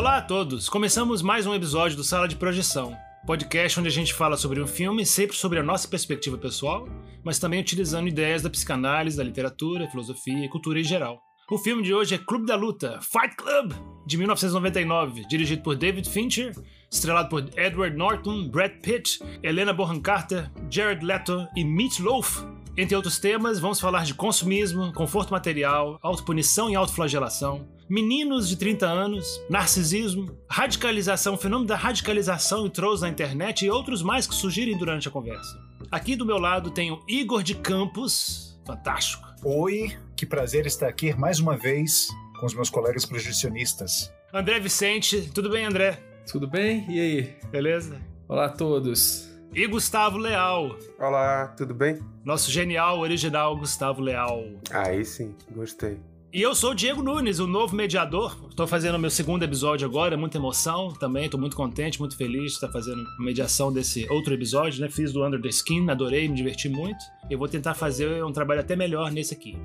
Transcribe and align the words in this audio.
Olá 0.00 0.16
a 0.16 0.22
todos! 0.22 0.66
Começamos 0.66 1.20
mais 1.20 1.46
um 1.46 1.54
episódio 1.54 1.94
do 1.94 2.02
Sala 2.02 2.26
de 2.26 2.34
Projeção, 2.34 2.96
podcast 3.26 3.78
onde 3.78 3.90
a 3.90 3.92
gente 3.92 4.14
fala 4.14 4.34
sobre 4.34 4.58
um 4.58 4.66
filme, 4.66 5.04
sempre 5.04 5.36
sobre 5.36 5.58
a 5.58 5.62
nossa 5.62 5.86
perspectiva 5.86 6.38
pessoal, 6.38 6.88
mas 7.22 7.38
também 7.38 7.60
utilizando 7.60 8.08
ideias 8.08 8.40
da 8.40 8.48
psicanálise, 8.48 9.18
da 9.18 9.22
literatura, 9.22 9.90
filosofia 9.90 10.42
e 10.42 10.48
cultura 10.48 10.80
em 10.80 10.84
geral. 10.84 11.20
O 11.50 11.58
filme 11.58 11.82
de 11.82 11.92
hoje 11.92 12.14
é 12.14 12.18
Clube 12.18 12.46
da 12.46 12.56
Luta, 12.56 12.98
Fight 13.02 13.36
Club, 13.36 13.74
de 14.06 14.16
1999, 14.16 15.28
dirigido 15.28 15.62
por 15.62 15.76
David 15.76 16.08
Fincher, 16.08 16.54
estrelado 16.90 17.28
por 17.28 17.50
Edward 17.54 17.94
Norton, 17.94 18.48
Brad 18.48 18.80
Pitt, 18.80 19.22
Helena 19.42 19.74
Bonham 19.74 20.00
Carter, 20.00 20.50
Jared 20.70 21.04
Leto 21.04 21.46
e 21.54 21.62
Meat 21.62 22.00
Loaf. 22.00 22.38
Entre 22.74 22.96
outros 22.96 23.18
temas, 23.18 23.60
vamos 23.60 23.78
falar 23.78 24.06
de 24.06 24.14
consumismo, 24.14 24.94
conforto 24.94 25.30
material, 25.30 25.98
autopunição 26.02 26.70
e 26.70 26.74
autoflagelação, 26.74 27.68
meninos 27.90 28.48
de 28.48 28.56
30 28.56 28.86
anos, 28.86 29.44
narcisismo, 29.50 30.38
radicalização, 30.48 31.36
fenômeno 31.36 31.66
da 31.66 31.74
radicalização 31.74 32.64
e 32.64 32.70
trolls 32.70 33.02
na 33.02 33.08
internet 33.08 33.66
e 33.66 33.70
outros 33.70 34.00
mais 34.00 34.28
que 34.28 34.34
surgirem 34.34 34.78
durante 34.78 35.08
a 35.08 35.10
conversa. 35.10 35.60
Aqui 35.90 36.14
do 36.14 36.24
meu 36.24 36.38
lado 36.38 36.70
tenho 36.70 37.02
Igor 37.08 37.42
de 37.42 37.56
Campos, 37.56 38.56
fantástico. 38.64 39.28
Oi, 39.42 39.92
que 40.16 40.24
prazer 40.24 40.66
estar 40.66 40.86
aqui 40.86 41.12
mais 41.14 41.40
uma 41.40 41.56
vez 41.56 42.06
com 42.38 42.46
os 42.46 42.54
meus 42.54 42.70
colegas 42.70 43.04
projecionistas. 43.04 44.12
André 44.32 44.60
Vicente, 44.60 45.28
tudo 45.34 45.50
bem, 45.50 45.64
André? 45.64 45.98
Tudo 46.30 46.46
bem? 46.46 46.86
E 46.88 47.00
aí? 47.00 47.36
Beleza? 47.50 48.00
Olá 48.28 48.44
a 48.44 48.50
todos. 48.50 49.28
E 49.52 49.66
Gustavo 49.66 50.16
Leal. 50.16 50.78
Olá, 50.96 51.48
tudo 51.56 51.74
bem? 51.74 51.98
Nosso 52.24 52.52
genial 52.52 53.00
original 53.00 53.56
Gustavo 53.56 54.00
Leal. 54.00 54.44
Aí 54.70 55.04
sim, 55.04 55.34
gostei. 55.50 55.98
E 56.32 56.40
eu 56.42 56.54
sou 56.54 56.70
o 56.70 56.74
Diego 56.76 57.02
Nunes, 57.02 57.40
o 57.40 57.46
novo 57.46 57.74
mediador. 57.74 58.36
Estou 58.48 58.64
fazendo 58.64 58.96
meu 59.00 59.10
segundo 59.10 59.42
episódio 59.42 59.84
agora, 59.84 60.16
muita 60.16 60.38
emoção 60.38 60.92
também. 60.92 61.24
Estou 61.24 61.40
muito 61.40 61.56
contente, 61.56 61.98
muito 61.98 62.16
feliz 62.16 62.44
de 62.44 62.52
estar 62.52 62.68
fazendo 62.68 63.04
a 63.18 63.22
mediação 63.22 63.72
desse 63.72 64.06
outro 64.08 64.32
episódio, 64.32 64.80
né? 64.80 64.88
Fiz 64.88 65.12
do 65.12 65.26
Under 65.26 65.42
the 65.42 65.48
Skin, 65.48 65.90
adorei, 65.90 66.28
me 66.28 66.36
diverti 66.36 66.68
muito. 66.68 67.04
Eu 67.28 67.36
vou 67.36 67.48
tentar 67.48 67.74
fazer 67.74 68.24
um 68.24 68.30
trabalho 68.30 68.60
até 68.60 68.76
melhor 68.76 69.10
nesse 69.10 69.34
aqui. 69.34 69.56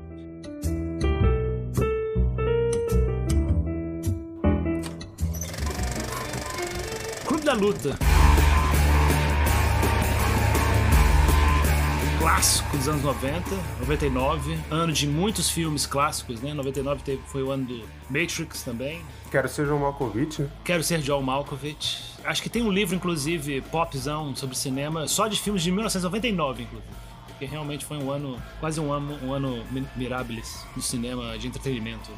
Clube 7.28 7.46
da 7.46 7.54
Luta. 7.54 8.15
Clássico 12.26 12.76
dos 12.76 12.88
anos 12.88 13.04
90, 13.04 13.56
99, 13.82 14.58
ano 14.72 14.92
de 14.92 15.06
muitos 15.06 15.48
filmes 15.48 15.86
clássicos, 15.86 16.42
né? 16.42 16.56
99 16.56 17.04
teve, 17.04 17.22
foi 17.28 17.44
o 17.44 17.52
ano 17.52 17.66
do 17.66 17.84
Matrix 18.10 18.64
também. 18.64 19.00
Quero 19.30 19.48
ser 19.48 19.68
John 19.68 19.78
Malkovich. 19.78 20.42
Né? 20.42 20.50
Quero 20.64 20.84
ser 20.84 21.02
John 21.02 21.22
Malkovich. 21.22 22.16
Acho 22.24 22.42
que 22.42 22.50
tem 22.50 22.64
um 22.64 22.72
livro, 22.72 22.96
inclusive, 22.96 23.62
popzão 23.62 24.36
sobre 24.36 24.58
cinema, 24.58 25.08
só 25.08 25.28
de 25.28 25.40
filmes 25.40 25.62
de 25.62 25.70
1999, 25.70 26.64
inclusive. 26.64 26.94
Porque 27.28 27.46
realmente 27.46 27.86
foi 27.86 27.98
um 27.98 28.10
ano, 28.10 28.42
quase 28.60 28.80
um 28.80 28.92
ano, 28.92 29.20
um 29.24 29.32
ano 29.32 29.64
mirabilis 29.96 30.66
no 30.76 30.82
cinema 30.82 31.38
de 31.38 31.46
entretenimento. 31.46 32.10
Né? 32.10 32.18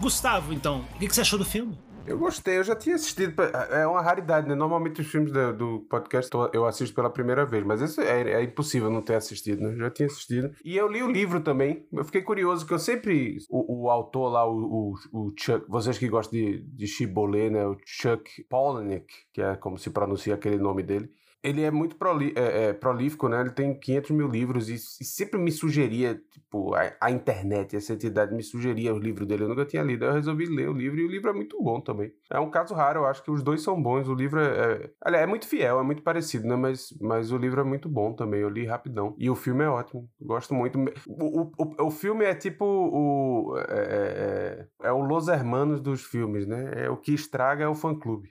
Gustavo, 0.00 0.54
então, 0.54 0.82
o 0.94 0.98
que 0.98 1.14
você 1.14 1.20
achou 1.20 1.38
do 1.38 1.44
filme? 1.44 1.76
Eu 2.06 2.18
gostei, 2.18 2.58
eu 2.58 2.64
já 2.64 2.74
tinha 2.74 2.96
assistido. 2.96 3.40
É 3.70 3.86
uma 3.86 4.02
raridade, 4.02 4.48
né? 4.48 4.54
Normalmente 4.54 5.00
os 5.00 5.06
filmes 5.06 5.32
do, 5.32 5.52
do 5.52 5.80
podcast 5.88 6.30
eu 6.52 6.66
assisto 6.66 6.94
pela 6.94 7.10
primeira 7.10 7.46
vez, 7.46 7.64
mas 7.64 7.80
esse 7.80 8.00
é, 8.00 8.32
é, 8.32 8.42
impossível 8.42 8.90
não 8.90 9.02
ter 9.02 9.14
assistido, 9.14 9.62
né? 9.62 9.72
Eu 9.72 9.78
já 9.78 9.90
tinha 9.90 10.06
assistido. 10.06 10.54
E 10.64 10.76
eu 10.76 10.88
li 10.88 11.02
o 11.02 11.10
livro 11.10 11.40
também. 11.40 11.86
Eu 11.92 12.04
fiquei 12.04 12.22
curioso, 12.22 12.66
que 12.66 12.74
eu 12.74 12.78
sempre. 12.78 13.38
O, 13.48 13.84
o 13.84 13.90
autor 13.90 14.30
lá, 14.30 14.46
o, 14.46 14.94
o, 15.12 15.26
o, 15.26 15.32
Chuck. 15.38 15.64
Vocês 15.68 15.98
que 15.98 16.08
gostam 16.08 16.38
de, 16.38 16.62
de 16.62 16.86
Chibolé, 16.86 17.50
né? 17.50 17.66
O 17.66 17.76
Chuck 17.84 18.44
Palahniuk, 18.48 19.06
que 19.32 19.40
é 19.40 19.54
como 19.56 19.78
se 19.78 19.90
pronuncia 19.90 20.34
aquele 20.34 20.58
nome 20.58 20.82
dele 20.82 21.10
ele 21.42 21.62
é 21.62 21.70
muito 21.70 21.96
proli 21.96 22.32
é, 22.36 22.68
é, 22.68 22.72
prolífico, 22.72 23.28
né? 23.28 23.40
Ele 23.40 23.50
tem 23.50 23.78
500 23.78 24.10
mil 24.12 24.28
livros 24.28 24.68
e, 24.68 24.74
e 24.74 25.04
sempre 25.04 25.40
me 25.40 25.50
sugeria, 25.50 26.20
tipo, 26.30 26.74
a, 26.74 26.92
a, 27.00 27.10
internet, 27.10 27.74
essa 27.74 27.92
entidade 27.92 28.34
me 28.34 28.42
sugeria 28.42 28.94
os 28.94 29.02
livros 29.02 29.26
dele. 29.26 29.42
Eu 29.42 29.48
nunca 29.48 29.64
tinha 29.64 29.82
lido, 29.82 30.04
eu 30.04 30.12
resolvi 30.12 30.46
ler 30.46 30.68
o 30.68 30.72
livro 30.72 31.00
e 31.00 31.04
o 31.04 31.10
livro 31.10 31.30
é 31.30 31.32
muito 31.32 31.60
bom 31.60 31.80
também. 31.80 32.12
É 32.30 32.38
um 32.38 32.50
caso 32.50 32.74
raro, 32.74 33.00
eu 33.00 33.06
acho 33.06 33.22
que 33.24 33.30
os 33.30 33.42
dois 33.42 33.60
são 33.60 33.80
bons. 33.82 34.08
O 34.08 34.14
livro 34.14 34.40
é, 34.40 34.90
é, 35.04 35.22
é 35.22 35.26
muito 35.26 35.48
fiel, 35.48 35.80
é 35.80 35.82
muito 35.82 36.02
parecido, 36.02 36.46
né? 36.46 36.54
Mas, 36.54 36.96
mas 37.00 37.32
o 37.32 37.36
livro 37.36 37.60
é 37.60 37.64
muito 37.64 37.88
bom 37.88 38.12
também. 38.12 38.40
Eu 38.40 38.48
li 38.48 38.64
rapidão. 38.64 39.14
E 39.18 39.28
o 39.28 39.34
filme 39.34 39.64
é 39.64 39.68
ótimo, 39.68 40.08
gosto 40.20 40.54
muito. 40.54 40.78
O, 41.08 41.42
o, 41.42 41.52
o, 41.58 41.86
o 41.86 41.90
filme 41.90 42.24
é 42.24 42.34
tipo 42.34 42.64
o. 42.64 43.56
É, 43.56 43.62
é, 43.62 44.66
é, 44.82 44.88
é 44.88 44.92
o 44.92 45.00
Los 45.00 45.26
Hermanos 45.26 45.80
dos 45.80 46.04
filmes, 46.04 46.46
né? 46.46 46.84
É 46.84 46.90
o 46.90 46.96
que 46.96 47.12
estraga 47.12 47.64
é 47.64 47.68
o 47.68 47.74
fã-clube. 47.74 48.28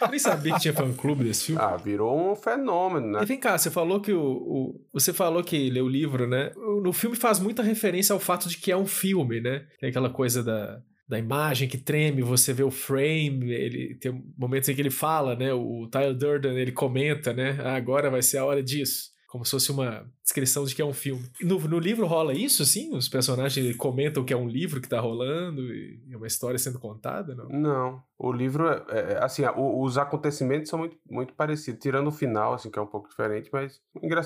Eu 0.00 0.08
nem 0.08 0.18
sabia 0.18 0.54
que 0.54 0.60
tinha 0.60 0.74
fã-clube 0.74 1.24
desse 1.24 1.46
filme. 1.46 1.60
Ah, 1.60 1.76
virou 1.76 2.32
um 2.32 2.34
fenômeno, 2.36 3.06
né? 3.06 3.22
E 3.22 3.26
vem 3.26 3.38
cá, 3.38 3.56
você 3.56 3.70
falou 3.70 4.00
que 4.00 4.12
o, 4.12 4.22
o, 4.22 4.80
Você 4.92 5.12
falou 5.12 5.42
que 5.42 5.70
leu 5.70 5.86
o 5.86 5.88
livro, 5.88 6.26
né? 6.26 6.52
No 6.82 6.92
filme 6.92 7.16
faz 7.16 7.38
muita 7.40 7.62
referência 7.62 8.12
ao 8.12 8.20
fato 8.20 8.48
de 8.48 8.58
que 8.58 8.70
é 8.70 8.76
um 8.76 8.86
filme, 8.86 9.40
né? 9.40 9.66
Tem 9.80 9.90
aquela 9.90 10.10
coisa 10.10 10.42
da 10.42 10.80
da 11.08 11.20
imagem 11.20 11.68
que 11.68 11.78
treme, 11.78 12.20
você 12.20 12.52
vê 12.52 12.64
o 12.64 12.70
frame, 12.70 13.52
ele 13.52 13.94
tem 13.94 14.24
momentos 14.36 14.68
em 14.68 14.74
que 14.74 14.82
ele 14.82 14.90
fala, 14.90 15.36
né? 15.36 15.52
O 15.52 15.86
Tyler 15.86 16.16
Durden, 16.16 16.58
ele 16.58 16.72
comenta, 16.72 17.32
né? 17.32 17.56
Ah, 17.62 17.76
agora 17.76 18.10
vai 18.10 18.22
ser 18.22 18.38
a 18.38 18.44
hora 18.44 18.60
disso 18.60 19.15
como 19.26 19.44
se 19.44 19.50
fosse 19.50 19.70
uma 19.70 20.06
descrição 20.22 20.64
de 20.64 20.74
que 20.74 20.82
é 20.82 20.84
um 20.84 20.92
filme. 20.92 21.22
No, 21.40 21.58
no 21.60 21.78
livro 21.78 22.06
rola 22.06 22.32
isso, 22.32 22.62
assim? 22.62 22.94
Os 22.94 23.08
personagens 23.08 23.76
comentam 23.76 24.24
que 24.24 24.32
é 24.32 24.36
um 24.36 24.48
livro 24.48 24.80
que 24.80 24.88
tá 24.88 25.00
rolando 25.00 25.62
e 25.62 26.00
é 26.10 26.16
uma 26.16 26.26
história 26.26 26.58
sendo 26.58 26.78
contada, 26.78 27.34
não? 27.34 27.48
Não. 27.48 28.02
O 28.18 28.32
livro, 28.32 28.68
é, 28.68 29.12
é 29.12 29.18
assim, 29.22 29.42
os 29.54 29.98
acontecimentos 29.98 30.70
são 30.70 30.78
muito, 30.78 30.96
muito 31.08 31.34
parecidos, 31.34 31.80
tirando 31.80 32.08
o 32.08 32.12
final, 32.12 32.54
assim, 32.54 32.70
que 32.70 32.78
é 32.78 32.82
um 32.82 32.86
pouco 32.86 33.08
diferente, 33.08 33.50
mas 33.52 33.80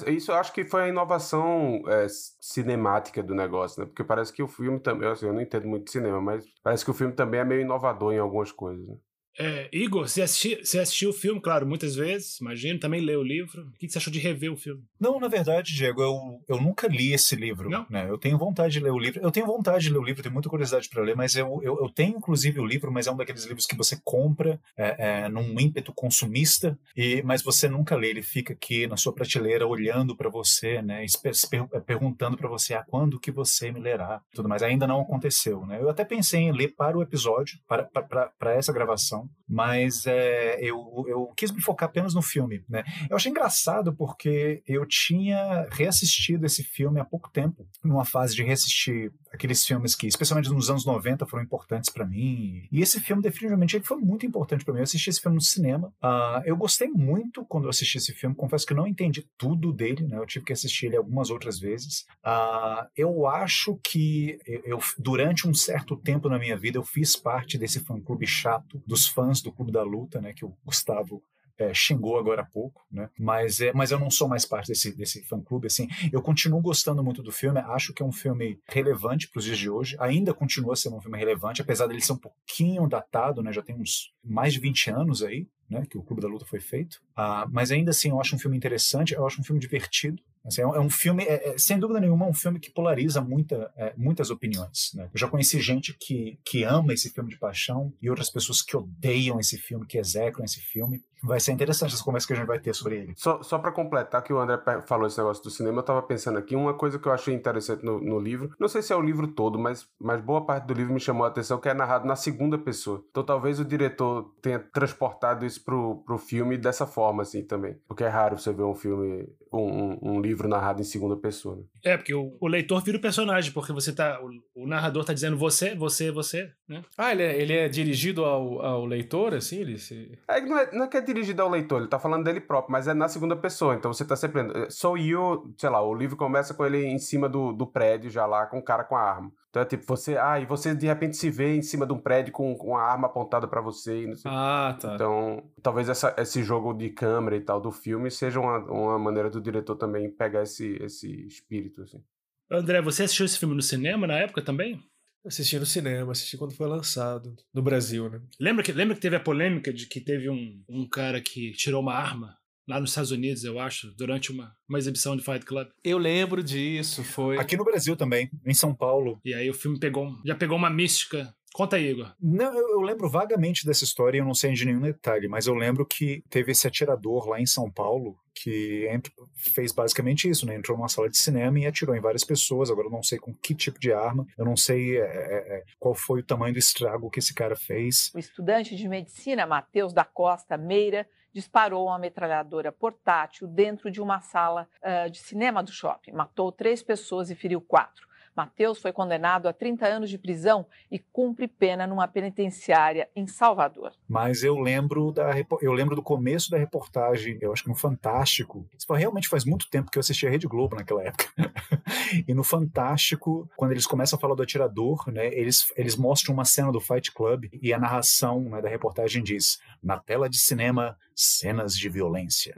isso 0.06 0.30
eu 0.30 0.36
acho 0.36 0.52
que 0.52 0.64
foi 0.64 0.84
a 0.84 0.88
inovação 0.88 1.82
é, 1.88 2.06
cinemática 2.40 3.22
do 3.22 3.34
negócio, 3.34 3.80
né? 3.80 3.86
Porque 3.86 4.04
parece 4.04 4.32
que 4.32 4.42
o 4.42 4.48
filme 4.48 4.78
também, 4.78 5.08
assim, 5.08 5.26
eu 5.26 5.32
não 5.32 5.40
entendo 5.40 5.66
muito 5.66 5.86
de 5.86 5.90
cinema, 5.90 6.20
mas 6.20 6.44
parece 6.62 6.84
que 6.84 6.90
o 6.90 6.94
filme 6.94 7.14
também 7.14 7.40
é 7.40 7.44
meio 7.44 7.62
inovador 7.62 8.12
em 8.12 8.18
algumas 8.18 8.52
coisas, 8.52 8.86
né? 8.86 8.96
É, 9.40 9.70
Igor, 9.72 10.06
você, 10.06 10.20
assisti, 10.20 10.56
você 10.62 10.78
assistiu 10.78 11.08
o 11.08 11.14
filme, 11.14 11.40
claro, 11.40 11.66
muitas 11.66 11.94
vezes, 11.94 12.38
imagino, 12.40 12.78
também 12.78 13.00
leu 13.00 13.20
o 13.20 13.24
livro. 13.24 13.62
O 13.68 13.78
que 13.78 13.88
você 13.88 13.96
achou 13.96 14.12
de 14.12 14.18
rever 14.18 14.52
o 14.52 14.56
filme? 14.56 14.82
Não, 15.00 15.18
na 15.18 15.28
verdade, 15.28 15.74
Diego, 15.74 16.02
eu, 16.02 16.44
eu 16.46 16.60
nunca 16.60 16.86
li 16.86 17.14
esse 17.14 17.34
livro. 17.36 17.70
Não? 17.70 17.86
Né? 17.88 18.06
Eu 18.06 18.18
tenho 18.18 18.36
vontade 18.36 18.74
de 18.74 18.80
ler 18.80 18.90
o 18.90 18.98
livro. 18.98 19.18
Eu 19.22 19.30
tenho 19.30 19.46
vontade 19.46 19.84
de 19.84 19.90
ler 19.90 19.98
o 19.98 20.04
livro, 20.04 20.22
tenho 20.22 20.34
muita 20.34 20.50
curiosidade 20.50 20.90
para 20.90 21.02
ler, 21.02 21.16
mas 21.16 21.36
eu, 21.36 21.58
eu, 21.62 21.78
eu, 21.80 21.88
tenho 21.88 22.18
inclusive 22.18 22.60
o 22.60 22.66
livro, 22.66 22.92
mas 22.92 23.06
é 23.06 23.10
um 23.10 23.16
daqueles 23.16 23.46
livros 23.46 23.64
que 23.64 23.74
você 23.74 23.98
compra 24.04 24.60
é, 24.76 25.22
é, 25.22 25.28
num 25.30 25.58
ímpeto 25.58 25.90
consumista, 25.94 26.78
e, 26.94 27.22
mas 27.22 27.42
você 27.42 27.66
nunca 27.66 27.96
lê. 27.96 28.10
Ele 28.10 28.22
fica 28.22 28.52
aqui 28.52 28.86
na 28.86 28.98
sua 28.98 29.14
prateleira 29.14 29.66
olhando 29.66 30.14
para 30.14 30.28
você, 30.28 30.82
né, 30.82 31.06
per, 31.22 31.66
perguntando 31.86 32.36
para 32.36 32.48
você 32.48 32.74
ah, 32.74 32.84
quando 32.86 33.18
que 33.18 33.30
você 33.30 33.72
me 33.72 33.80
lerá, 33.80 34.20
tudo 34.34 34.50
mais. 34.50 34.62
Ainda 34.62 34.86
não 34.86 35.00
aconteceu. 35.00 35.64
Né? 35.64 35.80
Eu 35.80 35.88
até 35.88 36.04
pensei 36.04 36.40
em 36.40 36.52
ler 36.52 36.74
para 36.76 36.98
o 36.98 37.02
episódio, 37.02 37.58
para, 37.66 37.84
para, 37.84 38.26
para 38.38 38.52
essa 38.52 38.70
gravação, 38.70 39.29
mas 39.48 40.06
é, 40.06 40.60
eu, 40.60 41.04
eu 41.08 41.32
quis 41.36 41.50
me 41.50 41.60
focar 41.60 41.88
apenas 41.88 42.14
no 42.14 42.22
filme. 42.22 42.64
Né? 42.68 42.84
Eu 43.10 43.16
achei 43.16 43.30
engraçado 43.30 43.92
porque 43.92 44.62
eu 44.66 44.86
tinha 44.86 45.66
reassistido 45.72 46.46
esse 46.46 46.62
filme 46.62 47.00
há 47.00 47.04
pouco 47.04 47.28
tempo, 47.30 47.66
numa 47.82 48.04
fase 48.04 48.36
de 48.36 48.44
reassistir 48.44 49.12
aqueles 49.32 49.64
filmes 49.64 49.94
que, 49.94 50.06
especialmente 50.06 50.50
nos 50.50 50.68
anos 50.68 50.84
90, 50.84 51.26
foram 51.26 51.44
importantes 51.44 51.90
para 51.90 52.06
mim. 52.06 52.66
E 52.70 52.80
esse 52.80 53.00
filme, 53.00 53.22
definitivamente, 53.22 53.76
ele 53.76 53.84
foi 53.84 53.98
muito 53.98 54.26
importante 54.26 54.64
para 54.64 54.74
mim. 54.74 54.80
Eu 54.80 54.84
assisti 54.84 55.10
esse 55.10 55.20
filme 55.20 55.36
no 55.36 55.40
cinema. 55.40 55.88
Uh, 56.02 56.42
eu 56.44 56.56
gostei 56.56 56.88
muito 56.88 57.44
quando 57.44 57.64
eu 57.64 57.70
assisti 57.70 57.98
esse 57.98 58.12
filme. 58.12 58.34
Confesso 58.34 58.66
que 58.66 58.74
não 58.74 58.86
entendi 58.86 59.26
tudo 59.38 59.72
dele, 59.72 60.06
né? 60.06 60.18
Eu 60.18 60.26
tive 60.26 60.44
que 60.44 60.52
assistir 60.52 60.86
ele 60.86 60.96
algumas 60.96 61.30
outras 61.30 61.58
vezes. 61.58 62.06
Uh, 62.24 62.86
eu 62.96 63.26
acho 63.26 63.78
que 63.82 64.38
eu, 64.64 64.78
durante 64.98 65.46
um 65.46 65.54
certo 65.54 65.96
tempo 65.96 66.28
na 66.28 66.38
minha 66.38 66.56
vida, 66.56 66.78
eu 66.78 66.84
fiz 66.84 67.16
parte 67.16 67.56
desse 67.56 67.80
fã-clube 67.80 68.26
chato 68.26 68.82
dos 68.86 69.06
fãs 69.06 69.40
do 69.40 69.52
Clube 69.52 69.72
da 69.72 69.82
Luta, 69.82 70.20
né? 70.20 70.32
Que 70.32 70.44
o 70.44 70.56
Gustavo 70.64 71.22
é, 71.60 71.74
xingou 71.74 72.18
agora 72.18 72.40
há 72.40 72.46
pouco, 72.46 72.86
né? 72.90 73.10
Mas, 73.18 73.60
é, 73.60 73.70
mas 73.74 73.90
eu 73.90 73.98
não 73.98 74.10
sou 74.10 74.26
mais 74.26 74.46
parte 74.46 74.68
desse, 74.68 74.96
desse 74.96 75.22
fã-clube, 75.24 75.66
assim. 75.66 75.86
Eu 76.10 76.22
continuo 76.22 76.60
gostando 76.62 77.04
muito 77.04 77.22
do 77.22 77.30
filme, 77.30 77.60
acho 77.60 77.92
que 77.92 78.02
é 78.02 78.06
um 78.06 78.12
filme 78.12 78.58
relevante 78.66 79.28
para 79.28 79.38
os 79.38 79.44
dias 79.44 79.58
de 79.58 79.68
hoje, 79.68 79.94
ainda 80.00 80.32
continua 80.32 80.74
sendo 80.74 80.96
um 80.96 81.00
filme 81.02 81.18
relevante, 81.18 81.60
apesar 81.60 81.86
dele 81.86 82.00
ser 82.00 82.14
um 82.14 82.18
pouquinho 82.18 82.88
datado, 82.88 83.42
né? 83.42 83.52
Já 83.52 83.60
tem 83.60 83.76
uns 83.76 84.14
mais 84.24 84.54
de 84.54 84.60
20 84.60 84.90
anos 84.90 85.22
aí, 85.22 85.46
né, 85.68 85.86
que 85.88 85.96
o 85.96 86.02
Clube 86.02 86.22
da 86.22 86.28
Luta 86.28 86.44
foi 86.46 86.60
feito. 86.60 87.00
Ah, 87.14 87.46
mas 87.52 87.70
ainda 87.70 87.90
assim, 87.90 88.08
eu 88.08 88.20
acho 88.20 88.34
um 88.34 88.38
filme 88.38 88.56
interessante, 88.56 89.14
eu 89.14 89.26
acho 89.26 89.40
um 89.40 89.44
filme 89.44 89.60
divertido. 89.60 90.20
Assim, 90.44 90.62
é, 90.62 90.66
um, 90.66 90.74
é 90.74 90.80
um 90.80 90.90
filme, 90.90 91.24
é, 91.24 91.50
é, 91.50 91.58
sem 91.58 91.78
dúvida 91.78 92.00
nenhuma, 92.00 92.26
um 92.26 92.34
filme 92.34 92.58
que 92.58 92.70
polariza 92.70 93.20
muita, 93.20 93.70
é, 93.76 93.92
muitas 93.96 94.30
opiniões. 94.30 94.92
Né? 94.94 95.08
Eu 95.12 95.18
já 95.18 95.28
conheci 95.28 95.60
gente 95.60 95.94
que, 95.98 96.38
que 96.44 96.64
ama 96.64 96.92
esse 96.92 97.10
filme 97.10 97.30
de 97.30 97.38
paixão 97.38 97.92
e 98.00 98.08
outras 98.08 98.30
pessoas 98.30 98.62
que 98.62 98.76
odeiam 98.76 99.38
esse 99.38 99.58
filme, 99.58 99.86
que 99.86 99.98
execram 99.98 100.44
esse 100.44 100.60
filme. 100.60 101.02
Vai 101.22 101.38
ser 101.38 101.52
interessante 101.52 101.94
essa 101.94 102.02
conversa 102.02 102.26
que 102.26 102.32
a 102.32 102.36
gente 102.36 102.46
vai 102.46 102.58
ter 102.58 102.74
sobre 102.74 102.96
ele. 102.96 103.12
Só, 103.14 103.42
só 103.42 103.58
para 103.58 103.70
completar 103.70 104.22
que 104.22 104.32
o 104.32 104.38
André 104.38 104.58
falou 104.86 105.06
esse 105.06 105.18
negócio 105.18 105.42
do 105.42 105.50
cinema, 105.50 105.80
eu 105.80 105.82
tava 105.82 106.02
pensando 106.02 106.38
aqui, 106.38 106.56
uma 106.56 106.72
coisa 106.72 106.98
que 106.98 107.06
eu 107.06 107.12
achei 107.12 107.34
interessante 107.34 107.84
no, 107.84 108.00
no 108.00 108.18
livro, 108.18 108.54
não 108.58 108.68
sei 108.68 108.80
se 108.80 108.90
é 108.92 108.96
o 108.96 109.02
livro 109.02 109.28
todo, 109.28 109.58
mas, 109.58 109.86
mas 110.00 110.22
boa 110.22 110.46
parte 110.46 110.66
do 110.66 110.72
livro 110.72 110.94
me 110.94 111.00
chamou 111.00 111.26
a 111.26 111.28
atenção, 111.28 111.60
que 111.60 111.68
é 111.68 111.74
narrado 111.74 112.06
na 112.06 112.16
segunda 112.16 112.56
pessoa. 112.56 113.04
Então 113.10 113.22
talvez 113.22 113.60
o 113.60 113.64
diretor 113.66 114.34
tenha 114.40 114.58
transportado 114.58 115.44
isso 115.44 115.62
pro, 115.62 116.02
pro 116.06 116.16
filme 116.16 116.56
dessa 116.56 116.86
forma, 116.86 117.22
assim, 117.22 117.44
também. 117.44 117.76
Porque 117.86 118.04
é 118.04 118.08
raro 118.08 118.38
você 118.38 118.50
ver 118.52 118.62
um 118.62 118.74
filme, 118.74 119.28
um, 119.52 119.58
um, 119.58 119.98
um 120.02 120.20
livro 120.20 120.29
narrado 120.48 120.80
em 120.80 120.84
segunda 120.84 121.16
pessoa. 121.16 121.56
Né? 121.56 121.62
É, 121.84 121.96
porque 121.96 122.14
o, 122.14 122.36
o, 122.40 122.46
leitor 122.46 122.82
vira 122.82 122.98
o 122.98 123.00
personagem, 123.00 123.52
porque 123.52 123.72
você 123.72 123.92
tá. 123.92 124.20
O, 124.22 124.62
o, 124.62 124.66
narrador 124.66 125.04
tá 125.04 125.12
dizendo 125.12 125.36
você, 125.36 125.74
você, 125.74 126.10
você, 126.10 126.50
né? 126.68 126.82
Ah, 126.96 127.12
ele 127.12 127.22
é, 127.22 127.40
ele 127.40 127.52
é 127.52 127.68
dirigido 127.68 128.24
ao, 128.24 128.60
ao 128.62 128.84
leitor, 128.84 129.34
assim? 129.34 129.60
Ele 129.60 129.78
se... 129.78 130.18
é, 130.28 130.40
não, 130.40 130.58
é, 130.58 130.72
não 130.72 130.84
é 130.84 130.88
que 130.88 130.96
é 130.96 131.00
dirigido 131.00 131.42
ao 131.42 131.50
leitor, 131.50 131.80
ele 131.80 131.90
tá 131.90 131.98
falando 131.98 132.24
dele 132.24 132.40
próprio, 132.40 132.72
mas 132.72 132.88
é 132.88 132.94
na 132.94 133.08
segunda 133.08 133.36
pessoa. 133.36 133.74
Então 133.74 133.92
você 133.92 134.04
tá 134.04 134.16
sempre. 134.16 134.42
Sou 134.70 134.96
eu, 134.96 135.52
sei 135.56 135.70
lá, 135.70 135.82
o 135.82 135.94
livro 135.94 136.16
começa 136.16 136.54
com 136.54 136.64
ele 136.64 136.84
em 136.84 136.98
cima 136.98 137.28
do, 137.28 137.52
do 137.52 137.66
prédio, 137.66 138.10
já 138.10 138.26
lá, 138.26 138.46
com 138.46 138.58
o 138.58 138.64
cara 138.64 138.84
com 138.84 138.96
a 138.96 139.02
arma. 139.02 139.32
Então 139.50 139.62
é 139.62 139.64
tipo, 139.64 139.84
você. 139.84 140.16
Ah, 140.16 140.38
e 140.38 140.46
você 140.46 140.74
de 140.74 140.86
repente 140.86 141.16
se 141.16 141.28
vê 141.28 141.56
em 141.56 141.62
cima 141.62 141.84
de 141.84 141.92
um 141.92 141.98
prédio 141.98 142.32
com, 142.32 142.56
com 142.56 142.68
uma 142.68 142.82
arma 142.82 143.08
apontada 143.08 143.48
para 143.48 143.60
você. 143.60 144.12
Ah, 144.24 144.78
tá. 144.80 144.94
Então, 144.94 145.42
talvez 145.60 145.88
essa, 145.88 146.14
esse 146.16 146.42
jogo 146.44 146.72
de 146.72 146.88
câmera 146.90 147.36
e 147.36 147.40
tal 147.40 147.60
do 147.60 147.72
filme 147.72 148.10
seja 148.10 148.38
uma, 148.38 148.58
uma 148.58 148.98
maneira 148.98 149.28
do 149.28 149.40
diretor 149.40 149.76
também 149.76 150.08
pegar 150.08 150.44
esse, 150.44 150.76
esse 150.80 151.26
espírito, 151.26 151.82
assim. 151.82 152.02
André, 152.50 152.80
você 152.80 153.02
assistiu 153.02 153.26
esse 153.26 153.38
filme 153.38 153.54
no 153.54 153.62
cinema 153.62 154.06
na 154.06 154.18
época 154.18 154.42
também? 154.42 154.80
Assisti 155.24 155.58
no 155.58 155.66
cinema, 155.66 156.12
assisti 156.12 156.38
quando 156.38 156.54
foi 156.54 156.66
lançado, 156.66 157.36
no 157.52 157.60
Brasil, 157.60 158.08
né? 158.08 158.22
Lembra 158.40 158.64
que, 158.64 158.72
lembra 158.72 158.94
que 158.94 159.02
teve 159.02 159.16
a 159.16 159.20
polêmica 159.20 159.72
de 159.72 159.86
que 159.86 160.00
teve 160.00 160.30
um, 160.30 160.62
um 160.68 160.88
cara 160.88 161.20
que 161.20 161.52
tirou 161.52 161.82
uma 161.82 161.94
arma 161.94 162.39
lá 162.70 162.80
nos 162.80 162.90
Estados 162.90 163.10
Unidos, 163.10 163.44
eu 163.44 163.58
acho, 163.58 163.90
durante 163.96 164.30
uma, 164.30 164.54
uma 164.68 164.78
exibição 164.78 165.16
de 165.16 165.24
Fight 165.24 165.44
Club. 165.44 165.68
Eu 165.82 165.98
lembro 165.98 166.42
disso, 166.42 167.02
foi. 167.02 167.36
Aqui 167.36 167.56
no 167.56 167.64
Brasil 167.64 167.96
também, 167.96 168.30
em 168.46 168.54
São 168.54 168.74
Paulo. 168.74 169.20
E 169.24 169.34
aí 169.34 169.50
o 169.50 169.54
filme 169.54 169.78
pegou, 169.78 170.16
já 170.24 170.34
pegou 170.34 170.56
uma 170.56 170.70
mística 170.70 171.34
Conta 171.52 171.76
aí, 171.76 171.90
Igor. 171.90 172.12
Não, 172.20 172.54
eu, 172.54 172.68
eu, 172.70 172.80
lembro 172.80 173.10
vagamente 173.10 173.66
dessa 173.66 173.82
história, 173.82 174.18
eu 174.18 174.24
não 174.24 174.34
sei 174.34 174.52
de 174.52 174.64
nenhum 174.64 174.80
detalhe, 174.80 175.26
mas 175.26 175.48
eu 175.48 175.54
lembro 175.54 175.84
que 175.84 176.22
teve 176.30 176.52
esse 176.52 176.66
atirador 176.66 177.28
lá 177.28 177.40
em 177.40 177.46
São 177.46 177.68
Paulo 177.68 178.16
que 178.32 178.88
fez 179.36 179.72
basicamente 179.72 180.28
isso, 180.28 180.46
né? 180.46 180.54
Entrou 180.54 180.78
numa 180.78 180.88
sala 180.88 181.10
de 181.10 181.18
cinema 181.18 181.58
e 181.58 181.66
atirou 181.66 181.94
em 181.94 182.00
várias 182.00 182.24
pessoas. 182.24 182.70
Agora 182.70 182.86
eu 182.86 182.92
não 182.92 183.02
sei 183.02 183.18
com 183.18 183.34
que 183.34 183.54
tipo 183.54 183.78
de 183.78 183.92
arma, 183.92 184.26
eu 184.38 184.44
não 184.44 184.56
sei 184.56 184.96
é, 184.96 185.02
é, 185.02 185.56
é 185.58 185.64
qual 185.78 185.94
foi 185.94 186.20
o 186.20 186.24
tamanho 186.24 186.54
do 186.54 186.58
estrago 186.58 187.10
que 187.10 187.18
esse 187.18 187.34
cara 187.34 187.56
fez. 187.56 188.10
O 188.14 188.18
estudante 188.18 188.76
de 188.76 188.88
medicina, 188.88 189.44
Matheus 189.44 189.92
da 189.92 190.04
Costa 190.04 190.56
Meira, 190.56 191.06
disparou 191.32 191.86
uma 191.86 191.98
metralhadora 191.98 192.72
portátil 192.72 193.46
dentro 193.46 193.90
de 193.90 194.00
uma 194.00 194.20
sala 194.20 194.68
uh, 194.82 195.10
de 195.10 195.18
cinema 195.18 195.62
do 195.62 195.72
shopping. 195.72 196.12
Matou 196.12 196.50
três 196.52 196.82
pessoas 196.82 197.30
e 197.30 197.34
feriu 197.34 197.60
quatro. 197.60 198.10
Mateus 198.34 198.80
foi 198.80 198.92
condenado 198.92 199.48
a 199.48 199.52
30 199.52 199.86
anos 199.86 200.10
de 200.10 200.16
prisão 200.16 200.66
e 200.90 200.98
cumpre 200.98 201.48
pena 201.48 201.86
numa 201.86 202.06
penitenciária 202.06 203.08
em 203.14 203.26
Salvador. 203.26 203.92
Mas 204.08 204.42
eu 204.42 204.58
lembro 204.58 205.12
da 205.12 205.30
eu 205.60 205.72
lembro 205.72 205.96
do 205.96 206.02
começo 206.02 206.50
da 206.50 206.56
reportagem, 206.56 207.38
eu 207.40 207.52
acho 207.52 207.64
que 207.64 207.68
no 207.68 207.74
Fantástico. 207.74 208.66
Realmente 208.90 209.28
faz 209.28 209.44
muito 209.44 209.68
tempo 209.68 209.90
que 209.90 209.98
eu 209.98 210.00
assisti 210.00 210.26
a 210.26 210.30
Rede 210.30 210.46
Globo 210.46 210.76
naquela 210.76 211.02
época. 211.02 211.26
e 212.26 212.34
no 212.34 212.44
Fantástico, 212.44 213.48
quando 213.56 213.72
eles 213.72 213.86
começam 213.86 214.16
a 214.16 214.20
falar 214.20 214.34
do 214.34 214.42
atirador, 214.42 215.10
né, 215.10 215.26
eles, 215.26 215.72
eles 215.76 215.96
mostram 215.96 216.34
uma 216.34 216.44
cena 216.44 216.72
do 216.72 216.80
Fight 216.80 217.12
Club 217.12 217.46
e 217.60 217.72
a 217.72 217.78
narração 217.78 218.40
né, 218.40 218.62
da 218.62 218.68
reportagem 218.68 219.22
diz: 219.22 219.58
na 219.82 219.98
tela 219.98 220.28
de 220.28 220.38
cinema, 220.38 220.96
cenas 221.20 221.74
de 221.74 221.88
violência. 221.88 222.56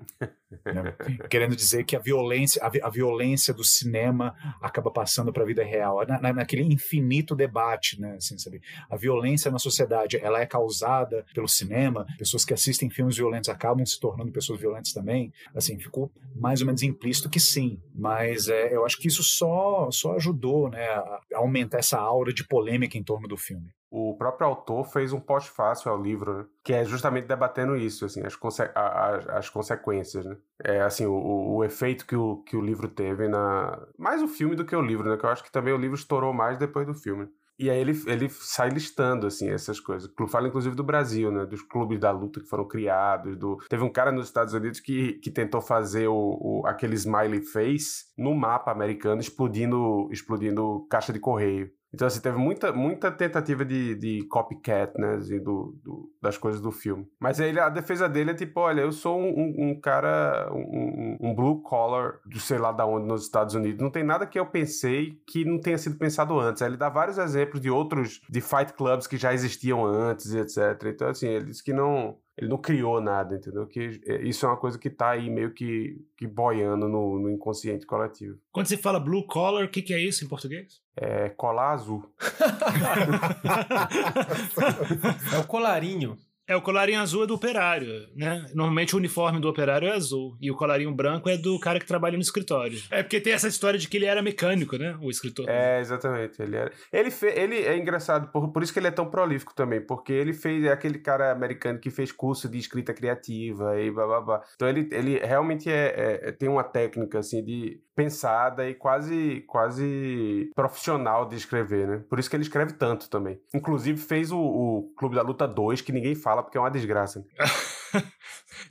né? 0.65 0.95
Querendo 1.29 1.57
dizer 1.57 1.85
que 1.85 1.97
a 1.97 1.99
violência, 1.99 2.63
a, 2.63 2.87
a, 2.87 2.91
violência 2.91 3.53
do 3.53 3.65
cinema 3.65 4.35
acaba 4.61 4.91
passando 4.91 5.33
para 5.33 5.43
a 5.43 5.47
vida 5.47 5.65
real, 5.65 6.07
na, 6.07 6.21
na, 6.21 6.33
naquele 6.33 6.63
infinito 6.63 7.35
debate, 7.35 8.01
né? 8.01 8.17
Assim, 8.17 8.39
sabe? 8.39 8.61
A 8.89 8.97
violência 8.97 9.51
na 9.51 9.59
sociedade, 9.59 10.19
ela 10.19 10.41
é 10.41 10.47
causada 10.47 11.25
pelo 11.35 11.49
cinema. 11.49 12.07
Pessoas 12.19 12.45
que 12.45 12.55
assistem 12.55 12.91
filmes 12.91 13.17
violentos 13.17 13.49
acabam 13.49 13.85
se 13.85 13.99
tornando 13.99 14.31
pessoas 14.33 14.61
violentas 14.61 14.93
também. 14.93 15.33
Assim, 15.55 15.79
ficou 15.79 16.13
mais 16.35 16.61
ou 16.61 16.67
menos 16.67 16.83
implícito 16.83 17.29
que 17.29 17.41
sim, 17.41 17.81
mas 17.95 18.49
é, 18.49 18.75
eu 18.75 18.85
acho 18.85 18.99
que 18.99 19.09
isso 19.09 19.23
só 19.23 19.91
só 19.91 20.15
ajudou, 20.15 20.69
né, 20.69 20.85
a 20.87 21.21
aumentar 21.35 21.79
essa 21.79 21.99
aura 21.99 22.33
de 22.33 22.47
polêmica 22.47 22.97
em 22.97 23.03
torno 23.03 23.27
do 23.27 23.37
filme 23.37 23.73
o 23.93 24.17
próprio 24.17 24.47
autor 24.47 24.85
fez 24.85 25.13
um 25.13 25.21
pós-fácil 25.21 25.91
ao 25.91 26.03
livro, 26.03 26.49
que 26.65 26.73
é 26.73 26.83
justamente 26.83 27.27
debatendo 27.27 27.77
isso, 27.77 28.07
assim, 28.07 28.25
as, 28.25 28.35
conse 28.35 28.63
as, 28.75 29.29
as 29.29 29.51
consequências, 29.51 30.25
né? 30.25 30.35
É, 30.65 30.81
assim, 30.81 31.05
o, 31.05 31.13
o, 31.57 31.63
efeito 31.63 32.07
que 32.07 32.17
o, 32.17 32.39
que 32.39 32.57
o 32.57 32.63
livro 32.63 32.89
teve 32.89 33.29
na... 33.29 33.87
Mais 33.99 34.23
o 34.23 34.29
filme 34.29 34.57
do 34.57 34.65
que 34.65 34.75
o 34.75 34.81
livro, 34.81 35.11
né? 35.11 35.19
Que 35.19 35.27
eu 35.27 35.31
acho 35.31 35.45
que 35.45 35.53
também 35.53 35.75
o 35.75 35.77
livro 35.77 35.95
estourou 35.95 36.33
mais 36.33 36.57
depois 36.57 36.87
do 36.87 36.95
filme. 36.95 37.29
E 37.59 37.69
aí 37.69 37.79
ele, 37.79 37.93
ele 38.07 38.31
sai 38.31 38.71
listando, 38.71 39.27
assim, 39.27 39.51
essas 39.51 39.79
coisas. 39.79 40.11
Fala, 40.29 40.49
inclusive, 40.49 40.75
do 40.75 40.83
Brasil, 40.83 41.31
né? 41.31 41.45
Dos 41.45 41.61
clubes 41.61 42.01
da 42.01 42.11
luta 42.11 42.41
que 42.41 42.49
foram 42.49 42.67
criados. 42.67 43.37
Do... 43.37 43.59
Teve 43.69 43.85
um 43.85 43.93
cara 43.93 44.11
nos 44.11 44.27
Estados 44.27 44.55
Unidos 44.55 44.81
que, 44.81 45.15
que 45.15 45.31
tentou 45.31 45.61
fazer 45.61 46.09
o, 46.09 46.39
o 46.41 46.67
aquele 46.67 46.95
smiley 46.95 47.43
face 47.43 48.07
no 48.17 48.35
mapa 48.35 48.73
americano, 48.73 49.21
explodindo, 49.21 50.09
explodindo 50.11 50.87
caixa 50.89 51.13
de 51.13 51.21
correio. 51.21 51.71
Então, 51.95 52.07
assim, 52.07 52.21
teve 52.21 52.39
muita, 52.39 52.73
muita 52.73 53.11
tentativa 53.11 53.65
de, 53.65 53.95
de 53.95 54.23
copycat, 54.29 54.99
né, 54.99 55.17
assim, 55.17 55.39
do, 55.39 55.79
do, 55.85 56.11
das 56.23 56.39
coisas 56.39 56.61
do 56.61 56.73
filme. 56.73 57.07
Mas 57.21 57.39
aí 57.39 57.59
a 57.59 57.69
defesa 57.69 58.09
dele 58.09 58.31
é 58.31 58.35
tipo, 58.35 58.61
olha, 58.61 58.81
eu 58.81 58.93
sou 58.93 59.21
um, 59.21 59.55
um 59.59 59.81
cara, 59.81 60.51
um, 60.53 61.19
um, 61.21 61.35
blue 61.35 61.61
collar, 61.63 62.15
de 62.27 62.41
sei 62.41 62.57
lá 62.57 62.73
da 62.73 62.87
onde, 62.87 63.07
nos 63.07 63.23
Estados 63.25 63.55
Unidos. 63.55 63.81
Não 63.81 63.91
tem 63.91 64.03
nada 64.03 64.27
que 64.27 64.39
eu 64.39 64.47
pensei 64.47 65.21
que 65.27 65.45
não 65.45 65.61
tenha 65.61 65.77
sido 65.77 65.99
pensado 65.99 66.39
antes. 66.39 66.63
Aí 66.63 66.69
ele 66.69 66.79
dá 66.79 66.89
vários 66.89 67.19
exemplos 67.19 67.61
de 67.61 67.71
outros, 67.71 68.21
de 68.29 68.41
fight 68.41 68.73
clubs 68.73 69.07
que 69.07 69.19
já 69.19 69.35
existiam 69.35 69.85
antes, 69.85 70.35
etc. 70.35 70.83
Então, 70.87 71.09
assim, 71.09 71.29
ele 71.29 71.47
diz 71.47 71.61
que 71.61 71.73
não 71.73 72.17
ele 72.43 72.49
não 72.49 72.59
criou 72.59 73.01
nada, 73.01 73.37
entendeu? 73.37 73.65
Que 73.69 74.01
é, 74.05 74.21
isso 74.23 74.45
é 74.45 74.49
uma 74.49 74.57
coisa 74.57 74.77
que 74.77 74.91
tá 74.91 75.11
aí 75.11 75.31
meio 75.31 75.55
que, 75.55 76.05
que 76.17 76.27
boiando 76.27 76.89
no, 76.89 77.21
no 77.21 77.31
inconsciente 77.31 77.87
coletivo. 77.87 78.37
Quando 78.51 78.67
você 78.67 78.77
fala 78.77 78.99
blue 78.99 79.25
collar, 79.27 79.65
o 79.65 79.69
que, 79.69 79.81
que 79.81 79.95
é 79.95 80.01
isso 80.01 80.25
em 80.25 80.29
português? 80.29 80.83
É 80.97 81.29
colar 81.29 81.71
azul. 81.71 82.13
é 85.33 85.39
o 85.39 85.47
colarinho. 85.47 86.19
É, 86.53 86.57
o 86.57 86.61
colarinho 86.61 87.01
azul 87.01 87.25
é 87.25 87.27
do 87.27 87.35
operário, 87.35 88.07
né? 88.15 88.47
Normalmente 88.55 88.95
o 88.95 88.99
uniforme 88.99 89.41
do 89.41 89.49
operário 89.49 89.89
é 89.89 89.93
azul. 89.93 90.37
E 90.39 90.51
o 90.51 90.55
colarinho 90.55 90.93
branco 90.95 91.31
é 91.31 91.37
do 91.37 91.59
cara 91.59 91.81
que 91.81 91.87
trabalha 91.87 92.17
no 92.17 92.23
escritório. 92.23 92.79
É 92.91 93.03
porque 93.03 93.21
tem 93.21 93.33
essa 93.33 93.49
história 93.49 93.79
de 93.79 93.89
que 93.89 93.97
ele 93.97 94.05
era 94.05 94.21
mecânico, 94.21 94.77
né? 94.77 94.95
O 95.01 95.09
escritor. 95.09 95.49
É, 95.49 95.81
exatamente. 95.81 96.43
Ele 96.43 96.57
era. 96.57 96.71
Ele, 96.93 97.11
fe... 97.11 97.27
ele 97.29 97.57
é 97.57 97.77
engraçado, 97.79 98.31
por, 98.31 98.53
por 98.53 98.63
isso 98.63 98.71
que 98.71 98.79
ele 98.79 98.89
é 98.89 98.91
tão 98.91 99.09
prolífico 99.09 99.55
também. 99.55 99.81
Porque 99.81 100.13
ele 100.13 100.35
fez. 100.35 100.63
É 100.65 100.73
aquele 100.73 100.99
cara 100.99 101.33
americano 101.33 101.79
que 101.79 101.91
fez 101.91 102.13
curso 102.13 102.49
de 102.51 102.59
escrita 102.59 102.93
criativa 102.93 103.81
e 103.81 103.91
blá 103.91 104.07
blá 104.07 104.21
blá. 104.21 104.43
Então 104.55 104.69
ele, 104.69 104.89
ele 104.93 105.19
realmente 105.19 105.71
é, 105.71 106.21
é 106.23 106.33
tem 106.33 106.51
uma 106.51 106.65
técnica, 106.65 107.21
assim, 107.21 107.43
de 107.43 107.81
pensada 107.95 108.69
e 108.69 108.75
quase 108.75 109.43
quase 109.47 110.51
profissional 110.55 111.29
de 111.29 111.37
escrever, 111.37 111.87
né? 111.87 112.05
Por 112.09 112.19
isso 112.19 112.29
que 112.29 112.37
ele 112.37 112.43
escreve 112.43 112.73
tanto 112.73 113.09
também. 113.09 113.41
Inclusive 113.55 113.99
fez 113.99 114.33
o, 114.33 114.39
o 114.39 114.93
Clube 114.97 115.15
da 115.15 115.23
Luta 115.23 115.47
2, 115.47 115.81
que 115.81 115.93
ninguém 115.93 116.15
fala 116.15 116.43
porque 116.43 116.59
é 116.59 116.61
uma 116.61 116.71
desgraça. 116.71 117.25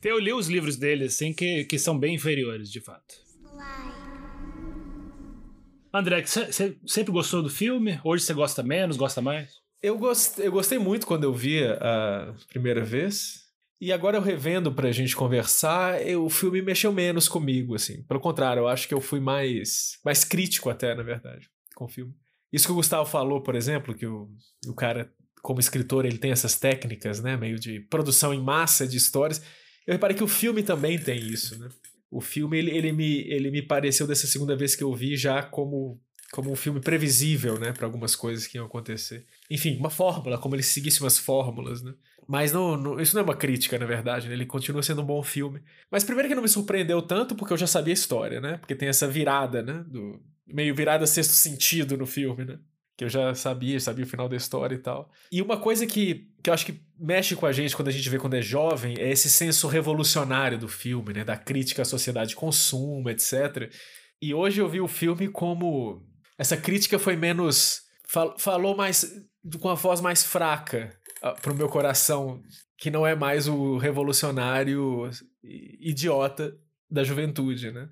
Eu 0.03 0.19
li 0.19 0.33
os 0.33 0.47
livros 0.47 0.77
dele, 0.77 1.05
assim, 1.05 1.33
que, 1.33 1.65
que 1.65 1.77
são 1.77 1.97
bem 1.97 2.15
inferiores, 2.15 2.71
de 2.71 2.79
fato. 2.79 3.15
André, 5.93 6.25
você 6.25 6.77
sempre 6.87 7.11
gostou 7.11 7.43
do 7.43 7.49
filme? 7.49 7.99
Hoje 8.03 8.23
você 8.23 8.33
gosta 8.33 8.63
menos, 8.63 8.95
gosta 8.95 9.21
mais? 9.21 9.61
Eu, 9.81 9.97
gost, 9.97 10.39
eu 10.39 10.51
gostei 10.51 10.77
muito 10.79 11.05
quando 11.05 11.25
eu 11.25 11.33
via 11.33 11.77
a 11.81 12.33
primeira 12.49 12.83
vez. 12.83 13.50
E 13.81 13.91
agora 13.91 14.15
eu 14.15 14.21
revendo 14.21 14.71
pra 14.71 14.91
gente 14.91 15.15
conversar, 15.15 15.99
o 16.15 16.29
filme 16.29 16.61
mexeu 16.61 16.93
menos 16.93 17.27
comigo, 17.27 17.73
assim. 17.73 18.03
Pelo 18.03 18.19
contrário, 18.19 18.61
eu 18.61 18.67
acho 18.67 18.87
que 18.87 18.93
eu 18.93 19.01
fui 19.01 19.19
mais, 19.19 19.97
mais 20.05 20.23
crítico 20.23 20.69
até, 20.69 20.93
na 20.93 21.01
verdade, 21.01 21.49
com 21.73 21.85
o 21.85 21.89
filme. 21.89 22.13
Isso 22.53 22.67
que 22.67 22.71
o 22.71 22.75
Gustavo 22.75 23.09
falou, 23.09 23.41
por 23.41 23.55
exemplo, 23.55 23.95
que 23.95 24.05
o, 24.05 24.29
o 24.67 24.75
cara, 24.75 25.11
como 25.41 25.59
escritor, 25.59 26.05
ele 26.05 26.19
tem 26.19 26.31
essas 26.31 26.59
técnicas, 26.59 27.23
né? 27.23 27.35
Meio 27.35 27.57
de 27.57 27.79
produção 27.79 28.31
em 28.31 28.39
massa 28.39 28.87
de 28.87 28.97
histórias. 28.97 29.41
Eu 29.87 29.93
reparei 29.93 30.15
que 30.15 30.23
o 30.23 30.27
filme 30.27 30.61
também 30.61 30.99
tem 30.99 31.17
isso, 31.17 31.57
né? 31.57 31.67
O 32.11 32.21
filme, 32.21 32.59
ele, 32.59 32.69
ele, 32.69 32.91
me, 32.91 33.21
ele 33.21 33.49
me 33.49 33.63
pareceu, 33.63 34.05
dessa 34.05 34.27
segunda 34.27 34.55
vez 34.55 34.75
que 34.75 34.83
eu 34.83 34.93
vi, 34.93 35.17
já 35.17 35.41
como 35.41 35.99
como 36.31 36.49
um 36.49 36.55
filme 36.55 36.79
previsível, 36.79 37.59
né, 37.59 37.73
para 37.73 37.85
algumas 37.85 38.15
coisas 38.15 38.47
que 38.47 38.57
iam 38.57 38.65
acontecer. 38.65 39.25
Enfim, 39.53 39.77
uma 39.77 39.89
fórmula, 39.89 40.37
como 40.37 40.55
ele 40.55 40.63
seguisse 40.63 41.01
umas 41.01 41.17
fórmulas, 41.17 41.81
né? 41.81 41.93
Mas 42.27 42.51
não, 42.51 42.77
não, 42.77 42.99
isso 42.99 43.15
não 43.15 43.21
é 43.21 43.23
uma 43.25 43.35
crítica, 43.35 43.77
na 43.77 43.85
verdade, 43.85 44.27
né? 44.27 44.33
ele 44.33 44.45
continua 44.45 44.81
sendo 44.81 45.01
um 45.01 45.05
bom 45.05 45.21
filme. 45.21 45.61
Mas 45.91 46.03
primeiro 46.03 46.29
que 46.29 46.35
não 46.35 46.43
me 46.43 46.47
surpreendeu 46.47 47.01
tanto 47.01 47.35
porque 47.35 47.51
eu 47.51 47.57
já 47.57 47.67
sabia 47.67 47.91
a 47.91 47.95
história, 47.95 48.39
né? 48.39 48.57
Porque 48.57 48.75
tem 48.75 48.87
essa 48.87 49.07
virada, 49.07 49.61
né? 49.61 49.83
Do, 49.87 50.21
meio 50.47 50.73
virada 50.73 51.05
sexto 51.05 51.33
sentido 51.33 51.97
no 51.97 52.05
filme, 52.05 52.45
né? 52.45 52.59
que 53.01 53.05
eu 53.05 53.09
já 53.09 53.33
sabia, 53.33 53.79
sabia 53.79 54.05
o 54.05 54.07
final 54.07 54.29
da 54.29 54.35
história 54.35 54.75
e 54.75 54.77
tal. 54.77 55.09
E 55.31 55.41
uma 55.41 55.57
coisa 55.57 55.87
que, 55.87 56.29
que 56.43 56.51
eu 56.51 56.53
acho 56.53 56.67
que 56.67 56.79
mexe 56.99 57.35
com 57.35 57.47
a 57.47 57.51
gente 57.51 57.75
quando 57.75 57.87
a 57.87 57.91
gente 57.91 58.07
vê 58.07 58.19
quando 58.19 58.35
é 58.35 58.43
jovem 58.43 58.95
é 58.99 59.09
esse 59.09 59.27
senso 59.27 59.67
revolucionário 59.67 60.55
do 60.55 60.67
filme, 60.67 61.11
né? 61.11 61.23
Da 61.23 61.35
crítica 61.35 61.81
à 61.81 61.85
sociedade 61.85 62.29
de 62.29 62.35
consumo, 62.35 63.09
etc. 63.09 63.71
E 64.21 64.35
hoje 64.35 64.61
eu 64.61 64.69
vi 64.69 64.79
o 64.79 64.87
filme 64.87 65.27
como. 65.27 66.05
Essa 66.37 66.55
crítica 66.55 66.99
foi 66.99 67.15
menos. 67.15 67.81
Fal 68.07 68.37
falou 68.37 68.75
mais. 68.75 69.03
Com 69.59 69.69
a 69.69 69.75
voz 69.75 70.01
mais 70.01 70.23
fraca 70.23 70.95
uh, 71.23 71.39
pro 71.41 71.55
meu 71.55 71.69
coração, 71.69 72.41
que 72.77 72.91
não 72.91 73.05
é 73.05 73.15
mais 73.15 73.47
o 73.47 73.77
revolucionário 73.77 75.09
idiota 75.43 76.55
da 76.89 77.03
juventude, 77.03 77.71
né? 77.71 77.89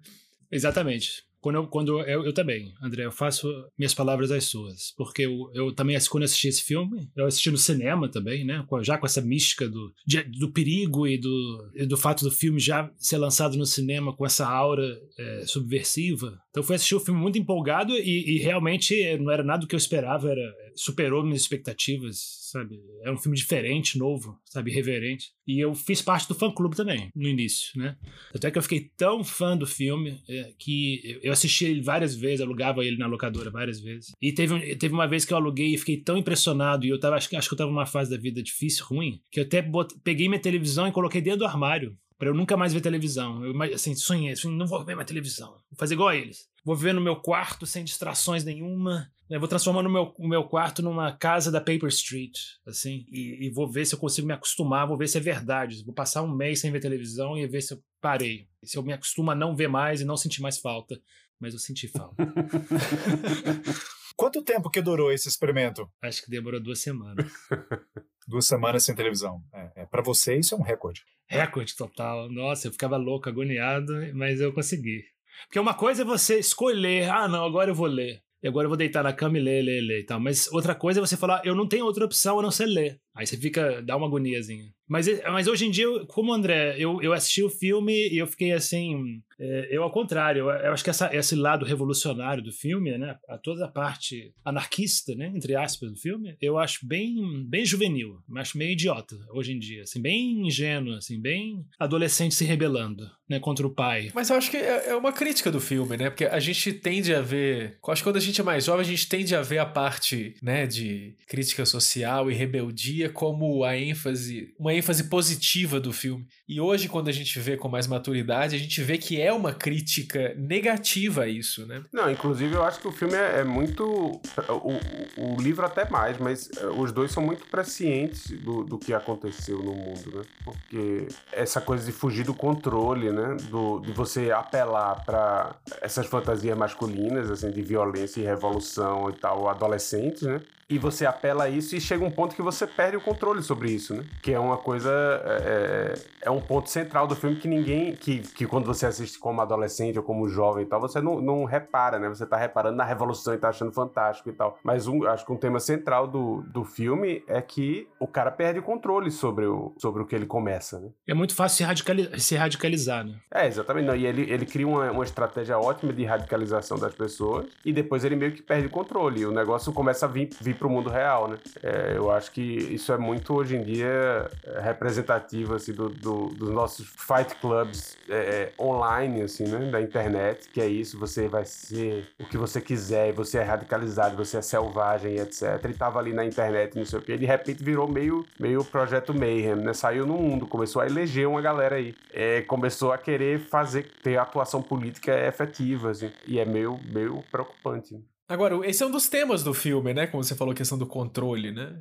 Exatamente. 0.51 1.24
Quando 1.41 1.56
eu, 1.56 1.68
quando 1.68 2.00
eu, 2.01 2.25
eu, 2.25 2.34
também, 2.34 2.74
André, 2.82 3.06
eu 3.06 3.12
faço 3.13 3.48
minhas 3.77 3.94
palavras 3.94 4.29
às 4.29 4.44
suas. 4.44 4.94
Porque 4.98 5.22
eu, 5.22 5.50
eu 5.53 5.74
também, 5.74 5.98
quando 6.10 6.24
assisti 6.24 6.50
esse 6.50 6.63
filme, 6.63 7.10
eu 7.15 7.25
assisti 7.25 7.50
no 7.50 7.58
cinema 7.58 8.10
também, 8.10 8.44
né? 8.44 8.65
Já 8.82 8.98
com 8.98 9.06
essa 9.06 9.22
mística 9.22 9.68
do, 9.70 9.94
de, 10.06 10.22
do 10.24 10.51
perigo 10.51 11.08
e 11.08 11.18
do, 11.18 11.72
e 11.74 11.86
do 11.86 11.98
fato 11.98 12.25
do 12.25 12.32
filme 12.32 12.60
já 12.60 12.91
ser 12.98 13.18
lançado 13.18 13.58
no 13.58 13.65
cinema 13.65 14.13
com 14.13 14.25
essa 14.25 14.46
aura 14.46 15.00
é, 15.18 15.44
subversiva. 15.46 16.38
Então, 16.50 16.62
fui 16.62 16.75
assistir 16.75 16.96
o 16.96 17.00
filme 17.00 17.22
muito 17.22 17.39
empolgado 17.39 17.94
e, 17.94 18.36
e 18.36 18.39
realmente 18.39 19.18
não 19.18 19.32
era 19.32 19.44
nada 19.44 19.62
do 19.62 19.68
que 19.68 19.75
eu 19.75 19.79
esperava, 19.79 20.29
era 20.29 20.53
superou 20.75 21.23
minhas 21.23 21.41
expectativas 21.41 22.39
sabe? 22.49 22.81
É 23.03 23.11
um 23.11 23.17
filme 23.17 23.38
diferente, 23.38 23.97
novo, 23.97 24.39
sabe? 24.45 24.71
Irreverente. 24.71 25.31
E 25.47 25.59
eu 25.59 25.73
fiz 25.73 26.01
parte 26.01 26.27
do 26.27 26.35
fã-clube 26.35 26.75
também, 26.75 27.09
no 27.15 27.27
início, 27.27 27.79
né? 27.79 27.95
Até 28.33 28.51
que 28.51 28.57
eu 28.57 28.61
fiquei 28.61 28.91
tão 28.97 29.23
fã 29.23 29.55
do 29.55 29.67
filme 29.67 30.21
é, 30.27 30.53
que 30.57 31.19
eu 31.23 31.31
assisti 31.31 31.65
ele 31.65 31.81
várias 31.81 32.15
vezes, 32.15 32.41
alugava 32.41 32.83
ele 32.83 32.97
na 32.97 33.07
locadora 33.07 33.49
várias 33.49 33.79
vezes. 33.79 34.11
E 34.21 34.31
teve, 34.31 34.75
teve 34.75 34.93
uma 34.93 35.07
vez 35.07 35.25
que 35.25 35.33
eu 35.33 35.38
aluguei 35.38 35.73
e 35.73 35.77
fiquei 35.77 35.97
tão 35.97 36.17
impressionado, 36.17 36.85
e 36.85 36.89
eu 36.89 36.99
tava, 36.99 37.15
acho, 37.15 37.35
acho 37.35 37.47
que 37.47 37.53
eu 37.53 37.57
tava 37.57 37.71
numa 37.71 37.85
fase 37.85 38.09
da 38.09 38.17
vida 38.17 38.41
difícil, 38.41 38.85
ruim, 38.85 39.21
que 39.31 39.39
eu 39.39 39.43
até 39.43 39.61
bot, 39.61 39.95
peguei 40.03 40.27
minha 40.27 40.41
televisão 40.41 40.88
e 40.88 40.91
coloquei 40.91 41.21
dentro 41.21 41.39
do 41.39 41.45
armário 41.45 41.97
para 42.19 42.27
eu 42.27 42.33
nunca 42.33 42.57
mais 42.57 42.73
ver 42.73 42.81
televisão. 42.81 43.43
Eu, 43.45 43.59
assim, 43.73 43.95
sonhei, 43.95 44.35
sonhei, 44.35 44.57
não 44.57 44.67
vou 44.67 44.83
ver 44.83 44.93
mais 44.93 45.07
televisão. 45.07 45.51
Vou 45.51 45.77
fazer 45.77 45.93
igual 45.93 46.09
a 46.09 46.15
eles. 46.15 46.49
Vou 46.65 46.75
viver 46.75 46.93
no 46.93 46.99
meu 46.99 47.15
quarto 47.15 47.65
sem 47.65 47.83
distrações 47.83 48.43
nenhuma. 48.43 49.09
Eu 49.29 49.35
né? 49.35 49.39
vou 49.39 49.47
transformar 49.47 49.85
o 49.85 49.89
meu, 49.89 50.13
o 50.19 50.27
meu 50.27 50.43
quarto 50.43 50.81
numa 50.81 51.13
casa 51.13 51.49
da 51.49 51.61
Paper 51.61 51.88
Street, 51.88 52.38
assim, 52.67 53.05
e, 53.07 53.47
e, 53.47 53.49
vou 53.49 53.71
ver 53.71 53.85
se 53.85 53.95
eu 53.95 53.99
consigo 53.99 54.27
me 54.27 54.33
acostumar, 54.33 54.85
vou 54.85 54.97
ver 54.97 55.07
se 55.07 55.17
é 55.17 55.21
verdade. 55.21 55.81
Vou 55.85 55.93
passar 55.93 56.21
um 56.21 56.35
mês 56.35 56.59
sem 56.59 56.71
ver 56.71 56.81
televisão 56.81 57.38
e 57.38 57.47
ver 57.47 57.61
se 57.61 57.73
eu 57.73 57.81
parei. 58.01 58.49
Se 58.65 58.77
eu 58.77 58.83
me 58.83 58.91
acostumo 58.91 59.31
a 59.31 59.35
não 59.35 59.55
ver 59.55 59.69
mais 59.69 60.01
e 60.01 60.05
não 60.05 60.17
sentir 60.17 60.41
mais 60.41 60.59
falta. 60.59 60.99
Mas 61.39 61.53
eu 61.53 61.59
senti 61.59 61.88
falta. 61.88 62.15
Quanto 64.19 64.43
tempo 64.43 64.69
que 64.69 64.81
durou 64.81 65.13
esse 65.13 65.29
experimento? 65.29 65.89
Acho 66.01 66.21
que 66.21 66.29
demorou 66.29 66.59
duas 66.59 66.81
semanas. 66.81 67.31
duas 68.29 68.45
semanas 68.45 68.86
sem 68.86 68.95
televisão. 68.95 69.41
É, 69.53 69.81
é 69.81 69.86
para 69.86 70.01
você 70.01 70.38
isso 70.38 70.55
é 70.55 70.57
um 70.57 70.62
recorde. 70.62 71.01
Recorde 71.27 71.75
total. 71.75 72.29
Nossa, 72.29 72.67
eu 72.67 72.71
ficava 72.71 72.98
louco, 72.98 73.27
agoniado, 73.27 73.93
mas 74.13 74.39
eu 74.39 74.53
consegui. 74.53 75.03
Porque 75.48 75.59
uma 75.59 75.74
coisa 75.74 76.01
é 76.03 76.05
você 76.05 76.39
escolher, 76.39 77.09
ah, 77.09 77.27
não, 77.27 77.45
agora 77.45 77.71
eu 77.71 77.75
vou 77.75 77.88
ler. 77.88 78.21
E 78.41 78.48
agora 78.48 78.65
eu 78.65 78.69
vou 78.69 78.77
deitar 78.77 79.03
na 79.03 79.12
cama 79.12 79.38
e 79.38 79.41
ler, 79.41 79.62
ler, 79.62 79.81
ler 79.81 80.00
e 80.00 80.05
tal. 80.05 80.19
Mas 80.19 80.50
outra 80.51 80.74
coisa 80.74 81.00
é 81.00 81.05
você 81.05 81.17
falar, 81.17 81.41
eu 81.45 81.53
não 81.53 81.67
tenho 81.67 81.86
outra 81.86 82.05
opção 82.05 82.39
a 82.39 82.41
não 82.41 82.51
ser 82.51 82.67
ler. 82.67 83.00
Aí 83.13 83.27
você 83.27 83.36
fica, 83.36 83.81
dá 83.81 83.98
uma 83.98 84.07
agoniazinha. 84.07 84.71
Mas, 84.88 85.07
mas 85.24 85.48
hoje 85.48 85.65
em 85.65 85.71
dia, 85.71 85.88
como 86.07 86.33
André, 86.33 86.75
eu, 86.77 87.01
eu 87.01 87.12
assisti 87.12 87.43
o 87.43 87.50
filme 87.50 88.07
e 88.09 88.17
eu 88.17 88.27
fiquei 88.27 88.53
assim. 88.53 89.21
É, 89.39 89.67
eu, 89.72 89.84
ao 89.84 89.91
contrário, 89.91 90.50
eu, 90.50 90.74
acho 90.74 90.84
que 90.84 90.89
essa, 90.89 91.15
esse 91.15 91.36
lado 91.36 91.65
revolucionário 91.65 92.43
do 92.43 92.51
filme, 92.51 92.98
né? 92.98 93.17
A 93.27 93.38
toda 93.38 93.65
a 93.65 93.69
parte 93.69 94.34
anarquista, 94.43 95.15
né? 95.15 95.31
Entre 95.34 95.55
aspas, 95.55 95.91
do 95.91 95.98
filme, 95.98 96.36
eu 96.41 96.58
acho 96.58 96.86
bem, 96.86 97.46
bem 97.48 97.65
juvenil. 97.65 98.19
Acho 98.36 98.58
meio 98.58 98.72
idiota 98.72 99.15
hoje 99.31 99.53
em 99.53 99.60
dia. 99.60 99.84
Assim, 99.84 100.01
bem 100.01 100.46
ingênuo, 100.46 100.96
assim, 100.96 101.19
bem 101.19 101.65
adolescente 101.79 102.36
se 102.36 102.43
rebelando, 102.43 103.10
né? 103.29 103.39
Contra 103.39 103.65
o 103.65 103.74
pai. 103.74 104.12
Mas 104.13 104.29
eu 104.29 104.36
acho 104.36 104.51
que 104.51 104.58
é, 104.58 104.89
é 104.89 104.96
uma 104.96 105.13
crítica 105.13 105.51
do 105.51 105.62
filme, 105.62 105.96
né? 105.96 106.10
Porque 106.10 106.25
a 106.25 106.39
gente 106.39 106.74
tende 106.74 107.13
a 107.13 107.22
ver. 107.22 107.77
Acho 107.88 108.01
que 108.01 108.10
quando 108.10 108.17
a 108.17 108.22
gente 108.22 108.41
é 108.41 108.43
mais 108.43 108.65
jovem, 108.65 108.81
a 108.81 108.89
gente 108.89 109.08
tende 109.08 109.36
a 109.36 109.41
ver 109.41 109.60
a 109.60 109.65
parte, 109.65 110.36
né? 110.41 110.67
De 110.67 111.15
crítica 111.27 111.65
social 111.65 112.29
e 112.29 112.34
rebeldia 112.34 113.10
como 113.10 113.63
a 113.63 113.77
ênfase, 113.77 114.53
uma 114.60 114.74
ênfase 114.74 115.05
positiva 115.10 115.79
do 115.79 115.93
filme. 115.93 116.27
E 116.50 116.60
hoje, 116.60 116.89
quando 116.89 117.10
a 117.10 117.12
gente 117.12 117.39
vê 117.39 117.56
com 117.56 117.70
mais 117.70 117.86
maturidade, 117.86 118.56
a 118.56 118.60
gente 118.60 118.82
vê 118.82 118.98
que 118.98 119.22
é 119.22 119.32
uma 119.32 119.53
crítica 119.53 120.34
negativa 120.36 121.25
a 121.25 121.27
isso, 121.27 121.63
né? 121.68 121.84
Não, 121.94 122.10
inclusive 122.10 122.56
eu 122.56 122.63
acho 122.63 122.79
que 122.79 122.88
o 122.88 122.91
filme 122.91 123.13
é, 123.13 123.41
é 123.41 123.44
muito. 123.44 123.84
O, 123.86 124.79
o, 125.15 125.39
livro 125.39 125.63
até 125.63 125.88
mais, 125.88 126.18
mas 126.18 126.50
é, 126.58 126.65
os 126.65 126.91
dois 126.91 127.12
são 127.12 127.22
muito 127.22 127.46
prescientes 127.46 128.32
do, 128.41 128.63
do 128.63 128.79
que 128.79 128.96
aconteceu 128.96 129.60
no 129.60 129.75
mundo, 129.75 130.18
né? 130.18 130.24
Porque 130.44 131.08
essa 131.32 131.62
coisa 131.62 131.86
de 131.86 131.91
fugir 131.91 132.25
do 132.25 132.34
controle, 132.34 133.12
né? 133.12 133.38
Do, 133.51 133.79
de 133.82 133.91
você 133.91 134.32
apelar 134.32 135.06
para 135.06 135.56
essas 135.82 136.08
fantasias 136.08 136.58
masculinas, 136.58 137.29
assim, 137.29 137.51
de 137.51 137.62
violência 137.62 138.22
e 138.22 138.24
revolução 138.24 139.08
e 139.12 139.13
tal, 139.13 139.48
adolescentes, 139.48 140.24
né? 140.24 140.41
E 140.69 140.77
você 140.77 141.05
apela 141.05 141.45
a 141.45 141.49
isso 141.49 141.75
e 141.75 141.81
chega 141.81 142.05
um 142.05 142.11
ponto 142.11 142.35
que 142.35 142.41
você 142.41 142.67
perde 142.67 142.95
o 142.95 143.01
controle 143.01 143.41
sobre 143.41 143.71
isso, 143.71 143.95
né? 143.95 144.05
Que 144.21 144.33
é 144.33 144.39
uma 144.39 144.57
coisa. 144.57 144.91
É, 144.91 145.93
é, 146.23 146.27
é 146.27 146.31
um 146.31 146.39
ponto 146.39 146.69
central 146.69 147.07
do 147.07 147.15
filme 147.15 147.38
que 147.38 147.47
ninguém. 147.47 147.95
Que, 147.95 148.19
que 148.19 148.45
quando 148.45 148.65
você 148.65 148.85
assiste 148.85 149.17
como 149.17 149.41
adolescente 149.41 149.97
ou 149.97 150.03
como 150.03 150.29
jovem 150.29 150.63
e 150.63 150.67
tal, 150.67 150.79
você 150.79 151.01
não, 151.01 151.19
não 151.19 151.43
repara, 151.43 151.97
né? 151.97 152.07
Você 152.07 152.25
tá 152.25 152.38
reparando 152.38 152.77
na 152.77 152.83
revolução 152.83 153.33
e 153.33 153.38
tá 153.38 153.49
achando 153.49 153.71
fantástico 153.71 154.29
e 154.29 154.33
tal. 154.33 154.59
Mas 154.63 154.85
um, 154.88 155.07
acho 155.07 155.25
que 155.25 155.31
um 155.31 155.38
tema 155.38 155.59
central 155.59 156.07
do, 156.07 156.43
do 156.43 156.63
filme 156.63 157.23
é 157.27 157.41
que 157.41 157.88
o 157.99 158.05
cara 158.05 158.29
perde 158.29 158.59
o 158.59 158.63
controle 158.63 159.09
sobre 159.09 159.47
o, 159.47 159.73
sobre 159.77 160.03
o 160.03 160.05
que 160.05 160.15
ele 160.15 160.27
começa, 160.27 160.79
né? 160.79 160.89
É 161.07 161.15
muito 161.15 161.33
fácil 161.33 161.57
se, 161.57 161.63
radicali 161.63 162.19
se 162.19 162.35
radicalizar, 162.35 163.03
né? 163.03 163.15
É, 163.33 163.47
exatamente. 163.47 163.88
Não, 163.88 163.95
e 163.95 164.05
ele, 164.05 164.31
ele 164.31 164.45
cria 164.45 164.67
uma, 164.67 164.91
uma 164.91 165.03
estratégia 165.03 165.57
ótima 165.57 165.91
de 165.91 166.05
radicalização 166.05 166.77
das 166.77 166.93
pessoas 166.93 167.47
e 167.65 167.73
depois 167.73 168.03
ele 168.03 168.15
meio 168.15 168.33
que 168.33 168.43
perde 168.43 168.67
o 168.67 168.69
controle. 168.69 169.21
E 169.21 169.25
o 169.25 169.31
negócio 169.31 169.73
começa 169.73 170.05
a 170.05 170.09
vir, 170.09 170.29
vir 170.39 170.58
para 170.59 170.67
o 170.67 170.69
mundo 170.69 170.89
real, 170.89 171.29
né? 171.29 171.37
É, 171.63 171.93
eu 171.95 172.11
acho 172.11 172.31
que 172.31 172.41
isso 172.41 172.91
é 172.91 172.97
muito 172.97 173.33
hoje 173.33 173.55
em 173.55 173.63
dia 173.63 174.29
é, 174.45 174.59
representativo 174.59 175.55
assim 175.55 175.73
do, 175.73 175.89
do, 175.89 176.27
dos 176.27 176.49
nossos 176.49 176.85
fight 176.85 177.33
clubs 177.35 177.97
é, 178.09 178.51
é, 178.57 178.61
online, 178.61 179.21
assim, 179.21 179.47
né? 179.47 179.71
Da 179.71 179.81
internet, 179.81 180.49
que 180.49 180.59
é 180.59 180.67
isso. 180.67 180.99
Você 180.99 181.27
vai 181.27 181.45
ser 181.45 182.07
o 182.19 182.25
que 182.25 182.37
você 182.37 182.59
quiser, 182.59 183.13
você 183.13 183.37
é 183.37 183.43
radicalizado, 183.43 184.17
você 184.17 184.37
é 184.37 184.41
selvagem, 184.41 185.15
etc. 185.15 185.63
Ele 185.63 185.73
tava 185.73 185.99
ali 185.99 186.11
na 186.11 186.25
internet, 186.25 186.77
não 186.77 186.85
sei 186.85 186.99
o 186.99 187.01
quê. 187.01 187.17
De 187.17 187.25
repente 187.25 187.63
virou 187.63 187.87
meio 187.87 188.25
meio 188.37 188.63
projeto 188.65 189.13
Mayhem, 189.13 189.55
né? 189.55 189.73
Saiu 189.73 190.05
no 190.05 190.17
mundo, 190.17 190.45
começou 190.45 190.81
a 190.81 190.85
eleger 190.85 191.27
uma 191.27 191.41
galera 191.41 191.77
aí, 191.77 191.95
é, 192.13 192.41
começou 192.41 192.91
a 192.91 192.97
querer 192.97 193.39
fazer 193.39 193.89
ter 194.03 194.17
atuação 194.17 194.61
política 194.61 195.17
efetiva, 195.25 195.91
assim. 195.91 196.11
E 196.27 196.37
é 196.37 196.45
meio 196.45 196.77
meio 196.91 197.23
preocupante. 197.31 197.97
Agora, 198.29 198.55
esse 198.69 198.83
é 198.83 198.86
um 198.86 198.91
dos 198.91 199.09
temas 199.09 199.43
do 199.43 199.55
filme, 199.55 199.91
né? 199.91 200.05
Como 200.05 200.24
você 200.24 200.36
falou, 200.36 200.51
a 200.51 200.55
questão 200.55 200.77
do 200.77 200.86
controle, 200.86 201.51
né? 201.51 201.75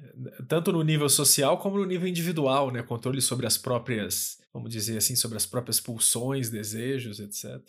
Tanto 0.49 0.73
no 0.73 0.83
nível 0.83 1.07
social 1.11 1.59
como 1.59 1.77
no 1.77 1.85
nível 1.85 2.09
individual, 2.09 2.71
né? 2.71 2.83
Controle 2.83 3.21
sobre 3.21 3.47
as 3.47 3.59
próprias, 3.59 4.39
vamos 4.51 4.71
dizer 4.71 4.97
assim, 4.97 5.15
sobre 5.15 5.37
as 5.37 5.45
próprias 5.45 5.79
pulsões, 5.79 6.49
desejos, 6.49 7.21
etc. 7.21 7.61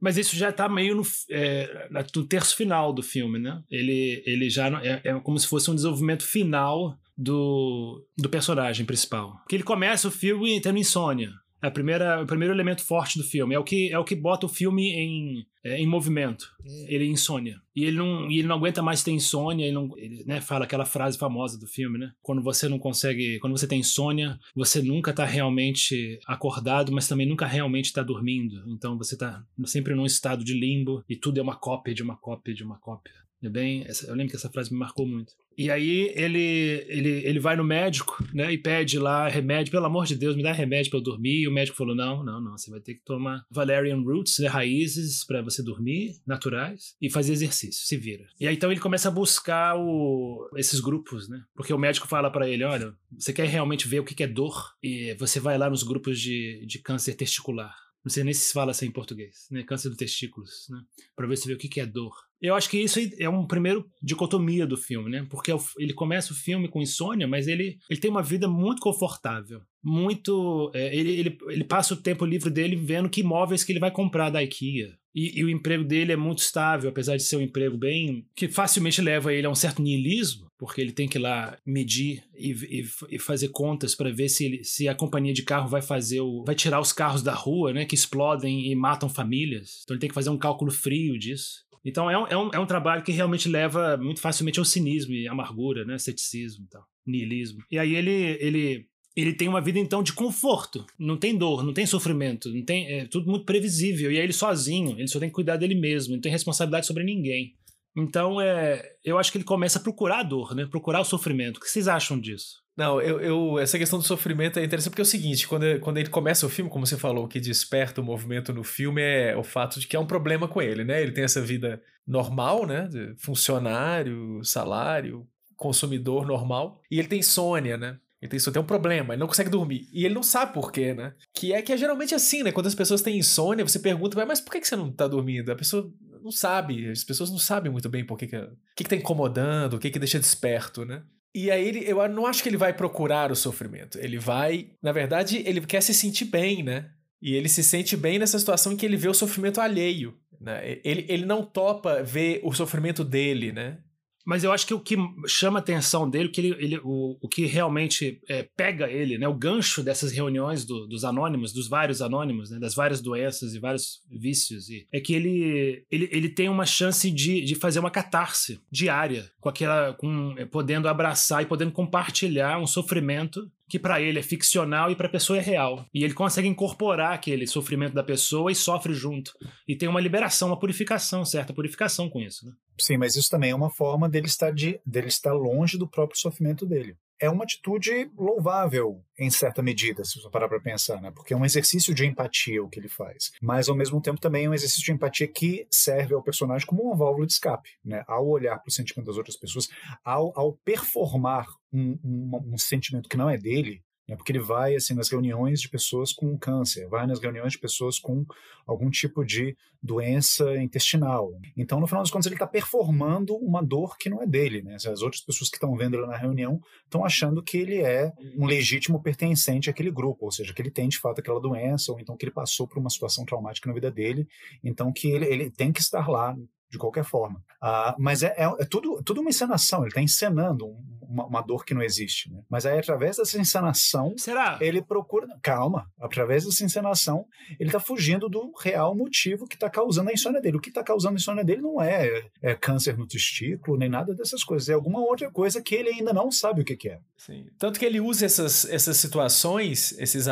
Mas 0.00 0.16
isso 0.16 0.36
já 0.36 0.50
está 0.50 0.68
meio 0.68 0.94
no, 0.94 1.02
é, 1.28 1.88
no, 1.90 2.24
terço 2.24 2.54
final 2.54 2.92
do 2.92 3.02
filme, 3.02 3.36
né? 3.40 3.64
Ele, 3.68 4.22
ele 4.24 4.48
já 4.48 4.68
é, 4.80 5.00
é, 5.02 5.20
como 5.20 5.36
se 5.36 5.48
fosse 5.48 5.68
um 5.68 5.74
desenvolvimento 5.74 6.22
final 6.22 6.96
do, 7.18 8.06
do 8.16 8.28
personagem 8.28 8.86
principal. 8.86 9.38
Porque 9.38 9.56
ele 9.56 9.64
começa 9.64 10.06
o 10.06 10.10
filme 10.10 10.60
tendo 10.60 10.78
insônia. 10.78 11.32
É 11.62 11.66
a 11.66 11.70
primeira, 11.70 12.22
o 12.22 12.26
primeiro 12.26 12.54
elemento 12.54 12.82
forte 12.84 13.18
do 13.18 13.24
filme. 13.24 13.54
É 13.54 13.58
o 13.58 13.64
que, 13.64 13.92
é 13.92 13.98
o 13.98 14.04
que 14.04 14.14
bota 14.14 14.46
o 14.46 14.48
filme 14.48 14.90
em, 14.90 15.46
é, 15.62 15.78
em 15.78 15.86
movimento. 15.86 16.50
Ele 16.88 17.04
é 17.04 17.08
insônia. 17.08 17.60
E 17.76 17.84
ele 17.84 17.96
não, 17.96 18.30
e 18.30 18.38
ele 18.38 18.48
não 18.48 18.56
aguenta 18.56 18.82
mais 18.82 19.02
ter 19.02 19.10
insônia. 19.10 19.64
Ele, 19.64 19.74
não, 19.74 19.90
ele 19.96 20.24
né, 20.24 20.40
fala 20.40 20.64
aquela 20.64 20.86
frase 20.86 21.18
famosa 21.18 21.58
do 21.58 21.66
filme, 21.66 21.98
né? 21.98 22.12
Quando 22.22 22.42
você 22.42 22.68
não 22.68 22.78
consegue. 22.78 23.38
Quando 23.40 23.56
você 23.56 23.66
tem 23.66 23.80
insônia, 23.80 24.38
você 24.54 24.80
nunca 24.80 25.10
está 25.10 25.24
realmente 25.24 26.18
acordado, 26.26 26.92
mas 26.92 27.06
também 27.06 27.26
nunca 27.26 27.46
realmente 27.46 27.86
está 27.86 28.02
dormindo. 28.02 28.64
Então 28.68 28.96
você 28.96 29.14
está 29.14 29.44
sempre 29.64 29.94
num 29.94 30.06
estado 30.06 30.42
de 30.42 30.54
limbo 30.54 31.04
e 31.08 31.16
tudo 31.16 31.38
é 31.38 31.42
uma 31.42 31.56
cópia 31.56 31.94
de 31.94 32.02
uma 32.02 32.16
cópia 32.16 32.54
de 32.54 32.64
uma 32.64 32.78
cópia. 32.78 33.12
É 33.42 33.48
bem, 33.48 33.86
eu 34.06 34.14
lembro 34.14 34.30
que 34.30 34.36
essa 34.36 34.50
frase 34.50 34.70
me 34.70 34.78
marcou 34.78 35.06
muito. 35.06 35.32
E 35.56 35.70
aí 35.70 36.12
ele, 36.14 36.84
ele, 36.88 37.08
ele 37.24 37.38
vai 37.38 37.56
no 37.56 37.64
médico, 37.64 38.22
né, 38.32 38.52
e 38.52 38.58
pede 38.58 38.98
lá 38.98 39.28
remédio, 39.28 39.70
pelo 39.70 39.86
amor 39.86 40.06
de 40.06 40.14
Deus, 40.14 40.36
me 40.36 40.42
dá 40.42 40.52
remédio 40.52 40.90
para 40.90 40.98
eu 40.98 41.02
dormir. 41.02 41.42
E 41.42 41.48
o 41.48 41.52
médico 41.52 41.76
falou: 41.76 41.94
"Não, 41.94 42.22
não, 42.22 42.40
não, 42.40 42.56
você 42.56 42.70
vai 42.70 42.80
ter 42.80 42.94
que 42.94 43.04
tomar 43.04 43.44
valerian 43.50 44.00
roots, 44.00 44.38
né, 44.38 44.46
raízes 44.46 45.24
para 45.24 45.42
você 45.42 45.62
dormir, 45.62 46.16
naturais, 46.26 46.94
e 47.00 47.10
fazer 47.10 47.32
exercício, 47.32 47.86
se 47.86 47.96
vira". 47.96 48.26
E 48.38 48.46
aí 48.46 48.54
então 48.54 48.70
ele 48.70 48.80
começa 48.80 49.08
a 49.08 49.12
buscar 49.12 49.76
o, 49.76 50.48
esses 50.56 50.80
grupos, 50.80 51.28
né? 51.28 51.42
Porque 51.54 51.72
o 51.72 51.78
médico 51.78 52.06
fala 52.06 52.30
para 52.30 52.48
ele: 52.48 52.64
"Olha, 52.64 52.94
você 53.18 53.32
quer 53.32 53.46
realmente 53.46 53.88
ver 53.88 54.00
o 54.00 54.04
que 54.04 54.22
é 54.22 54.26
dor? 54.26 54.74
E 54.82 55.14
você 55.18 55.40
vai 55.40 55.58
lá 55.58 55.68
nos 55.68 55.82
grupos 55.82 56.20
de, 56.20 56.64
de 56.66 56.78
câncer 56.78 57.14
testicular". 57.14 57.74
Não 58.04 58.10
sei 58.10 58.24
nem 58.24 58.32
se 58.32 58.52
fala 58.52 58.70
assim 58.70 58.86
em 58.86 58.92
português, 58.92 59.46
né? 59.50 59.62
Câncer 59.62 59.90
do 59.90 59.96
testículos, 59.96 60.66
né? 60.70 60.80
Para 61.14 61.26
ver 61.26 61.36
se 61.36 61.46
vê 61.46 61.54
o 61.54 61.58
que 61.58 61.80
é 61.80 61.86
dor. 61.86 62.14
Eu 62.40 62.54
acho 62.54 62.70
que 62.70 62.78
isso 62.78 62.98
é 63.18 63.28
um 63.28 63.46
primeiro 63.46 63.86
dicotomia 64.02 64.66
do 64.66 64.76
filme, 64.76 65.10
né? 65.10 65.26
Porque 65.30 65.52
é 65.52 65.56
ele 65.78 65.92
começa 65.92 66.32
o 66.32 66.36
filme 66.36 66.68
com 66.68 66.80
insônia, 66.80 67.28
mas 67.28 67.46
ele, 67.46 67.78
ele 67.88 68.00
tem 68.00 68.10
uma 68.10 68.22
vida 68.22 68.48
muito 68.48 68.80
confortável. 68.80 69.60
Muito. 69.82 70.70
É, 70.74 70.96
ele, 70.96 71.10
ele, 71.10 71.38
ele 71.48 71.64
passa 71.64 71.92
o 71.92 71.98
tempo 71.98 72.24
livre 72.24 72.50
dele 72.50 72.76
vendo 72.76 73.10
que 73.10 73.20
imóveis 73.20 73.62
que 73.62 73.72
ele 73.72 73.80
vai 73.80 73.90
comprar 73.90 74.30
da 74.30 74.42
IKEA. 74.42 74.98
E, 75.14 75.40
e, 75.40 75.44
o 75.44 75.50
emprego 75.50 75.84
dele 75.84 76.12
é 76.12 76.16
muito 76.16 76.38
estável, 76.38 76.88
apesar 76.88 77.16
de 77.16 77.24
ser 77.24 77.36
um 77.36 77.40
emprego 77.40 77.76
bem. 77.76 78.26
que 78.34 78.48
facilmente 78.48 79.02
leva 79.02 79.34
ele 79.34 79.46
a 79.46 79.50
um 79.50 79.54
certo 79.54 79.82
niilismo, 79.82 80.49
porque 80.60 80.78
ele 80.78 80.92
tem 80.92 81.08
que 81.08 81.16
ir 81.16 81.22
lá 81.22 81.56
medir 81.64 82.22
e, 82.36 82.50
e, 82.52 83.16
e 83.16 83.18
fazer 83.18 83.48
contas 83.48 83.94
para 83.94 84.10
ver 84.10 84.28
se, 84.28 84.44
ele, 84.44 84.62
se 84.62 84.86
a 84.86 84.94
companhia 84.94 85.32
de 85.32 85.42
carro 85.42 85.66
vai 85.66 85.80
fazer 85.80 86.20
o. 86.20 86.44
vai 86.44 86.54
tirar 86.54 86.78
os 86.80 86.92
carros 86.92 87.22
da 87.22 87.32
rua, 87.32 87.72
né? 87.72 87.86
Que 87.86 87.94
explodem 87.94 88.70
e 88.70 88.74
matam 88.74 89.08
famílias. 89.08 89.80
Então 89.82 89.94
ele 89.94 90.00
tem 90.00 90.10
que 90.10 90.14
fazer 90.14 90.28
um 90.28 90.36
cálculo 90.36 90.70
frio 90.70 91.18
disso. 91.18 91.64
Então 91.82 92.10
é 92.10 92.18
um, 92.18 92.26
é 92.26 92.36
um, 92.36 92.50
é 92.52 92.58
um 92.58 92.66
trabalho 92.66 93.02
que 93.02 93.10
realmente 93.10 93.48
leva 93.48 93.96
muito 93.96 94.20
facilmente 94.20 94.58
ao 94.58 94.64
cinismo 94.66 95.14
e 95.14 95.26
amargura, 95.26 95.82
né? 95.86 95.96
Ceticismo 95.96 96.66
e 96.66 96.68
tal, 96.68 96.84
niilismo. 97.06 97.64
E 97.70 97.78
aí 97.78 97.96
ele, 97.96 98.36
ele, 98.38 98.86
ele 99.16 99.32
tem 99.32 99.48
uma 99.48 99.62
vida 99.62 99.78
então 99.78 100.02
de 100.02 100.12
conforto. 100.12 100.84
Não 100.98 101.16
tem 101.16 101.38
dor, 101.38 101.64
não 101.64 101.72
tem 101.72 101.86
sofrimento, 101.86 102.52
não 102.52 102.62
tem, 102.62 102.86
é 102.86 103.06
tudo 103.06 103.30
muito 103.30 103.46
previsível. 103.46 104.12
E 104.12 104.18
aí 104.18 104.24
ele 104.24 104.34
sozinho, 104.34 104.90
ele 104.98 105.08
só 105.08 105.18
tem 105.18 105.30
que 105.30 105.34
cuidar 105.34 105.56
dele 105.56 105.74
mesmo, 105.74 106.12
não 106.12 106.20
tem 106.20 106.30
responsabilidade 106.30 106.86
sobre 106.86 107.02
ninguém. 107.02 107.54
Então, 107.96 108.40
é, 108.40 108.82
eu 109.04 109.18
acho 109.18 109.32
que 109.32 109.38
ele 109.38 109.44
começa 109.44 109.78
a 109.78 109.82
procurar 109.82 110.20
a 110.20 110.22
dor, 110.22 110.54
né? 110.54 110.66
Procurar 110.66 111.00
o 111.00 111.04
sofrimento. 111.04 111.56
O 111.56 111.60
que 111.60 111.68
vocês 111.68 111.88
acham 111.88 112.18
disso? 112.18 112.60
Não, 112.76 113.00
eu, 113.00 113.20
eu, 113.20 113.58
essa 113.58 113.78
questão 113.78 113.98
do 113.98 114.04
sofrimento 114.04 114.58
é 114.58 114.64
interessante 114.64 114.92
porque 114.92 115.02
é 115.02 115.04
o 115.04 115.06
seguinte, 115.06 115.46
quando, 115.46 115.78
quando 115.80 115.98
ele 115.98 116.08
começa 116.08 116.46
o 116.46 116.48
filme, 116.48 116.70
como 116.70 116.86
você 116.86 116.96
falou, 116.96 117.24
o 117.24 117.28
que 117.28 117.40
desperta 117.40 118.00
o 118.00 118.04
movimento 118.04 118.54
no 118.54 118.64
filme 118.64 119.02
é 119.02 119.36
o 119.36 119.42
fato 119.42 119.78
de 119.78 119.86
que 119.86 119.96
é 119.96 120.00
um 120.00 120.06
problema 120.06 120.48
com 120.48 120.62
ele, 120.62 120.84
né? 120.84 121.02
Ele 121.02 121.12
tem 121.12 121.24
essa 121.24 121.42
vida 121.42 121.82
normal, 122.06 122.66
né? 122.66 122.88
De 122.88 123.14
funcionário, 123.18 124.42
salário, 124.44 125.26
consumidor 125.56 126.26
normal, 126.26 126.80
e 126.90 126.98
ele 126.98 127.08
tem 127.08 127.18
insônia, 127.18 127.76
né? 127.76 127.98
Ele 128.22 128.30
tem, 128.30 128.38
tem 128.38 128.62
um 128.62 128.66
problema, 128.66 129.14
ele 129.14 129.20
não 129.20 129.26
consegue 129.26 129.50
dormir. 129.50 129.88
E 129.92 130.04
ele 130.04 130.14
não 130.14 130.22
sabe 130.22 130.52
por 130.52 130.70
quê, 130.70 130.92
né? 130.92 131.14
Que 131.34 131.52
é 131.52 131.62
que 131.62 131.72
é 131.72 131.76
geralmente 131.76 132.14
assim, 132.14 132.42
né? 132.42 132.52
Quando 132.52 132.66
as 132.66 132.74
pessoas 132.74 133.02
têm 133.02 133.18
insônia, 133.18 133.66
você 133.66 133.78
pergunta, 133.78 134.24
mas 134.26 134.40
por 134.40 134.52
que 134.52 134.64
você 134.64 134.76
não 134.76 134.92
tá 134.92 135.08
dormindo? 135.08 135.50
A 135.50 135.56
pessoa 135.56 135.90
não 136.22 136.30
sabe, 136.30 136.90
as 136.90 137.04
pessoas 137.04 137.30
não 137.30 137.38
sabem 137.38 137.70
muito 137.70 137.88
bem 137.88 138.04
por 138.04 138.18
que, 138.18 138.26
que, 138.26 138.38
que, 138.76 138.84
que 138.84 138.90
tá 138.90 138.96
incomodando, 138.96 139.74
o 139.74 139.78
que, 139.78 139.90
que 139.90 139.98
deixa 139.98 140.18
desperto, 140.18 140.84
né? 140.84 141.02
E 141.34 141.50
aí 141.50 141.66
ele, 141.66 141.84
eu 141.88 142.08
não 142.08 142.26
acho 142.26 142.42
que 142.42 142.48
ele 142.48 142.56
vai 142.56 142.72
procurar 142.72 143.30
o 143.30 143.36
sofrimento. 143.36 143.98
Ele 143.98 144.18
vai, 144.18 144.70
na 144.82 144.90
verdade, 144.90 145.42
ele 145.46 145.60
quer 145.60 145.80
se 145.80 145.94
sentir 145.94 146.24
bem, 146.24 146.62
né? 146.62 146.90
E 147.22 147.34
ele 147.34 147.48
se 147.48 147.62
sente 147.62 147.96
bem 147.96 148.18
nessa 148.18 148.38
situação 148.38 148.72
em 148.72 148.76
que 148.76 148.84
ele 148.84 148.96
vê 148.96 149.08
o 149.08 149.14
sofrimento 149.14 149.60
alheio. 149.60 150.16
Né? 150.40 150.80
Ele, 150.82 151.04
ele 151.08 151.26
não 151.26 151.44
topa 151.44 152.02
ver 152.02 152.40
o 152.42 152.52
sofrimento 152.52 153.04
dele, 153.04 153.52
né? 153.52 153.78
Mas 154.24 154.44
eu 154.44 154.52
acho 154.52 154.66
que 154.66 154.74
o 154.74 154.80
que 154.80 154.96
chama 155.26 155.58
a 155.58 155.62
atenção 155.62 156.08
dele, 156.08 156.28
que 156.28 156.40
ele, 156.40 156.56
ele 156.58 156.80
o, 156.84 157.16
o 157.20 157.28
que 157.28 157.46
realmente 157.46 158.20
é, 158.28 158.42
pega 158.56 158.90
ele, 158.90 159.18
né, 159.18 159.26
o 159.26 159.34
gancho 159.34 159.82
dessas 159.82 160.12
reuniões 160.12 160.64
do, 160.64 160.86
dos 160.86 161.04
anônimos, 161.04 161.52
dos 161.52 161.68
vários 161.68 162.02
anônimos, 162.02 162.50
né, 162.50 162.58
das 162.58 162.74
várias 162.74 163.00
doenças 163.00 163.54
e 163.54 163.58
vários 163.58 164.02
vícios, 164.10 164.68
e, 164.68 164.86
é 164.92 165.00
que 165.00 165.14
ele, 165.14 165.84
ele, 165.90 166.08
ele 166.12 166.28
tem 166.28 166.48
uma 166.48 166.66
chance 166.66 167.10
de, 167.10 167.40
de 167.42 167.54
fazer 167.54 167.80
uma 167.80 167.90
catarse 167.90 168.60
diária, 168.70 169.30
com 169.40 169.48
aquela, 169.48 169.94
com, 169.94 170.34
podendo 170.50 170.88
abraçar 170.88 171.42
e 171.42 171.46
podendo 171.46 171.72
compartilhar 171.72 172.58
um 172.60 172.66
sofrimento 172.66 173.50
que 173.70 173.78
para 173.78 174.00
ele 174.00 174.18
é 174.18 174.22
ficcional 174.22 174.90
e 174.90 174.96
para 174.96 175.06
a 175.06 175.10
pessoa 175.10 175.38
é 175.38 175.42
real. 175.42 175.86
E 175.94 176.02
ele 176.02 176.12
consegue 176.12 176.48
incorporar 176.48 177.12
aquele 177.12 177.46
sofrimento 177.46 177.94
da 177.94 178.02
pessoa 178.02 178.50
e 178.50 178.54
sofre 178.54 178.92
junto. 178.92 179.32
E 179.66 179.76
tem 179.76 179.88
uma 179.88 180.00
liberação, 180.00 180.48
uma 180.48 180.58
purificação, 180.58 181.24
certa 181.24 181.54
purificação 181.54 182.10
com 182.10 182.20
isso. 182.20 182.44
Né? 182.44 182.52
Sim, 182.78 182.98
mas 182.98 183.14
isso 183.14 183.30
também 183.30 183.50
é 183.50 183.54
uma 183.54 183.70
forma 183.70 184.08
dele 184.08 184.26
estar, 184.26 184.50
de, 184.50 184.80
dele 184.84 185.06
estar 185.06 185.32
longe 185.32 185.78
do 185.78 185.88
próprio 185.88 186.18
sofrimento 186.18 186.66
dele. 186.66 186.96
É 187.20 187.28
uma 187.28 187.44
atitude 187.44 188.10
louvável, 188.16 189.04
em 189.18 189.30
certa 189.30 189.62
medida, 189.62 190.02
se 190.04 190.20
você 190.20 190.30
parar 190.30 190.48
para 190.48 190.60
pensar, 190.60 191.00
né? 191.02 191.10
porque 191.10 191.34
é 191.34 191.36
um 191.36 191.44
exercício 191.44 191.94
de 191.94 192.06
empatia 192.06 192.62
o 192.62 192.68
que 192.68 192.80
ele 192.80 192.88
faz. 192.88 193.30
Mas, 193.42 193.68
ao 193.68 193.76
mesmo 193.76 194.00
tempo, 194.00 194.20
também 194.20 194.46
é 194.46 194.48
um 194.48 194.54
exercício 194.54 194.84
de 194.84 194.92
empatia 194.92 195.28
que 195.28 195.66
serve 195.70 196.14
ao 196.14 196.22
personagem 196.22 196.66
como 196.66 196.82
uma 196.82 196.96
válvula 196.96 197.26
de 197.26 197.34
escape. 197.34 197.70
Né? 197.84 198.02
Ao 198.06 198.26
olhar 198.26 198.58
para 198.58 198.68
o 198.68 198.72
sentimento 198.72 199.06
das 199.06 199.16
outras 199.16 199.36
pessoas, 199.36 199.68
ao, 200.04 200.32
ao 200.34 200.56
performar 200.64 201.46
um, 201.72 201.98
um, 202.02 202.54
um 202.54 202.58
sentimento 202.58 203.08
que 203.08 203.16
não 203.16 203.28
é 203.28 203.36
dele, 203.36 203.82
né? 204.10 204.16
porque 204.16 204.32
ele 204.32 204.40
vai 204.40 204.74
assim 204.74 204.92
nas 204.92 205.08
reuniões 205.08 205.60
de 205.60 205.68
pessoas 205.68 206.12
com 206.12 206.36
câncer, 206.36 206.88
vai 206.88 207.06
nas 207.06 207.20
reuniões 207.20 207.52
de 207.52 207.58
pessoas 207.58 207.98
com 207.98 208.26
algum 208.66 208.90
tipo 208.90 209.24
de 209.24 209.56
doença 209.80 210.56
intestinal. 210.56 211.32
Então, 211.56 211.80
no 211.80 211.86
final 211.86 212.02
das 212.02 212.10
contas, 212.10 212.26
ele 212.26 212.34
está 212.34 212.46
performando 212.46 213.36
uma 213.36 213.62
dor 213.62 213.96
que 213.96 214.10
não 214.10 214.20
é 214.20 214.26
dele. 214.26 214.62
Né? 214.62 214.74
As 214.74 215.00
outras 215.00 215.22
pessoas 215.22 215.48
que 215.48 215.56
estão 215.56 215.74
vendo 215.76 215.96
ele 215.96 216.06
na 216.06 216.16
reunião 216.16 216.60
estão 216.84 217.04
achando 217.04 217.42
que 217.42 217.56
ele 217.56 217.78
é 217.78 218.12
um 218.36 218.46
legítimo 218.46 219.00
pertencente 219.00 219.70
àquele 219.70 219.90
grupo, 219.90 220.26
ou 220.26 220.32
seja, 220.32 220.52
que 220.52 220.60
ele 220.60 220.70
tem 220.70 220.88
de 220.88 220.98
fato 220.98 221.20
aquela 221.20 221.40
doença, 221.40 221.92
ou 221.92 222.00
então 222.00 222.16
que 222.16 222.24
ele 222.24 222.32
passou 222.32 222.66
por 222.66 222.78
uma 222.78 222.90
situação 222.90 223.24
traumática 223.24 223.68
na 223.68 223.74
vida 223.74 223.90
dele, 223.90 224.28
então 224.62 224.92
que 224.92 225.08
ele, 225.08 225.26
ele 225.26 225.50
tem 225.50 225.72
que 225.72 225.80
estar 225.80 226.08
lá 226.08 226.36
de 226.70 226.78
qualquer 226.78 227.04
forma. 227.04 227.42
Uh, 227.62 227.94
mas 227.98 228.22
é, 228.22 228.34
é, 228.36 228.44
é, 228.44 228.64
tudo, 228.64 229.02
tudo 229.02 229.20
uma 229.20 229.30
encenação, 229.30 229.80
ele 229.80 229.88
está 229.88 230.00
encenando 230.00 230.66
uma, 231.02 231.26
uma, 231.26 231.40
dor 231.42 231.64
que 231.64 231.74
não 231.74 231.82
existe. 231.82 232.30
Né? 232.30 232.40
Mas 232.48 232.64
aí, 232.64 232.78
através 232.78 233.16
dessa 233.16 233.38
encenação, 233.38 234.14
Será? 234.16 234.56
ele 234.60 234.80
procura. 234.80 235.26
Calma, 235.42 235.90
através 236.00 236.44
dessa 236.44 236.64
encenação, 236.64 237.26
ele 237.58 237.68
está 237.68 237.80
fugindo 237.80 238.28
do 238.28 238.52
real 238.60 238.94
motivo 238.94 239.46
que 239.46 239.56
está 239.56 239.68
causando 239.68 240.10
a 240.10 240.12
insônia 240.12 240.40
dele. 240.40 240.56
O 240.56 240.60
que 240.60 240.68
está 240.68 240.84
causando 240.84 241.14
a 241.14 241.16
insônia 241.16 241.44
dele 241.44 241.60
não 241.60 241.82
é, 241.82 242.28
é, 242.40 242.54
câncer 242.54 242.96
no 242.96 243.06
testículo, 243.06 243.76
nem 243.76 243.88
nada 243.88 244.14
dessas 244.14 244.44
coisas. 244.44 244.68
É 244.68 244.74
alguma 244.74 245.00
outra 245.00 245.30
coisa 245.30 245.60
que 245.60 245.74
ele 245.74 245.90
ainda 245.90 246.12
não 246.12 246.30
sabe 246.30 246.62
o 246.62 246.64
que, 246.64 246.76
que 246.76 246.88
é. 246.88 247.00
Sim. 247.16 247.46
Tanto 247.58 247.80
que 247.80 247.84
ele 247.84 248.00
usa 248.00 248.24
essas, 248.24 248.64
essas 248.66 248.96
situações, 248.96 249.92
esses 249.98 250.26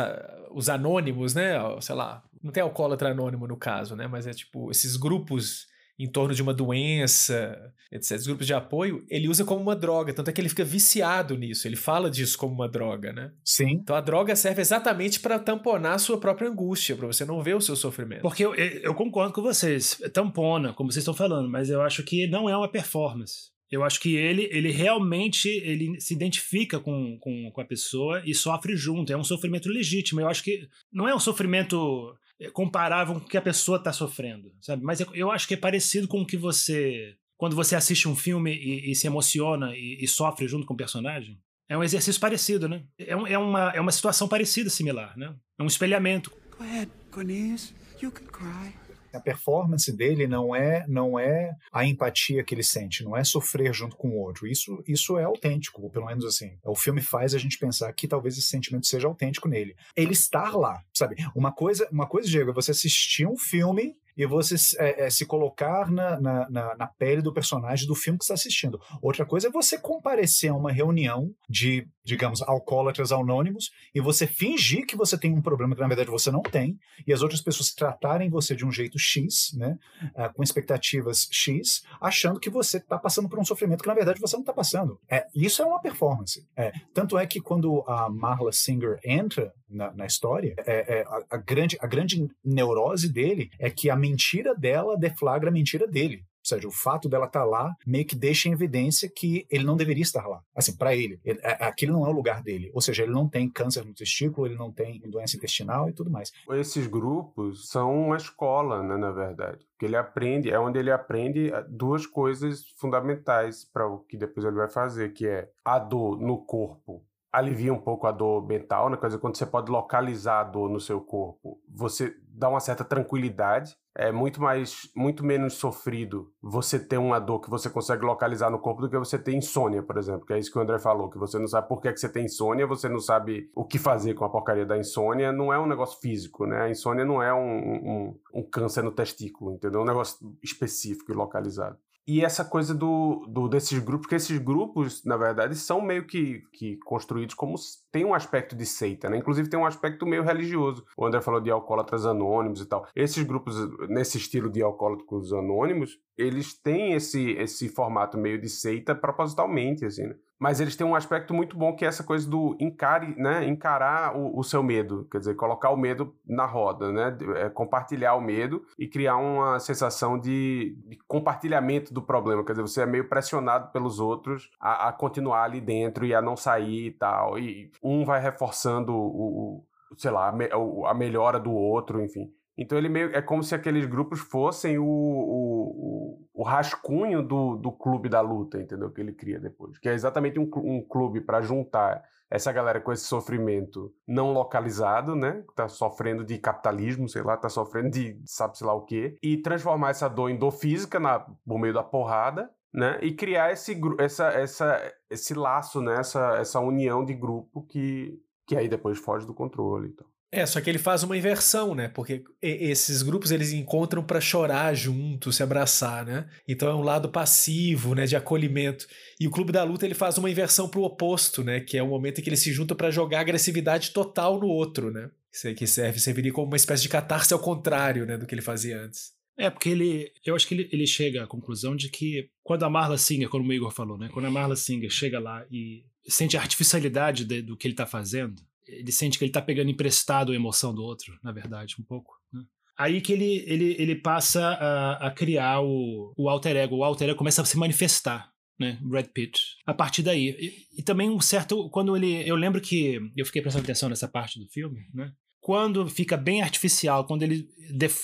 os 0.51 0.69
anônimos, 0.69 1.33
né? 1.35 1.53
Sei 1.81 1.93
lá, 1.93 2.23
não 2.41 2.51
tem 2.51 2.63
alcoólatra 2.63 3.11
anônimo 3.11 3.47
no 3.47 3.57
caso, 3.57 3.95
né? 3.95 4.07
Mas 4.07 4.25
é 4.25 4.31
tipo 4.31 4.71
esses 4.71 4.95
grupos 4.95 5.67
em 5.99 6.09
torno 6.09 6.33
de 6.33 6.41
uma 6.41 6.53
doença, 6.53 7.59
etc. 7.91 8.17
Os 8.17 8.27
grupos 8.27 8.47
de 8.47 8.53
apoio, 8.53 9.05
ele 9.09 9.27
usa 9.27 9.43
como 9.43 9.61
uma 9.61 9.75
droga, 9.75 10.13
tanto 10.13 10.29
é 10.29 10.33
que 10.33 10.39
ele 10.39 10.47
fica 10.49 10.63
viciado 10.63 11.37
nisso, 11.37 11.67
ele 11.67 11.75
fala 11.75 12.09
disso 12.09 12.37
como 12.37 12.53
uma 12.53 12.69
droga, 12.69 13.11
né? 13.11 13.31
Sim. 13.43 13.71
Então 13.71 13.95
a 13.95 14.01
droga 14.01 14.35
serve 14.35 14.61
exatamente 14.61 15.19
para 15.19 15.37
tamponar 15.37 15.95
a 15.95 15.99
sua 15.99 16.19
própria 16.19 16.49
angústia, 16.49 16.95
para 16.95 17.07
você 17.07 17.25
não 17.25 17.43
ver 17.43 17.55
o 17.55 17.61
seu 17.61 17.75
sofrimento. 17.75 18.21
Porque 18.21 18.45
eu, 18.45 18.55
eu 18.55 18.95
concordo 18.95 19.33
com 19.33 19.41
vocês, 19.41 19.99
tampona, 20.13 20.73
como 20.73 20.91
vocês 20.91 21.01
estão 21.01 21.13
falando, 21.13 21.49
mas 21.49 21.69
eu 21.69 21.81
acho 21.81 22.03
que 22.03 22.27
não 22.27 22.49
é 22.49 22.55
uma 22.55 22.71
performance. 22.71 23.49
Eu 23.71 23.83
acho 23.83 23.99
que 23.99 24.15
ele, 24.15 24.49
ele 24.51 24.71
realmente 24.71 25.47
ele 25.47 26.01
se 26.01 26.13
identifica 26.13 26.79
com, 26.79 27.19
com, 27.19 27.51
com 27.51 27.61
a 27.61 27.65
pessoa 27.65 28.21
e 28.25 28.33
sofre 28.33 28.75
junto. 28.75 29.13
É 29.13 29.17
um 29.17 29.23
sofrimento 29.23 29.69
legítimo. 29.69 30.19
Eu 30.19 30.27
acho 30.27 30.43
que 30.43 30.67
não 30.91 31.07
é 31.07 31.13
um 31.13 31.19
sofrimento 31.19 32.15
comparável 32.53 33.15
com 33.15 33.19
o 33.19 33.27
que 33.27 33.37
a 33.37 33.41
pessoa 33.41 33.77
está 33.77 33.91
sofrendo, 33.91 34.53
sabe? 34.61 34.83
Mas 34.83 34.99
eu 35.13 35.31
acho 35.31 35.47
que 35.47 35.53
é 35.53 35.57
parecido 35.57 36.07
com 36.07 36.21
o 36.21 36.25
que 36.25 36.37
você. 36.37 37.15
Quando 37.37 37.55
você 37.55 37.75
assiste 37.75 38.07
um 38.07 38.15
filme 38.15 38.53
e, 38.53 38.91
e 38.91 38.95
se 38.95 39.07
emociona 39.07 39.75
e, 39.75 40.03
e, 40.03 40.07
sofre 40.07 40.47
junto 40.47 40.65
com 40.65 40.73
o 40.73 40.77
personagem. 40.77 41.39
É 41.69 41.77
um 41.77 41.83
exercício 41.83 42.19
parecido, 42.19 42.67
né? 42.67 42.83
É, 42.97 43.15
um, 43.15 43.27
é, 43.27 43.37
uma, 43.37 43.71
é 43.75 43.79
uma 43.79 43.91
situação 43.91 44.27
parecida, 44.27 44.69
similar, 44.69 45.15
né? 45.17 45.33
É 45.57 45.63
um 45.63 45.67
espelhamento. 45.67 46.31
Go 46.57 46.63
ahead, 46.63 46.91
Cornelius. 47.11 47.73
You 48.01 48.11
can 48.11 48.25
cry. 48.25 48.88
A 49.13 49.19
performance 49.19 49.91
dele 49.95 50.27
não 50.27 50.55
é 50.55 50.85
não 50.87 51.17
é 51.19 51.55
a 51.71 51.85
empatia 51.85 52.43
que 52.43 52.53
ele 52.53 52.63
sente, 52.63 53.03
não 53.03 53.15
é 53.15 53.23
sofrer 53.23 53.73
junto 53.73 53.95
com 53.95 54.09
o 54.09 54.17
outro. 54.17 54.47
Isso 54.47 54.83
isso 54.87 55.17
é 55.17 55.23
autêntico, 55.23 55.81
ou 55.81 55.89
pelo 55.89 56.05
menos 56.05 56.25
assim. 56.25 56.57
O 56.63 56.75
filme 56.75 57.01
faz 57.01 57.33
a 57.33 57.37
gente 57.37 57.57
pensar 57.57 57.91
que 57.93 58.07
talvez 58.07 58.37
esse 58.37 58.47
sentimento 58.47 58.87
seja 58.87 59.07
autêntico 59.07 59.47
nele. 59.47 59.75
Ele 59.95 60.13
estar 60.13 60.55
lá, 60.55 60.81
sabe? 60.93 61.15
Uma 61.35 61.51
coisa, 61.51 61.87
uma 61.91 62.07
coisa, 62.07 62.27
Diego, 62.27 62.51
é 62.51 62.53
você 62.53 62.71
assistir 62.71 63.27
um 63.27 63.37
filme 63.37 63.95
e 64.19 64.25
você 64.25 64.55
é, 64.79 65.05
é, 65.05 65.09
se 65.09 65.25
colocar 65.25 65.89
na, 65.89 66.19
na, 66.19 66.49
na, 66.75 66.87
pele 66.87 67.21
do 67.21 67.33
personagem 67.33 67.87
do 67.87 67.95
filme 67.95 68.19
que 68.19 68.25
está 68.25 68.33
assistindo. 68.33 68.77
Outra 69.01 69.25
coisa 69.25 69.47
é 69.47 69.51
você 69.51 69.77
comparecer 69.77 70.51
a 70.51 70.55
uma 70.55 70.73
reunião 70.73 71.33
de, 71.49 71.87
digamos, 72.09 72.41
alcoólatras 72.41 73.11
anônimos 73.11 73.69
e 73.93 74.01
você 74.01 74.25
fingir 74.25 74.85
que 74.87 74.95
você 74.95 75.17
tem 75.17 75.31
um 75.31 75.41
problema 75.41 75.75
que 75.75 75.81
na 75.81 75.87
verdade 75.87 76.09
você 76.09 76.31
não 76.31 76.41
tem 76.41 76.77
e 77.05 77.13
as 77.13 77.21
outras 77.21 77.39
pessoas 77.39 77.71
tratarem 77.71 78.29
você 78.29 78.55
de 78.55 78.65
um 78.65 78.71
jeito 78.71 78.97
X, 78.97 79.51
né, 79.53 79.77
uh, 80.15 80.33
com 80.33 80.41
expectativas 80.41 81.27
X, 81.31 81.83
achando 82.01 82.39
que 82.39 82.49
você 82.49 82.77
está 82.77 82.97
passando 82.97 83.29
por 83.29 83.37
um 83.37 83.45
sofrimento 83.45 83.83
que 83.83 83.87
na 83.87 83.93
verdade 83.93 84.19
você 84.19 84.35
não 84.35 84.41
está 84.41 84.53
passando. 84.53 84.99
É, 85.07 85.27
isso 85.35 85.61
é 85.61 85.65
uma 85.65 85.79
performance. 85.79 86.43
É, 86.57 86.71
tanto 86.93 87.17
é 87.17 87.27
que 87.27 87.39
quando 87.39 87.83
a 87.87 88.09
Marla 88.09 88.51
Singer 88.51 88.99
entra 89.05 89.53
na, 89.69 89.93
na 89.93 90.05
história, 90.07 90.55
é, 90.65 90.99
é 90.99 91.01
a, 91.03 91.35
a, 91.35 91.37
grande, 91.37 91.77
a 91.79 91.85
grande 91.85 92.27
neurose 92.43 93.11
dele 93.11 93.51
é 93.59 93.69
que 93.69 93.89
a 93.89 93.95
mentira 93.95 94.55
dela 94.55 94.97
deflagra 94.97 95.49
a 95.49 95.53
mentira 95.53 95.87
dele 95.87 96.23
seja, 96.49 96.67
o 96.67 96.71
fato 96.71 97.07
dela 97.07 97.25
estar 97.25 97.41
tá 97.41 97.45
lá 97.45 97.75
meio 97.85 98.05
que 98.05 98.15
deixa 98.15 98.49
em 98.49 98.53
evidência 98.53 99.09
que 99.09 99.45
ele 99.49 99.63
não 99.63 99.77
deveria 99.77 100.03
estar 100.03 100.27
lá. 100.27 100.41
Assim, 100.55 100.75
para 100.75 100.95
ele, 100.95 101.19
ele, 101.23 101.39
aquele 101.43 101.91
não 101.91 102.05
é 102.05 102.09
o 102.09 102.13
lugar 102.13 102.41
dele. 102.41 102.71
Ou 102.73 102.81
seja, 102.81 103.03
ele 103.03 103.11
não 103.11 103.27
tem 103.27 103.49
câncer 103.49 103.85
no 103.85 103.93
testículo, 103.93 104.47
ele 104.47 104.55
não 104.55 104.71
tem 104.71 104.99
doença 105.01 105.37
intestinal 105.37 105.89
e 105.89 105.93
tudo 105.93 106.09
mais. 106.09 106.31
Esses 106.51 106.87
grupos 106.87 107.69
são 107.69 108.05
uma 108.05 108.17
escola, 108.17 108.83
né, 108.83 108.97
na 108.97 109.11
verdade. 109.11 109.65
Que 109.77 109.85
ele 109.85 109.95
aprende, 109.95 110.49
é 110.49 110.59
onde 110.59 110.77
ele 110.77 110.91
aprende 110.91 111.51
eh, 111.53 111.65
duas 111.69 112.05
coisas 112.05 112.65
fundamentais 112.77 113.63
para 113.63 113.87
o 113.87 113.99
que 113.99 114.17
depois 114.17 114.45
ele 114.45 114.57
vai 114.57 114.69
fazer, 114.69 115.13
que 115.13 115.25
é 115.25 115.49
a 115.63 115.79
dor 115.79 116.19
no 116.19 116.37
corpo 116.37 117.03
alivia 117.31 117.73
um 117.73 117.79
pouco 117.79 118.07
a 118.07 118.11
dor 118.11 118.45
mental, 118.45 118.89
né? 118.89 118.97
Quer 118.97 119.07
dizer, 119.07 119.19
quando 119.19 119.37
você 119.37 119.45
pode 119.45 119.71
localizar 119.71 120.41
a 120.41 120.43
dor 120.43 120.69
no 120.69 120.79
seu 120.79 120.99
corpo, 120.99 121.61
você 121.67 122.15
dá 122.27 122.49
uma 122.49 122.59
certa 122.59 122.83
tranquilidade. 122.83 123.77
É 123.95 124.11
muito 124.11 124.41
mais, 124.41 124.89
muito 124.95 125.25
menos 125.25 125.55
sofrido 125.55 126.31
você 126.41 126.79
ter 126.79 126.97
uma 126.97 127.19
dor 127.19 127.41
que 127.41 127.49
você 127.49 127.69
consegue 127.69 128.05
localizar 128.05 128.49
no 128.49 128.57
corpo 128.57 128.81
do 128.81 128.89
que 128.89 128.97
você 128.97 129.19
ter 129.19 129.33
insônia, 129.33 129.83
por 129.83 129.97
exemplo. 129.97 130.25
Que 130.25 130.33
é 130.33 130.39
isso 130.39 130.51
que 130.51 130.57
o 130.57 130.61
André 130.61 130.79
falou, 130.79 131.09
que 131.09 131.17
você 131.17 131.37
não 131.37 131.47
sabe 131.47 131.67
por 131.67 131.81
que, 131.81 131.89
é 131.89 131.93
que 131.93 131.99
você 131.99 132.09
tem 132.09 132.25
insônia, 132.25 132.65
você 132.65 132.87
não 132.87 132.99
sabe 132.99 133.51
o 133.53 133.65
que 133.65 133.77
fazer 133.77 134.13
com 134.13 134.23
a 134.23 134.29
porcaria 134.29 134.65
da 134.65 134.77
insônia. 134.77 135.31
Não 135.31 135.51
é 135.53 135.59
um 135.59 135.67
negócio 135.67 135.99
físico, 135.99 136.45
né? 136.45 136.61
A 136.61 136.69
insônia 136.69 137.03
não 137.03 137.21
é 137.21 137.33
um, 137.33 137.39
um, 137.39 138.19
um 138.35 138.43
câncer 138.43 138.83
no 138.83 138.91
testículo, 138.91 139.53
entendeu? 139.53 139.81
É 139.81 139.83
um 139.83 139.87
negócio 139.87 140.17
específico 140.41 141.11
e 141.11 141.15
localizado 141.15 141.77
e 142.11 142.25
essa 142.25 142.43
coisa 142.43 142.73
do, 142.73 143.23
do, 143.27 143.47
desses 143.47 143.77
grupos, 143.77 144.07
que 144.07 144.15
esses 144.15 144.39
grupos, 144.39 145.05
na 145.05 145.15
verdade, 145.15 145.55
são 145.55 145.79
meio 145.79 146.07
que, 146.07 146.41
que 146.51 146.75
construídos 146.77 147.35
como 147.35 147.53
tem 147.91 148.03
um 148.03 148.15
aspecto 148.15 148.55
de 148.55 148.65
seita, 148.65 149.07
né? 149.07 149.17
Inclusive 149.17 149.47
tem 149.47 149.59
um 149.59 149.65
aspecto 149.65 150.07
meio 150.07 150.23
religioso. 150.23 150.83
O 150.97 151.05
André 151.05 151.21
falou 151.21 151.39
de 151.39 151.51
alcoólatras 151.51 152.07
anônimos 152.07 152.61
e 152.61 152.65
tal. 152.65 152.87
Esses 152.95 153.23
grupos, 153.23 153.55
nesse 153.87 154.17
estilo 154.17 154.49
de 154.49 154.59
alcoólatras 154.59 155.31
anônimos, 155.31 155.99
eles 156.17 156.59
têm 156.59 156.93
esse, 156.93 157.33
esse 157.33 157.69
formato 157.69 158.17
meio 158.17 158.41
de 158.41 158.49
seita 158.49 158.95
propositalmente, 158.95 159.85
assim, 159.85 160.07
né? 160.07 160.15
Mas 160.39 160.61
eles 160.61 160.75
têm 160.75 160.87
um 160.87 160.95
aspecto 160.95 161.33
muito 161.33 161.57
bom 161.57 161.75
que 161.75 161.83
é 161.83 161.87
essa 161.87 162.03
coisa 162.03 162.27
do 162.27 162.55
encare, 162.59 163.13
né? 163.17 163.45
encarar 163.45 164.15
o, 164.15 164.39
o 164.39 164.43
seu 164.43 164.63
medo, 164.63 165.05
quer 165.11 165.19
dizer, 165.19 165.35
colocar 165.35 165.69
o 165.69 165.77
medo 165.77 166.15
na 166.25 166.45
roda, 166.45 166.91
né? 166.91 167.17
É 167.35 167.49
compartilhar 167.49 168.15
o 168.15 168.21
medo 168.21 168.63
e 168.77 168.87
criar 168.87 169.17
uma 169.17 169.59
sensação 169.59 170.17
de, 170.17 170.77
de, 170.87 170.97
compartilhamento 171.07 171.93
do 171.93 172.01
problema, 172.01 172.45
quer 172.45 172.53
dizer, 172.53 172.61
você 172.61 172.81
é 172.81 172.85
meio 172.85 173.09
pressionado 173.09 173.71
pelos 173.73 173.99
outros 173.99 174.49
a, 174.59 174.87
a, 174.87 174.93
continuar 174.93 175.43
ali 175.43 175.59
dentro 175.59 176.05
e 176.05 176.15
a 176.15 176.21
não 176.21 176.37
sair 176.37 176.87
e 176.87 176.91
tal, 176.91 177.37
e 177.37 177.69
um 177.83 178.05
vai 178.05 178.21
reforçando 178.21 178.93
o, 178.93 179.57
o 179.57 179.65
sei 179.97 180.11
lá, 180.11 180.29
a, 180.29 180.31
me, 180.31 180.49
a 180.85 180.93
melhora 180.93 181.39
do 181.39 181.51
outro, 181.51 182.01
enfim. 182.01 182.31
Então 182.61 182.77
ele 182.77 182.89
meio 182.89 183.15
é 183.15 183.21
como 183.21 183.41
se 183.41 183.55
aqueles 183.55 183.85
grupos 183.85 184.19
fossem 184.19 184.77
o, 184.77 184.85
o, 184.85 186.27
o 186.33 186.43
rascunho 186.43 187.23
do, 187.23 187.55
do 187.55 187.71
clube 187.71 188.09
da 188.09 188.19
luta, 188.19 188.59
entendeu? 188.59 188.91
Que 188.91 188.99
ele 188.99 189.13
cria 189.13 189.39
depois. 189.39 189.79
Que 189.79 189.87
é 189.87 189.93
exatamente 189.93 190.37
um, 190.37 190.49
um 190.55 190.81
clube 190.81 191.21
para 191.21 191.39
juntar 191.41 192.03
essa 192.29 192.51
galera 192.51 192.81
com 192.81 192.91
esse 192.91 193.05
sofrimento 193.05 193.93
não 194.05 194.33
localizado, 194.33 195.15
né? 195.15 195.41
Tá 195.55 195.69
sofrendo 195.69 196.25
de 196.25 196.37
capitalismo, 196.37 197.07
sei 197.07 197.23
lá, 197.23 197.37
tá 197.37 197.47
sofrendo 197.47 197.91
de 197.91 198.21
sabe-se 198.25 198.65
lá 198.65 198.73
o 198.73 198.81
quê. 198.81 199.17
E 199.23 199.37
transformar 199.37 199.91
essa 199.91 200.09
dor 200.09 200.29
em 200.29 200.37
dor 200.37 200.51
física 200.51 200.99
na, 200.99 201.17
por 201.19 201.57
meio 201.57 201.73
da 201.73 201.81
porrada, 201.81 202.51
né? 202.73 202.99
E 203.01 203.13
criar 203.13 203.53
esse, 203.53 203.79
essa, 203.97 204.27
essa, 204.33 204.93
esse 205.09 205.33
laço, 205.33 205.81
né? 205.81 205.97
Essa, 205.97 206.35
essa 206.35 206.59
união 206.59 207.05
de 207.05 207.13
grupo 207.13 207.63
que, 207.63 208.21
que 208.45 208.57
aí 208.57 208.67
depois 208.67 208.99
foge 208.99 209.25
do 209.25 209.33
controle 209.33 209.87
e 209.87 209.91
tal. 209.93 210.08
É, 210.31 210.45
só 210.45 210.61
que 210.61 210.69
ele 210.69 210.77
faz 210.77 211.01
uma 211.01 211.17
inversão, 211.17 211.73
né? 211.73 211.87
Porque 211.87 212.23
esses 212.41 213.01
grupos 213.01 213.31
eles 213.31 213.51
encontram 213.51 214.03
para 214.03 214.21
chorar 214.21 214.75
junto, 214.75 215.31
se 215.31 215.41
abraçar, 215.41 216.05
né? 216.05 216.29
Então 216.47 216.69
é 216.69 216.75
um 216.75 216.83
lado 216.83 217.09
passivo, 217.09 217.95
né, 217.95 218.05
de 218.05 218.15
acolhimento. 218.15 218.85
E 219.19 219.27
o 219.27 219.31
Clube 219.31 219.51
da 219.51 219.63
Luta 219.63 219.85
ele 219.85 219.95
faz 219.95 220.19
uma 220.19 220.29
inversão 220.29 220.69
pro 220.69 220.83
oposto, 220.83 221.43
né, 221.43 221.59
que 221.61 221.77
é 221.77 221.83
o 221.83 221.87
momento 221.87 222.19
em 222.19 222.23
que 222.23 222.29
eles 222.29 222.41
se 222.41 222.53
juntam 222.53 222.77
para 222.77 222.91
jogar 222.91 223.21
agressividade 223.21 223.89
total 223.91 224.39
no 224.39 224.47
outro, 224.47 224.91
né? 224.91 225.09
Que 225.57 225.65
serve 225.65 225.99
serviria 225.99 226.31
como 226.31 226.47
uma 226.47 226.57
espécie 226.57 226.83
de 226.83 226.89
catarse 226.89 227.33
ao 227.33 227.39
contrário, 227.39 228.05
né, 228.05 228.17
do 228.17 228.27
que 228.27 228.35
ele 228.35 228.41
fazia 228.41 228.79
antes. 228.79 229.13
É, 229.35 229.49
porque 229.49 229.69
ele. 229.69 230.11
Eu 230.25 230.35
acho 230.35 230.45
que 230.45 230.53
ele, 230.53 230.69
ele 230.71 230.85
chega 230.85 231.23
à 231.23 231.27
conclusão 231.27 231.73
de 231.73 231.89
que 231.89 232.29
quando 232.43 232.63
a 232.63 232.69
Marla 232.69 232.97
Singer, 232.97 233.29
como 233.29 233.47
o 233.47 233.53
Igor 233.53 233.71
falou, 233.71 233.97
né? 233.97 234.09
Quando 234.11 234.25
a 234.25 234.31
Marla 234.31 234.55
Singer 234.55 234.89
chega 234.89 235.17
lá 235.17 235.45
e 235.49 235.85
sente 236.05 236.35
a 236.35 236.41
artificialidade 236.41 237.23
de, 237.23 237.41
do 237.41 237.55
que 237.55 237.65
ele 237.65 237.73
está 237.73 237.85
fazendo, 237.85 238.41
ele 238.71 238.91
sente 238.91 239.17
que 239.17 239.25
ele 239.25 239.31
tá 239.31 239.41
pegando 239.41 239.69
emprestado 239.69 240.31
a 240.31 240.35
emoção 240.35 240.73
do 240.73 240.83
outro, 240.83 241.17
na 241.23 241.31
verdade, 241.31 241.75
um 241.79 241.83
pouco. 241.83 242.13
Né? 242.31 242.43
Aí 242.77 243.01
que 243.01 243.11
ele, 243.11 243.43
ele, 243.45 243.75
ele 243.77 243.95
passa 243.95 244.41
a, 244.41 245.07
a 245.07 245.11
criar 245.11 245.61
o, 245.61 246.13
o 246.17 246.29
alter 246.29 246.55
ego. 246.55 246.77
O 246.77 246.83
alter 246.83 247.09
ego 247.09 247.17
começa 247.17 247.41
a 247.41 247.45
se 247.45 247.57
manifestar, 247.57 248.31
né? 248.57 248.79
Brad 248.81 249.07
Pitt. 249.07 249.37
A 249.65 249.73
partir 249.73 250.01
daí. 250.01 250.29
E, 250.39 250.79
e, 250.79 250.83
também 250.83 251.09
um 251.09 251.19
certo. 251.19 251.69
Quando 251.69 251.95
ele. 251.95 252.27
Eu 252.27 252.37
lembro 252.37 252.61
que. 252.61 252.97
Eu 253.17 253.25
fiquei 253.25 253.41
prestando 253.41 253.65
atenção 253.65 253.89
nessa 253.89 254.07
parte 254.07 254.39
do 254.39 254.47
filme, 254.47 254.87
né? 254.93 255.11
Quando 255.49 255.87
fica 255.87 256.15
bem 256.15 256.43
artificial, 256.43 257.05
quando 257.05 257.23
ele, 257.23 257.49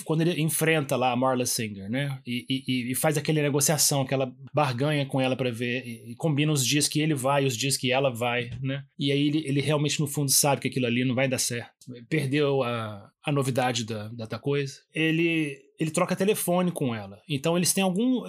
quando 0.03 0.21
ele 0.21 0.41
enfrenta 0.41 0.95
lá 0.95 1.12
a 1.12 1.15
Marla 1.15 1.45
Singer, 1.45 1.88
né? 1.88 2.19
E, 2.25 2.43
e, 2.49 2.91
e 2.91 2.95
faz 2.95 3.19
aquela 3.19 3.39
negociação, 3.39 4.01
aquela 4.01 4.34
barganha 4.51 5.05
com 5.05 5.21
ela 5.21 5.36
para 5.36 5.51
ver, 5.51 5.86
e, 5.86 6.13
e, 6.13 6.15
combina 6.15 6.51
os 6.51 6.65
dias 6.65 6.88
que 6.88 6.99
ele 6.99 7.13
vai 7.13 7.43
e 7.43 7.45
os 7.45 7.55
dias 7.55 7.77
que 7.77 7.91
ela 7.91 8.10
vai, 8.10 8.49
né? 8.63 8.81
E 8.97 9.12
aí 9.12 9.27
ele, 9.27 9.47
ele 9.47 9.62
realmente, 9.62 9.99
no 9.99 10.08
fundo, 10.08 10.31
sabe 10.31 10.60
que 10.60 10.69
aquilo 10.69 10.88
ali 10.88 11.05
não 11.05 11.13
vai 11.13 11.27
dar 11.27 11.38
certo. 11.38 11.69
Perdeu 12.10 12.63
a, 12.63 13.12
a 13.23 13.31
novidade 13.31 13.84
da, 13.84 14.08
da 14.08 14.39
coisa. 14.39 14.73
Ele, 14.91 15.55
ele 15.79 15.91
troca 15.91 16.15
telefone 16.15 16.71
com 16.71 16.95
ela. 16.95 17.21
Então 17.29 17.55
eles 17.55 17.71
têm 17.71 17.84
algum 17.84 18.23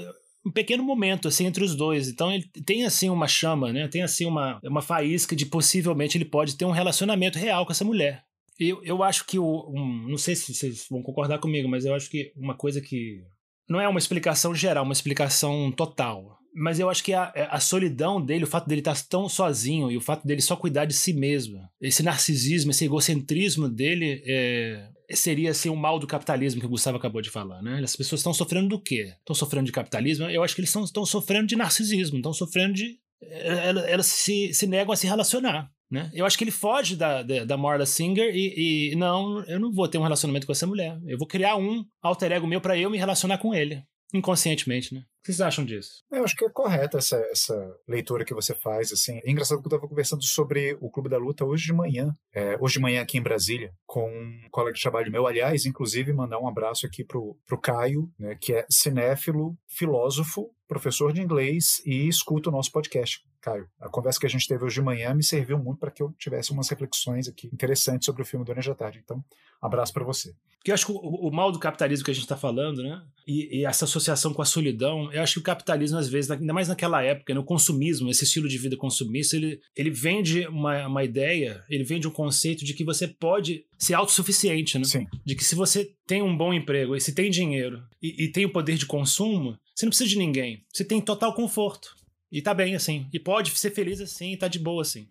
um 0.46 0.50
pequeno 0.52 0.84
momento 0.84 1.26
assim 1.26 1.46
entre 1.46 1.64
os 1.64 1.74
dois. 1.74 2.06
Então 2.08 2.30
ele 2.30 2.44
tem 2.66 2.84
assim 2.84 3.08
uma 3.08 3.26
chama, 3.26 3.72
né? 3.72 3.88
Tem 3.88 4.02
assim 4.02 4.26
uma, 4.26 4.60
uma 4.62 4.82
faísca 4.82 5.34
de 5.34 5.46
possivelmente 5.46 6.18
ele 6.18 6.26
pode 6.26 6.56
ter 6.56 6.66
um 6.66 6.70
relacionamento 6.70 7.38
real 7.38 7.64
com 7.64 7.72
essa 7.72 7.84
mulher. 7.84 8.25
Eu, 8.58 8.82
eu 8.82 9.02
acho 9.02 9.26
que 9.26 9.38
o. 9.38 9.70
Um, 9.70 10.08
não 10.08 10.18
sei 10.18 10.34
se 10.34 10.54
vocês 10.54 10.86
vão 10.90 11.02
concordar 11.02 11.38
comigo, 11.38 11.68
mas 11.68 11.84
eu 11.84 11.94
acho 11.94 12.10
que 12.10 12.32
uma 12.36 12.54
coisa 12.54 12.80
que. 12.80 13.22
Não 13.68 13.80
é 13.80 13.88
uma 13.88 13.98
explicação 13.98 14.54
geral, 14.54 14.84
uma 14.84 14.92
explicação 14.92 15.72
total. 15.72 16.38
Mas 16.54 16.78
eu 16.78 16.88
acho 16.88 17.04
que 17.04 17.12
a, 17.12 17.30
a 17.50 17.60
solidão 17.60 18.24
dele, 18.24 18.44
o 18.44 18.46
fato 18.46 18.66
dele 18.66 18.80
estar 18.80 18.96
tão 19.08 19.28
sozinho 19.28 19.90
e 19.90 19.96
o 19.96 20.00
fato 20.00 20.26
dele 20.26 20.40
só 20.40 20.56
cuidar 20.56 20.86
de 20.86 20.94
si 20.94 21.12
mesmo, 21.12 21.60
esse 21.80 22.02
narcisismo, 22.02 22.70
esse 22.70 22.86
egocentrismo 22.86 23.68
dele 23.68 24.22
é, 24.26 24.88
seria 25.10 25.50
assim 25.50 25.68
o 25.68 25.76
mal 25.76 25.98
do 25.98 26.06
capitalismo 26.06 26.60
que 26.60 26.66
o 26.66 26.70
Gustavo 26.70 26.96
acabou 26.96 27.20
de 27.20 27.28
falar, 27.28 27.60
né? 27.62 27.80
As 27.82 27.94
pessoas 27.94 28.20
estão 28.20 28.32
sofrendo 28.32 28.68
do 28.68 28.80
quê? 28.80 29.14
Estão 29.18 29.34
sofrendo 29.34 29.66
de 29.66 29.72
capitalismo? 29.72 30.30
Eu 30.30 30.42
acho 30.42 30.54
que 30.54 30.62
eles 30.62 30.74
estão 30.74 31.04
sofrendo 31.04 31.46
de 31.46 31.56
narcisismo, 31.56 32.16
estão 32.16 32.32
sofrendo 32.32 32.72
de. 32.72 32.98
Elas, 33.20 33.84
elas 33.86 34.06
se, 34.06 34.54
se 34.54 34.66
negam 34.66 34.92
a 34.92 34.96
se 34.96 35.06
relacionar. 35.06 35.70
Né? 35.90 36.10
Eu 36.12 36.26
acho 36.26 36.36
que 36.36 36.44
ele 36.44 36.50
foge 36.50 36.96
da, 36.96 37.22
da, 37.22 37.44
da 37.44 37.56
Marla 37.56 37.86
Singer 37.86 38.34
e, 38.34 38.90
e, 38.92 38.96
não, 38.96 39.44
eu 39.44 39.60
não 39.60 39.72
vou 39.72 39.86
ter 39.86 39.98
um 39.98 40.02
relacionamento 40.02 40.46
com 40.46 40.52
essa 40.52 40.66
mulher. 40.66 40.98
Eu 41.06 41.16
vou 41.16 41.26
criar 41.26 41.56
um 41.56 41.84
alter 42.02 42.32
ego 42.32 42.46
meu 42.46 42.60
para 42.60 42.76
eu 42.76 42.90
me 42.90 42.98
relacionar 42.98 43.38
com 43.38 43.54
ele, 43.54 43.82
inconscientemente, 44.12 44.92
né? 44.92 45.00
O 45.00 45.26
que 45.26 45.32
vocês 45.32 45.40
acham 45.40 45.64
disso? 45.64 46.04
Eu 46.10 46.22
acho 46.22 46.36
que 46.36 46.44
é 46.44 46.50
correta 46.50 46.98
essa, 46.98 47.16
essa 47.32 47.54
leitura 47.88 48.24
que 48.24 48.34
você 48.34 48.54
faz. 48.54 48.92
Assim. 48.92 49.20
É 49.24 49.30
engraçado 49.30 49.58
que 49.58 49.66
eu 49.66 49.70
estava 49.70 49.88
conversando 49.88 50.22
sobre 50.22 50.76
o 50.80 50.88
Clube 50.88 51.08
da 51.08 51.18
Luta 51.18 51.44
hoje 51.44 51.66
de 51.66 51.72
manhã, 51.72 52.14
é, 52.32 52.56
hoje 52.60 52.74
de 52.74 52.80
manhã 52.80 53.02
aqui 53.02 53.18
em 53.18 53.22
Brasília, 53.22 53.72
com 53.84 54.08
um 54.08 54.48
colega 54.50 54.74
de 54.74 54.82
trabalho 54.82 55.10
meu. 55.10 55.26
Aliás, 55.26 55.66
inclusive, 55.66 56.12
mandar 56.12 56.38
um 56.38 56.46
abraço 56.46 56.86
aqui 56.86 57.04
pro, 57.04 57.36
pro 57.44 57.60
Caio, 57.60 58.08
né, 58.18 58.36
que 58.40 58.52
é 58.52 58.66
cinéfilo, 58.70 59.56
filósofo, 59.68 60.48
professor 60.68 61.12
de 61.12 61.20
inglês 61.20 61.80
e 61.84 62.08
escuta 62.08 62.48
o 62.48 62.52
nosso 62.52 62.72
podcast. 62.72 63.24
Caio, 63.40 63.68
a 63.80 63.88
conversa 63.88 64.18
que 64.18 64.26
a 64.26 64.28
gente 64.28 64.48
teve 64.48 64.64
hoje 64.64 64.74
de 64.74 64.82
manhã 64.82 65.14
me 65.14 65.22
serviu 65.22 65.56
muito 65.58 65.78
para 65.78 65.90
que 65.90 66.02
eu 66.02 66.12
tivesse 66.18 66.50
umas 66.50 66.68
reflexões 66.68 67.28
aqui 67.28 67.48
interessantes 67.52 68.06
sobre 68.06 68.22
o 68.22 68.24
filme 68.24 68.44
Durante 68.44 68.68
a 68.68 68.74
Tarde. 68.74 69.00
Então, 69.04 69.24
abraço 69.62 69.92
para 69.92 70.04
você. 70.04 70.34
Porque 70.58 70.72
eu 70.72 70.74
acho 70.74 70.86
que 70.86 70.92
o, 70.92 70.96
o, 70.96 71.30
mal 71.30 71.52
do 71.52 71.60
capitalismo 71.60 72.04
que 72.04 72.10
a 72.10 72.14
gente 72.14 72.24
está 72.24 72.36
falando, 72.36 72.82
né? 72.82 73.00
E, 73.24 73.60
e, 73.60 73.64
essa 73.64 73.84
associação 73.84 74.34
com 74.34 74.42
a 74.42 74.44
solidão, 74.44 75.12
eu 75.12 75.22
acho 75.22 75.34
que 75.34 75.38
o 75.38 75.42
capitalismo, 75.44 75.96
às 75.96 76.08
vezes, 76.08 76.28
ainda 76.28 76.52
mais 76.52 76.66
naquela 76.66 77.00
época, 77.04 77.32
né, 77.32 77.38
o 77.38 77.44
consumismo, 77.44 78.10
esse 78.10 78.24
estilo 78.24 78.48
de 78.48 78.58
vida 78.58 78.76
consumista, 78.76 79.36
ele, 79.36 79.60
ele 79.76 79.90
vende 79.90 80.44
uma, 80.48 80.88
uma 80.88 81.04
ideia, 81.04 81.62
ele 81.70 81.84
vende 81.84 82.08
um 82.08 82.10
conceito 82.10 82.64
de 82.64 82.74
que 82.74 82.84
você 82.84 83.06
pode 83.06 83.64
ser 83.78 83.94
autossuficiente, 83.94 84.76
né? 84.76 84.84
Sim. 84.84 85.06
De 85.24 85.36
que 85.36 85.44
se 85.44 85.54
você 85.54 85.88
tem 86.04 86.20
um 86.20 86.36
bom 86.36 86.52
emprego 86.52 86.96
e 86.96 87.00
se 87.00 87.14
tem 87.14 87.30
dinheiro 87.30 87.80
e, 88.02 88.24
e 88.24 88.32
tem 88.32 88.44
o 88.44 88.52
poder 88.52 88.76
de 88.76 88.86
consumo, 88.86 89.56
você 89.76 89.84
não 89.84 89.90
precisa 89.90 90.08
de 90.08 90.16
ninguém. 90.16 90.64
Você 90.72 90.82
tem 90.82 91.02
total 91.02 91.34
conforto. 91.34 91.94
E 92.32 92.40
tá 92.40 92.54
bem 92.54 92.74
assim. 92.74 93.06
E 93.12 93.20
pode 93.20 93.50
ser 93.56 93.70
feliz 93.72 94.00
assim 94.00 94.32
e 94.32 94.36
tá 94.36 94.48
de 94.48 94.58
boa 94.58 94.80
assim. 94.80 95.06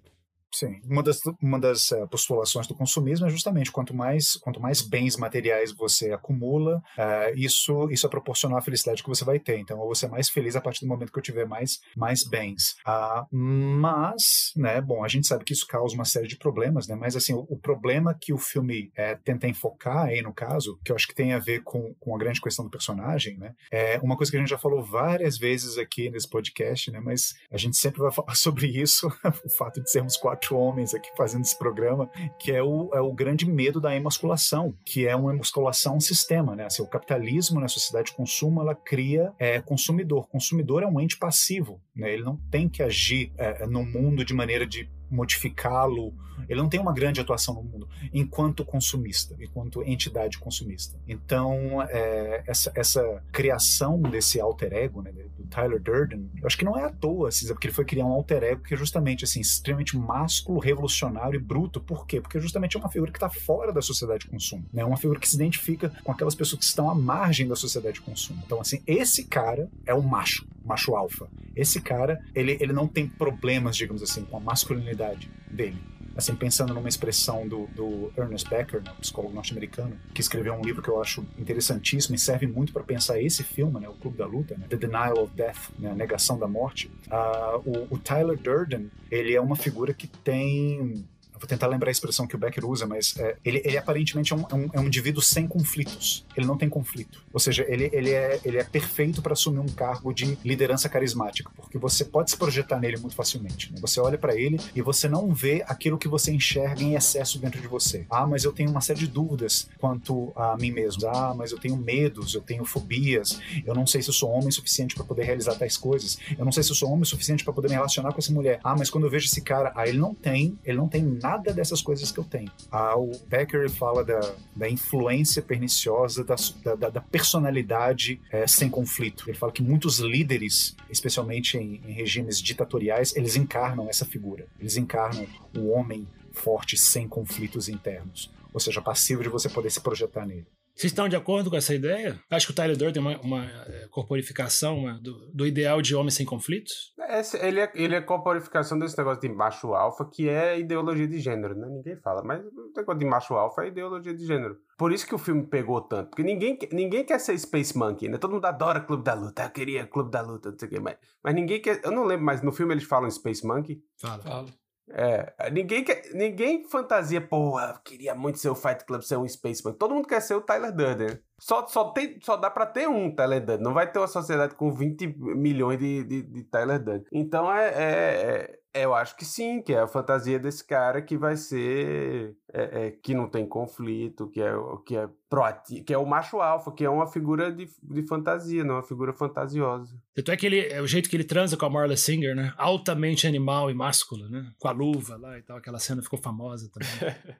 Sim, 0.56 0.80
uma 0.86 1.04
das, 1.04 1.20
uma 1.41 1.60
das 1.60 1.91
uh, 1.91 2.08
postulações 2.08 2.65
do 2.65 2.74
consumismo 2.74 3.28
é 3.28 3.30
justamente 3.30 3.70
quanto 3.70 3.94
mais, 3.94 4.38
quanto 4.38 4.62
mais 4.62 4.82
bens 4.82 5.18
materiais 5.18 5.74
você 5.74 6.13
acumula, 6.13 6.78
uh, 6.98 7.36
isso, 7.36 7.89
isso 7.91 8.08
é 8.08 8.10
proporcional 8.10 8.58
à 8.58 8.62
felicidade 8.62 9.04
que 9.04 9.10
você 9.10 9.26
vai 9.26 9.38
ter. 9.38 9.60
Então, 9.60 9.78
eu 9.78 9.84
vou 9.84 9.94
ser 9.94 10.08
mais 10.08 10.30
feliz 10.30 10.56
a 10.56 10.62
partir 10.62 10.86
do 10.86 10.88
momento 10.88 11.12
que 11.12 11.20
eu 11.20 11.24
tiver 11.24 11.46
mais, 11.46 11.82
mais 11.94 12.24
bens. 12.24 12.78
Uh, 12.88 13.28
mas, 13.36 14.54
né, 14.56 14.80
bom, 14.80 15.04
a 15.04 15.10
gente 15.10 15.28
sabe 15.28 15.44
que 15.44 15.52
isso 15.52 15.68
causa 15.68 15.94
uma 15.94 16.06
série 16.06 16.28
de 16.30 16.38
problemas, 16.38 16.88
né, 16.88 16.96
mas 16.96 17.18
assim, 17.18 17.34
o, 17.34 17.46
o 17.50 17.60
problema 17.60 18.18
que 18.18 18.32
o 18.32 18.38
filme 18.38 18.94
é, 18.96 19.13
tenta 19.13 19.50
enfocar 19.50 20.06
aí, 20.06 20.22
no 20.22 20.34
caso, 20.34 20.80
que 20.86 20.91
eu 20.94 20.96
acho 20.96 21.10
que 21.10 21.15
tem 21.15 21.34
a 21.34 21.39
ver 21.39 21.63
com, 21.63 21.94
com 22.00 22.15
a 22.15 22.18
grande 22.18 22.39
questão 22.39 22.63
do 22.63 22.72
personagem, 22.72 23.38
né, 23.38 23.54
é 23.70 24.00
uma 24.02 24.15
coisa 24.15 24.32
que 24.32 24.38
a 24.38 24.39
gente 24.39 24.52
já 24.52 24.58
falou 24.58 24.82
várias 24.82 25.38
vezes 25.38 25.78
aqui 25.78 26.10
nesse 26.10 26.30
podcast, 26.30 26.89
né, 26.91 27.02
mas 27.02 27.34
a 27.52 27.58
gente 27.58 27.76
sempre 27.76 28.00
vai 28.00 28.12
falar 28.15 28.36
sobre 28.36 28.68
isso, 28.68 29.12
o 29.44 29.50
fato 29.50 29.82
de 29.82 29.91
sermos 29.91 30.15
quatro 30.15 30.45
quatro 30.46 30.58
homens 30.58 30.94
aqui 30.94 31.10
fazendo 31.16 31.44
esse 31.44 31.58
programa, 31.58 32.10
que 32.40 32.52
é 32.52 32.62
o, 32.62 32.90
é 32.94 33.02
o 33.02 33.12
grande 33.12 33.50
medo 33.50 33.82
da 33.82 33.96
emasculação, 33.96 34.74
que 34.86 35.08
é 35.08 35.16
uma 35.16 35.34
emasculação 35.34 36.00
sistema, 36.00 36.56
né? 36.56 36.66
Assim, 36.66 36.82
o 36.82 36.88
capitalismo 36.88 37.60
na 37.60 37.68
sociedade 37.68 38.12
de 38.12 38.16
consumo, 38.16 38.62
ela 38.62 38.76
cria 38.76 39.34
é, 39.40 39.60
consumidor. 39.62 40.28
Consumidor 40.28 40.84
é 40.84 40.88
um 40.88 41.00
ente 41.00 41.18
passivo, 41.18 41.82
né? 41.96 42.14
Ele 42.14 42.24
não 42.24 42.38
tem 42.52 42.70
que 42.70 42.84
agir 42.84 43.32
é, 43.38 43.66
no 43.66 43.84
mundo 43.86 44.24
de 44.24 44.34
maneira 44.34 44.66
de 44.66 44.90
modificá-lo. 45.10 46.13
Ele 46.50 46.62
não 46.62 46.70
tem 46.70 46.80
uma 46.80 46.94
grande 46.94 47.22
atuação 47.22 47.56
no 47.56 47.63
mundo 47.63 47.88
enquanto 48.13 48.65
consumista, 48.65 49.36
enquanto 49.39 49.82
entidade 49.84 50.38
consumista. 50.38 51.00
Então, 51.08 51.82
é, 51.84 52.44
essa, 52.46 52.72
essa 52.76 53.24
criação 53.32 54.02
desse 54.02 54.39
alter 54.39 54.74
ego, 54.74 55.02
né, 55.02 55.12
do 55.12 55.48
Tyler 55.48 55.82
Durden, 55.82 56.30
eu 56.41 56.46
acho 56.46 56.58
que 56.58 56.65
não 56.65 56.78
é 56.78 56.84
à 56.84 56.89
toa, 56.89 57.30
assim, 57.30 57.48
porque 57.48 57.68
ele 57.68 57.74
foi 57.74 57.86
criar 57.86 58.06
um 58.06 58.12
alter 58.12 58.44
ego 58.44 58.63
que 58.63 58.74
é 58.74 58.78
justamente 58.78 59.24
assim, 59.24 59.39
extremamente 59.39 59.98
másculo, 59.98 60.60
revolucionário 60.60 61.38
e 61.38 61.41
bruto. 61.41 61.80
Por 61.80 62.06
quê? 62.06 62.20
Porque 62.20 62.39
justamente 62.39 62.76
é 62.76 62.80
uma 62.80 62.89
figura 62.89 63.12
que 63.12 63.18
está 63.18 63.30
fora 63.30 63.72
da 63.72 63.82
sociedade 63.82 64.26
de 64.26 64.32
consumo. 64.32 64.65
É 64.74 64.78
né? 64.78 64.86
uma 64.86 64.98
figura 64.98 65.20
que 65.20 65.28
se 65.28 65.36
identifica 65.36 65.91
com 66.04 66.12
aquelas 66.12 66.36
pessoas 66.36 66.60
que 66.60 66.65
estão 66.65 66.89
à 66.89 66.96
margem 66.96 67.48
da 67.48 67.56
sociedade 67.56 67.96
de 67.96 68.02
consumo. 68.02 68.41
Então, 68.46 68.60
assim, 68.60 68.82
esse 68.86 69.24
cara 69.24 69.70
é 69.86 69.94
o 69.94 70.02
macho, 70.02 70.46
macho 70.63 70.96
alfa. 70.96 71.28
Esse 71.56 71.80
cara, 71.80 72.22
ele, 72.34 72.58
ele 72.60 72.74
não 72.74 72.88
tem 72.88 73.08
problemas, 73.08 73.78
digamos 73.78 74.04
assim, 74.04 74.24
com 74.26 74.38
a 74.38 74.39
masculinidade 74.39 74.95
dele. 74.96 75.78
Assim, 76.16 76.34
pensando 76.34 76.74
numa 76.74 76.88
expressão 76.88 77.46
do, 77.46 77.68
do 77.76 78.12
Ernest 78.18 78.50
Becker, 78.50 78.82
né, 78.82 78.94
psicólogo 79.02 79.36
norte-americano, 79.36 79.98
que 80.14 80.22
escreveu 80.22 80.54
um 80.54 80.62
livro 80.62 80.82
que 80.82 80.88
eu 80.88 81.02
acho 81.02 81.26
interessantíssimo 81.38 82.16
e 82.16 82.18
serve 82.18 82.48
muito 82.48 82.72
para 82.72 82.84
pensar 82.84 83.22
esse 83.22 83.44
filme, 83.44 83.82
né, 83.82 83.90
o 83.90 83.94
Clube 83.94 84.18
da 84.18 84.26
Luta, 84.26 84.56
né, 84.58 84.66
The 84.70 84.78
Denial 84.78 85.22
of 85.22 85.34
Death, 85.36 85.72
né, 85.78 85.92
a 85.92 85.96
negação 85.96 86.40
da 86.40 86.48
morte. 86.48 86.90
Uh, 87.08 87.70
o, 87.70 87.96
o 87.96 87.98
Tyler 87.98 88.38
Durden, 88.38 88.90
ele 89.12 89.36
é 89.36 89.42
uma 89.42 89.58
figura 89.58 89.94
que 89.94 90.08
tem 90.08 91.06
vou 91.39 91.48
tentar 91.48 91.67
lembrar 91.67 91.89
a 91.89 91.91
expressão 91.91 92.28
que 92.28 92.36
o 92.36 92.38
Becker 92.38 92.65
usa, 92.65 92.86
mas 92.86 93.15
é, 93.17 93.36
ele, 93.43 93.62
ele 93.63 93.78
aparentemente 93.78 94.34
é 94.34 94.36
um, 94.36 94.41
é, 94.41 94.56
um, 94.56 94.69
é 94.74 94.80
um, 94.80 94.86
indivíduo 94.86 95.21
sem 95.21 95.48
conflitos. 95.48 96.26
Ele 96.36 96.45
não 96.45 96.58
tem 96.58 96.69
conflito. 96.69 97.24
Ou 97.34 97.39
seja, 97.39 97.65
ele, 97.67 97.89
ele, 97.93 98.12
é, 98.12 98.39
ele 98.43 98.58
é 98.58 98.63
perfeito 98.63 99.21
para 99.21 99.34
assumir 99.34 99.60
um 99.60 99.67
cargo 99.67 100.13
de 100.13 100.38
liderança 100.43 100.88
carismática, 100.89 101.52
porque 101.56 101.78
você 101.78 102.06
pode 102.06 102.32
se 102.32 102.38
projetar 102.38 102.80
nele 102.80 102.98
muito 102.98 103.15
facilmente. 103.15 103.71
Né? 103.71 103.78
Você 103.82 104.00
olha 104.00 104.17
para 104.17 104.36
ele 104.36 104.60
e 104.76 104.82
você 104.82 105.08
não 105.08 105.34
vê 105.34 105.63
aquilo 105.67 105.98
que 105.98 106.08
você 106.08 106.32
enxerga 106.32 106.82
em 106.82 106.95
excesso 106.95 107.39
dentro 107.39 107.62
de 107.62 107.67
você. 107.67 108.06
Ah, 108.10 108.26
mas 108.26 108.43
eu 108.43 108.52
tenho 108.52 108.69
uma 108.69 108.82
série 108.82 109.00
de 109.00 109.08
dúvidas 109.08 109.69
quanto 109.80 110.32
a 110.36 110.56
mim 110.58 110.71
mesmo. 110.71 111.08
Ah, 111.08 111.34
mas 111.36 111.52
eu 111.52 111.60
tenho 111.60 111.76
medos, 111.78 112.34
eu 112.34 112.41
tenho 112.41 112.65
fobias, 112.65 113.39
eu 113.65 113.74
não 113.74 113.86
sei 113.86 114.02
se 114.02 114.10
eu 114.10 114.13
sou 114.13 114.30
homem 114.30 114.52
suficiente 114.52 114.95
para 114.95 115.04
poder 115.04 115.24
realizar 115.24 115.56
tais 115.56 115.78
coisas, 115.78 116.17
eu 116.38 116.45
não 116.45 116.52
sei 116.52 116.63
se 116.63 116.71
eu 116.71 116.76
sou 116.76 116.89
homem 116.91 117.06
suficiente 117.06 117.43
para 117.43 117.54
poder 117.54 117.67
me 117.67 117.76
relacionar 117.76 118.12
com 118.12 118.19
essa 118.19 118.32
mulher. 118.32 118.60
Ah, 118.63 118.76
mas 118.78 118.89
quando 118.89 119.06
eu 119.06 119.10
vejo 119.10 119.26
esse 119.26 119.41
cara, 119.41 119.71
ah, 119.76 119.88
ele 119.88 119.98
não 119.98 120.13
tem, 120.13 120.58
ele 120.63 120.78
não 120.78 120.88
tem 120.88 121.04
nada 121.26 121.54
dessas 121.54 121.82
coisas 121.82 122.12
que 122.12 122.20
eu 122.20 122.24
tenho. 122.24 122.52
Ah, 122.72 122.98
o 122.98 123.12
Becker 123.28 123.70
fala 123.70 124.04
da, 124.04 124.36
da 124.56 124.70
influência 124.70 125.42
perniciosa 125.42 126.24
da, 126.24 126.36
da, 126.76 126.90
da 126.90 127.02
personalidade 127.02 128.22
é, 128.32 128.46
sem 128.46 128.70
conflito. 128.70 129.26
Ele 129.28 129.38
fala 129.38 129.52
que 129.52 129.64
muitos 129.64 130.00
líderes, 130.00 130.76
especialmente 130.90 131.58
em, 131.58 131.82
em 131.86 131.92
regimes 131.92 132.40
ditatoriais, 132.40 133.16
eles 133.16 133.36
encarnam 133.36 133.90
essa 133.90 134.06
figura. 134.06 134.48
Eles 134.60 134.78
encarnam 134.78 135.26
o 135.58 135.70
homem 135.70 136.08
forte 136.32 136.78
sem 136.78 137.08
conflitos 137.08 137.68
internos. 137.70 138.32
Ou 138.54 138.60
seja, 138.60 138.82
passivo 138.82 139.24
de 139.24 139.30
você 139.30 139.50
poder 139.50 139.72
se 139.72 139.82
projetar 139.82 140.26
nele. 140.26 140.48
Vocês 140.76 140.92
estão 140.92 141.08
de 141.08 141.16
acordo 141.16 141.50
com 141.50 141.56
essa 141.56 141.74
ideia? 141.74 142.20
Acho 142.30 142.48
que 142.48 142.52
o 142.52 142.56
Tyler 142.56 142.76
Durden 142.76 142.94
tem 142.94 143.02
uma, 143.02 143.22
uma 143.22 143.46
é, 143.46 143.88
corporificação 143.90 144.80
uma, 144.80 145.00
do, 145.00 145.32
do, 145.32 145.48
ideal 145.48 145.82
de 145.82 145.96
homem 145.96 146.12
sem 146.12 146.26
conflitos? 146.26 146.94
Esse, 147.12 147.38
ele, 147.38 147.62
é, 147.62 147.72
ele 147.76 147.96
é 147.96 148.02
corporificação 148.02 148.78
desse 148.78 148.98
negócio 148.98 149.22
de 149.22 149.30
macho 149.30 149.74
alfa, 149.74 150.04
que 150.04 150.28
é 150.28 150.60
ideologia 150.60 151.08
de 151.08 151.18
gênero, 151.20 151.56
né? 151.56 151.66
Ninguém 151.70 151.96
fala, 151.96 152.22
mas 152.22 152.44
o 152.46 152.74
negócio 152.76 153.00
de 153.00 153.06
macho 153.06 153.36
alfa 153.36 153.64
é 153.64 153.68
ideologia 153.70 154.14
de 154.14 154.26
gênero. 154.26 154.58
Por 154.78 154.92
isso 154.92 155.08
que 155.08 155.16
o 155.16 155.18
filme 155.18 155.48
pegou 155.48 155.80
tanto, 155.80 156.10
porque 156.10 156.24
ninguém, 156.24 156.60
ninguém 156.74 157.06
quer 157.06 157.20
ser 157.20 157.38
Space 157.40 157.78
Monkey, 157.78 158.10
né? 158.10 158.18
Todo 158.18 158.34
mundo 158.34 158.46
adora 158.46 158.82
Clube 158.82 159.04
da 159.04 159.14
Luta, 159.14 159.44
eu 159.44 159.52
queria 159.52 159.88
Clube 159.88 160.12
da 160.12 160.20
Luta, 160.20 160.52
não 160.52 160.60
sei 160.60 160.68
o 160.68 160.72
quê, 160.72 160.80
mas, 160.82 160.98
mas 161.24 161.34
ninguém 161.34 161.62
quer... 161.62 161.80
Eu 161.86 161.92
não 161.92 162.04
lembro, 162.04 162.26
mas 162.26 162.42
no 162.42 162.52
filme 162.52 162.74
eles 162.74 162.84
falam 162.84 163.10
Space 163.10 163.48
Monkey? 163.48 163.82
Fala. 163.98 164.22
Fala. 164.22 164.64
É, 164.89 165.50
ninguém, 165.52 165.84
quer, 165.84 166.13
ninguém 166.13 166.63
fantasia, 166.69 167.19
pô, 167.19 167.58
queria 167.84 168.13
muito 168.13 168.38
ser 168.38 168.50
o 168.50 168.56
Fight 168.56 168.86
Club, 168.86 169.02
ser 169.02 169.17
um 169.17 169.28
Spaceman. 169.28 169.74
Todo 169.74 169.95
mundo 169.95 170.08
quer 170.08 170.21
ser 170.21 170.36
o 170.36 170.41
Tyler 170.41 170.71
Durden. 170.71 171.19
Só, 171.39 171.65
só, 171.67 171.91
tem, 171.91 172.19
só 172.21 172.38
dá 172.38 172.50
pra 172.50 172.65
ter 172.65 172.88
um 172.88 173.13
Tyler 173.13 173.43
Durden. 173.43 173.63
Não 173.63 173.74
vai 173.74 173.91
ter 173.91 174.00
uma 174.00 174.08
sociedade 174.08 174.56
com 174.56 174.71
20 174.71 175.08
milhões 175.17 175.80
de, 175.80 176.04
de, 176.04 176.21
de 176.21 176.43
Tyler 176.43 176.80
Durden. 176.84 177.08
Então 177.12 177.52
é, 177.52 177.67
é, 177.67 177.76
é, 177.76 178.60
eu 178.76 178.94
acho 178.94 179.16
que 179.16 179.24
sim, 179.24 179.62
que 179.62 179.74
é 179.74 179.80
a 179.80 179.88
fantasia 179.88 180.38
desse 180.38 180.64
cara 180.64 181.02
que 181.02 181.18
vai 181.18 181.38
ser. 181.38 182.36
É, 182.54 182.88
é, 182.88 182.92
que 182.92 183.14
não 183.14 183.28
tem 183.28 183.46
conflito, 183.46 184.30
que 184.30 184.42
é, 184.42 184.54
que 184.86 184.96
é 184.96 185.10
proativo, 185.30 185.84
que 185.84 185.94
é 185.94 185.98
o 185.98 186.06
macho 186.06 186.40
alfa, 186.40 186.72
que 186.72 186.86
é 186.86 186.90
uma 186.90 187.06
figura 187.06 187.52
de, 187.52 187.68
de 187.84 188.08
fantasia, 188.08 188.64
não 188.64 188.76
é 188.76 188.78
uma 188.78 188.84
figura 188.84 189.12
fantasiosa. 189.12 189.94
Tanto 190.14 190.32
é 190.32 190.38
que 190.38 190.46
ele 190.46 190.60
é 190.60 190.82
o 190.82 190.88
jeito 190.88 191.10
que 191.10 191.18
ele 191.18 191.26
transa 191.26 191.58
com 191.58 191.66
a 191.66 191.70
Marla 191.70 191.98
Singer, 191.98 192.34
né? 192.34 192.54
Altamente 192.58 193.28
animal 193.28 193.70
e 193.70 193.74
másculo, 193.74 194.30
né? 194.30 194.54
Com 194.58 194.70
a 194.70 194.72
luva 194.72 195.18
lá 195.18 195.38
e 195.38 195.42
tal. 195.42 195.58
Aquela 195.58 195.80
cena 195.80 196.02
ficou 196.02 196.20
famosa 196.20 196.70
também. 196.72 197.16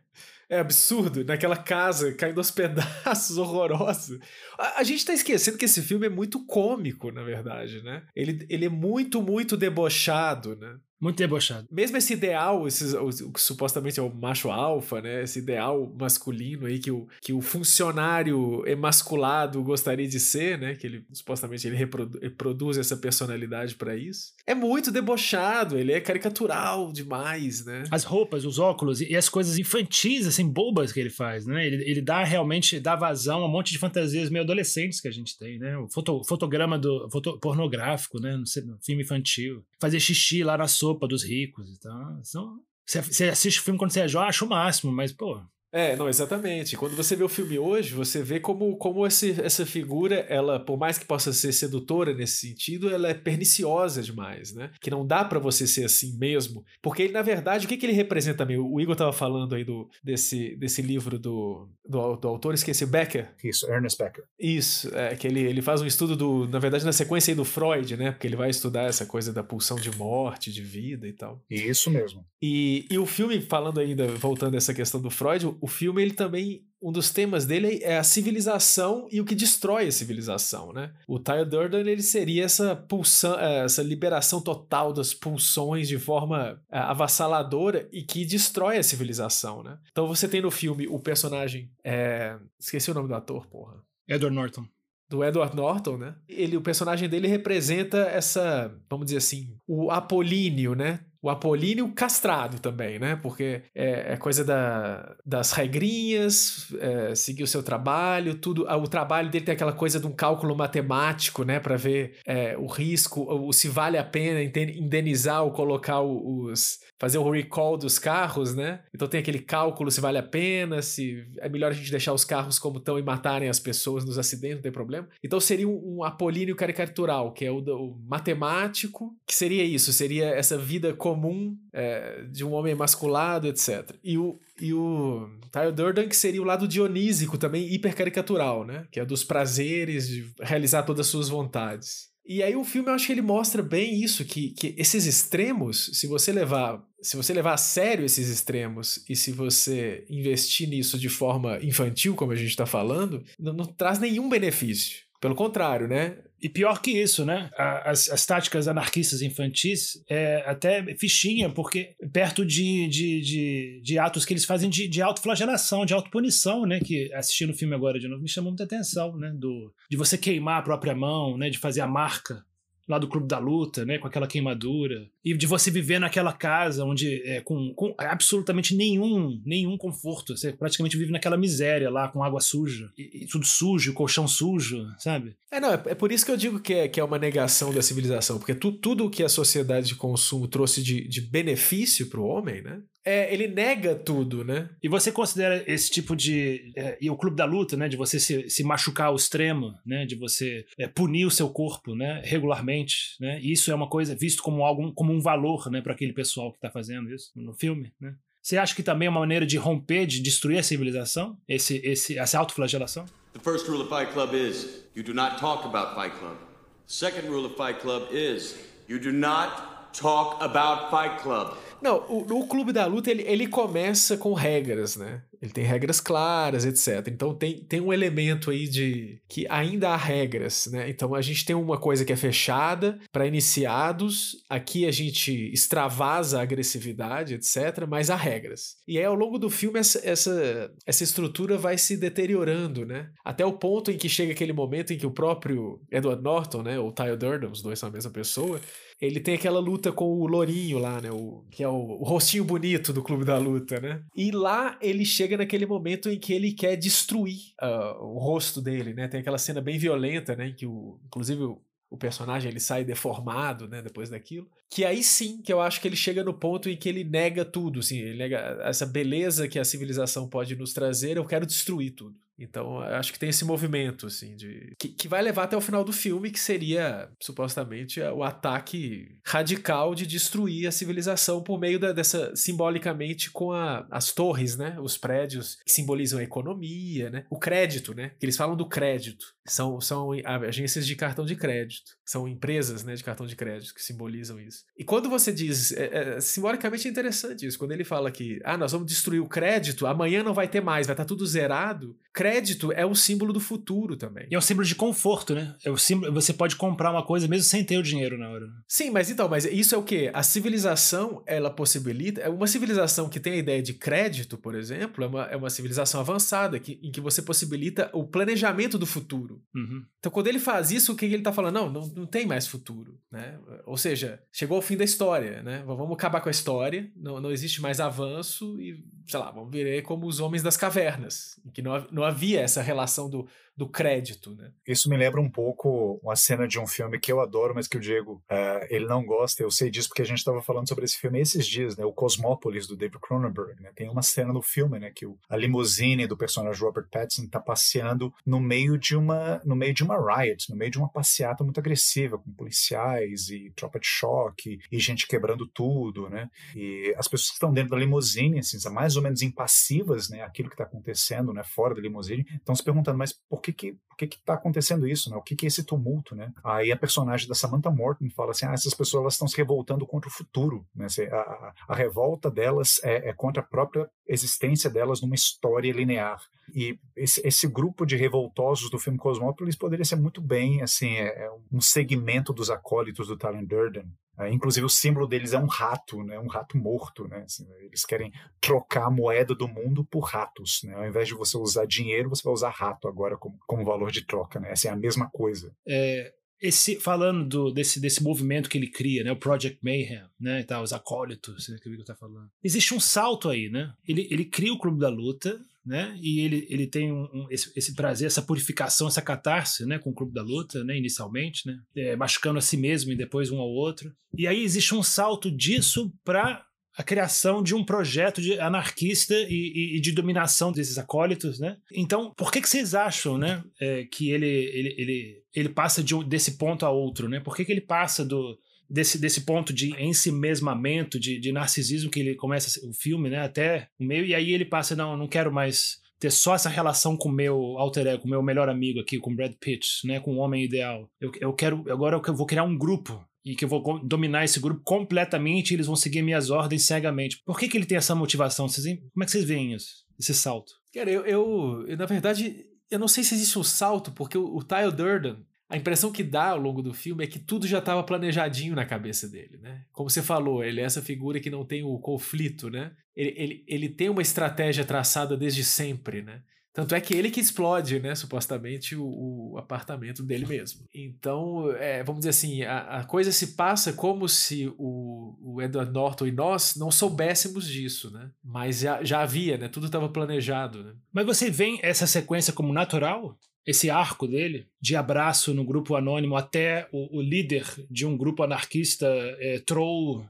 É 0.48 0.60
absurdo, 0.60 1.26
naquela 1.26 1.58
casa, 1.58 2.14
caindo 2.14 2.38
aos 2.38 2.52
pedaços, 2.52 3.38
horroroso. 3.38 4.20
A, 4.58 4.80
a, 4.80 4.84
gente 4.84 5.04
tá 5.04 5.12
esquecendo 5.12 5.58
que 5.58 5.66
esse 5.66 5.82
filme 5.82 6.06
é 6.06 6.10
muito 6.10 6.46
cômico, 6.46 7.12
na 7.12 7.24
verdade, 7.24 7.82
né? 7.82 8.04
Ele, 8.16 8.46
ele 8.48 8.66
é 8.66 8.70
muito, 8.70 9.22
muito 9.22 9.58
debochado, 9.58 10.56
né? 10.56 10.78
Muito 11.00 11.18
debochado. 11.18 11.68
Mesmo 11.70 11.98
esse 11.98 12.14
ideal, 12.14 12.68
esse, 12.68 12.96
o, 12.96 13.10
o, 13.10 13.32
que 13.34 13.42
supostamente 13.42 14.00
é 14.00 14.04
o 14.04 14.14
macho 14.14 14.50
alfa, 14.50 15.02
né? 15.02 15.24
Esse 15.24 15.40
ideal 15.40 15.94
masculino 16.00 16.66
aí 16.66 16.80
que 16.80 16.90
o, 16.90 17.08
que 17.22 17.34
o 17.34 17.42
funcionário 17.42 18.64
emasculado 18.66 19.62
gostaria 19.62 20.08
de 20.08 20.20
ser, 20.20 20.58
né? 20.58 20.76
Que 20.76 20.88
ele 20.88 21.06
supostamente 21.12 21.68
ele 21.68 21.76
reprodu, 21.76 22.18
reproduz 22.20 22.78
essa 22.78 22.96
personalidade 22.96 23.76
para 23.76 23.96
isso. 23.96 24.34
É 24.48 24.56
muito 24.56 24.92
debochado, 24.92 25.78
ele 25.78 25.92
é 25.92 26.00
caricatural 26.00 26.92
demais, 26.94 27.66
né? 27.66 27.84
As 27.92 28.04
roupas, 28.06 28.46
os 28.46 28.58
óculos 28.58 29.02
e 29.02 29.16
as 29.16 29.28
coisas 29.28 29.58
infantis, 29.58 30.26
assim, 30.26 30.48
bobas 30.48 30.94
que 30.94 31.00
ele 31.00 31.10
faz, 31.10 31.46
né? 31.46 31.68
Ele, 31.68 31.84
ele 31.90 32.02
dá 32.02 32.24
realmente, 32.24 32.80
dá 32.80 32.96
vazão 32.96 33.44
a 33.44 33.48
um 33.48 33.52
monte 33.52 33.72
de 33.72 33.80
fantasias 33.80 34.30
meio 34.30 34.44
adolescentes 34.44 35.02
que 35.02 35.10
a 35.10 35.12
gente 35.12 35.38
tem, 35.38 35.60
né? 35.60 35.78
O 35.78 35.90
foto, 35.90 36.24
fotograma 36.24 36.80
do 36.80 37.10
foto, 37.12 37.38
pornográfico, 37.40 38.20
né? 38.20 38.32
No, 38.32 38.44
no 38.44 38.80
filme 38.82 39.04
infantil. 39.04 39.62
Fazer 39.82 40.00
xixi 40.00 40.42
lá 40.42 40.58
na 40.58 40.68
sopa 40.68 40.85
dos 40.94 41.24
ricos. 41.24 41.70
Então, 41.70 42.24
são, 42.24 42.60
você 42.86 43.30
assiste 43.30 43.60
o 43.60 43.64
filme 43.64 43.80
quando 43.80 43.92
você 43.92 44.02
é 44.02 44.08
jovem, 44.08 44.30
acho 44.30 44.46
o 44.46 44.50
máximo, 44.50 44.92
mas, 44.92 45.12
pô, 45.12 45.42
é, 45.76 45.94
não, 45.98 46.08
exatamente. 46.08 46.78
Quando 46.78 46.96
você 46.96 47.18
vê 47.18 47.24
o 47.26 47.28
filme 47.28 47.60
hoje, 47.60 47.94
você 47.94 48.24
vê 48.24 48.40
como, 48.40 48.78
como 48.78 49.06
esse, 49.06 49.42
essa 49.42 49.66
figura, 49.66 50.26
ela, 50.30 50.58
por 50.58 50.78
mais 50.78 50.98
que 50.98 51.06
possa 51.06 51.34
ser 51.34 51.52
sedutora 51.52 52.14
nesse 52.14 52.48
sentido, 52.48 52.90
ela 52.90 53.10
é 53.10 53.14
perniciosa 53.14 54.02
demais, 54.02 54.54
né? 54.54 54.72
Que 54.80 54.90
não 54.90 55.06
dá 55.06 55.26
para 55.26 55.38
você 55.38 55.68
ser 55.68 55.84
assim 55.84 56.18
mesmo. 56.18 56.64
Porque 56.82 57.04
ele, 57.04 57.12
na 57.12 57.22
verdade, 57.22 57.66
o 57.66 57.68
que, 57.68 57.76
que 57.76 57.86
ele 57.86 57.92
representa 57.92 58.38
também? 58.38 58.58
O 58.58 58.80
Igor 58.80 58.96
tava 58.96 59.12
falando 59.12 59.54
aí 59.54 59.66
do, 59.66 59.90
desse, 60.02 60.56
desse 60.56 60.82
livro 60.82 61.20
do, 61.20 61.68
do, 61.86 62.16
do 62.16 62.28
autor, 62.30 62.54
esqueci, 62.54 62.86
Becker. 62.86 63.36
Isso, 63.44 63.70
Ernest 63.70 64.02
Becker. 64.02 64.24
Isso, 64.40 64.90
é, 64.96 65.14
que 65.18 65.28
ele, 65.28 65.42
ele 65.42 65.62
faz 65.62 65.82
um 65.82 65.86
estudo 65.86 66.16
do, 66.16 66.48
na 66.48 66.60
verdade, 66.60 66.86
na 66.86 66.94
sequência 66.94 67.34
aí 67.34 67.36
do 67.36 67.44
Freud, 67.44 67.98
né? 67.98 68.12
Porque 68.12 68.26
ele 68.26 68.38
vai 68.38 68.50
estudar 68.50 68.84
essa 68.84 69.06
coisa 69.06 69.34
da 69.34 69.44
pulsão 69.44 69.76
de 69.76 69.92
morte, 69.98 70.54
de 70.54 70.62
vida 70.62 71.06
e 71.06 71.12
tal. 71.12 71.44
Isso 71.50 71.92
mesmo. 71.92 72.26
E, 72.42 72.86
e 72.90 72.98
o 72.98 73.06
filme, 73.06 73.42
falando 73.42 73.80
ainda, 73.82 74.08
voltando 74.08 74.54
a 74.54 74.58
essa 74.58 74.74
questão 74.74 75.02
do 75.02 75.10
Freud, 75.10 75.46
o 75.66 75.68
filme 75.68 76.00
ele 76.00 76.14
também 76.14 76.64
um 76.80 76.92
dos 76.92 77.10
temas 77.10 77.48
dele 77.48 77.80
é 77.82 77.98
a 77.98 78.04
civilização 78.04 79.08
e 79.12 79.20
o 79.20 79.26
que 79.26 79.34
destrói 79.34 79.88
a 79.88 79.92
civilização, 79.92 80.72
né? 80.72 80.94
O 81.08 81.18
Tyler 81.18 81.50
Durden 81.50 81.80
ele 81.80 82.04
seria 82.04 82.44
essa 82.44 82.76
pulsão, 82.76 83.40
é, 83.40 83.66
essa 83.66 83.82
liberação 83.82 84.40
total 84.40 84.94
das 84.94 85.12
pulsões 85.12 85.88
de 85.88 85.98
forma 85.98 86.62
é, 86.72 86.78
avassaladora 86.78 87.90
e 87.92 88.04
que 88.04 88.24
destrói 88.24 88.78
a 88.78 88.84
civilização, 88.84 89.64
né? 89.64 89.80
Então 89.92 90.08
você 90.08 90.28
tem 90.28 90.44
no 90.44 90.52
filme 90.52 90.88
o 90.88 91.00
personagem, 91.00 91.72
é... 91.84 92.38
esqueci 92.60 92.92
o 92.92 92.94
nome 92.94 93.08
do 93.08 93.16
ator, 93.16 93.48
porra. 93.48 93.82
Edward 94.08 94.36
Norton 94.36 94.68
do 95.10 95.24
Edward 95.24 95.56
Norton, 95.56 95.98
né? 95.98 96.16
Ele, 96.28 96.58
o 96.58 96.62
personagem 96.62 97.08
dele 97.08 97.28
representa 97.28 98.00
essa, 98.00 98.76
vamos 98.90 99.06
dizer 99.06 99.18
assim, 99.18 99.56
o 99.68 99.92
apolíneo, 99.92 100.74
né? 100.74 101.02
O 101.26 101.30
Apolíneo 101.32 101.92
castrado 101.92 102.60
também, 102.60 103.00
né? 103.00 103.16
Porque 103.16 103.64
é, 103.74 104.14
é 104.14 104.16
coisa 104.18 104.46
da, 104.46 105.16
das 105.26 105.54
regrinhas, 105.54 106.72
é, 106.80 107.16
seguir 107.16 107.42
o 107.42 107.48
seu 107.48 107.64
trabalho, 107.64 108.36
tudo. 108.36 108.68
O 108.68 108.88
trabalho 108.88 109.32
dele 109.32 109.44
tem 109.44 109.56
aquela 109.56 109.74
coisa 109.74 110.00
de 110.00 110.06
um 110.06 110.12
cálculo 110.12 110.56
matemático, 110.56 111.44
né? 111.44 111.60
Para 111.60 111.78
ver 111.78 112.18
é, 112.28 112.56
o 112.56 112.68
risco, 112.68 113.24
o, 113.24 113.52
se 113.52 113.68
vale 113.68 113.98
a 113.98 114.04
pena 114.04 114.40
indenizar 114.44 115.44
ou 115.44 115.50
colocar 115.50 116.00
os. 116.00 116.78
fazer 117.00 117.18
o 117.18 117.32
recall 117.32 117.76
dos 117.76 117.98
carros, 117.98 118.54
né? 118.54 118.82
Então 118.94 119.08
tem 119.08 119.20
aquele 119.20 119.40
cálculo 119.40 119.90
se 119.90 120.00
vale 120.00 120.20
a 120.20 120.24
pena, 120.24 120.84
se 120.84 121.26
é 121.40 121.50
melhor 121.50 121.72
a 121.72 121.74
gente 121.74 121.90
deixar 121.90 122.14
os 122.14 122.24
carros 122.24 122.60
como 122.60 122.78
estão 122.78 123.00
e 123.00 123.02
matarem 123.02 123.50
as 123.50 123.60
pessoas 123.60 124.06
nos 124.06 124.20
acidentes, 124.20 124.58
não 124.58 124.62
tem 124.62 124.72
problema. 124.72 125.08
Então 125.24 125.40
seria 125.40 125.68
um, 125.68 125.98
um 125.98 126.04
apolíneo 126.04 126.56
caricatural, 126.56 127.34
que 127.34 127.44
é 127.46 127.50
o, 127.52 127.58
o 127.58 127.98
matemático, 128.08 129.12
que 129.26 129.34
seria 129.34 129.64
isso, 129.64 129.92
seria 129.92 130.28
essa 130.28 130.56
vida 130.56 130.94
comum 130.94 131.15
comum 131.16 131.58
é, 131.74 132.24
de 132.32 132.44
um 132.44 132.52
homem 132.54 132.74
emasculado, 132.74 133.48
etc. 133.48 133.96
E 134.04 134.18
o, 134.18 134.40
e 134.60 134.74
o 134.74 135.30
Tyler 135.52 135.74
Durden, 135.74 136.10
que 136.10 136.16
seria 136.16 136.42
o 136.42 136.46
lado 136.46 136.68
dionísico 136.68 137.38
também, 137.38 137.74
hipercaricatural, 137.74 138.66
né? 138.66 138.86
Que 138.92 139.00
é 139.00 139.06
dos 139.06 139.24
prazeres, 139.24 140.08
de 140.08 140.32
realizar 140.42 140.84
todas 140.84 141.08
as 141.08 141.12
suas 141.12 141.30
vontades. 141.30 142.14
E 142.28 142.42
aí 142.42 142.56
o 142.56 142.64
filme, 142.64 142.90
eu 142.90 142.96
acho 142.96 143.06
que 143.06 143.12
ele 143.12 143.22
mostra 143.22 143.62
bem 143.62 144.02
isso, 144.02 144.26
que, 144.26 144.50
que 144.50 144.74
esses 144.78 145.06
extremos, 145.06 145.92
se 145.94 146.08
você 146.08 146.32
levar 146.32 146.84
se 147.00 147.16
você 147.16 147.34
levar 147.34 147.54
a 147.54 147.58
sério 147.58 148.04
esses 148.04 148.30
extremos 148.30 149.06
e 149.08 149.16
se 149.16 149.32
você 149.32 150.04
investir 150.10 150.68
nisso 150.68 150.98
de 150.98 151.08
forma 151.08 151.60
infantil, 151.62 152.16
como 152.16 152.32
a 152.32 152.36
gente 152.36 152.50
está 152.50 152.66
falando, 152.66 153.24
não, 153.40 153.54
não, 153.54 153.66
traz 153.66 154.00
nenhum 154.00 154.28
benefício. 154.28 155.06
Pelo 155.22 155.36
contrário, 155.36 155.88
né? 155.88 156.18
E 156.42 156.50
pior 156.50 156.82
que 156.82 156.92
isso, 156.92 157.26
né? 157.26 157.50
As, 157.58 158.10
as 158.10 158.26
táticas 158.26 158.68
anarquistas 158.68 159.22
infantis 159.22 160.04
é 160.10 160.44
até 160.46 160.96
fichinha, 160.96 161.50
porque 161.50 161.96
perto 162.12 162.46
de, 162.46 162.88
de, 162.88 163.22
de, 163.22 163.82
de 163.84 164.00
atos 164.00 164.26
que 164.26 164.34
eles 164.34 164.46
fazem 164.46 164.70
de, 164.70 164.88
de 164.88 165.02
autoflagelação, 165.02 165.86
de 165.86 165.94
autopunição, 165.94 166.66
né? 166.66 166.80
Que 166.80 167.12
assistindo 167.14 167.52
o 167.52 167.58
filme 167.58 167.74
agora 167.74 168.00
de 168.00 168.08
novo 168.08 168.22
me 168.22 168.30
chamou 168.30 168.52
muita 168.52 168.64
atenção, 168.64 169.16
né? 169.18 169.32
Do, 169.36 169.74
de 169.90 169.98
você 169.98 170.18
queimar 170.18 170.60
a 170.60 170.64
própria 170.64 170.94
mão, 170.94 171.38
né? 171.38 171.50
De 171.50 171.58
fazer 171.58 171.82
a 171.82 171.88
marca 171.88 172.44
lá 172.88 173.00
do 173.00 173.08
Clube 173.08 173.28
da 173.28 173.40
Luta, 173.40 173.84
né, 173.84 173.98
com 173.98 174.08
aquela 174.08 174.28
queimadura, 174.28 175.08
e 175.24 175.36
de 175.36 175.48
você 175.48 175.72
viver 175.72 176.00
naquela 176.00 176.32
casa 176.32 176.86
onde 176.86 177.22
é, 177.28 177.42
com, 177.42 177.74
com 177.74 177.96
absolutamente 177.98 178.76
nenhum 178.76 179.42
nenhum 179.46 179.78
conforto, 179.78 180.38
você 180.38 180.52
praticamente 180.54 180.98
vive 180.98 181.12
naquela 181.12 181.38
miséria 181.38 181.90
lá 181.90 182.08
com 182.08 182.24
água 182.24 182.40
suja, 182.40 182.92
e, 182.98 183.24
e 183.24 183.28
tudo 183.28 183.46
sujo, 183.46 183.94
colchão 183.94 184.28
sujo, 184.28 184.86
sabe? 185.00 185.36
É, 185.52 185.60
não, 185.60 185.72
é, 185.72 185.82
é, 185.88 185.96
por 185.96 186.12
isso 186.12 186.26
que 186.26 186.32
eu 186.32 186.38
digo 186.38 186.60
que 186.60 186.74
é, 186.74 186.88
que 186.88 187.00
é 187.00 187.04
uma 187.04 187.18
negação 187.18 187.74
da 187.74 187.82
civilização, 187.82 188.38
porque 188.38 188.54
tu, 188.54 188.72
tudo 188.72 189.10
que 189.10 189.24
a 189.24 189.30
sociedade 189.30 189.88
de 189.88 189.96
consumo 189.96 190.48
trouxe 190.48 190.84
de, 190.84 191.08
de 191.08 191.22
benefício 191.22 192.08
para 192.08 192.20
o 192.20 192.26
homem, 192.26 192.62
né, 192.62 192.82
é, 193.06 193.32
ele 193.32 193.48
nega 193.48 193.94
tudo, 193.94 194.44
né? 194.44 194.68
E 194.82 194.90
você 194.90 195.12
considera 195.12 195.64
esse 195.72 195.92
tipo 195.92 196.16
de. 196.16 196.74
É, 196.76 196.98
e 197.00 197.10
o 197.10 197.16
clube 197.16 197.36
da 197.36 197.46
luta, 197.46 197.78
né? 197.78 197.88
De 197.88 197.96
você 197.96 198.20
se, 198.20 198.50
se 198.50 198.64
machucar 198.64 199.08
ao 199.08 199.16
extremo, 199.16 199.76
né? 199.86 200.06
De 200.06 200.16
você 200.16 200.66
é, 200.78 200.88
punir 200.88 201.26
o 201.26 201.32
seu 201.32 201.50
corpo, 201.50 201.96
né? 201.96 202.22
Regularmente, 202.26 203.16
né? 203.20 203.40
E 203.42 203.52
isso 203.52 203.72
é 203.72 203.76
uma 203.76 203.88
coisa 203.88 204.16
visto 204.16 204.42
como 204.42 204.64
algo 204.66 204.92
como 204.94 205.14
um 205.14 205.22
valor, 205.22 205.70
né? 205.70 205.82
Para 205.82 205.94
aquele 205.94 206.14
pessoal 206.14 206.52
que 206.52 206.58
está 206.58 206.72
fazendo 206.72 207.14
isso 207.14 207.32
no 207.36 207.54
filme, 207.54 207.94
né? 208.02 208.16
Você 208.42 208.58
acha 208.58 208.76
que 208.76 208.84
também 208.84 209.08
é 209.08 209.10
uma 209.10 209.22
maneira 209.22 209.46
de 209.46 209.58
romper, 209.58 210.06
de 210.06 210.20
destruir 210.22 210.60
a 210.60 210.64
civilização? 210.64 211.36
Esse, 211.48 211.78
esse, 211.84 212.18
essa 212.18 212.38
autoflagelação? 212.38 213.06
The 213.34 213.40
first 213.40 213.68
rule 213.68 213.82
of 213.82 213.90
Fight 213.90 214.14
Club 214.14 214.34
is 214.34 214.86
you 214.96 215.04
do 215.04 215.14
not 215.14 215.40
talk 215.40 215.66
about 215.66 215.96
Fight 215.96 216.16
Club. 216.20 216.38
The 216.86 216.94
second 216.94 217.28
rule 217.28 217.46
of 217.46 217.56
Fight 217.56 217.82
Club 217.82 218.14
is 218.14 218.56
you 218.88 219.00
do 219.00 219.12
not 219.12 219.76
talk 220.00 220.44
about 220.44 220.92
Fight 220.92 221.24
Club. 221.24 221.58
Não, 221.86 222.04
o, 222.10 222.40
o 222.40 222.48
Clube 222.48 222.74
da 222.74 222.88
Luta 222.88 223.12
ele, 223.12 223.22
ele 223.28 223.46
começa 223.46 224.18
com 224.18 224.34
regras, 224.34 224.96
né? 224.96 225.22
Ele 225.42 225.52
tem 225.52 225.64
regras 225.64 226.00
claras, 226.00 226.66
etc. 226.66 227.08
Então 227.12 227.34
tem, 227.34 227.64
tem 227.64 227.82
um 227.82 227.94
elemento 227.94 228.52
aí 228.52 228.68
de 228.68 229.20
que 229.28 229.46
ainda 229.50 229.90
há 229.90 229.98
regras, 229.98 230.68
né? 230.72 230.90
Então 230.90 231.14
a 231.14 231.22
gente 231.22 231.46
tem 231.46 231.56
uma 231.56 231.78
coisa 231.78 232.06
que 232.06 232.14
é 232.14 232.16
fechada 232.16 233.00
para 233.12 233.28
iniciados, 233.28 234.44
aqui 234.50 234.86
a 234.86 234.92
gente 234.92 235.52
extravasa 235.52 236.40
a 236.40 236.44
agressividade, 236.44 237.34
etc. 237.34 237.86
Mas 237.88 238.10
há 238.10 238.16
regras. 238.16 238.76
E 238.88 238.98
aí 238.98 239.06
ao 239.06 239.16
longo 239.16 239.38
do 239.38 239.50
filme 239.50 239.80
essa, 239.80 240.00
essa, 240.04 240.72
essa 240.86 241.04
estrutura 241.04 241.58
vai 241.58 241.78
se 241.78 241.98
deteriorando, 241.98 242.86
né? 242.86 243.10
Até 243.24 243.46
o 243.46 243.54
ponto 243.54 243.92
em 243.92 243.98
que 243.98 244.10
chega 244.10 244.32
aquele 244.32 244.54
momento 244.54 244.94
em 244.94 244.98
que 244.98 245.06
o 245.06 245.12
próprio 245.12 245.82
Edward 245.92 246.24
Norton, 246.24 246.62
né? 246.62 246.80
Ou 246.80 246.92
Tyler 246.92 247.18
Durden, 247.18 247.50
os 247.50 247.62
dois 247.62 247.80
são 247.80 247.90
a 247.90 247.92
mesma 247.92 248.12
pessoa, 248.12 248.60
ele 249.02 249.20
tem 249.20 249.36
aquela 249.36 249.60
luta 249.60 249.92
com 249.92 250.06
o 250.06 250.28
Lourinho 250.28 250.80
lá, 250.80 251.02
né? 251.02 251.12
O, 251.12 251.44
que 251.52 251.64
é 251.64 251.68
o, 251.68 251.74
o, 251.74 252.04
rostinho 252.04 252.44
bonito 252.44 252.94
do 252.94 253.04
Clube 253.04 253.26
da 253.26 253.38
Luta, 253.38 253.80
né? 253.80 254.02
E 254.16 254.32
lá 254.32 254.78
ele 254.82 255.04
chega 255.06 255.25
naquele 255.32 255.66
momento 255.66 256.10
em 256.10 256.20
que 256.20 256.34
ele 256.34 256.52
quer 256.54 256.76
destruir 256.76 257.54
uh, 257.62 258.04
o 258.04 258.20
rosto 258.20 258.62
dele, 258.62 258.94
né? 258.94 259.08
Tem 259.08 259.20
aquela 259.20 259.38
cena 259.38 259.62
bem 259.62 259.78
violenta, 259.78 260.36
né? 260.36 260.48
Em 260.48 260.54
que 260.54 260.66
o, 260.66 261.00
inclusive 261.06 261.44
o, 261.44 261.62
o 261.90 261.98
personagem 261.98 262.52
ele 262.52 262.60
sai 262.60 262.84
deformado, 262.84 263.68
né, 263.68 263.82
depois 263.82 264.10
daquilo. 264.10 264.48
Que 264.70 264.84
aí 264.84 265.04
sim 265.04 265.42
que 265.42 265.52
eu 265.52 265.62
acho 265.62 265.80
que 265.80 265.88
ele 265.88 265.96
chega 265.96 266.24
no 266.24 266.34
ponto 266.34 266.70
em 266.70 266.76
que 266.76 266.90
ele 266.90 267.04
nega 267.04 267.46
tudo, 267.46 267.80
assim, 267.80 268.00
ele 268.00 268.18
nega 268.18 268.60
essa 268.64 268.86
beleza 268.86 269.48
que 269.48 269.60
a 269.60 269.66
civilização 269.66 270.28
pode 270.28 270.56
nos 270.56 270.74
trazer, 270.74 271.18
eu 271.18 271.26
quero 271.26 271.46
destruir 271.46 271.92
tudo. 271.92 272.18
Então, 272.38 272.80
acho 272.80 273.14
que 273.14 273.20
tem 273.20 273.30
esse 273.30 273.46
movimento, 273.46 274.08
assim, 274.08 274.36
de. 274.36 274.74
Que, 274.78 274.90
que 274.90 275.08
vai 275.08 275.22
levar 275.22 275.44
até 275.44 275.56
o 275.56 275.62
final 275.62 275.84
do 275.84 275.94
filme, 275.94 276.32
que 276.32 276.40
seria, 276.40 277.10
supostamente, 277.22 278.02
o 278.02 278.24
ataque 278.24 279.18
radical 279.26 279.96
de 279.96 280.06
destruir 280.06 280.68
a 280.68 280.72
civilização 280.72 281.42
por 281.42 281.60
meio 281.60 281.80
da, 281.80 281.92
dessa. 281.92 282.36
simbolicamente 282.36 283.32
com 283.32 283.52
a, 283.52 283.88
as 283.90 284.12
torres, 284.12 284.58
né? 284.58 284.78
Os 284.80 284.98
prédios 284.98 285.56
que 285.66 285.72
simbolizam 285.72 286.20
a 286.20 286.24
economia, 286.24 287.10
né? 287.10 287.26
O 287.30 287.40
crédito, 287.40 287.94
né? 287.94 288.12
Que 288.20 288.26
eles 288.26 288.38
falam 288.38 288.56
do 288.56 288.68
crédito. 288.68 289.35
São, 289.46 289.80
são 289.80 290.10
agências 290.48 290.88
de 290.88 290.96
cartão 290.96 291.26
de 291.26 291.36
crédito. 291.36 291.92
São 292.04 292.28
empresas 292.28 292.84
né, 292.84 292.96
de 292.96 293.04
cartão 293.04 293.26
de 293.26 293.36
crédito 293.36 293.74
que 293.74 293.84
simbolizam 293.84 294.40
isso. 294.40 294.64
E 294.78 294.84
quando 294.84 295.10
você 295.10 295.32
diz. 295.32 295.72
É, 295.72 296.16
é, 296.16 296.22
simbolicamente 296.22 296.88
é 296.88 296.92
interessante 296.92 297.46
isso. 297.46 297.58
Quando 297.58 297.72
ele 297.72 297.84
fala 297.84 298.12
que, 298.12 298.40
ah, 298.44 298.58
nós 298.58 298.72
vamos 298.72 298.88
destruir 298.88 299.22
o 299.22 299.28
crédito, 299.28 299.86
amanhã 299.86 300.24
não 300.24 300.34
vai 300.34 300.48
ter 300.48 300.62
mais, 300.62 300.88
vai 300.88 300.94
estar 300.94 301.06
tudo 301.06 301.26
zerado 301.26 301.96
crédito 302.16 302.72
é 302.72 302.86
um 302.86 302.96
símbolo 302.96 303.34
do 303.34 303.42
futuro 303.42 303.98
também. 303.98 304.26
E 304.32 304.36
é 304.36 304.38
um 304.38 304.42
símbolo 304.42 304.66
de 304.66 304.74
conforto, 304.74 305.36
né? 305.36 305.54
É 305.66 305.70
o 305.70 305.78
símbolo, 305.78 306.14
você 306.14 306.32
pode 306.32 306.56
comprar 306.56 306.90
uma 306.90 307.06
coisa 307.06 307.28
mesmo 307.28 307.44
sem 307.44 307.62
ter 307.62 307.78
o 307.78 307.84
dinheiro 307.84 308.18
na 308.18 308.30
hora. 308.30 308.46
Sim, 308.66 308.90
mas 308.90 309.10
então, 309.10 309.28
mas 309.28 309.44
isso 309.44 309.76
é 309.76 309.78
o 309.78 309.84
quê? 309.84 310.10
A 310.14 310.24
civilização, 310.24 311.22
ela 311.28 311.50
possibilita. 311.50 312.22
É 312.22 312.30
uma 312.30 312.48
civilização 312.48 313.10
que 313.10 313.20
tem 313.20 313.34
a 313.34 313.38
ideia 313.38 313.62
de 313.62 313.74
crédito, 313.74 314.38
por 314.38 314.56
exemplo, 314.56 315.04
é 315.04 315.08
uma, 315.08 315.24
é 315.26 315.36
uma 315.36 315.50
civilização 315.50 316.00
avançada 316.00 316.58
que, 316.58 316.80
em 316.82 316.90
que 316.90 317.02
você 317.02 317.22
possibilita 317.22 317.90
o 317.92 318.06
planejamento 318.08 318.78
do 318.78 318.86
futuro. 318.86 319.35
Uhum. 319.54 319.86
Então, 320.00 320.12
quando 320.12 320.28
ele 320.28 320.40
faz 320.40 320.72
isso, 320.72 320.94
o 320.94 320.96
que 320.96 321.06
ele 321.06 321.18
está 321.18 321.32
falando? 321.32 321.54
Não, 321.56 321.70
não, 321.70 321.88
não 321.88 322.06
tem 322.06 322.26
mais 322.26 322.48
futuro, 322.48 323.00
né? 323.12 323.40
Ou 323.66 323.78
seja, 323.78 324.22
chegou 324.32 324.56
ao 324.56 324.62
fim 324.62 324.78
da 324.78 324.84
história, 324.84 325.42
né? 325.44 325.64
Vamos 325.66 325.94
acabar 325.94 326.22
com 326.22 326.30
a 326.30 326.32
história, 326.32 326.92
não, 326.96 327.20
não 327.20 327.32
existe 327.32 327.62
mais 327.62 327.80
avanço 327.80 328.60
e, 328.60 328.84
sei 329.06 329.20
lá, 329.20 329.32
vamos 329.32 329.52
viver 329.52 329.82
como 329.84 330.08
os 330.08 330.20
homens 330.20 330.42
das 330.42 330.58
cavernas, 330.58 331.40
em 331.46 331.50
que 331.50 331.62
não, 331.62 331.86
não 331.92 332.04
havia 332.04 332.42
essa 332.42 332.62
relação 332.62 333.10
do, 333.10 333.28
do 333.56 333.68
crédito, 333.68 334.36
né? 334.36 334.52
Isso 334.68 334.90
me 334.90 334.98
lembra 334.98 335.22
um 335.22 335.30
pouco 335.30 336.00
uma 336.04 336.16
cena 336.16 336.48
de 336.48 336.60
um 336.60 336.68
filme 336.68 337.00
que 337.00 337.12
eu 337.12 337.22
adoro, 337.22 337.56
mas 337.56 337.68
que 337.68 337.78
o 337.78 337.80
Diego 337.80 338.22
uh, 338.30 338.66
ele 338.70 338.86
não 338.86 339.06
gosta. 339.06 339.42
Eu 339.42 339.50
sei 339.50 339.70
disso 339.70 339.88
porque 339.88 340.02
a 340.02 340.06
gente 340.06 340.18
estava 340.18 340.42
falando 340.42 340.68
sobre 340.68 340.84
esse 340.84 340.98
filme 340.98 341.22
esses 341.22 341.48
dias, 341.48 341.78
né? 341.78 341.86
O 341.86 341.94
Cosmópolis 341.94 342.68
do 342.68 342.76
David 342.76 343.00
Cronenberg. 343.00 343.62
Né? 343.62 343.72
Tem 343.74 343.90
uma 343.90 344.02
cena 344.02 344.34
no 344.34 344.42
filme, 344.42 344.78
né, 344.78 344.92
que 344.94 345.06
o, 345.06 345.18
a 345.30 345.38
limusine 345.38 346.06
do 346.06 346.18
personagem 346.18 346.62
Robert 346.62 346.88
Pattinson 346.92 347.24
está 347.24 347.40
passeando 347.40 348.14
no 348.26 348.40
meio 348.40 348.78
de 348.78 348.96
uma 348.96 349.42
no 349.46 349.56
meio 349.56 349.74
de 349.74 349.84
uma 349.84 349.98
riot, 349.98 350.50
no 350.50 350.56
meio 350.56 350.72
de 350.72 350.78
uma 350.78 350.90
passeata 350.90 351.44
muito 351.44 351.60
agressiva 351.60 352.18
com 352.18 352.32
policiais 352.32 353.30
e 353.30 353.52
tropa 353.56 353.80
de 353.80 353.88
choque 353.88 354.60
e 354.72 354.80
gente 354.80 355.08
quebrando 355.08 355.48
tudo, 355.48 356.10
né? 356.10 356.30
E 356.56 356.94
as 356.98 357.08
pessoas 357.08 357.30
que 357.30 357.36
estão 357.36 357.54
dentro 357.54 357.72
da 357.72 357.78
limusine, 357.78 358.40
assim, 358.40 358.60
são 358.60 358.74
mais 358.96 358.98
ou 358.98 359.04
menos 359.04 359.22
impassivas, 359.22 360.10
né? 360.10 360.22
Aquilo 360.22 360.50
que 360.50 360.56
está 360.56 360.64
acontecendo, 360.64 361.34
né? 361.34 361.44
Fora 361.44 361.76
da 361.76 361.82
limusine, 361.82 362.26
estão 362.36 362.56
se 362.56 362.64
perguntando, 362.64 362.98
mas 362.98 363.14
por 363.30 363.42
que 363.42 363.52
que, 363.52 363.74
por 363.90 363.98
que 363.98 364.08
que 364.08 364.24
tá 364.24 364.34
acontecendo 364.34 364.88
isso, 364.88 365.10
né? 365.10 365.18
O 365.18 365.22
que 365.22 365.36
que 365.36 365.46
é 365.46 365.48
esse 365.48 365.64
tumulto, 365.64 366.16
né? 366.16 366.32
Aí 366.44 366.72
a 366.72 366.78
personagem 366.78 367.28
da 367.28 367.36
Samantha 367.36 367.70
Morton 367.70 368.10
fala 368.16 368.32
assim, 368.32 368.46
ah, 368.46 368.54
essas 368.54 368.74
pessoas 368.74 369.14
estão 369.14 369.28
se 369.28 369.38
revoltando 369.38 369.86
contra 369.86 370.10
o 370.10 370.14
futuro, 370.14 370.66
né? 370.76 370.88
A, 371.12 371.16
a, 371.16 371.54
a 371.70 371.76
revolta 371.76 372.32
delas 372.32 372.80
é, 372.84 373.10
é, 373.10 373.14
contra 373.14 373.42
a 373.42 373.46
própria 373.46 373.90
existência 374.08 374.70
delas 374.70 375.02
numa 375.02 375.16
história 375.16 375.72
linear. 375.72 376.22
E 376.54 376.78
esse, 376.96 377.26
esse 377.28 377.48
grupo 377.48 377.86
de 377.86 377.96
revoltosos 377.96 378.70
do 378.70 378.78
filme 378.78 379.00
Cosmópolis 379.00 379.56
poderia 379.56 379.86
ser 379.86 379.96
muito 379.96 380.22
bem, 380.22 380.62
assim, 380.62 380.94
é, 380.96 381.26
é 381.26 381.30
um 381.52 381.60
segmento 381.60 382.32
dos 382.32 382.50
acólitos 382.50 383.08
do 383.08 383.18
Talent 383.18 383.48
Durden, 383.48 383.86
é, 384.18 384.32
inclusive 384.32 384.66
o 384.66 384.70
símbolo 384.70 385.08
deles 385.08 385.34
é 385.34 385.40
um 385.40 385.48
rato, 385.48 386.04
né? 386.04 386.20
um 386.20 386.28
rato 386.28 386.58
morto. 386.58 387.08
Né? 387.08 387.24
Assim, 387.26 387.46
eles 387.62 387.86
querem 387.86 388.12
trocar 388.40 388.88
a 388.88 388.92
moeda 388.92 389.36
do 389.36 389.48
mundo 389.48 389.84
por 389.86 390.02
ratos. 390.02 390.62
Né? 390.64 390.74
Ao 390.74 390.88
invés 390.88 391.08
de 391.08 391.14
você 391.14 391.38
usar 391.38 391.66
dinheiro, 391.66 392.10
você 392.10 392.24
vai 392.24 392.34
usar 392.34 392.50
rato 392.50 392.88
agora 392.88 393.18
como, 393.18 393.38
como 393.46 393.66
valor 393.66 393.92
de 393.92 394.06
troca. 394.06 394.40
Né? 394.40 394.52
Essa 394.52 394.70
é 394.70 394.72
a 394.72 394.76
mesma 394.76 395.10
coisa. 395.10 395.54
É, 395.68 396.14
esse 396.42 396.80
falando 396.80 397.28
do, 397.28 397.52
desse, 397.52 397.80
desse 397.80 398.04
movimento 398.04 398.50
que 398.50 398.58
ele 398.58 398.70
cria, 398.70 399.04
né, 399.04 399.12
o 399.12 399.20
Project 399.20 399.60
Mayhem, 399.64 400.04
né, 400.20 400.42
e 400.42 400.44
tal, 400.44 400.64
os 400.64 400.74
acólitos, 400.74 401.48
né, 401.50 401.58
que 401.62 401.70
o 401.70 401.74
Igor 401.74 401.86
tá 401.86 401.96
falando. 401.96 402.30
Existe 402.44 402.74
um 402.74 402.80
salto 402.80 403.30
aí, 403.30 403.50
né? 403.50 403.74
Ele, 403.88 404.08
ele 404.12 404.26
cria 404.26 404.54
o 404.54 404.60
Clube 404.60 404.80
da 404.80 404.90
Luta, 404.90 405.40
né? 405.66 405.98
E 406.02 406.20
ele, 406.20 406.46
ele 406.50 406.68
tem 406.68 406.92
um, 406.92 407.04
um, 407.14 407.28
esse, 407.30 407.52
esse, 407.56 407.74
prazer, 407.74 408.08
essa 408.08 408.22
purificação, 408.22 408.88
essa 408.88 409.02
catarse, 409.02 409.66
né? 409.66 409.80
Com 409.80 409.90
o 409.90 409.94
Clube 409.94 410.14
da 410.14 410.22
Luta, 410.22 410.64
né? 410.64 410.78
Inicialmente, 410.78 411.48
né? 411.48 411.58
É, 411.76 411.96
machucando 411.96 412.38
a 412.38 412.42
si 412.42 412.56
mesmo 412.56 412.92
e 412.92 412.96
depois 412.96 413.32
um 413.32 413.40
ao 413.40 413.50
outro. 413.50 413.92
E 414.18 414.28
aí 414.28 414.44
existe 414.44 414.76
um 414.76 414.84
salto 414.84 415.32
disso 415.32 415.92
para 416.04 416.46
a 416.78 416.84
criação 416.84 417.42
de 417.42 417.56
um 417.56 417.64
projeto 417.64 418.22
de 418.22 418.38
anarquista 418.40 419.14
e, 419.14 419.54
e, 419.56 419.78
e, 419.78 419.82
de 419.82 419.94
dominação 419.94 420.52
desses 420.52 420.78
acólitos, 420.78 421.40
né? 421.40 421.58
Então, 421.72 422.14
por 422.16 422.32
que, 422.32 422.42
que 422.42 422.50
vocês 422.50 422.76
acham, 422.76 423.18
né, 423.18 423.42
é, 423.62 423.86
que 423.86 424.12
ele, 424.12 424.28
ele, 424.28 424.76
ele, 424.78 425.24
ele 425.34 425.50
passa 425.50 425.82
de, 425.82 426.04
desse 426.04 426.38
ponto 426.38 426.66
a 426.66 426.70
outro, 426.70 427.08
né? 427.08 427.22
Por 427.22 427.36
que, 427.36 427.46
que 427.46 427.52
ele 427.52 427.62
passa 427.62 428.04
do, 428.04 428.38
desse, 428.70 428.98
desse 428.98 429.22
ponto 429.22 429.54
de 429.54 429.74
ensimesmamento, 429.82 431.00
de, 431.00 431.20
de 431.20 431.32
narcisismo 431.32 431.90
que 431.90 432.00
ele 432.00 432.16
começa 432.16 432.60
o 432.68 432.74
filme, 432.74 433.10
né, 433.10 433.20
até 433.20 433.70
o 433.80 433.84
meio, 433.84 434.06
e 434.06 434.16
aí 434.16 434.32
ele 434.32 434.46
passa, 434.46 434.76
não, 434.76 434.98
não 434.98 435.08
quero 435.08 435.32
mais 435.32 435.84
ter 436.00 436.12
só 436.12 436.36
essa 436.36 436.50
relação 436.50 436.98
com 436.98 437.10
o 437.10 437.12
meu 437.12 437.58
alter 437.58 437.88
ego, 437.88 438.02
com 438.02 438.08
o 438.08 438.12
meu 438.12 438.22
melhor 438.22 438.50
amigo 438.50 438.80
aqui, 438.80 439.00
com 439.00 439.12
o 439.12 439.16
Brad 439.16 439.34
Pitt, 439.40 439.86
né, 439.86 440.00
com 440.00 440.16
o 440.16 440.18
homem 440.18 440.44
ideal. 440.44 440.90
Eu, 441.00 441.12
eu 441.20 441.34
quero, 441.34 441.64
agora 441.72 442.02
eu 442.06 442.14
vou 442.14 442.26
criar 442.26 442.44
um 442.44 442.58
grupo 442.58 443.04
e 443.24 443.36
que 443.36 443.44
eu 443.44 443.50
vou 443.50 443.80
dominar 443.80 444.24
esse 444.24 444.40
grupo 444.40 444.62
completamente 444.64 445.52
e 445.52 445.54
eles 445.56 445.66
vão 445.66 445.76
seguir 445.76 446.04
minhas 446.04 446.30
ordens 446.30 446.64
cegamente. 446.64 447.22
Por 447.26 447.40
que, 447.40 447.48
que 447.48 447.58
ele 447.58 447.66
tem 447.66 447.78
essa 447.78 447.96
motivação? 447.96 448.48
Vocês, 448.48 448.66
como 448.94 449.04
é 449.04 449.06
que 449.06 449.12
vocês 449.12 449.24
veem 449.26 449.54
isso, 449.54 449.86
esse 450.00 450.14
salto? 450.14 450.54
Cara, 450.74 450.92
eu, 450.92 451.06
eu, 451.06 451.66
eu 451.68 451.78
na 451.78 451.86
verdade, 451.86 452.46
eu 452.70 452.78
não 452.78 452.88
sei 452.88 453.04
se 453.04 453.16
existe 453.16 453.40
um 453.40 453.44
salto, 453.44 453.92
porque 453.92 454.18
o, 454.18 454.36
o 454.36 454.44
Tyler 454.44 454.72
Durden, 454.72 455.18
a 455.50 455.58
impressão 455.58 455.92
que 455.92 456.04
dá 456.04 456.30
ao 456.30 456.40
longo 456.40 456.62
do 456.62 456.74
filme 456.74 457.04
é 457.04 457.08
que 457.08 457.20
tudo 457.20 457.48
já 457.48 457.60
estava 457.60 457.84
planejadinho 457.84 458.56
na 458.56 458.66
cabeça 458.66 459.08
dele, 459.08 459.38
né? 459.42 459.64
Como 459.72 459.90
você 459.90 460.02
falou, 460.02 460.44
ele 460.44 460.60
é 460.60 460.64
essa 460.64 460.82
figura 460.82 461.20
que 461.20 461.30
não 461.30 461.46
tem 461.46 461.64
o 461.64 461.78
conflito, 461.78 462.50
né? 462.50 462.72
Ele, 462.96 463.14
ele, 463.16 463.46
ele 463.48 463.70
tem 463.70 463.90
uma 463.90 464.02
estratégia 464.02 464.66
traçada 464.66 465.16
desde 465.16 465.44
sempre, 465.44 466.02
né? 466.02 466.22
Tanto 466.56 466.74
é 466.74 466.80
que 466.80 466.94
ele 466.94 467.12
que 467.12 467.20
explode, 467.20 467.82
né, 467.82 467.94
supostamente, 467.96 468.78
o, 468.78 469.34
o 469.34 469.38
apartamento 469.38 470.02
dele 470.02 470.26
mesmo. 470.26 470.66
Então, 470.74 471.52
é, 471.52 471.84
vamos 471.84 472.00
dizer 472.00 472.12
assim, 472.12 472.44
a, 472.44 472.80
a, 472.80 472.84
coisa 472.86 473.12
se 473.12 473.36
passa 473.36 473.74
como 473.74 474.08
se 474.08 474.48
o, 474.58 475.18
o, 475.22 475.42
Edward 475.42 475.74
Norton 475.74 476.08
e 476.08 476.14
nós 476.14 476.56
não 476.56 476.72
soubéssemos 476.72 477.46
disso, 477.46 477.92
né? 477.92 478.10
Mas 478.24 478.60
já, 478.60 478.82
já 478.86 479.02
havia, 479.02 479.38
né? 479.38 479.50
Tudo 479.50 479.66
estava 479.66 479.90
planejado, 479.90 480.64
né? 480.64 480.74
Mas 480.94 481.06
você 481.06 481.30
vê 481.30 481.60
essa 481.62 481.86
sequência 481.86 482.32
como 482.32 482.54
natural? 482.54 483.20
Esse 483.46 483.70
arco 483.70 484.08
dele, 484.08 484.48
de 484.60 484.76
abraço 484.76 485.34
no 485.34 485.44
grupo 485.44 485.76
anônimo 485.76 486.16
até 486.16 486.68
o, 486.72 486.98
o 486.98 487.02
líder 487.02 487.46
de 487.70 487.86
um 487.86 487.96
grupo 487.96 488.24
anarquista 488.24 488.88
é, 489.20 489.40
troll 489.40 490.06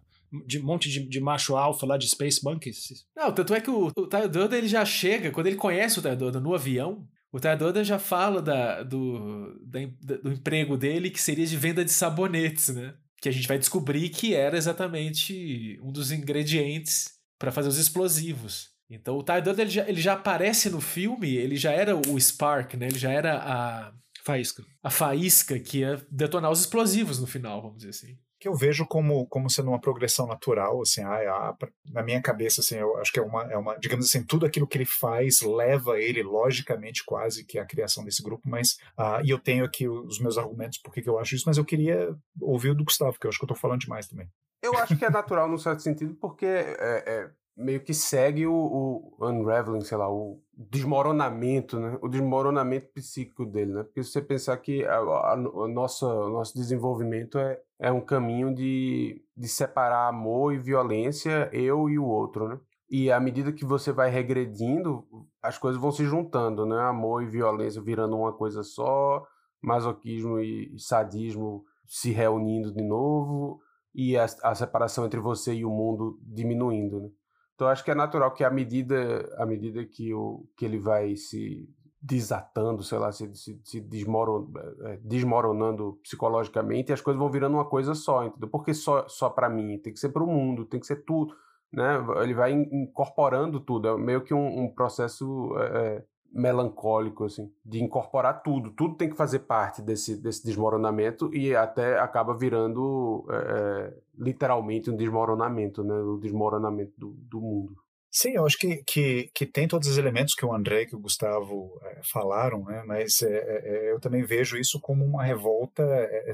de 0.45 0.59
monte 0.59 0.89
de, 0.89 1.01
de 1.01 1.19
macho 1.19 1.55
alfa 1.55 1.85
lá 1.85 1.97
de 1.97 2.07
Space 2.07 2.43
Monkeys. 2.43 3.05
Não, 3.15 3.31
tanto 3.31 3.53
é 3.53 3.61
que 3.61 3.69
o, 3.69 3.87
o 3.87 4.27
Durden, 4.29 4.57
ele 4.57 4.67
já 4.67 4.83
chega, 4.83 5.31
quando 5.31 5.47
ele 5.47 5.55
conhece 5.55 5.99
o 5.99 6.01
Tyler 6.01 6.17
Durden 6.17 6.41
no 6.41 6.53
avião, 6.53 7.07
o 7.31 7.39
Tyler 7.39 7.57
Durden 7.57 7.83
já 7.83 7.99
fala 7.99 8.41
da, 8.41 8.83
do, 8.83 9.59
da, 9.65 9.79
do 10.17 10.31
emprego 10.31 10.77
dele 10.77 11.09
que 11.09 11.21
seria 11.21 11.45
de 11.45 11.57
venda 11.57 11.83
de 11.83 11.91
sabonetes, 11.91 12.69
né? 12.69 12.95
Que 13.21 13.29
a 13.29 13.31
gente 13.31 13.47
vai 13.47 13.57
descobrir 13.57 14.09
que 14.09 14.33
era 14.33 14.57
exatamente 14.57 15.79
um 15.81 15.91
dos 15.91 16.11
ingredientes 16.11 17.13
para 17.37 17.51
fazer 17.51 17.69
os 17.69 17.77
explosivos. 17.77 18.74
Então 18.89 19.17
o 19.17 19.23
Durden 19.23 19.61
ele 19.61 19.69
já, 19.69 19.89
ele 19.89 20.01
já 20.01 20.13
aparece 20.13 20.69
no 20.69 20.79
filme, 20.79 21.35
ele 21.35 21.55
já 21.55 21.71
era 21.71 21.95
o 21.95 22.19
Spark, 22.19 22.75
né? 22.75 22.87
Ele 22.87 22.99
já 22.99 23.11
era 23.11 23.37
a 23.37 23.93
faísca. 24.23 24.63
A 24.83 24.89
faísca 24.89 25.59
que 25.59 25.79
ia 25.79 26.05
detonar 26.09 26.51
os 26.51 26.61
explosivos 26.61 27.19
no 27.19 27.27
final, 27.27 27.61
vamos 27.61 27.77
dizer 27.77 27.89
assim 27.89 28.17
que 28.45 28.47
eu 28.47 28.53
vejo 28.53 28.85
como, 28.85 29.25
como 29.25 29.49
sendo 29.49 29.69
uma 29.69 29.79
progressão 29.79 30.27
natural, 30.27 30.79
assim, 30.79 31.01
ah, 31.01 31.17
ah, 31.27 31.67
na 31.91 32.03
minha 32.03 32.21
cabeça, 32.21 32.61
assim, 32.61 32.75
eu 32.75 32.95
acho 32.97 33.11
que 33.11 33.19
é 33.19 33.23
uma, 33.23 33.41
é 33.51 33.57
uma, 33.57 33.75
digamos 33.79 34.05
assim, 34.05 34.23
tudo 34.23 34.45
aquilo 34.45 34.67
que 34.67 34.77
ele 34.77 34.85
faz 34.85 35.41
leva 35.41 35.99
ele, 35.99 36.21
logicamente, 36.21 37.03
quase, 37.03 37.43
que 37.43 37.57
é 37.57 37.61
a 37.61 37.65
criação 37.65 38.03
desse 38.03 38.21
grupo, 38.21 38.47
mas, 38.47 38.77
ah, 38.95 39.19
e 39.23 39.31
eu 39.31 39.39
tenho 39.39 39.65
aqui 39.65 39.87
os 39.87 40.19
meus 40.19 40.37
argumentos 40.37 40.77
por 40.77 40.93
que 40.93 41.09
eu 41.09 41.17
acho 41.17 41.33
isso, 41.33 41.45
mas 41.47 41.57
eu 41.57 41.65
queria 41.65 42.15
ouvir 42.39 42.69
o 42.69 42.75
do 42.75 42.85
Gustavo, 42.85 43.17
que 43.19 43.25
eu 43.25 43.29
acho 43.29 43.39
que 43.39 43.45
eu 43.45 43.49
tô 43.49 43.55
falando 43.55 43.81
demais 43.81 44.07
também. 44.07 44.27
Eu 44.61 44.77
acho 44.77 44.95
que 44.95 45.05
é 45.05 45.09
natural 45.09 45.49
num 45.49 45.57
certo 45.57 45.81
sentido, 45.81 46.13
porque 46.13 46.45
é, 46.45 47.03
é 47.07 47.31
meio 47.55 47.81
que 47.81 47.93
segue 47.93 48.45
o, 48.45 48.53
o, 48.53 49.15
unraveling, 49.19 49.81
sei 49.81 49.97
lá, 49.97 50.11
o 50.11 50.41
desmoronamento, 50.53 51.79
né? 51.79 51.97
O 52.01 52.07
desmoronamento 52.07 52.87
psíquico 52.93 53.45
dele, 53.45 53.73
né? 53.73 53.83
Porque 53.83 54.03
se 54.03 54.11
você 54.11 54.21
pensar 54.21 54.57
que 54.57 54.83
a, 54.85 55.01
o 55.33 55.67
nosso 55.67 56.53
desenvolvimento 56.53 57.37
é, 57.37 57.59
é 57.79 57.91
um 57.91 58.01
caminho 58.01 58.53
de, 58.53 59.23
de 59.35 59.47
separar 59.47 60.07
amor 60.09 60.53
e 60.53 60.57
violência, 60.57 61.49
eu 61.53 61.89
e 61.89 61.97
o 61.97 62.05
outro, 62.05 62.47
né? 62.47 62.59
E 62.89 63.11
à 63.11 63.19
medida 63.19 63.51
que 63.51 63.65
você 63.65 63.91
vai 63.91 64.09
regredindo, 64.09 65.05
as 65.41 65.57
coisas 65.57 65.81
vão 65.81 65.91
se 65.91 66.05
juntando, 66.05 66.65
né? 66.65 66.79
Amor 66.81 67.23
e 67.23 67.27
violência 67.27 67.81
virando 67.81 68.17
uma 68.17 68.33
coisa 68.33 68.63
só, 68.63 69.25
masoquismo 69.61 70.39
e 70.39 70.77
sadismo 70.77 71.63
se 71.87 72.11
reunindo 72.11 72.73
de 72.73 72.83
novo 72.83 73.59
e 73.93 74.17
a, 74.17 74.25
a 74.43 74.53
separação 74.53 75.05
entre 75.05 75.19
você 75.19 75.53
e 75.53 75.65
o 75.65 75.69
mundo 75.69 76.19
diminuindo, 76.21 76.99
né? 76.99 77.09
Então 77.55 77.67
acho 77.67 77.83
que 77.83 77.91
é 77.91 77.95
natural 77.95 78.31
que 78.33 78.43
à 78.43 78.49
medida, 78.49 79.33
à 79.37 79.45
medida 79.45 79.83
que, 79.85 80.13
o, 80.13 80.45
que 80.57 80.65
ele 80.65 80.77
vai 80.77 81.15
se 81.15 81.67
desatando, 82.01 82.83
sei 82.83 82.99
lá, 82.99 83.11
se, 83.11 83.33
se, 83.33 83.59
se 83.63 83.81
desmoron, 83.81 84.51
é, 84.83 84.97
desmoronando 84.97 85.99
psicologicamente, 86.03 86.93
as 86.93 87.01
coisas 87.01 87.19
vão 87.19 87.31
virando 87.31 87.55
uma 87.55 87.65
coisa 87.65 87.95
só, 87.95 88.25
entendeu? 88.25 88.47
Porque 88.47 88.75
só, 88.75 89.07
só 89.07 89.29
para 89.29 89.49
mim, 89.49 89.79
tem 89.79 89.91
que 89.91 89.99
ser 89.99 90.09
para 90.09 90.23
o 90.23 90.27
mundo, 90.27 90.65
tem 90.65 90.79
que 90.79 90.85
ser 90.85 91.03
tudo, 91.03 91.33
né? 91.73 91.97
Ele 92.21 92.33
vai 92.35 92.51
incorporando 92.51 93.59
tudo, 93.59 93.87
é 93.87 93.97
meio 93.97 94.21
que 94.21 94.35
um, 94.35 94.65
um 94.65 94.69
processo 94.69 95.57
é, 95.57 96.03
melancólico, 96.35 97.23
assim, 97.23 97.49
de 97.63 97.81
incorporar 97.81 98.43
tudo. 98.43 98.69
Tudo 98.71 98.95
tem 98.95 99.09
que 99.09 99.15
fazer 99.15 99.39
parte 99.39 99.81
desse, 99.81 100.17
desse 100.17 100.45
desmoronamento 100.45 101.33
e 101.33 101.55
até 101.55 101.97
acaba 101.97 102.33
virando 102.35 103.25
é, 103.29 103.93
literalmente 104.17 104.91
um 104.91 104.97
desmoronamento, 104.97 105.81
né? 105.81 105.95
O 105.95 106.17
desmoronamento 106.17 106.91
do, 106.97 107.11
do 107.11 107.39
mundo. 107.39 107.77
Sim, 108.17 108.31
eu 108.35 108.45
acho 108.45 108.57
que, 108.57 108.77
que, 108.87 109.29
que 109.33 109.45
tem 109.45 109.67
todos 109.67 109.89
os 109.89 109.97
elementos 109.97 110.33
que 110.35 110.45
o 110.45 110.53
André 110.53 110.83
e 110.83 110.85
que 110.85 110.95
o 110.95 110.99
Gustavo 110.99 111.77
é, 111.83 111.99
falaram, 112.01 112.63
né? 112.63 112.81
mas 112.87 113.21
é, 113.21 113.27
é, 113.27 113.91
eu 113.91 113.99
também 113.99 114.23
vejo 114.23 114.55
isso 114.55 114.79
como 114.79 115.03
uma 115.03 115.21
revolta 115.21 115.83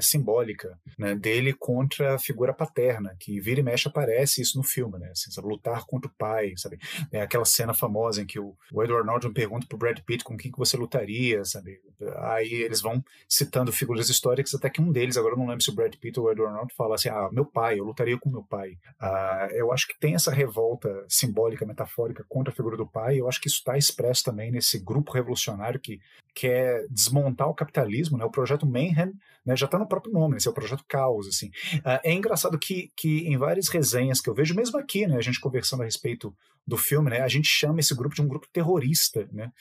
simbólica 0.00 0.78
né? 0.96 1.16
dele 1.16 1.52
contra 1.52 2.14
a 2.14 2.18
figura 2.20 2.54
paterna, 2.54 3.16
que 3.18 3.40
vira 3.40 3.58
e 3.58 3.64
mexe 3.64 3.88
aparece 3.88 4.40
isso 4.40 4.56
no 4.56 4.62
filme, 4.62 4.96
né? 4.96 5.10
Assim, 5.10 5.32
sabe? 5.32 5.48
lutar 5.48 5.84
contra 5.84 6.08
o 6.08 6.14
pai, 6.16 6.52
sabe? 6.56 6.78
É 7.10 7.20
aquela 7.20 7.44
cena 7.44 7.74
famosa 7.74 8.22
em 8.22 8.26
que 8.26 8.38
o, 8.38 8.54
o 8.72 8.84
Edward 8.84 9.04
Norton 9.04 9.32
pergunta 9.32 9.66
para 9.66 9.74
o 9.74 9.78
Brad 9.78 9.98
Pitt 10.06 10.22
com 10.22 10.36
quem 10.36 10.52
que 10.52 10.58
você 10.58 10.76
lutaria, 10.76 11.44
sabe? 11.44 11.80
Aí 12.18 12.52
eles 12.62 12.80
vão 12.80 13.02
citando 13.28 13.72
figuras 13.72 14.08
históricas, 14.08 14.54
até 14.54 14.70
que 14.70 14.80
um 14.80 14.92
deles, 14.92 15.16
agora 15.16 15.34
eu 15.34 15.38
não 15.38 15.48
lembro 15.48 15.64
se 15.64 15.70
o 15.70 15.74
Brad 15.74 15.92
Pitt 15.96 16.20
ou 16.20 16.26
o 16.26 16.30
Edward 16.30 16.54
Norton, 16.54 16.74
fala 16.76 16.94
assim, 16.94 17.08
ah, 17.08 17.28
meu 17.32 17.44
pai, 17.44 17.80
eu 17.80 17.84
lutaria 17.84 18.16
com 18.20 18.30
meu 18.30 18.44
pai. 18.44 18.78
Ah, 19.00 19.48
eu 19.50 19.72
acho 19.72 19.88
que 19.88 19.98
tem 19.98 20.14
essa 20.14 20.30
revolta 20.30 21.04
simbólica 21.08 21.71
metafórica 21.72 22.24
contra 22.28 22.52
a 22.52 22.56
figura 22.56 22.76
do 22.76 22.86
pai, 22.86 23.20
eu 23.20 23.28
acho 23.28 23.40
que 23.40 23.48
isso 23.48 23.58
está 23.58 23.76
expresso 23.76 24.22
também 24.22 24.50
nesse 24.50 24.78
grupo 24.78 25.12
revolucionário 25.12 25.80
que 25.80 26.00
quer 26.34 26.86
desmontar 26.88 27.48
o 27.48 27.54
capitalismo, 27.54 28.16
né? 28.16 28.24
O 28.24 28.30
projeto 28.30 28.66
Mayhem, 28.66 29.12
né? 29.44 29.56
Já 29.56 29.66
está 29.66 29.78
no 29.78 29.88
próprio 29.88 30.12
nome, 30.12 30.36
esse 30.36 30.48
é 30.48 30.50
o 30.50 30.54
projeto 30.54 30.84
Caos, 30.88 31.26
assim. 31.26 31.48
Uh, 31.78 32.00
é 32.02 32.12
engraçado 32.12 32.58
que, 32.58 32.90
que 32.96 33.26
em 33.26 33.36
várias 33.36 33.68
resenhas 33.68 34.20
que 34.20 34.30
eu 34.30 34.34
vejo, 34.34 34.54
mesmo 34.54 34.78
aqui, 34.78 35.06
né? 35.06 35.16
A 35.16 35.22
gente 35.22 35.40
conversando 35.40 35.82
a 35.82 35.84
respeito 35.84 36.34
do 36.66 36.76
filme, 36.76 37.10
né? 37.10 37.20
A 37.20 37.28
gente 37.28 37.48
chama 37.48 37.80
esse 37.80 37.94
grupo 37.94 38.14
de 38.14 38.22
um 38.22 38.28
grupo 38.28 38.46
terrorista, 38.52 39.28
né? 39.32 39.52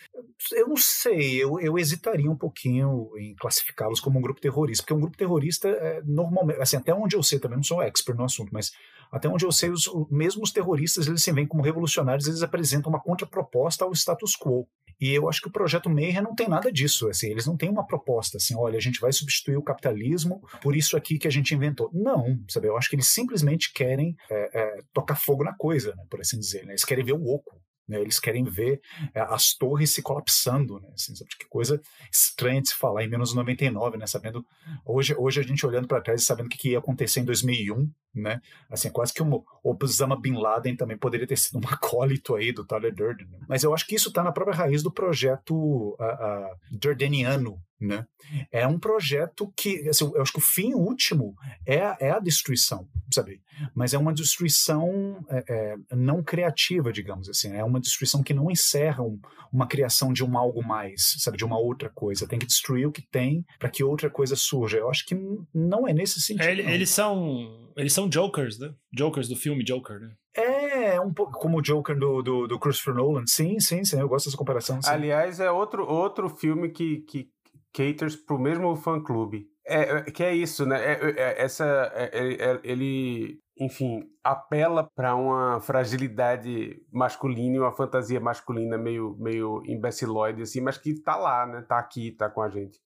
Eu 0.51 0.68
não 0.68 0.78
sei, 0.78 1.43
eu, 1.43 1.59
eu 1.59 1.78
hesitaria 1.78 2.30
um 2.30 2.38
pouquinho 2.38 3.12
em 3.18 3.36
classificá-los 3.36 3.99
como 3.99 4.20
um 4.20 4.22
grupo 4.22 4.39
terrorista, 4.39 4.84
porque 4.84 4.93
um 4.93 4.99
grupo 4.99 5.18
terrorista, 5.18 5.68
é, 5.68 6.01
normalmente, 6.03 6.62
assim, 6.62 6.78
até 6.78 6.93
onde 6.93 7.16
eu 7.16 7.24
sei, 7.24 7.39
também 7.39 7.57
não 7.57 7.64
sou 7.64 7.82
expert 7.82 8.18
no 8.18 8.26
assunto, 8.26 8.51
mas 8.53 8.72
até 9.12 9.28
onde 9.28 9.45
eu 9.45 9.51
sei, 9.51 9.70
os, 9.70 9.89
mesmo 10.09 10.41
os 10.43 10.51
terroristas, 10.51 11.07
eles 11.07 11.22
se 11.22 11.32
veem 11.32 11.47
como 11.47 11.64
revolucionários, 11.64 12.28
eles 12.28 12.41
apresentam 12.41 12.89
uma 12.89 13.01
contraproposta 13.01 13.84
ao 13.84 13.91
status 13.91 14.36
quo. 14.36 14.68
E 15.01 15.09
eu 15.16 15.28
acho 15.28 15.41
que 15.41 15.47
o 15.47 15.51
projeto 15.51 15.89
Mayhem 15.89 16.22
não 16.22 16.36
tem 16.36 16.47
nada 16.47 16.72
disso. 16.72 17.09
Assim, 17.09 17.32
eles 17.32 17.47
não 17.47 17.57
têm 17.57 17.70
uma 17.70 17.86
proposta 17.86 18.38
assim, 18.38 18.55
olha, 18.55 18.78
a 18.78 18.82
gente 18.82 19.01
vai 19.01 19.12
substituir 19.12 19.57
o 19.57 19.64
capitalismo 19.64 20.41
por 20.62 20.76
isso 20.76 20.95
aqui 20.95 21.18
que 21.18 21.28
a 21.28 21.32
gente 21.32 21.55
inventou. 21.55 21.89
Não, 21.91 22.39
sabe? 22.47 22.68
Eu 22.68 22.78
acho 22.78 22.88
que 22.88 22.95
eles 22.95 23.07
simplesmente 23.07 23.74
querem 23.74 24.16
é, 24.30 24.59
é, 24.62 24.80
tocar 24.93 25.16
fogo 25.16 25.43
na 25.43 25.55
coisa, 25.55 25.95
né, 25.95 26.03
por 26.07 26.22
assim 26.22 26.38
dizer. 26.38 26.66
Né? 26.66 26.74
Eles 26.74 26.86
querem 26.86 27.03
ver 27.03 27.14
o 27.14 27.26
oco. 27.28 27.59
Né? 27.88 27.99
Eles 27.99 28.20
querem 28.20 28.43
ver 28.43 28.80
é, 29.14 29.22
as 29.22 29.53
torres 29.55 29.91
se 29.91 30.01
colapsando, 30.01 30.80
né? 30.80 30.89
Assim, 30.93 31.16
sabe? 31.16 31.30
Que 31.38 31.47
coisa 31.49 31.82
estranha 32.12 32.62
de 32.62 32.70
se 32.70 32.76
falar 32.76 33.03
em 33.03 33.09
menos 33.09 33.34
99, 33.34 33.97
né? 33.97 34.07
Sabendo 34.07 34.45
hoje, 34.86 35.16
hoje 35.18 35.41
a 35.41 35.43
gente 35.43 35.66
olhando 35.66 35.88
para 35.88 35.99
trás 35.99 36.22
e 36.22 36.26
sabendo 36.26 36.45
o 36.45 36.49
que, 36.49 36.57
que 36.57 36.70
ia 36.70 36.80
acontecer 36.80 37.20
em 37.20 37.26
2001, 37.26 37.91
né? 38.14 38.41
Assim, 38.70 38.89
quase 38.89 39.14
que 39.14 39.22
o 39.22 39.43
Osama 39.64 40.20
Bin 40.20 40.34
Laden 40.34 40.76
também 40.76 40.97
poderia 40.97 41.28
ter 41.28 41.38
sido 41.38 41.57
um 41.57 41.68
acólito 41.70 42.36
aí 42.36 42.51
do 42.51 42.66
Tyler 42.66 42.93
Durden. 42.93 43.28
Né? 43.28 43.39
Mas 43.47 43.64
eu 43.64 43.74
acho 43.74 43.86
que 43.88 43.95
isso 43.95 44.09
está 44.09 44.24
na 44.24 44.32
própria 44.32 44.55
raiz 44.55 44.84
do 44.84 44.91
projeto 44.91 45.55
uh, 45.55 45.95
uh, 45.95 46.57
Durdeniano, 46.72 47.62
né? 47.82 48.05
É 48.51 48.68
um 48.68 48.78
projeto 48.78 49.51
que, 49.57 49.89
assim, 49.89 50.09
eu 50.14 50.22
acho 50.22 50.32
que 50.32 50.38
o 50.38 50.41
fim 50.41 50.74
último 50.76 51.36
é, 51.66 51.78
é 51.99 52.12
a 52.12 52.20
destruição, 52.20 52.88
sabe? 53.12 53.41
Mas 53.74 53.93
é 53.93 53.97
uma 53.97 54.14
destruição 54.14 55.26
é, 55.28 55.43
é, 55.49 55.76
não 55.95 56.22
criativa, 56.22 56.93
digamos 56.93 57.28
assim. 57.28 57.51
É 57.53 57.64
uma 57.64 57.80
destruição 57.80 58.22
que 58.22 58.36
não 58.36 58.51
encerra 58.51 59.03
um, 59.03 59.20
uma 59.51 59.66
criação 59.66 60.14
de 60.14 60.24
um 60.24 60.38
algo 60.38 60.64
mais, 60.64 61.16
sabe? 61.20 61.38
De 61.38 61.43
uma 61.43 61.57
outra 61.57 61.89
coisa. 61.89 62.28
Tem 62.28 62.38
que 62.38 62.45
destruir 62.45 62.88
o 62.88 62.91
que 62.91 63.01
tem 63.01 63.43
para 63.57 63.70
que 63.70 63.84
outra 63.84 64.09
coisa 64.09 64.36
surja. 64.36 64.78
Eu 64.78 64.89
acho 64.89 65.05
que 65.05 65.16
não 65.51 65.88
é 65.88 65.93
nesse 65.93 66.22
sentido. 66.22 66.43
É, 66.43 66.74
eles 66.74 66.89
são 66.91 67.62
eles 67.76 67.93
são 67.93 68.01
Jokers, 68.10 68.60
né? 68.60 68.74
Jokers 68.97 69.28
do 69.28 69.36
filme 69.36 69.64
Joker, 69.64 69.99
né? 69.99 70.14
É, 70.36 70.99
um 71.02 71.14
pouco 71.14 71.34
como 71.34 71.58
o 71.58 71.62
Joker 71.62 71.97
do, 71.97 72.22
do, 72.22 72.47
do 72.47 72.60
Christopher 72.60 72.95
Nolan. 72.95 73.24
Sim, 73.28 73.60
sim, 73.60 73.84
sim. 73.84 73.99
Eu 73.99 74.08
gosto 74.08 74.26
dessa 74.26 74.38
comparação. 74.38 74.82
Sim. 74.82 74.89
Aliás, 74.89 75.39
é 75.39 75.52
outro, 75.52 75.86
outro 75.86 76.30
filme 76.30 76.70
que, 76.70 77.02
que 77.02 77.30
caters 77.74 78.16
pro 78.16 78.39
mesmo 78.39 78.76
fã-clube. 78.76 79.47
É, 79.66 79.82
é, 79.82 80.02
que 80.04 80.24
é 80.24 80.34
isso, 80.34 80.66
né? 80.66 80.80
É, 80.84 80.91
é, 80.93 81.14
é 81.18 81.41
essa, 81.41 81.91
é, 81.95 82.60
ele, 82.64 83.39
enfim, 83.62 84.09
apela 84.24 84.89
para 84.95 85.16
uma 85.16 85.59
fragilidade 85.62 86.82
masculina 86.91 87.57
e 87.57 87.59
uma 87.59 87.72
fantasia 87.72 88.20
masculina 88.20 88.76
meio, 88.76 89.16
meio 89.20 89.62
imbecilóide, 89.68 90.41
assim, 90.41 90.59
mas 90.59 90.80
que 90.80 90.99
tá 90.99 91.16
lá, 91.16 91.45
né? 91.45 91.62
Tá 91.62 91.78
aqui, 91.78 92.09
tá 92.09 92.28
com 92.28 92.41
a 92.41 92.49
gente. 92.49 92.80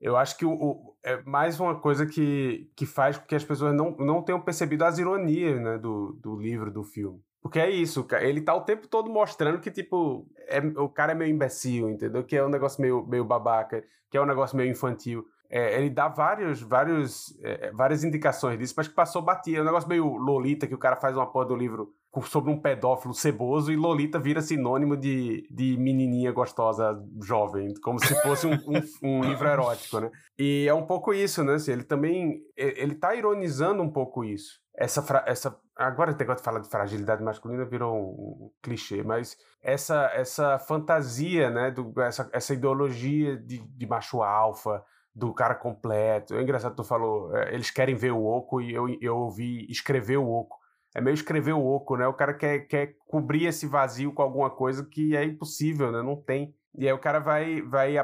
eu 0.00 0.16
acho 0.16 0.38
que 0.38 0.46
o, 0.46 0.52
o, 0.52 0.96
é 1.04 1.22
mais 1.24 1.60
uma 1.60 1.78
coisa 1.78 2.06
que, 2.06 2.70
que 2.74 2.86
faz 2.86 3.18
com 3.18 3.26
que 3.26 3.34
as 3.34 3.44
pessoas 3.44 3.74
não, 3.74 3.94
não 3.98 4.22
tenham 4.22 4.40
percebido 4.40 4.86
as 4.86 4.96
ironias 4.96 5.60
né, 5.60 5.76
do, 5.76 6.18
do 6.22 6.34
livro, 6.34 6.72
do 6.72 6.82
filme. 6.82 7.20
Porque 7.42 7.58
é 7.58 7.68
isso, 7.68 8.06
ele 8.22 8.40
tá 8.40 8.54
o 8.54 8.62
tempo 8.62 8.88
todo 8.88 9.10
mostrando 9.10 9.60
que, 9.60 9.70
tipo, 9.70 10.26
é, 10.48 10.60
o 10.78 10.88
cara 10.88 11.12
é 11.12 11.14
meio 11.14 11.30
imbecil, 11.30 11.90
entendeu? 11.90 12.24
Que 12.24 12.36
é 12.36 12.44
um 12.44 12.50
negócio 12.50 12.80
meio, 12.80 13.06
meio 13.06 13.24
babaca, 13.24 13.84
que 14.10 14.16
é 14.16 14.20
um 14.20 14.26
negócio 14.26 14.56
meio 14.56 14.70
infantil. 14.70 15.26
É, 15.50 15.76
ele 15.76 15.90
dá 15.90 16.06
vários, 16.06 16.62
vários, 16.62 17.36
é, 17.42 17.72
várias 17.72 18.04
indicações 18.04 18.56
disso, 18.56 18.74
mas 18.76 18.86
que 18.86 18.94
passou 18.94 19.20
batia. 19.20 19.58
É 19.58 19.62
um 19.62 19.64
negócio 19.64 19.88
meio 19.88 20.16
Lolita, 20.16 20.66
que 20.66 20.74
o 20.74 20.78
cara 20.78 20.94
faz 20.94 21.16
uma 21.16 21.26
porra 21.26 21.46
do 21.46 21.56
livro 21.56 21.92
sobre 22.22 22.50
um 22.52 22.60
pedófilo 22.60 23.14
ceboso 23.14 23.72
e 23.72 23.76
Lolita 23.76 24.18
vira 24.18 24.40
sinônimo 24.40 24.96
de, 24.96 25.46
de 25.50 25.76
menininha 25.76 26.32
gostosa 26.32 27.00
jovem, 27.22 27.74
como 27.82 27.98
se 27.98 28.14
fosse 28.22 28.46
um, 28.46 28.54
um, 28.54 28.80
um 29.02 29.24
livro 29.24 29.48
erótico, 29.48 30.00
né? 30.00 30.10
E 30.38 30.66
é 30.68 30.74
um 30.74 30.86
pouco 30.86 31.12
isso, 31.12 31.42
né? 31.44 31.54
Assim, 31.54 31.72
ele 31.72 31.84
também, 31.84 32.42
ele 32.56 32.94
tá 32.94 33.14
ironizando 33.14 33.82
um 33.82 33.90
pouco 33.90 34.24
isso. 34.24 34.60
Essa, 34.76 35.24
essa 35.26 35.60
agora 35.76 36.14
tem 36.14 36.26
que 36.26 36.42
falar 36.42 36.60
de 36.60 36.68
fragilidade 36.68 37.22
masculina 37.22 37.64
virou 37.64 37.94
um, 37.94 38.44
um, 38.46 38.50
clichê, 38.62 39.02
mas 39.02 39.36
essa 39.62 40.10
essa 40.14 40.58
fantasia, 40.58 41.50
né, 41.50 41.70
do, 41.70 41.92
essa, 42.00 42.28
essa 42.32 42.54
ideologia 42.54 43.36
de, 43.36 43.58
de 43.58 43.86
macho 43.86 44.22
alfa, 44.22 44.82
do 45.14 45.32
cara 45.34 45.54
completo. 45.54 46.34
É 46.34 46.42
engraçado 46.42 46.76
tu 46.76 46.84
falou, 46.84 47.36
é, 47.36 47.54
eles 47.54 47.70
querem 47.70 47.94
ver 47.94 48.12
o 48.12 48.24
oco 48.24 48.60
e 48.60 48.72
eu, 48.72 48.88
eu 49.00 49.16
ouvi 49.16 49.66
escrever 49.70 50.16
o 50.16 50.28
oco. 50.28 50.58
É 50.94 51.00
meio 51.00 51.14
escrever 51.14 51.52
o 51.52 51.64
oco, 51.64 51.96
né? 51.96 52.06
O 52.06 52.14
cara 52.14 52.34
quer, 52.34 52.60
quer 52.66 52.96
cobrir 53.06 53.46
esse 53.46 53.66
vazio 53.66 54.12
com 54.12 54.22
alguma 54.22 54.50
coisa 54.50 54.84
que 54.84 55.16
é 55.16 55.24
impossível, 55.24 55.92
né? 55.92 56.02
Não 56.02 56.16
tem. 56.16 56.54
E 56.76 56.86
aí 56.86 56.92
o 56.92 56.98
cara 56.98 57.18
vai. 57.18 57.60
vai 57.62 57.94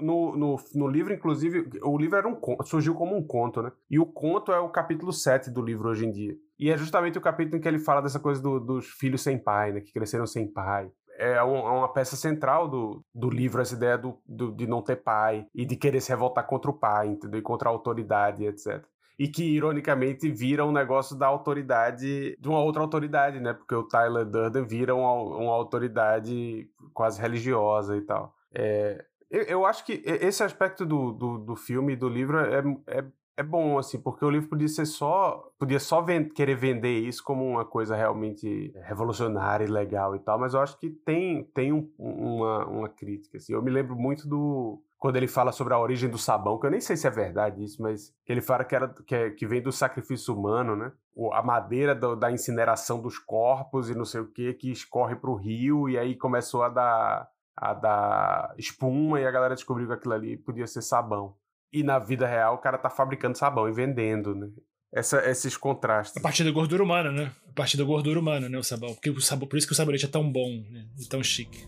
no, 0.00 0.36
no, 0.36 0.56
no 0.74 0.88
livro, 0.88 1.12
inclusive, 1.12 1.68
o 1.82 1.98
livro 1.98 2.16
era 2.16 2.28
um 2.28 2.38
surgiu 2.64 2.94
como 2.94 3.16
um 3.16 3.24
conto, 3.24 3.62
né? 3.62 3.72
E 3.90 3.98
o 3.98 4.06
conto 4.06 4.52
é 4.52 4.58
o 4.58 4.68
capítulo 4.68 5.12
7 5.12 5.50
do 5.50 5.60
livro 5.60 5.88
hoje 5.88 6.06
em 6.06 6.10
dia. 6.10 6.34
E 6.58 6.70
é 6.70 6.76
justamente 6.76 7.18
o 7.18 7.20
capítulo 7.20 7.56
em 7.56 7.60
que 7.60 7.66
ele 7.66 7.80
fala 7.80 8.00
dessa 8.00 8.20
coisa 8.20 8.40
do, 8.40 8.60
dos 8.60 8.86
filhos 8.86 9.22
sem 9.22 9.38
pai, 9.38 9.72
né? 9.72 9.80
Que 9.80 9.92
cresceram 9.92 10.26
sem 10.26 10.46
pai. 10.46 10.90
É, 11.18 11.34
é 11.34 11.42
uma 11.42 11.92
peça 11.92 12.16
central 12.16 12.68
do, 12.68 13.04
do 13.14 13.30
livro, 13.30 13.60
essa 13.60 13.74
ideia 13.74 13.98
do, 13.98 14.18
do, 14.26 14.52
de 14.52 14.66
não 14.66 14.82
ter 14.82 14.96
pai 14.96 15.46
e 15.54 15.64
de 15.64 15.76
querer 15.76 16.00
se 16.00 16.10
revoltar 16.10 16.46
contra 16.46 16.70
o 16.70 16.74
pai, 16.74 17.08
entendeu? 17.08 17.38
E 17.38 17.42
contra 17.42 17.68
a 17.68 17.72
autoridade, 17.72 18.44
etc 18.44 18.84
e 19.18 19.28
que 19.28 19.44
ironicamente 19.44 20.28
vira 20.30 20.64
um 20.64 20.72
negócio 20.72 21.16
da 21.16 21.28
autoridade, 21.28 22.36
de 22.40 22.48
uma 22.48 22.60
outra 22.60 22.82
autoridade, 22.82 23.38
né? 23.38 23.52
Porque 23.52 23.74
o 23.74 23.84
Tyler 23.84 24.24
Durden 24.24 24.64
vira 24.64 24.94
uma, 24.94 25.12
uma 25.12 25.52
autoridade 25.52 26.68
quase 26.92 27.20
religiosa 27.20 27.96
e 27.96 28.00
tal. 28.00 28.34
É, 28.52 29.04
eu, 29.30 29.42
eu, 29.42 29.66
acho 29.66 29.84
que 29.84 30.02
esse 30.04 30.42
aspecto 30.42 30.84
do, 30.84 31.12
do, 31.12 31.38
do 31.38 31.56
filme 31.56 31.92
e 31.92 31.96
do 31.96 32.08
livro 32.08 32.38
é, 32.38 32.62
é 32.88 33.04
é 33.36 33.42
bom, 33.42 33.78
assim, 33.78 33.98
porque 33.98 34.24
o 34.24 34.30
livro 34.30 34.48
podia 34.48 34.68
ser 34.68 34.84
só. 34.84 35.50
Podia 35.58 35.80
só 35.80 36.04
querer 36.34 36.54
vender 36.54 36.98
isso 36.98 37.24
como 37.24 37.44
uma 37.44 37.64
coisa 37.64 37.96
realmente 37.96 38.72
revolucionária 38.84 39.64
e 39.64 39.68
legal 39.68 40.14
e 40.14 40.18
tal, 40.18 40.38
mas 40.38 40.52
eu 40.52 40.60
acho 40.60 40.78
que 40.78 40.90
tem, 40.90 41.44
tem 41.54 41.72
um, 41.72 41.90
uma, 41.98 42.66
uma 42.66 42.88
crítica. 42.88 43.38
Assim. 43.38 43.54
Eu 43.54 43.62
me 43.62 43.70
lembro 43.70 43.96
muito 43.96 44.28
do. 44.28 44.82
Quando 44.98 45.16
ele 45.16 45.26
fala 45.26 45.50
sobre 45.50 45.74
a 45.74 45.78
origem 45.80 46.08
do 46.08 46.18
sabão, 46.18 46.60
que 46.60 46.66
eu 46.66 46.70
nem 46.70 46.80
sei 46.80 46.96
se 46.96 47.08
é 47.08 47.10
verdade 47.10 47.64
isso, 47.64 47.82
mas 47.82 48.14
ele 48.24 48.40
fala 48.40 48.64
que, 48.64 48.74
era, 48.74 48.88
que, 48.88 49.14
é, 49.14 49.30
que 49.30 49.46
vem 49.46 49.60
do 49.60 49.72
sacrifício 49.72 50.32
humano, 50.32 50.76
né? 50.76 50.92
A 51.32 51.42
madeira 51.42 51.92
do, 51.92 52.14
da 52.14 52.30
incineração 52.30 53.00
dos 53.00 53.18
corpos 53.18 53.90
e 53.90 53.96
não 53.96 54.04
sei 54.04 54.20
o 54.20 54.28
que, 54.28 54.54
que 54.54 54.70
escorre 54.70 55.16
para 55.16 55.30
o 55.30 55.34
rio 55.34 55.88
e 55.88 55.98
aí 55.98 56.14
começou 56.14 56.62
a 56.62 56.68
dar, 56.68 57.28
a 57.56 57.74
dar 57.74 58.54
espuma 58.56 59.20
e 59.20 59.26
a 59.26 59.30
galera 59.30 59.56
descobriu 59.56 59.88
que 59.88 59.94
aquilo 59.94 60.14
ali 60.14 60.36
podia 60.36 60.68
ser 60.68 60.82
sabão 60.82 61.34
e 61.72 61.82
na 61.82 61.98
vida 61.98 62.26
real 62.26 62.54
o 62.54 62.58
cara 62.58 62.78
tá 62.78 62.90
fabricando 62.90 63.38
sabão 63.38 63.68
e 63.68 63.72
vendendo, 63.72 64.34
né? 64.34 64.48
Essa, 64.92 65.26
esses 65.28 65.56
contrastes. 65.56 66.18
A 66.18 66.20
partir 66.20 66.44
da 66.44 66.50
gordura 66.50 66.82
humana, 66.82 67.10
né? 67.10 67.32
A 67.48 67.52
partir 67.54 67.78
da 67.78 67.84
gordura 67.84 68.20
humana, 68.20 68.48
né? 68.48 68.58
O 68.58 68.62
sabão. 68.62 68.92
Porque 68.92 69.08
o 69.08 69.20
sabão, 69.22 69.48
por 69.48 69.56
isso 69.56 69.66
que 69.66 69.72
o 69.72 69.76
sabonete 69.76 70.04
é 70.04 70.08
tão 70.08 70.30
bom 70.30 70.62
né? 70.70 70.86
e 71.00 71.08
tão 71.08 71.22
chique. 71.22 71.66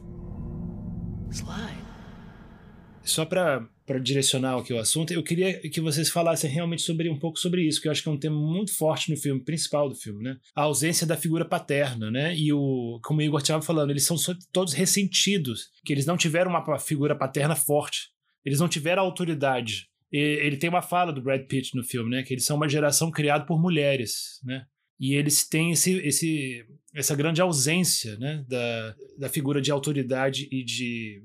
Slide. 1.30 1.84
Só 3.02 3.24
para 3.26 3.68
direcionar 4.02 4.58
aqui 4.58 4.72
o 4.72 4.78
assunto, 4.78 5.12
eu 5.12 5.22
queria 5.22 5.60
que 5.68 5.80
vocês 5.80 6.08
falassem 6.08 6.50
realmente 6.50 6.80
sobre 6.82 7.10
um 7.10 7.18
pouco 7.18 7.38
sobre 7.38 7.62
isso, 7.62 7.80
que 7.80 7.86
eu 7.86 7.92
acho 7.92 8.02
que 8.02 8.08
é 8.08 8.12
um 8.12 8.18
tema 8.18 8.36
muito 8.36 8.74
forte 8.74 9.10
no 9.10 9.16
filme, 9.16 9.44
principal 9.44 9.90
do 9.90 9.94
filme, 9.94 10.22
né? 10.22 10.36
A 10.54 10.62
ausência 10.62 11.06
da 11.06 11.16
figura 11.16 11.44
paterna, 11.44 12.10
né? 12.10 12.34
E 12.34 12.50
o, 12.52 12.98
como 13.04 13.20
o 13.20 13.22
Igor 13.22 13.40
estava 13.40 13.62
falando, 13.62 13.90
eles 13.90 14.04
são 14.04 14.16
todos 14.52 14.72
ressentidos, 14.72 15.68
que 15.84 15.92
eles 15.92 16.06
não 16.06 16.16
tiveram 16.16 16.50
uma 16.50 16.78
figura 16.78 17.16
paterna 17.16 17.54
forte. 17.54 18.08
Eles 18.44 18.60
não 18.60 18.68
tiveram 18.68 19.02
autoridade 19.02 19.86
ele 20.12 20.56
tem 20.56 20.70
uma 20.70 20.82
fala 20.82 21.12
do 21.12 21.22
Brad 21.22 21.42
Pitt 21.46 21.74
no 21.74 21.82
filme, 21.82 22.10
né? 22.10 22.22
Que 22.22 22.34
eles 22.34 22.44
são 22.44 22.56
uma 22.56 22.68
geração 22.68 23.10
criada 23.10 23.44
por 23.44 23.60
mulheres, 23.60 24.40
né? 24.44 24.64
E 24.98 25.14
eles 25.14 25.46
têm 25.46 25.72
esse, 25.72 25.96
esse, 25.98 26.64
essa 26.94 27.14
grande 27.14 27.40
ausência 27.40 28.16
né, 28.18 28.44
da, 28.48 28.96
da 29.18 29.28
figura 29.28 29.60
de 29.60 29.70
autoridade 29.70 30.48
e 30.50 30.64
de, 30.64 31.22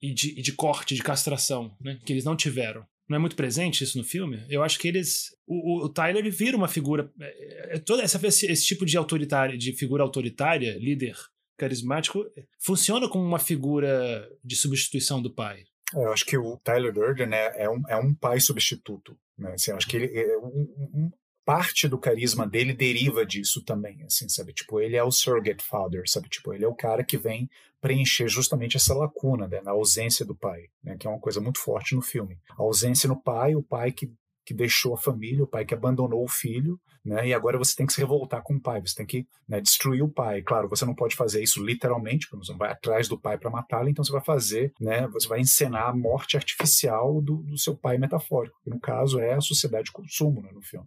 e 0.00 0.12
de, 0.12 0.38
e 0.38 0.42
de 0.42 0.52
corte, 0.52 0.94
de 0.94 1.02
castração, 1.02 1.76
né, 1.80 1.98
que 2.04 2.12
eles 2.12 2.24
não 2.24 2.36
tiveram. 2.36 2.84
Não 3.08 3.16
é 3.16 3.20
muito 3.20 3.36
presente 3.36 3.84
isso 3.84 3.98
no 3.98 4.04
filme? 4.04 4.42
Eu 4.48 4.62
acho 4.62 4.78
que 4.78 4.88
eles. 4.88 5.26
O, 5.46 5.84
o 5.84 5.88
Tyler 5.88 6.30
vira 6.30 6.56
uma 6.56 6.68
figura. 6.68 7.10
É, 7.20 7.76
é, 7.76 7.78
toda 7.78 8.02
essa, 8.02 8.24
esse, 8.26 8.46
esse 8.46 8.64
tipo 8.64 8.86
de 8.86 8.96
autoritária, 8.96 9.56
de 9.56 9.72
figura 9.72 10.02
autoritária, 10.02 10.78
líder 10.78 11.16
carismático, 11.58 12.24
funciona 12.58 13.08
como 13.08 13.24
uma 13.24 13.38
figura 13.38 14.28
de 14.42 14.56
substituição 14.56 15.20
do 15.20 15.32
pai. 15.32 15.64
É, 15.94 16.04
eu 16.04 16.12
acho 16.12 16.24
que 16.24 16.36
o 16.36 16.56
Tyler 16.58 16.92
Durden 16.92 17.26
né, 17.26 17.52
é, 17.54 17.68
um, 17.68 17.82
é 17.88 17.96
um 17.96 18.14
pai 18.14 18.40
substituto. 18.40 19.16
Né? 19.36 19.52
Assim, 19.52 19.72
acho 19.72 19.86
que 19.86 19.96
ele, 19.96 20.18
é 20.18 20.38
um, 20.38 20.90
um, 20.94 21.10
parte 21.44 21.88
do 21.88 21.98
carisma 21.98 22.46
dele 22.46 22.72
deriva 22.72 23.26
disso 23.26 23.64
também, 23.64 24.02
assim, 24.04 24.28
sabe? 24.28 24.52
Tipo, 24.52 24.80
ele 24.80 24.96
é 24.96 25.02
o 25.02 25.10
surrogate 25.10 25.64
father, 25.64 26.04
sabe? 26.06 26.28
Tipo, 26.28 26.54
ele 26.54 26.64
é 26.64 26.68
o 26.68 26.74
cara 26.74 27.02
que 27.02 27.18
vem 27.18 27.50
preencher 27.80 28.28
justamente 28.28 28.76
essa 28.76 28.94
lacuna, 28.94 29.48
né, 29.48 29.60
na 29.60 29.72
ausência 29.72 30.24
do 30.24 30.36
pai, 30.36 30.66
né, 30.84 30.96
que 30.96 31.04
é 31.04 31.10
uma 31.10 31.18
coisa 31.18 31.40
muito 31.40 31.58
forte 31.58 31.96
no 31.96 32.02
filme. 32.02 32.38
A 32.56 32.62
ausência 32.62 33.08
no 33.08 33.20
pai, 33.20 33.56
o 33.56 33.62
pai 33.62 33.90
que 33.90 34.08
que 34.44 34.54
deixou 34.54 34.94
a 34.94 34.98
família, 34.98 35.44
o 35.44 35.46
pai 35.46 35.64
que 35.64 35.74
abandonou 35.74 36.22
o 36.22 36.28
filho, 36.28 36.80
né? 37.04 37.28
E 37.28 37.34
agora 37.34 37.58
você 37.58 37.74
tem 37.74 37.86
que 37.86 37.92
se 37.92 38.00
revoltar 38.00 38.42
com 38.42 38.54
o 38.54 38.60
pai, 38.60 38.80
você 38.80 38.94
tem 38.94 39.06
que 39.06 39.26
né, 39.48 39.60
destruir 39.60 40.02
o 40.02 40.08
pai. 40.08 40.42
Claro, 40.42 40.68
você 40.68 40.84
não 40.84 40.94
pode 40.94 41.16
fazer 41.16 41.42
isso 41.42 41.64
literalmente, 41.64 42.26
porque 42.26 42.44
você 42.44 42.52
não 42.52 42.58
vai 42.58 42.70
atrás 42.70 43.08
do 43.08 43.18
pai 43.18 43.38
para 43.38 43.50
matá-lo, 43.50 43.88
então 43.88 44.04
você 44.04 44.12
vai 44.12 44.24
fazer, 44.24 44.72
né? 44.80 45.06
Você 45.08 45.28
vai 45.28 45.40
encenar 45.40 45.88
a 45.88 45.96
morte 45.96 46.36
artificial 46.36 47.20
do, 47.20 47.38
do 47.38 47.58
seu 47.58 47.76
pai 47.76 47.98
metafórico, 47.98 48.58
que 48.62 48.70
no 48.70 48.80
caso 48.80 49.18
é 49.18 49.34
a 49.34 49.40
sociedade 49.40 49.86
de 49.86 49.92
consumo, 49.92 50.40
né, 50.42 50.50
no 50.52 50.62
filme. 50.62 50.86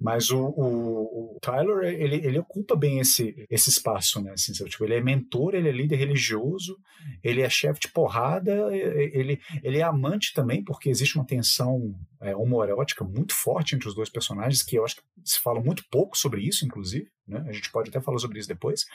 Mas 0.00 0.30
o, 0.30 0.38
o, 0.38 1.36
o, 1.36 1.38
Tyler, 1.40 1.84
ele, 1.94 2.16
ele 2.26 2.38
ocupa 2.38 2.76
bem 2.76 2.98
esse, 2.98 3.46
esse 3.50 3.70
espaço, 3.70 4.20
né? 4.22 4.32
Assim, 4.32 4.52
tipo, 4.52 4.84
ele 4.84 4.94
é 4.94 5.00
mentor, 5.00 5.54
ele 5.54 5.68
é 5.68 5.72
líder 5.72 5.96
religioso, 5.96 6.76
ele 7.22 7.40
é 7.40 7.48
chefe 7.48 7.80
de 7.80 7.88
porrada, 7.88 8.74
ele, 8.74 9.40
ele 9.62 9.78
é 9.78 9.82
amante 9.82 10.32
também, 10.32 10.62
porque 10.62 10.88
existe 10.88 11.16
uma 11.16 11.26
tensão 11.26 11.94
é, 12.20 12.34
homoerótica 12.36 13.04
muito 13.04 13.34
forte 13.34 13.74
entre 13.74 13.88
os 13.88 13.94
dois 13.94 14.08
personagens, 14.08 14.62
que 14.62 14.76
eu 14.76 14.84
acho 14.84 14.96
que 14.96 15.02
se 15.24 15.38
fala 15.38 15.60
muito 15.60 15.84
pouco 15.90 16.16
sobre 16.16 16.42
isso, 16.42 16.64
inclusive. 16.64 17.08
Né? 17.26 17.44
A 17.48 17.52
gente 17.52 17.70
pode 17.70 17.90
até 17.90 18.00
falar 18.00 18.18
sobre 18.18 18.38
isso 18.38 18.48
depois. 18.48 18.86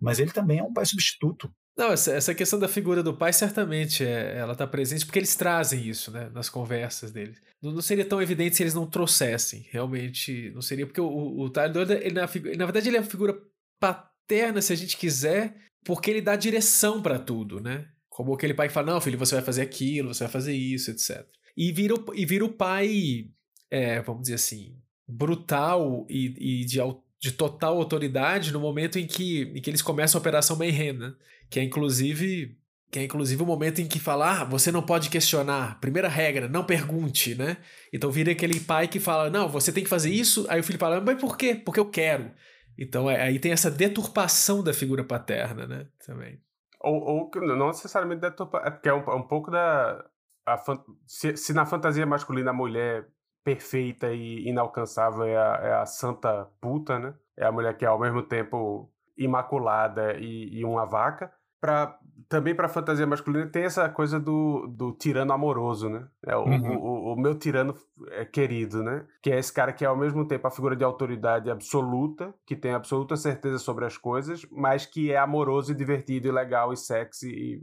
Mas 0.00 0.18
ele 0.18 0.32
também 0.32 0.58
é 0.58 0.62
um 0.62 0.72
pai 0.72 0.84
substituto. 0.84 1.50
Não, 1.76 1.92
essa, 1.92 2.12
essa 2.12 2.34
questão 2.34 2.58
da 2.58 2.68
figura 2.68 3.02
do 3.02 3.14
pai, 3.14 3.32
certamente, 3.32 4.04
é, 4.04 4.38
ela 4.38 4.52
está 4.52 4.66
presente 4.66 5.04
porque 5.04 5.18
eles 5.18 5.36
trazem 5.36 5.86
isso 5.86 6.10
né, 6.10 6.30
nas 6.32 6.48
conversas 6.48 7.12
deles. 7.12 7.40
Não, 7.62 7.72
não, 7.72 7.82
seria 7.82 8.04
tão 8.04 8.20
evidente 8.20 8.56
se 8.56 8.62
eles 8.62 8.74
não 8.74 8.86
trouxessem. 8.86 9.66
Realmente, 9.70 10.50
não 10.54 10.62
seria. 10.62 10.86
Porque 10.86 11.00
o, 11.00 11.38
o 11.38 11.50
Tyler 11.50 11.90
ele, 11.90 12.14
na, 12.14 12.22
na 12.22 12.64
verdade, 12.64 12.88
ele 12.88 12.96
é 12.96 13.00
uma 13.00 13.06
figura 13.06 13.38
paterna, 13.78 14.62
se 14.62 14.72
a 14.72 14.76
gente 14.76 14.96
quiser, 14.96 15.54
porque 15.84 16.10
ele 16.10 16.22
dá 16.22 16.34
direção 16.34 17.02
para 17.02 17.18
tudo, 17.18 17.60
né? 17.60 17.86
Como 18.08 18.32
aquele 18.32 18.54
pai 18.54 18.68
que 18.68 18.74
fala: 18.74 18.92
não, 18.92 19.00
filho, 19.00 19.18
você 19.18 19.34
vai 19.34 19.44
fazer 19.44 19.62
aquilo, 19.62 20.14
você 20.14 20.24
vai 20.24 20.32
fazer 20.32 20.54
isso, 20.54 20.90
etc. 20.90 21.26
E 21.54 21.72
vira 21.72 21.94
o, 21.94 22.14
e 22.14 22.24
vira 22.24 22.44
o 22.44 22.52
pai, 22.52 23.30
é, 23.70 24.00
vamos 24.00 24.22
dizer 24.22 24.34
assim, 24.34 24.76
brutal 25.06 26.06
e, 26.08 26.62
e 26.62 26.64
de, 26.64 26.80
de 27.20 27.32
total 27.32 27.76
autoridade 27.76 28.52
no 28.52 28.60
momento 28.60 28.98
em 28.98 29.06
que, 29.06 29.52
em 29.54 29.60
que 29.60 29.70
eles 29.70 29.82
começam 29.82 30.18
a 30.18 30.20
Operação 30.20 30.56
Mayhem, 30.56 30.92
né? 30.92 31.14
Que 31.48 31.60
é 31.60 31.62
inclusive 31.62 32.56
que 32.90 33.00
é 33.00 33.04
inclusive 33.04 33.42
o 33.42 33.46
momento 33.46 33.80
em 33.80 33.86
que 33.86 33.98
fala, 33.98 34.42
ah, 34.42 34.44
você 34.44 34.70
não 34.70 34.82
pode 34.82 35.10
questionar. 35.10 35.80
Primeira 35.80 36.08
regra, 36.08 36.48
não 36.48 36.64
pergunte, 36.64 37.34
né? 37.34 37.56
Então 37.92 38.10
vira 38.10 38.32
aquele 38.32 38.60
pai 38.60 38.86
que 38.86 39.00
fala, 39.00 39.28
não, 39.28 39.48
você 39.48 39.72
tem 39.72 39.82
que 39.82 39.90
fazer 39.90 40.10
isso. 40.10 40.46
Aí 40.48 40.60
o 40.60 40.64
filho 40.64 40.78
fala, 40.78 41.00
mas 41.00 41.20
por 41.20 41.36
quê? 41.36 41.54
Porque 41.54 41.80
eu 41.80 41.90
quero. 41.90 42.30
Então 42.78 43.10
é, 43.10 43.22
aí 43.22 43.38
tem 43.38 43.52
essa 43.52 43.70
deturpação 43.70 44.62
da 44.62 44.72
figura 44.72 45.02
paterna, 45.02 45.66
né? 45.66 45.86
Também. 46.06 46.40
Ou, 46.80 46.94
ou 46.94 47.30
não 47.56 47.68
necessariamente 47.68 48.20
deturpação, 48.20 48.66
é 48.66 48.70
porque 48.70 48.88
é 48.88 48.94
um, 48.94 49.00
é 49.00 49.14
um 49.14 49.26
pouco 49.26 49.50
da. 49.50 50.04
A, 50.46 50.62
se, 51.06 51.36
se, 51.36 51.52
na 51.52 51.66
fantasia 51.66 52.06
masculina 52.06 52.50
a 52.50 52.54
mulher 52.54 53.08
perfeita 53.46 54.12
e 54.12 54.48
inalcançável 54.48 55.22
é 55.22 55.36
a, 55.36 55.60
é 55.62 55.72
a 55.74 55.86
santa 55.86 56.48
puta, 56.60 56.98
né? 56.98 57.14
É 57.36 57.46
a 57.46 57.52
mulher 57.52 57.76
que 57.76 57.84
é 57.84 57.88
ao 57.88 58.00
mesmo 58.00 58.24
tempo 58.24 58.90
imaculada 59.16 60.16
e, 60.18 60.58
e 60.58 60.64
uma 60.64 60.84
vaca 60.84 61.32
pra, 61.60 61.96
também 62.28 62.56
para 62.56 62.68
fantasia 62.68 63.06
masculina 63.06 63.46
tem 63.46 63.62
essa 63.62 63.88
coisa 63.88 64.18
do, 64.18 64.66
do 64.66 64.92
tirano 64.92 65.32
amoroso, 65.32 65.88
né? 65.88 66.08
É 66.26 66.36
o, 66.36 66.44
uhum. 66.44 66.76
o, 66.76 67.12
o, 67.12 67.16
meu 67.16 67.38
tirano 67.38 67.72
é 68.10 68.24
querido, 68.24 68.82
né? 68.82 69.06
Que 69.22 69.30
é 69.30 69.38
esse 69.38 69.52
cara 69.52 69.72
que 69.72 69.84
é 69.84 69.88
ao 69.88 69.96
mesmo 69.96 70.26
tempo 70.26 70.44
a 70.48 70.50
figura 70.50 70.74
de 70.74 70.82
autoridade 70.82 71.48
absoluta, 71.48 72.34
que 72.44 72.56
tem 72.56 72.72
absoluta 72.72 73.16
certeza 73.16 73.58
sobre 73.58 73.84
as 73.84 73.96
coisas, 73.96 74.44
mas 74.50 74.86
que 74.86 75.12
é 75.12 75.18
amoroso 75.18 75.70
e 75.70 75.74
divertido 75.74 76.26
e 76.26 76.32
legal 76.32 76.72
e 76.72 76.76
sexy 76.76 77.28
e 77.30 77.62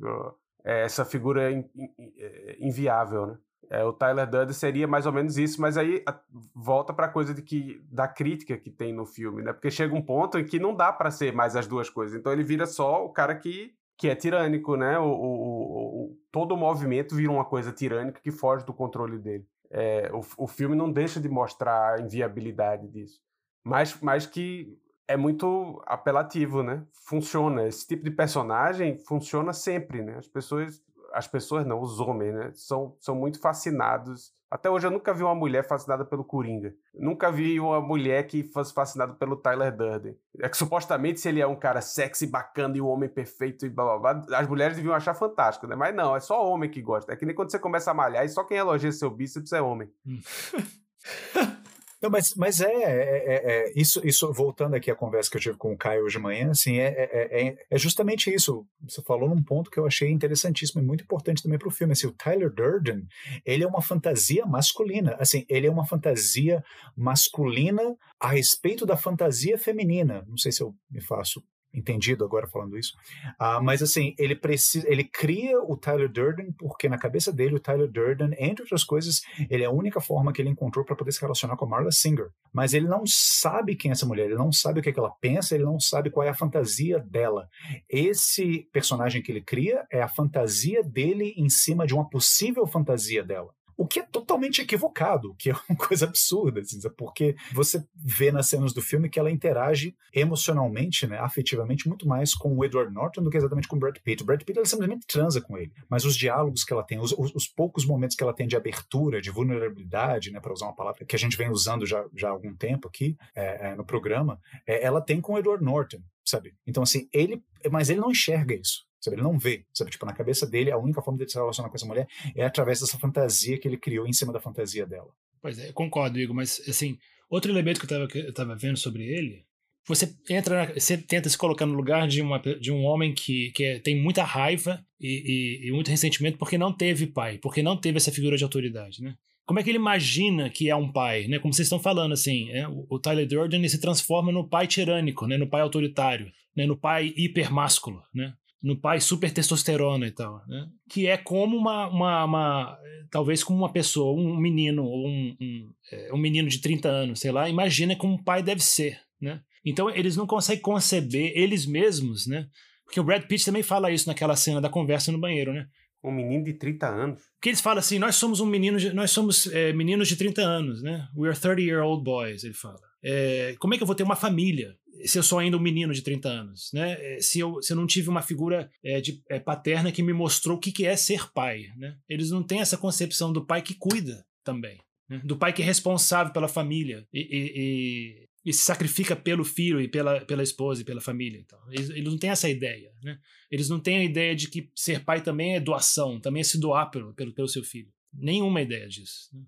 é 0.65 0.85
essa 0.85 1.03
figura 1.03 1.51
in, 1.51 1.69
in, 1.75 2.13
é, 2.17 2.57
inviável, 2.61 3.27
né? 3.27 3.37
É, 3.69 3.83
o 3.83 3.93
Tyler 3.93 4.29
Durden 4.29 4.53
seria 4.53 4.87
mais 4.87 5.05
ou 5.05 5.11
menos 5.11 5.37
isso, 5.37 5.61
mas 5.61 5.77
aí 5.77 6.03
a, 6.07 6.19
volta 6.53 6.93
para 6.93 7.07
a 7.07 7.09
coisa 7.09 7.33
de 7.33 7.41
que 7.41 7.81
da 7.91 8.07
crítica 8.07 8.57
que 8.57 8.69
tem 8.69 8.93
no 8.93 9.05
filme, 9.05 9.41
né? 9.41 9.53
Porque 9.53 9.71
chega 9.71 9.95
um 9.95 10.01
ponto 10.01 10.37
em 10.37 10.45
que 10.45 10.59
não 10.59 10.75
dá 10.75 10.91
para 10.91 11.09
ser 11.09 11.33
mais 11.33 11.55
as 11.55 11.67
duas 11.67 11.89
coisas. 11.89 12.17
Então 12.17 12.31
ele 12.31 12.43
vira 12.43 12.65
só 12.65 13.05
o 13.05 13.09
cara 13.09 13.35
que 13.35 13.73
que 13.97 14.09
é 14.09 14.15
tirânico, 14.15 14.75
né? 14.75 14.97
O, 14.99 15.05
o, 15.05 16.03
o, 16.05 16.17
todo 16.31 16.53
o 16.53 16.57
movimento 16.57 17.15
vira 17.15 17.31
uma 17.31 17.45
coisa 17.45 17.71
tirânica 17.71 18.19
que 18.21 18.31
foge 18.31 18.65
do 18.65 18.73
controle 18.73 19.17
dele. 19.17 19.47
É, 19.69 20.09
o, 20.11 20.43
o 20.43 20.47
filme 20.47 20.75
não 20.75 20.91
deixa 20.91 21.19
de 21.19 21.29
mostrar 21.29 21.95
a 21.95 22.01
inviabilidade 22.01 22.87
disso, 22.87 23.21
mas, 23.63 23.97
mas 24.01 24.25
que 24.25 24.77
é 25.07 25.17
muito 25.17 25.81
apelativo, 25.85 26.63
né? 26.63 26.85
Funciona. 26.91 27.67
Esse 27.67 27.87
tipo 27.87 28.03
de 28.03 28.11
personagem 28.11 28.97
funciona 28.99 29.53
sempre, 29.53 30.01
né? 30.01 30.17
As 30.17 30.27
pessoas 30.27 30.83
as 31.13 31.27
pessoas 31.27 31.65
não, 31.65 31.79
os 31.79 31.99
homens, 31.99 32.33
né? 32.33 32.51
São, 32.55 32.95
são 32.99 33.15
muito 33.15 33.39
fascinados. 33.39 34.33
Até 34.49 34.69
hoje 34.69 34.85
eu 34.85 34.91
nunca 34.91 35.13
vi 35.13 35.23
uma 35.23 35.33
mulher 35.33 35.65
fascinada 35.67 36.03
pelo 36.03 36.23
Coringa. 36.23 36.73
Nunca 36.93 37.31
vi 37.31 37.59
uma 37.59 37.79
mulher 37.79 38.27
que 38.27 38.43
fosse 38.43 38.73
fascinada 38.73 39.13
pelo 39.13 39.35
Tyler 39.35 39.75
Durden. 39.75 40.17
É 40.39 40.49
que 40.49 40.57
supostamente 40.57 41.19
se 41.19 41.29
ele 41.29 41.39
é 41.39 41.47
um 41.47 41.55
cara 41.55 41.81
sexy, 41.81 42.27
bacana 42.27 42.77
e 42.77 42.81
um 42.81 42.87
homem 42.87 43.09
perfeito 43.09 43.65
e 43.65 43.69
blá 43.69 43.97
blá 43.97 44.13
blá, 44.13 44.39
as 44.39 44.47
mulheres 44.47 44.75
deviam 44.75 44.93
achar 44.93 45.13
fantástico, 45.13 45.67
né? 45.67 45.75
Mas 45.75 45.95
não, 45.95 46.15
é 46.15 46.19
só 46.19 46.47
homem 46.47 46.69
que 46.69 46.81
gosta. 46.81 47.13
É 47.13 47.15
que 47.15 47.25
nem 47.25 47.35
quando 47.35 47.51
você 47.51 47.59
começa 47.59 47.91
a 47.91 47.93
malhar 47.93 48.25
e 48.25 48.29
só 48.29 48.43
quem 48.43 48.57
elogia 48.57 48.91
seu 48.91 49.09
bíceps 49.09 49.53
é 49.53 49.61
homem. 49.61 49.89
Não, 52.03 52.09
mas, 52.09 52.35
mas 52.35 52.59
é, 52.59 52.65
é, 52.65 52.83
é, 52.83 53.51
é, 53.53 53.73
isso, 53.77 54.05
isso, 54.05 54.33
voltando 54.33 54.75
aqui 54.75 54.91
à 54.91 54.95
conversa 54.95 55.31
que 55.31 55.37
eu 55.37 55.41
tive 55.41 55.57
com 55.57 55.71
o 55.71 55.77
Caio 55.77 56.03
hoje 56.03 56.17
de 56.17 56.21
manhã, 56.21 56.51
assim, 56.51 56.77
é, 56.77 56.87
é, 56.87 57.47
é, 57.47 57.57
é 57.71 57.77
justamente 57.77 58.29
isso. 58.29 58.67
Você 58.81 59.01
falou 59.03 59.29
num 59.29 59.41
ponto 59.41 59.71
que 59.71 59.79
eu 59.79 59.85
achei 59.85 60.11
interessantíssimo 60.11 60.81
e 60.81 60.85
muito 60.85 61.05
importante 61.05 61.41
também 61.41 61.57
para 61.57 61.69
o 61.69 61.71
filme. 61.71 61.93
Assim, 61.93 62.07
o 62.07 62.11
Tyler 62.11 62.53
Durden, 62.53 63.07
ele 63.45 63.63
é 63.63 63.67
uma 63.67 63.81
fantasia 63.81 64.45
masculina. 64.45 65.15
Assim, 65.17 65.45
ele 65.47 65.65
é 65.65 65.71
uma 65.71 65.85
fantasia 65.85 66.61
masculina 66.93 67.95
a 68.19 68.27
respeito 68.27 68.85
da 68.85 68.97
fantasia 68.97 69.57
feminina. 69.57 70.25
Não 70.27 70.35
sei 70.35 70.51
se 70.51 70.61
eu 70.61 70.75
me 70.91 70.99
faço 70.99 71.41
entendido 71.73 72.23
agora 72.23 72.47
falando 72.47 72.77
isso. 72.77 72.93
Uh, 73.39 73.61
mas 73.63 73.81
assim, 73.81 74.13
ele 74.17 74.35
precisa, 74.35 74.87
ele 74.89 75.03
cria 75.03 75.59
o 75.61 75.75
Tyler 75.75 76.09
Durden 76.09 76.51
porque 76.53 76.87
na 76.87 76.97
cabeça 76.97 77.31
dele 77.31 77.55
o 77.55 77.59
Tyler 77.59 77.89
Durden, 77.89 78.35
entre 78.37 78.63
outras 78.63 78.83
coisas, 78.83 79.21
ele 79.49 79.63
é 79.63 79.65
a 79.65 79.71
única 79.71 79.99
forma 79.99 80.31
que 80.31 80.41
ele 80.41 80.49
encontrou 80.49 80.85
para 80.85 80.95
poder 80.95 81.11
se 81.11 81.21
relacionar 81.21 81.55
com 81.55 81.65
a 81.65 81.69
Marla 81.69 81.91
Singer. 81.91 82.29
Mas 82.53 82.73
ele 82.73 82.87
não 82.87 83.03
sabe 83.05 83.75
quem 83.75 83.89
é 83.89 83.93
essa 83.93 84.05
mulher, 84.05 84.25
ele 84.25 84.35
não 84.35 84.51
sabe 84.51 84.79
o 84.79 84.83
que, 84.83 84.89
é 84.89 84.93
que 84.93 84.99
ela 84.99 85.13
pensa, 85.21 85.55
ele 85.55 85.63
não 85.63 85.79
sabe 85.79 86.09
qual 86.09 86.25
é 86.25 86.29
a 86.29 86.35
fantasia 86.35 86.99
dela. 86.99 87.49
Esse 87.89 88.67
personagem 88.71 89.21
que 89.21 89.31
ele 89.31 89.41
cria 89.41 89.85
é 89.91 90.01
a 90.01 90.07
fantasia 90.07 90.83
dele 90.83 91.33
em 91.37 91.49
cima 91.49 91.87
de 91.87 91.93
uma 91.93 92.07
possível 92.09 92.65
fantasia 92.67 93.23
dela. 93.23 93.53
O 93.77 93.87
que 93.87 93.99
é 93.99 94.03
totalmente 94.03 94.61
equivocado, 94.61 95.31
o 95.31 95.35
que 95.35 95.49
é 95.49 95.53
uma 95.69 95.77
coisa 95.87 96.05
absurda, 96.05 96.61
assim, 96.61 96.79
porque 96.97 97.35
você 97.53 97.83
vê 97.95 98.31
nas 98.31 98.47
cenas 98.47 98.73
do 98.73 98.81
filme 98.81 99.09
que 99.09 99.19
ela 99.19 99.31
interage 99.31 99.95
emocionalmente, 100.13 101.07
né, 101.07 101.17
afetivamente, 101.19 101.87
muito 101.87 102.07
mais 102.07 102.33
com 102.33 102.55
o 102.55 102.63
Edward 102.63 102.93
Norton 102.93 103.23
do 103.23 103.29
que 103.29 103.37
exatamente 103.37 103.67
com 103.67 103.75
o 103.75 103.79
Brad 103.79 103.97
Pitt. 104.03 104.23
O 104.23 104.25
Brad 104.25 104.41
Pitt 104.43 104.57
ela 104.57 104.65
simplesmente 104.65 105.07
transa 105.07 105.41
com 105.41 105.57
ele, 105.57 105.71
mas 105.89 106.05
os 106.05 106.15
diálogos 106.15 106.63
que 106.63 106.73
ela 106.73 106.83
tem, 106.83 106.99
os, 106.99 107.11
os, 107.13 107.33
os 107.33 107.47
poucos 107.47 107.85
momentos 107.85 108.15
que 108.15 108.23
ela 108.23 108.33
tem 108.33 108.47
de 108.47 108.55
abertura, 108.55 109.21
de 109.21 109.31
vulnerabilidade, 109.31 110.31
né, 110.31 110.39
para 110.39 110.53
usar 110.53 110.65
uma 110.65 110.75
palavra 110.75 111.05
que 111.05 111.15
a 111.15 111.19
gente 111.19 111.37
vem 111.37 111.49
usando 111.49 111.85
já, 111.85 112.05
já 112.15 112.29
há 112.29 112.31
algum 112.31 112.55
tempo 112.55 112.87
aqui 112.87 113.17
é, 113.35 113.69
é, 113.69 113.75
no 113.75 113.85
programa, 113.85 114.39
é, 114.67 114.83
ela 114.83 115.01
tem 115.01 115.19
com 115.21 115.33
o 115.33 115.37
Edward 115.37 115.63
Norton, 115.63 115.99
sabe? 116.23 116.53
Então, 116.65 116.83
assim, 116.83 117.07
ele, 117.13 117.41
mas 117.71 117.89
ele 117.89 117.99
não 117.99 118.11
enxerga 118.11 118.55
isso. 118.55 118.85
Sabe? 119.03 119.17
Ele 119.17 119.23
não 119.23 119.37
vê, 119.37 119.65
sabe? 119.73 119.91
Tipo, 119.91 120.05
na 120.05 120.13
cabeça 120.13 120.47
dele, 120.47 120.71
a 120.71 120.77
única 120.77 121.01
forma 121.01 121.19
de 121.19 121.29
se 121.29 121.37
relacionar 121.37 121.69
com 121.69 121.75
essa 121.75 121.85
mulher 121.85 122.07
é 122.33 122.45
através 122.45 122.79
dessa 122.79 122.97
fantasia 122.97 123.59
que 123.59 123.67
ele 123.67 123.75
criou 123.75 124.07
em 124.07 124.13
cima 124.13 124.31
da 124.31 124.39
fantasia 124.39 124.85
dela. 124.85 125.09
Pois 125.41 125.59
é, 125.59 125.73
concordo, 125.73 126.17
Igor, 126.17 126.33
mas 126.33 126.61
assim, 126.69 126.97
outro 127.29 127.51
elemento 127.51 127.79
que 127.79 127.93
eu 127.93 128.05
estava 128.05 128.25
eu 128.25 128.33
tava 128.33 128.55
vendo 128.55 128.77
sobre 128.77 129.03
ele, 129.03 129.43
você 129.85 130.15
entra, 130.29 130.73
você 130.73 130.97
tenta 130.97 131.27
se 131.27 131.37
colocar 131.37 131.65
no 131.65 131.73
lugar 131.73 132.07
de, 132.07 132.21
uma, 132.21 132.39
de 132.39 132.71
um 132.71 132.85
homem 132.85 133.13
que, 133.13 133.51
que 133.51 133.65
é, 133.65 133.79
tem 133.79 134.01
muita 134.01 134.23
raiva 134.23 134.81
e, 135.01 135.59
e, 135.65 135.67
e 135.67 135.71
muito 135.73 135.91
ressentimento 135.91 136.37
porque 136.37 136.57
não 136.57 136.71
teve 136.71 137.05
pai, 137.05 137.37
porque 137.39 137.61
não 137.61 137.75
teve 137.75 137.97
essa 137.97 138.11
figura 138.11 138.37
de 138.37 138.43
autoridade, 138.45 139.03
né? 139.03 139.15
como 139.45 139.59
é 139.59 139.63
que 139.63 139.69
ele 139.69 139.77
imagina 139.77 140.49
que 140.49 140.69
é 140.69 140.75
um 140.75 140.89
pai, 140.89 141.27
né? 141.27 141.37
Como 141.37 141.53
vocês 141.53 141.65
estão 141.65 141.79
falando, 141.79 142.13
assim, 142.13 142.49
é, 142.51 142.65
o 142.67 142.97
Tyler 142.97 143.27
Durden 143.27 143.67
se 143.67 143.79
transforma 143.79 144.31
no 144.31 144.47
pai 144.47 144.67
tirânico, 144.67 145.27
né? 145.27 145.37
No 145.37 145.47
pai 145.47 145.61
autoritário, 145.61 146.31
né? 146.55 146.65
No 146.65 146.77
pai 146.77 147.13
hipermásculo, 147.17 148.01
né? 148.13 148.33
No 148.63 148.77
pai 148.77 149.01
super 149.01 149.29
testosterona 149.29 150.07
e 150.07 150.11
tal, 150.11 150.41
né? 150.47 150.69
Que 150.89 151.05
é 151.05 151.17
como 151.17 151.57
uma, 151.57 151.87
uma, 151.87 152.23
uma, 152.23 152.79
talvez 153.11 153.43
como 153.43 153.59
uma 153.59 153.71
pessoa, 153.71 154.17
um 154.17 154.37
menino, 154.37 154.83
um, 154.85 155.35
um, 155.39 155.73
é, 155.91 156.13
um 156.13 156.17
menino 156.17 156.47
de 156.47 156.59
30 156.59 156.87
anos, 156.87 157.19
sei 157.19 157.31
lá, 157.31 157.49
imagina 157.49 157.93
como 157.93 158.13
um 158.13 158.23
pai 158.23 158.41
deve 158.41 158.63
ser, 158.63 159.01
né? 159.19 159.41
Então 159.65 159.89
eles 159.89 160.15
não 160.15 160.25
conseguem 160.25 160.61
conceber 160.61 161.33
eles 161.35 161.65
mesmos, 161.65 162.25
né? 162.25 162.47
Porque 162.85 162.99
o 162.99 163.03
Brad 163.03 163.23
Pitt 163.23 163.43
também 163.43 163.63
fala 163.63 163.91
isso 163.91 164.07
naquela 164.07 164.35
cena 164.35 164.61
da 164.61 164.69
conversa 164.69 165.11
no 165.11 165.19
banheiro, 165.19 165.51
né? 165.51 165.67
Um 166.01 166.11
menino 166.11 166.43
de 166.45 166.53
30 166.53 166.87
anos. 166.87 167.21
Porque 167.35 167.49
eles 167.49 167.61
falam 167.61 167.79
assim, 167.79 167.99
nós 167.99 168.15
somos 168.15 168.39
um 168.39 168.45
menino, 168.45 168.77
de, 168.77 168.93
nós 168.93 169.11
somos 169.11 169.47
é, 169.47 169.73
meninos 169.73 170.07
de 170.07 170.15
30 170.15 170.41
anos, 170.41 170.81
né? 170.81 171.07
We 171.15 171.27
are 171.27 171.37
30 171.37 171.61
year 171.61 171.83
old 171.83 172.03
boys, 172.03 172.43
ele 172.43 172.53
fala. 172.53 172.92
É, 173.03 173.55
como 173.59 173.73
é 173.73 173.77
que 173.77 173.83
eu 173.83 173.87
vou 173.87 173.95
ter 173.95 174.03
uma 174.03 174.15
família? 174.15 174.77
se 175.05 175.17
eu 175.17 175.23
sou 175.23 175.39
ainda 175.39 175.57
um 175.57 175.61
menino 175.61 175.93
de 175.93 176.01
30 176.01 176.29
anos, 176.29 176.71
né? 176.73 176.97
É, 176.99 177.19
se 177.19 177.39
eu, 177.39 177.61
se 177.61 177.73
eu 177.73 177.77
não 177.77 177.87
tive 177.87 178.09
uma 178.09 178.21
figura 178.21 178.69
é, 178.83 179.01
de, 179.01 179.21
é, 179.29 179.39
paterna 179.39 179.91
que 179.91 180.03
me 180.03 180.13
mostrou 180.13 180.57
o 180.57 180.59
que, 180.59 180.71
que 180.71 180.85
é 180.85 180.95
ser 180.95 181.31
pai, 181.33 181.65
né? 181.77 181.97
Eles 182.07 182.29
não 182.29 182.43
têm 182.43 182.61
essa 182.61 182.77
concepção 182.77 183.33
do 183.33 183.45
pai 183.45 183.61
que 183.61 183.73
cuida 183.73 184.25
também, 184.43 184.79
né? 185.09 185.21
do 185.23 185.37
pai 185.37 185.53
que 185.53 185.61
é 185.61 185.65
responsável 185.65 186.31
pela 186.31 186.47
família 186.47 187.07
e, 187.13 187.19
e, 187.19 187.51
e, 187.55 188.49
e, 188.49 188.53
se 188.53 188.63
sacrifica 188.63 189.15
pelo 189.15 189.43
filho 189.43 189.81
e 189.81 189.87
pela, 189.87 190.21
pela 190.21 190.43
esposa 190.43 190.81
e 190.81 190.85
pela 190.85 191.01
família. 191.01 191.39
Então. 191.39 191.59
Eles, 191.69 191.89
eles 191.89 192.11
não 192.11 192.17
têm 192.17 192.29
essa 192.29 192.49
ideia, 192.49 192.91
né? 193.01 193.17
Eles 193.51 193.69
não 193.69 193.79
têm 193.79 193.97
a 193.97 194.03
ideia 194.03 194.35
de 194.35 194.47
que 194.47 194.69
ser 194.75 195.03
pai 195.03 195.21
também 195.21 195.55
é 195.55 195.59
doação, 195.59 196.19
também 196.19 196.41
é 196.41 196.45
se 196.45 196.59
doar 196.59 196.89
pelo, 196.91 197.13
pelo, 197.13 197.33
pelo 197.33 197.47
seu 197.47 197.63
filho. 197.63 197.91
Nenhuma 198.13 198.61
ideia 198.61 198.87
disso. 198.87 199.29
Né? 199.33 199.41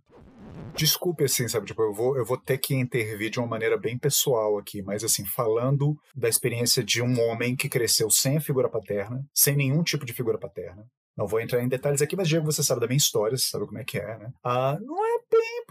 Desculpe, 0.76 1.24
assim, 1.24 1.47
sabe? 1.47 1.66
Tipo, 1.68 1.84
eu 1.84 1.93
vou, 1.93 2.18
eu 2.18 2.26
vou 2.26 2.38
ter 2.38 2.57
que 2.57 2.76
intervir 2.76 3.30
de 3.30 3.39
uma 3.39 3.47
maneira 3.47 3.78
bem 3.78 3.97
pessoal 3.97 4.57
aqui, 4.57 4.82
mas, 4.82 5.03
assim, 5.03 5.26
falando 5.26 5.95
da 6.16 6.28
experiência 6.28 6.84
de 6.84 7.01
um 7.01 7.20
homem 7.22 7.55
que 7.55 7.70
cresceu 7.70 8.09
sem 8.09 8.38
a 8.38 8.41
figura 8.41 8.70
paterna, 8.70 9.26
sem 9.34 9.55
nenhum 9.55 9.84
tipo 9.84 10.05
de 10.05 10.13
figura 10.13 10.38
paterna. 10.38 10.86
Não 11.16 11.28
vou 11.28 11.39
entrar 11.39 11.63
em 11.63 11.68
detalhes 11.70 12.01
aqui, 12.01 12.16
mas, 12.16 12.28
Diego, 12.28 12.45
você 12.45 12.61
sabe 12.61 12.82
da 12.82 12.88
minha 12.88 12.97
história, 12.97 13.38
você 13.38 13.47
sabe 13.47 13.66
como 13.66 13.80
é 13.80 13.86
que 13.86 13.97
é, 13.97 14.18
né? 14.18 14.34
Ah, 14.43 14.78
não 14.82 15.05
é 15.05 15.20
bem 15.32 15.66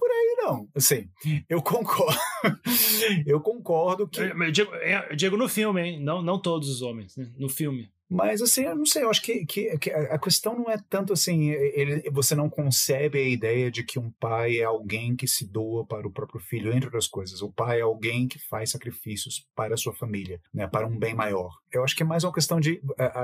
Não, 0.44 0.68
assim, 0.74 1.08
eu 1.48 1.62
concordo. 1.62 2.18
eu 3.26 3.40
concordo 3.40 4.06
que. 4.06 4.20
Eu 4.20 4.52
digo, 4.52 4.74
eu 4.74 5.16
digo 5.16 5.36
no 5.38 5.48
filme, 5.48 5.80
hein? 5.80 6.00
Não, 6.00 6.20
não 6.20 6.38
todos 6.38 6.68
os 6.68 6.82
homens, 6.82 7.16
né? 7.16 7.32
No 7.38 7.48
filme. 7.48 7.90
Mas, 8.08 8.42
assim, 8.42 8.62
eu 8.62 8.76
não 8.76 8.86
sei, 8.86 9.02
eu 9.02 9.10
acho 9.10 9.22
que, 9.22 9.46
que, 9.46 9.78
que, 9.78 9.90
a 9.90 10.18
questão 10.18 10.58
não 10.58 10.70
é 10.70 10.76
tanto 10.88 11.12
assim, 11.12 11.50
ele, 11.50 12.08
você 12.10 12.34
não 12.34 12.50
concebe 12.50 13.18
a 13.18 13.28
ideia 13.28 13.70
de 13.70 13.82
que 13.82 13.98
um 13.98 14.10
pai 14.20 14.58
é 14.58 14.64
alguém 14.64 15.16
que 15.16 15.26
se 15.26 15.46
doa 15.46 15.86
para 15.86 16.06
o 16.06 16.12
próprio 16.12 16.40
filho, 16.40 16.72
entre 16.72 16.86
outras 16.86 17.08
coisas. 17.08 17.42
O 17.42 17.52
pai 17.52 17.78
é 17.78 17.82
alguém 17.82 18.28
que 18.28 18.38
faz 18.38 18.70
sacrifícios 18.70 19.46
para 19.54 19.74
a 19.74 19.76
sua 19.76 19.94
família, 19.94 20.40
né, 20.52 20.66
para 20.66 20.86
um 20.86 20.98
bem 20.98 21.14
maior. 21.14 21.50
Eu 21.72 21.82
acho 21.82 21.96
que 21.96 22.02
é 22.02 22.06
mais 22.06 22.24
uma 22.24 22.32
questão 22.32 22.60
de, 22.60 22.80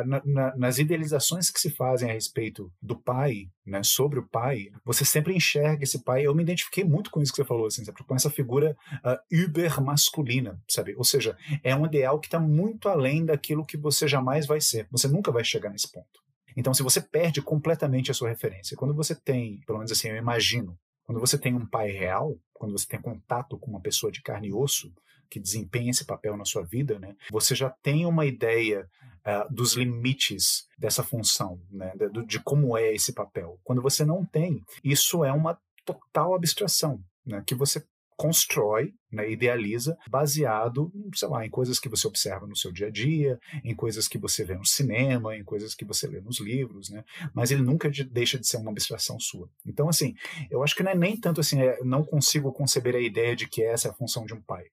na, 0.07 0.23
na, 0.25 0.57
nas 0.57 0.79
idealizações 0.79 1.51
que 1.51 1.61
se 1.61 1.71
fazem 1.71 2.11
a 2.11 2.15
respeito 2.15 2.73
do 2.83 2.99
pai, 2.99 3.49
né, 3.71 3.83
sobre 3.83 4.19
o 4.19 4.27
pai, 4.27 4.69
você 4.85 5.05
sempre 5.05 5.35
enxerga 5.35 5.85
esse 5.85 6.03
pai. 6.03 6.27
Eu 6.27 6.35
me 6.35 6.43
identifiquei 6.43 6.85
muito 6.85 7.11
com 7.11 7.23
isso 7.23 7.33
que 7.33 7.37
você 7.37 7.45
falou, 7.45 7.67
assim, 7.67 7.85
com 7.85 8.15
essa 8.15 8.29
figura 8.29 8.77
uh, 9.05 9.45
uber 9.45 9.81
masculina, 9.81 10.61
sabe? 10.69 10.95
Ou 10.97 11.05
seja, 11.05 11.37
é 11.63 11.75
um 11.75 11.87
ideal 11.87 12.19
que 12.19 12.27
está 12.27 12.41
muito 12.41 12.89
além 12.89 13.25
daquilo 13.25 13.65
que 13.65 13.77
você 13.77 14.09
jamais 14.09 14.47
vai 14.47 14.61
ser. 14.61 14.87
Você 14.91 15.09
nunca 15.09 15.31
vai 15.31 15.45
chegar 15.45 15.71
nesse 15.71 15.91
ponto. 15.91 16.21
Então, 16.57 16.75
se 16.75 16.83
você 16.83 17.01
perde 17.01 17.41
completamente 17.41 18.11
a 18.11 18.15
sua 18.15 18.29
referência, 18.29 18.77
quando 18.77 18.95
você 18.95 19.15
tem, 19.15 19.61
pelo 19.67 19.79
menos 19.79 19.93
assim, 19.93 20.09
eu 20.09 20.17
imagino, 20.17 20.77
quando 21.11 21.19
você 21.19 21.37
tem 21.37 21.57
um 21.57 21.67
pai 21.67 21.91
real, 21.91 22.39
quando 22.55 22.71
você 22.71 22.87
tem 22.87 23.03
contato 23.03 23.59
com 23.59 23.69
uma 23.69 23.81
pessoa 23.81 24.13
de 24.13 24.23
carne 24.23 24.47
e 24.47 24.53
osso 24.53 24.95
que 25.29 25.41
desempenha 25.41 25.91
esse 25.91 26.05
papel 26.05 26.37
na 26.37 26.45
sua 26.45 26.63
vida, 26.63 27.01
né, 27.01 27.17
você 27.33 27.53
já 27.53 27.69
tem 27.69 28.07
uma 28.07 28.25
ideia 28.27 28.89
uh, 29.27 29.53
dos 29.53 29.75
limites 29.75 30.69
dessa 30.79 31.03
função, 31.03 31.61
né, 31.69 31.93
de, 31.97 32.25
de 32.25 32.39
como 32.39 32.79
é 32.79 32.95
esse 32.95 33.13
papel. 33.13 33.59
Quando 33.65 33.83
você 33.83 34.05
não 34.05 34.25
tem, 34.25 34.65
isso 34.85 35.25
é 35.25 35.33
uma 35.33 35.59
total 35.85 36.33
abstração, 36.33 37.03
né, 37.27 37.43
que 37.45 37.57
você 37.57 37.85
constrói, 38.21 38.93
né, 39.11 39.31
idealiza, 39.31 39.97
baseado, 40.07 40.93
sei 41.15 41.27
lá, 41.27 41.47
em 41.47 41.49
coisas 41.49 41.81
que 41.81 41.89
você 41.89 42.07
observa 42.07 42.47
no 42.47 42.55
seu 42.55 42.71
dia 42.71 42.89
a 42.89 42.91
dia, 42.91 43.41
em 43.65 43.75
coisas 43.75 44.07
que 44.07 44.19
você 44.19 44.45
vê 44.45 44.55
no 44.55 44.67
cinema, 44.67 45.35
em 45.35 45.43
coisas 45.43 45.75
que 45.75 45.87
você 45.87 46.07
lê 46.07 46.21
nos 46.21 46.39
livros, 46.39 46.91
né? 46.91 47.03
Mas 47.33 47.51
ele 47.51 47.63
nunca 47.63 47.91
de, 47.91 48.05
deixa 48.05 48.39
de 48.39 48.47
ser 48.47 48.59
uma 48.59 48.73
abstração 48.73 49.19
sua. 49.19 49.49
Então, 49.65 49.89
assim, 49.89 50.15
eu 50.51 50.63
acho 50.63 50.77
que 50.77 50.83
não 50.83 50.91
é 50.91 50.95
nem 50.95 51.17
tanto 51.17 51.41
assim, 51.41 51.63
é, 51.63 51.83
não 51.83 52.05
consigo 52.05 52.53
conceber 52.53 52.95
a 52.95 53.01
ideia 53.01 53.35
de 53.35 53.49
que 53.49 53.65
essa 53.65 53.89
é 53.89 53.91
a 53.91 53.95
função 53.95 54.27
de 54.27 54.35
um 54.35 54.43
pai. 54.43 54.65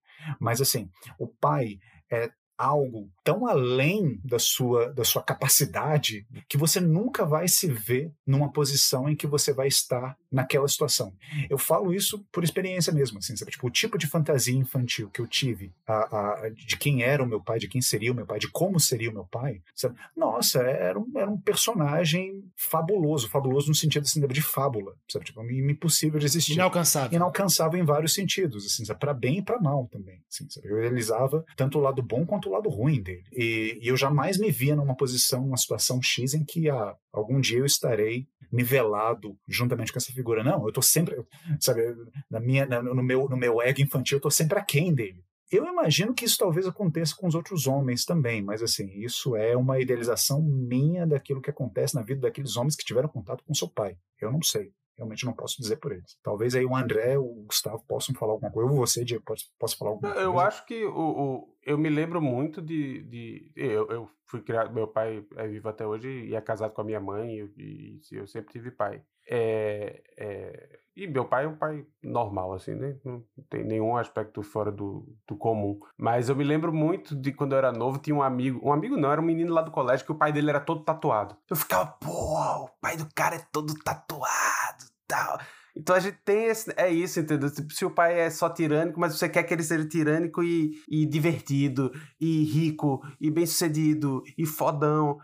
Mas, 0.42 0.60
assim, 0.60 0.90
o 1.18 1.26
pai 1.26 1.80
é 2.12 2.30
algo 2.58 3.10
tão 3.24 3.48
além 3.48 4.20
da 4.26 4.40
sua, 4.40 4.92
da 4.92 5.06
sua 5.06 5.22
capacidade 5.22 6.26
que 6.50 6.58
você 6.58 6.82
nunca 6.82 7.24
vai 7.24 7.48
se 7.48 7.68
ver 7.68 8.12
numa 8.26 8.52
posição 8.52 9.08
em 9.08 9.16
que 9.16 9.28
você 9.28 9.54
vai 9.54 9.68
estar 9.68 10.18
naquela 10.32 10.68
situação. 10.68 11.14
Eu 11.50 11.58
falo 11.58 11.94
isso 11.94 12.26
por 12.32 12.44
experiência 12.44 12.94
mesmo, 12.94 13.20
assim, 13.20 13.36
sabe? 13.36 13.52
Tipo, 13.52 13.68
o 13.68 13.72
tipo 13.72 13.98
de 13.98 14.08
fantasia 14.08 14.56
infantil 14.56 15.10
que 15.10 15.22
eu 15.22 15.28
tive 15.28 15.74
a, 15.86 15.94
a, 15.94 16.50
de 16.50 16.78
quem 16.78 17.02
era 17.02 17.24
o 17.24 17.28
meu 17.28 17.42
pai, 17.42 17.60
de 17.60 17.68
quem 17.68 17.82
seria 17.82 18.12
o 18.12 18.16
meu 18.16 18.26
pai, 18.26 18.40
de 18.40 18.50
como 18.50 18.80
seria 18.80 19.10
o 19.10 19.14
meu 19.14 19.26
pai, 19.26 19.62
sabe? 19.76 19.96
Nossa, 20.16 20.60
era 20.62 21.00
um, 21.00 21.12
era 21.16 21.30
um 21.30 21.40
personagem 21.40 22.44
fabuloso, 22.56 23.30
fabuloso 23.30 23.70
no 23.70 23.76
sentido 23.76 24.04
assim, 24.04 24.26
de 24.28 24.42
fábula, 24.42 24.94
sabe? 25.10 25.26
Tipo, 25.26 25.44
impossível 25.44 26.20
de 26.20 26.26
existir. 26.26 26.54
Inalcançável. 26.54 27.16
Inalcançável 27.16 27.80
em 27.80 27.86
vários 27.86 28.14
sentidos, 28.14 28.66
assim, 28.66 28.84
para 28.96 29.14
bem 29.14 29.40
e 29.40 29.42
para 29.42 29.60
mal 29.60 29.88
também, 29.92 30.22
assim, 30.30 30.50
sabe? 30.50 30.68
Eu 30.68 30.78
realizava 30.78 31.46
tanto 31.56 31.78
o 31.78 31.82
lado 31.82 32.02
bom 32.02 32.26
quanto 32.26 32.50
o 32.50 32.52
lado 32.52 32.70
ruim 32.70 33.02
dele. 33.02 33.24
E, 33.32 33.80
e 33.82 33.88
eu 33.88 33.98
jamais 33.98 34.38
me 34.38 34.52
via 34.52 34.76
numa 34.76 34.96
posição, 34.96 35.42
numa 35.42 35.58
situação 35.58 36.02
X 36.02 36.34
em 36.34 36.44
que 36.44 36.70
ah, 36.70 36.96
algum 37.12 37.40
dia 37.40 37.60
eu 37.60 37.66
estarei 37.66 38.28
nivelado 38.52 39.38
juntamente 39.48 39.92
com 39.92 39.98
essa 39.98 40.12
figura. 40.18 40.44
Não, 40.44 40.66
eu 40.66 40.74
tô 40.74 40.82
sempre, 40.82 41.16
sabe, 41.60 41.82
na 42.30 42.40
minha, 42.40 42.66
no, 42.66 43.04
meu, 43.04 43.28
no 43.30 43.38
meu 43.38 43.62
ego 43.62 43.82
infantil, 43.82 44.18
eu 44.18 44.22
tô 44.22 44.30
sempre 44.30 44.60
aquém 44.60 44.94
dele. 44.94 45.24
Eu 45.50 45.66
imagino 45.66 46.14
que 46.14 46.26
isso 46.26 46.38
talvez 46.38 46.68
aconteça 46.68 47.16
com 47.16 47.26
os 47.26 47.34
outros 47.34 47.68
homens 47.68 48.04
também, 48.04 48.42
mas 48.42 48.62
assim, 48.62 48.90
isso 49.00 49.36
é 49.36 49.56
uma 49.56 49.80
idealização 49.80 50.42
minha 50.42 51.08
daquilo 51.08 51.42
que 51.42 51.50
acontece 51.50 51.96
na 51.96 52.02
vida 52.02 52.22
daqueles 52.22 52.58
homens 52.58 52.76
que 52.76 52.84
tiveram 52.84 53.08
contato 53.08 53.44
com 53.46 53.54
seu 53.54 53.70
pai. 53.70 53.96
Eu 54.20 54.32
não 54.32 54.42
sei 54.42 54.74
realmente 54.98 55.26
não 55.26 55.34
posso 55.34 55.62
dizer 55.62 55.78
por 55.78 55.92
eles. 55.92 56.18
Talvez 56.24 56.56
aí 56.56 56.66
o 56.66 56.76
André, 56.76 57.18
o 57.18 57.46
Gustavo 57.46 57.84
possam 57.88 58.16
falar 58.16 58.34
alguma 58.34 58.52
coisa, 58.52 58.70
ou 58.70 58.76
você, 58.76 59.06
Diego, 59.06 59.24
posso 59.60 59.78
falar 59.78 59.92
alguma 59.92 60.10
eu 60.10 60.14
coisa? 60.14 60.28
Eu 60.28 60.40
acho 60.40 60.66
que 60.66 60.84
o, 60.86 60.92
o, 60.92 61.56
eu 61.64 61.78
me 61.78 61.90
lembro 61.90 62.22
muito 62.22 62.62
de. 62.62 63.04
de 63.04 63.52
eu, 63.56 63.88
eu 63.90 64.10
fui 64.26 64.42
criado, 64.42 64.74
meu 64.74 64.88
pai 64.88 65.24
é 65.36 65.48
vivo 65.48 65.70
até 65.70 65.86
hoje 65.86 66.10
e 66.10 66.36
é 66.36 66.42
casado 66.42 66.74
com 66.74 66.82
a 66.82 66.84
minha 66.84 67.00
mãe, 67.00 67.48
e, 67.56 68.02
e 68.12 68.16
eu 68.16 68.28
sempre 68.28 68.52
tive 68.52 68.72
pai. 68.72 69.02
É, 69.30 70.02
é, 70.18 70.80
e 70.96 71.06
meu 71.06 71.26
pai 71.26 71.46
é 71.46 71.48
um 71.48 71.56
pai 71.56 71.86
normal, 72.02 72.54
assim, 72.54 72.74
né? 72.74 72.96
Não 73.06 73.24
tem 73.50 73.64
nenhum 73.64 73.96
aspecto 73.96 74.42
fora 74.42 74.72
do, 74.72 75.08
do 75.28 75.36
comum. 75.36 75.80
Mas 75.96 76.28
eu 76.28 76.36
me 76.36 76.44
lembro 76.44 76.74
muito 76.74 77.16
de 77.16 77.32
quando 77.32 77.52
eu 77.52 77.60
era 77.60 77.72
novo, 77.72 78.00
tinha 78.00 78.16
um 78.16 78.24
amigo. 78.24 78.60
Um 78.64 78.74
amigo 78.74 78.98
não, 78.98 79.12
era 79.12 79.22
um 79.22 79.26
menino 79.26 79.54
lá 79.54 79.62
do 79.62 79.70
colégio 79.70 80.06
que 80.06 80.12
o 80.12 80.18
pai 80.18 80.32
dele 80.32 80.50
era 80.50 80.60
todo 80.60 80.84
tatuado. 80.84 81.38
Eu 81.50 81.56
ficava, 81.56 81.86
pô, 81.86 82.64
o 82.64 82.70
pai 82.82 82.98
do 82.98 83.08
cara 83.14 83.36
é 83.36 83.46
todo 83.52 83.74
tatuado 83.84 84.86
tal. 85.08 85.40
Então 85.78 85.96
a 85.96 86.00
gente 86.00 86.18
tem 86.26 86.46
esse, 86.46 86.74
é 86.76 86.90
isso, 86.90 87.20
entendeu? 87.20 87.52
Tipo, 87.54 87.72
se 87.72 87.86
o 87.86 87.92
pai 87.92 88.20
é 88.20 88.30
só 88.30 88.50
tirânico, 88.50 89.00
mas 89.00 89.18
você 89.18 89.30
quer 89.30 89.44
que 89.44 89.54
ele 89.54 89.64
seja 89.64 89.88
tirânico 89.88 90.44
e, 90.44 90.72
e 90.90 91.06
divertido, 91.06 91.92
e 92.20 92.44
rico, 92.44 93.02
e 93.22 93.30
bem-sucedido, 93.30 94.24
e 94.38 94.46
fodão. 94.46 95.20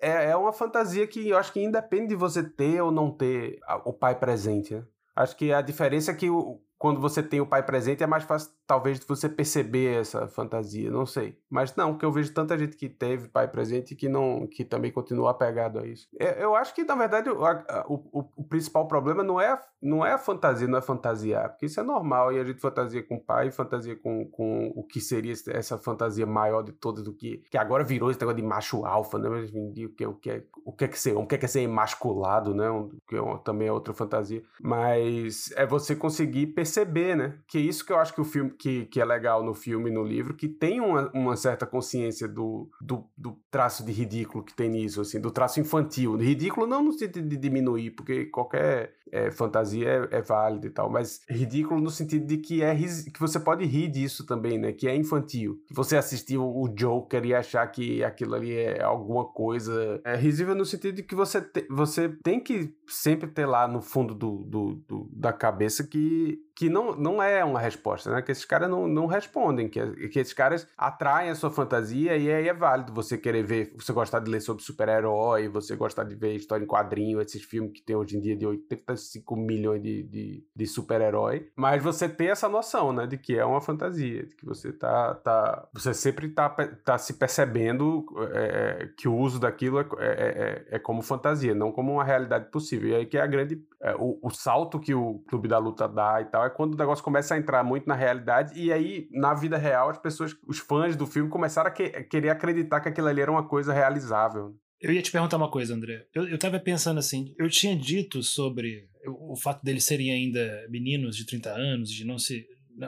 É, 0.00 0.30
é 0.30 0.36
uma 0.36 0.52
fantasia 0.52 1.06
que 1.06 1.28
eu 1.28 1.36
acho 1.36 1.52
que 1.52 1.60
independe 1.60 2.08
de 2.08 2.14
você 2.14 2.42
ter 2.42 2.80
ou 2.80 2.92
não 2.92 3.10
ter 3.10 3.58
o 3.84 3.92
pai 3.92 4.18
presente, 4.18 4.74
né? 4.74 4.84
Acho 5.16 5.36
que 5.36 5.52
a 5.52 5.60
diferença 5.60 6.12
é 6.12 6.14
que 6.14 6.30
o, 6.30 6.60
quando 6.78 7.00
você 7.00 7.22
tem 7.22 7.40
o 7.40 7.46
pai 7.46 7.62
presente 7.62 8.02
é 8.02 8.06
mais 8.06 8.24
fácil 8.24 8.52
talvez 8.66 9.00
você 9.00 9.28
perceber 9.28 9.98
essa 9.98 10.28
fantasia, 10.28 10.90
não 10.90 11.06
sei. 11.06 11.38
Mas 11.50 11.74
não, 11.74 11.92
porque 11.92 12.04
eu 12.04 12.12
vejo 12.12 12.32
tanta 12.32 12.56
gente 12.56 12.76
que 12.76 12.88
teve 12.88 13.28
pai 13.28 13.48
presente 13.48 13.96
que 13.96 14.08
não 14.08 14.46
que 14.46 14.64
também 14.64 14.92
continua 14.92 15.30
apegado 15.30 15.78
a 15.78 15.86
isso. 15.86 16.06
É, 16.18 16.42
eu 16.42 16.54
acho 16.54 16.74
que 16.74 16.84
na 16.84 16.94
verdade 16.94 17.30
o, 17.30 17.42
o, 17.88 18.30
o, 18.36 18.44
principal 18.44 18.86
problema 18.86 19.22
não 19.22 19.40
é, 19.40 19.58
não 19.82 20.04
é 20.04 20.12
a 20.12 20.18
fantasia, 20.18 20.68
não 20.68 20.78
é 20.78 20.82
fantasiar, 20.82 21.48
porque 21.50 21.66
isso 21.66 21.80
é 21.80 21.82
normal 21.82 22.32
e 22.32 22.38
a 22.38 22.44
gente 22.44 22.60
fantasia 22.60 23.02
com 23.02 23.16
o 23.16 23.20
pai, 23.20 23.50
fantasia 23.50 23.96
com, 23.96 24.26
com 24.26 24.72
o 24.76 24.84
que 24.84 25.00
seria 25.00 25.32
essa 25.48 25.78
fantasia 25.78 26.26
maior 26.26 26.62
de 26.62 26.72
todas 26.72 27.02
do 27.02 27.12
que 27.12 27.42
que 27.50 27.56
agora 27.56 27.82
virou 27.82 28.10
esse 28.10 28.20
negócio 28.20 28.36
de 28.36 28.46
macho 28.46 28.84
alfa, 28.84 29.18
né? 29.18 29.28
Mas 29.28 29.50
o 29.50 29.72
que 29.72 30.06
o 30.06 30.14
que 30.14 30.30
é 30.30 30.44
o 30.64 30.72
que 30.72 30.84
é 30.84 30.88
que 30.88 31.00
ser, 31.00 31.16
o 31.16 31.26
que 31.26 31.34
é 31.34 31.38
que 31.38 31.44
é 31.46 31.48
ser 31.48 31.62
emasculado, 31.62 32.54
né? 32.54 32.70
Um, 32.70 32.90
que 33.08 33.16
é, 33.16 33.38
também 33.44 33.68
é 33.68 33.72
outra 33.72 33.94
fantasia, 33.94 34.42
mas 34.60 35.50
é 35.56 35.64
você 35.64 35.96
conseguir 35.96 36.48
perceber, 36.48 36.67
né? 37.16 37.38
Que 37.46 37.58
isso 37.58 37.84
que 37.84 37.92
eu 37.92 37.98
acho 37.98 38.14
que 38.14 38.20
o 38.20 38.24
filme 38.24 38.50
que, 38.50 38.86
que 38.86 39.00
é 39.00 39.04
legal 39.04 39.42
no 39.42 39.54
filme 39.54 39.90
e 39.90 39.92
no 39.92 40.02
livro, 40.02 40.34
que 40.34 40.48
tem 40.48 40.80
uma, 40.80 41.10
uma 41.12 41.36
certa 41.36 41.66
consciência 41.66 42.28
do, 42.28 42.68
do, 42.80 43.04
do, 43.16 43.38
traço 43.50 43.84
de 43.84 43.92
ridículo 43.92 44.44
que 44.44 44.54
tem 44.54 44.68
nisso, 44.68 45.00
assim, 45.00 45.20
do 45.20 45.30
traço 45.30 45.60
infantil. 45.60 46.16
Ridículo 46.16 46.66
não 46.66 46.82
no 46.82 46.92
sentido 46.92 47.28
de 47.28 47.36
diminuir, 47.36 47.92
porque 47.92 48.26
qualquer 48.26 48.98
é, 49.12 49.30
fantasia 49.30 50.08
é, 50.10 50.18
é 50.18 50.22
válida 50.22 50.66
e 50.66 50.70
tal, 50.70 50.90
mas 50.90 51.20
ridículo 51.28 51.80
no 51.80 51.90
sentido 51.90 52.26
de 52.26 52.38
que 52.38 52.62
é 52.62 52.74
que 52.74 53.18
você 53.18 53.40
pode 53.40 53.64
rir 53.64 53.88
disso 53.88 54.26
também, 54.26 54.58
né? 54.58 54.72
Que 54.72 54.88
é 54.88 54.94
infantil. 54.94 55.62
Que 55.66 55.74
você 55.74 55.96
assistiu 55.96 56.44
o 56.44 56.68
Joker 56.68 57.24
e 57.24 57.34
achar 57.34 57.66
que 57.68 58.02
aquilo 58.04 58.34
ali 58.34 58.54
é 58.54 58.82
alguma 58.82 59.24
coisa. 59.24 60.00
É 60.04 60.16
risível 60.16 60.54
no 60.54 60.64
sentido 60.64 60.96
de 60.96 61.02
que 61.02 61.14
você, 61.14 61.40
te, 61.40 61.66
você 61.70 62.08
tem 62.08 62.40
que 62.40 62.74
sempre 62.86 63.28
ter 63.28 63.46
lá 63.46 63.66
no 63.66 63.80
fundo 63.80 64.14
do, 64.14 64.44
do, 64.44 64.74
do 64.86 65.08
da 65.12 65.32
cabeça 65.32 65.84
que 65.84 66.38
que 66.58 66.68
não, 66.68 66.96
não 66.96 67.22
é 67.22 67.44
uma 67.44 67.60
resposta, 67.60 68.10
né? 68.10 68.20
Que 68.20 68.32
esses 68.32 68.44
caras 68.44 68.68
não, 68.68 68.88
não 68.88 69.06
respondem, 69.06 69.68
que, 69.68 70.08
que 70.08 70.18
esses 70.18 70.32
caras 70.32 70.66
atraem 70.76 71.30
a 71.30 71.34
sua 71.36 71.52
fantasia 71.52 72.16
e 72.16 72.32
aí 72.32 72.48
é 72.48 72.52
válido 72.52 72.92
você 72.92 73.16
querer 73.16 73.44
ver, 73.44 73.72
você 73.78 73.92
gostar 73.92 74.18
de 74.18 74.28
ler 74.28 74.40
sobre 74.40 74.64
super-herói, 74.64 75.48
você 75.48 75.76
gostar 75.76 76.02
de 76.02 76.16
ver 76.16 76.34
história 76.34 76.64
em 76.64 76.66
quadrinho, 76.66 77.20
esses 77.20 77.44
filmes 77.44 77.74
que 77.74 77.80
tem 77.80 77.94
hoje 77.94 78.16
em 78.16 78.20
dia 78.20 78.34
de 78.34 78.44
85 78.44 79.36
milhões 79.36 79.80
de, 79.80 80.02
de, 80.02 80.44
de 80.52 80.66
super-herói, 80.66 81.48
mas 81.54 81.80
você 81.80 82.08
tem 82.08 82.30
essa 82.30 82.48
noção, 82.48 82.92
né? 82.92 83.06
De 83.06 83.16
que 83.16 83.38
é 83.38 83.44
uma 83.44 83.60
fantasia, 83.60 84.26
de 84.26 84.34
que 84.34 84.44
você 84.44 84.72
tá, 84.72 85.14
tá 85.14 85.68
você 85.72 85.94
sempre 85.94 86.28
tá, 86.30 86.48
tá 86.48 86.98
se 86.98 87.14
percebendo 87.14 88.04
é, 88.32 88.82
é 88.82 88.88
que 88.96 89.06
o 89.06 89.14
uso 89.14 89.38
daquilo 89.38 89.78
é, 89.78 89.84
é, 90.00 90.00
é, 90.00 90.66
é, 90.72 90.78
como 90.80 91.02
fantasia, 91.02 91.54
não 91.54 91.70
como 91.70 91.92
uma 91.92 92.04
realidade 92.04 92.50
possível. 92.50 92.90
E 92.90 92.94
aí 92.96 93.06
que 93.06 93.16
é 93.16 93.20
a 93.20 93.28
grande, 93.28 93.64
é, 93.82 93.94
o, 93.96 94.18
o 94.22 94.30
salto 94.30 94.80
que 94.80 94.92
o 94.92 95.20
Clube 95.28 95.48
da 95.48 95.58
Luta 95.58 95.88
dá 95.88 96.20
e 96.20 96.24
tal, 96.24 96.44
é 96.44 96.50
quando 96.50 96.74
o 96.74 96.76
negócio 96.76 97.04
começa 97.04 97.34
a 97.34 97.38
entrar 97.38 97.62
muito 97.62 97.86
na 97.86 97.94
realidade 97.94 98.58
e 98.58 98.72
aí, 98.72 99.08
na 99.12 99.34
vida 99.34 99.56
real, 99.56 99.90
as 99.90 99.98
pessoas, 99.98 100.34
os 100.46 100.58
fãs 100.58 100.96
do 100.96 101.06
filme 101.06 101.30
começaram 101.30 101.68
a 101.68 101.72
que, 101.72 101.88
querer 102.04 102.30
acreditar 102.30 102.80
que 102.80 102.88
aquilo 102.88 103.06
ali 103.06 103.20
era 103.20 103.30
uma 103.30 103.46
coisa 103.46 103.72
realizável. 103.72 104.56
Eu 104.80 104.92
ia 104.92 105.02
te 105.02 105.10
perguntar 105.10 105.36
uma 105.36 105.50
coisa, 105.50 105.74
André. 105.74 106.06
Eu, 106.14 106.28
eu 106.28 106.38
tava 106.38 106.58
pensando 106.58 106.98
assim, 106.98 107.34
eu 107.38 107.48
tinha 107.48 107.76
dito 107.76 108.22
sobre 108.22 108.88
o, 109.06 109.32
o 109.32 109.36
fato 109.36 109.64
deles 109.64 109.84
serem 109.84 110.10
ainda 110.10 110.66
meninos 110.68 111.16
de 111.16 111.26
30 111.26 111.50
anos, 111.50 111.90
de 111.90 112.04
não 112.04 112.18
se 112.18 112.46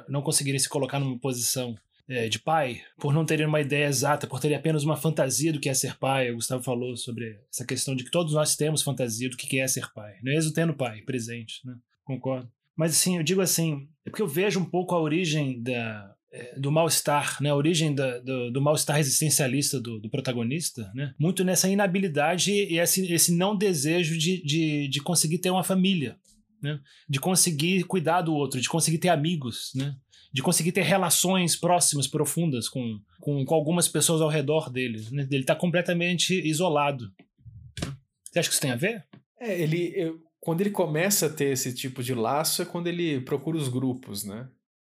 não 0.09 0.23
conseguirem 0.23 0.59
se 0.59 0.69
colocar 0.69 1.01
numa 1.01 1.19
posição 1.19 1.75
é, 2.11 2.29
de 2.29 2.41
pai, 2.41 2.83
por 2.99 3.15
não 3.15 3.25
terem 3.25 3.47
uma 3.47 3.61
ideia 3.61 3.87
exata, 3.87 4.27
por 4.27 4.41
terem 4.41 4.57
apenas 4.57 4.83
uma 4.83 4.97
fantasia 4.97 5.53
do 5.53 5.61
que 5.61 5.69
é 5.69 5.75
ser 5.75 5.97
pai. 5.97 6.33
O 6.33 6.35
Gustavo 6.35 6.63
falou 6.63 6.97
sobre 6.97 7.39
essa 7.49 7.65
questão 7.65 7.95
de 7.95 8.03
que 8.03 8.11
todos 8.11 8.35
nós 8.35 8.57
temos 8.57 8.83
fantasia 8.83 9.31
do 9.31 9.37
que 9.37 9.61
é 9.61 9.69
ser 9.69 9.93
pai, 9.95 10.15
mesmo 10.21 10.53
tendo 10.53 10.75
pai 10.75 11.03
presente, 11.03 11.61
né? 11.65 11.75
Concordo. 12.05 12.51
Mas 12.77 12.93
assim, 12.93 13.17
eu 13.17 13.23
digo 13.23 13.41
assim, 13.41 13.89
é 14.05 14.11
porque 14.11 14.23
eu 14.23 14.27
vejo 14.27 14.59
um 14.59 14.65
pouco 14.65 14.95
a 14.95 15.01
origem 15.01 15.63
da, 15.63 16.13
é, 16.33 16.59
do 16.59 16.73
mal-estar, 16.73 17.41
né? 17.41 17.51
a 17.51 17.55
origem 17.55 17.95
da, 17.95 18.19
do, 18.19 18.51
do 18.51 18.61
mal-estar 18.61 18.99
existencialista 18.99 19.79
do, 19.81 20.01
do, 20.01 20.11
protagonista, 20.11 20.91
né? 20.95 21.15
muito 21.19 21.45
nessa 21.45 21.69
inabilidade 21.69 22.51
e 22.51 22.79
esse, 22.79 23.13
esse 23.13 23.37
não 23.37 23.57
desejo 23.57 24.19
de, 24.19 24.43
de, 24.43 24.89
de 24.89 25.01
conseguir 25.01 25.39
ter 25.39 25.51
uma 25.51 25.63
família, 25.63 26.17
né? 26.61 26.81
de 27.09 27.21
conseguir 27.21 27.85
cuidar 27.85 28.23
do 28.23 28.35
outro, 28.35 28.61
de 28.61 28.69
conseguir 28.69 28.99
ter 28.99 29.11
amigos, 29.11 29.71
né? 29.75 29.95
De 30.33 30.43
conseguir 30.43 30.73
ter 30.73 30.83
relações 30.83 31.57
próximas, 31.57 32.07
profundas 32.07 32.69
com, 32.69 32.99
com, 33.21 33.45
com 33.45 33.55
algumas 33.55 33.89
pessoas 33.89 34.21
ao 34.21 34.29
redor 34.29 34.71
dele. 34.71 35.05
Né? 35.11 35.27
Ele 35.31 35.43
está 35.43 35.57
completamente 35.57 36.41
isolado. 36.47 37.11
Você 38.25 38.39
acha 38.39 38.49
que 38.49 38.55
isso 38.55 38.63
tem 38.63 38.71
a 38.71 38.77
ver? 38.77 39.05
É, 39.41 39.61
ele, 39.61 39.93
eu, 39.97 40.19
quando 40.39 40.61
ele 40.61 40.71
começa 40.71 41.27
a 41.27 41.31
ter 41.31 41.53
esse 41.53 41.75
tipo 41.75 42.03
de 42.03 42.15
laço 42.15 42.63
é 42.63 42.65
quando 42.65 42.87
ele 42.87 43.21
procura 43.21 43.57
os 43.57 43.69
grupos, 43.69 44.25
né? 44.25 44.49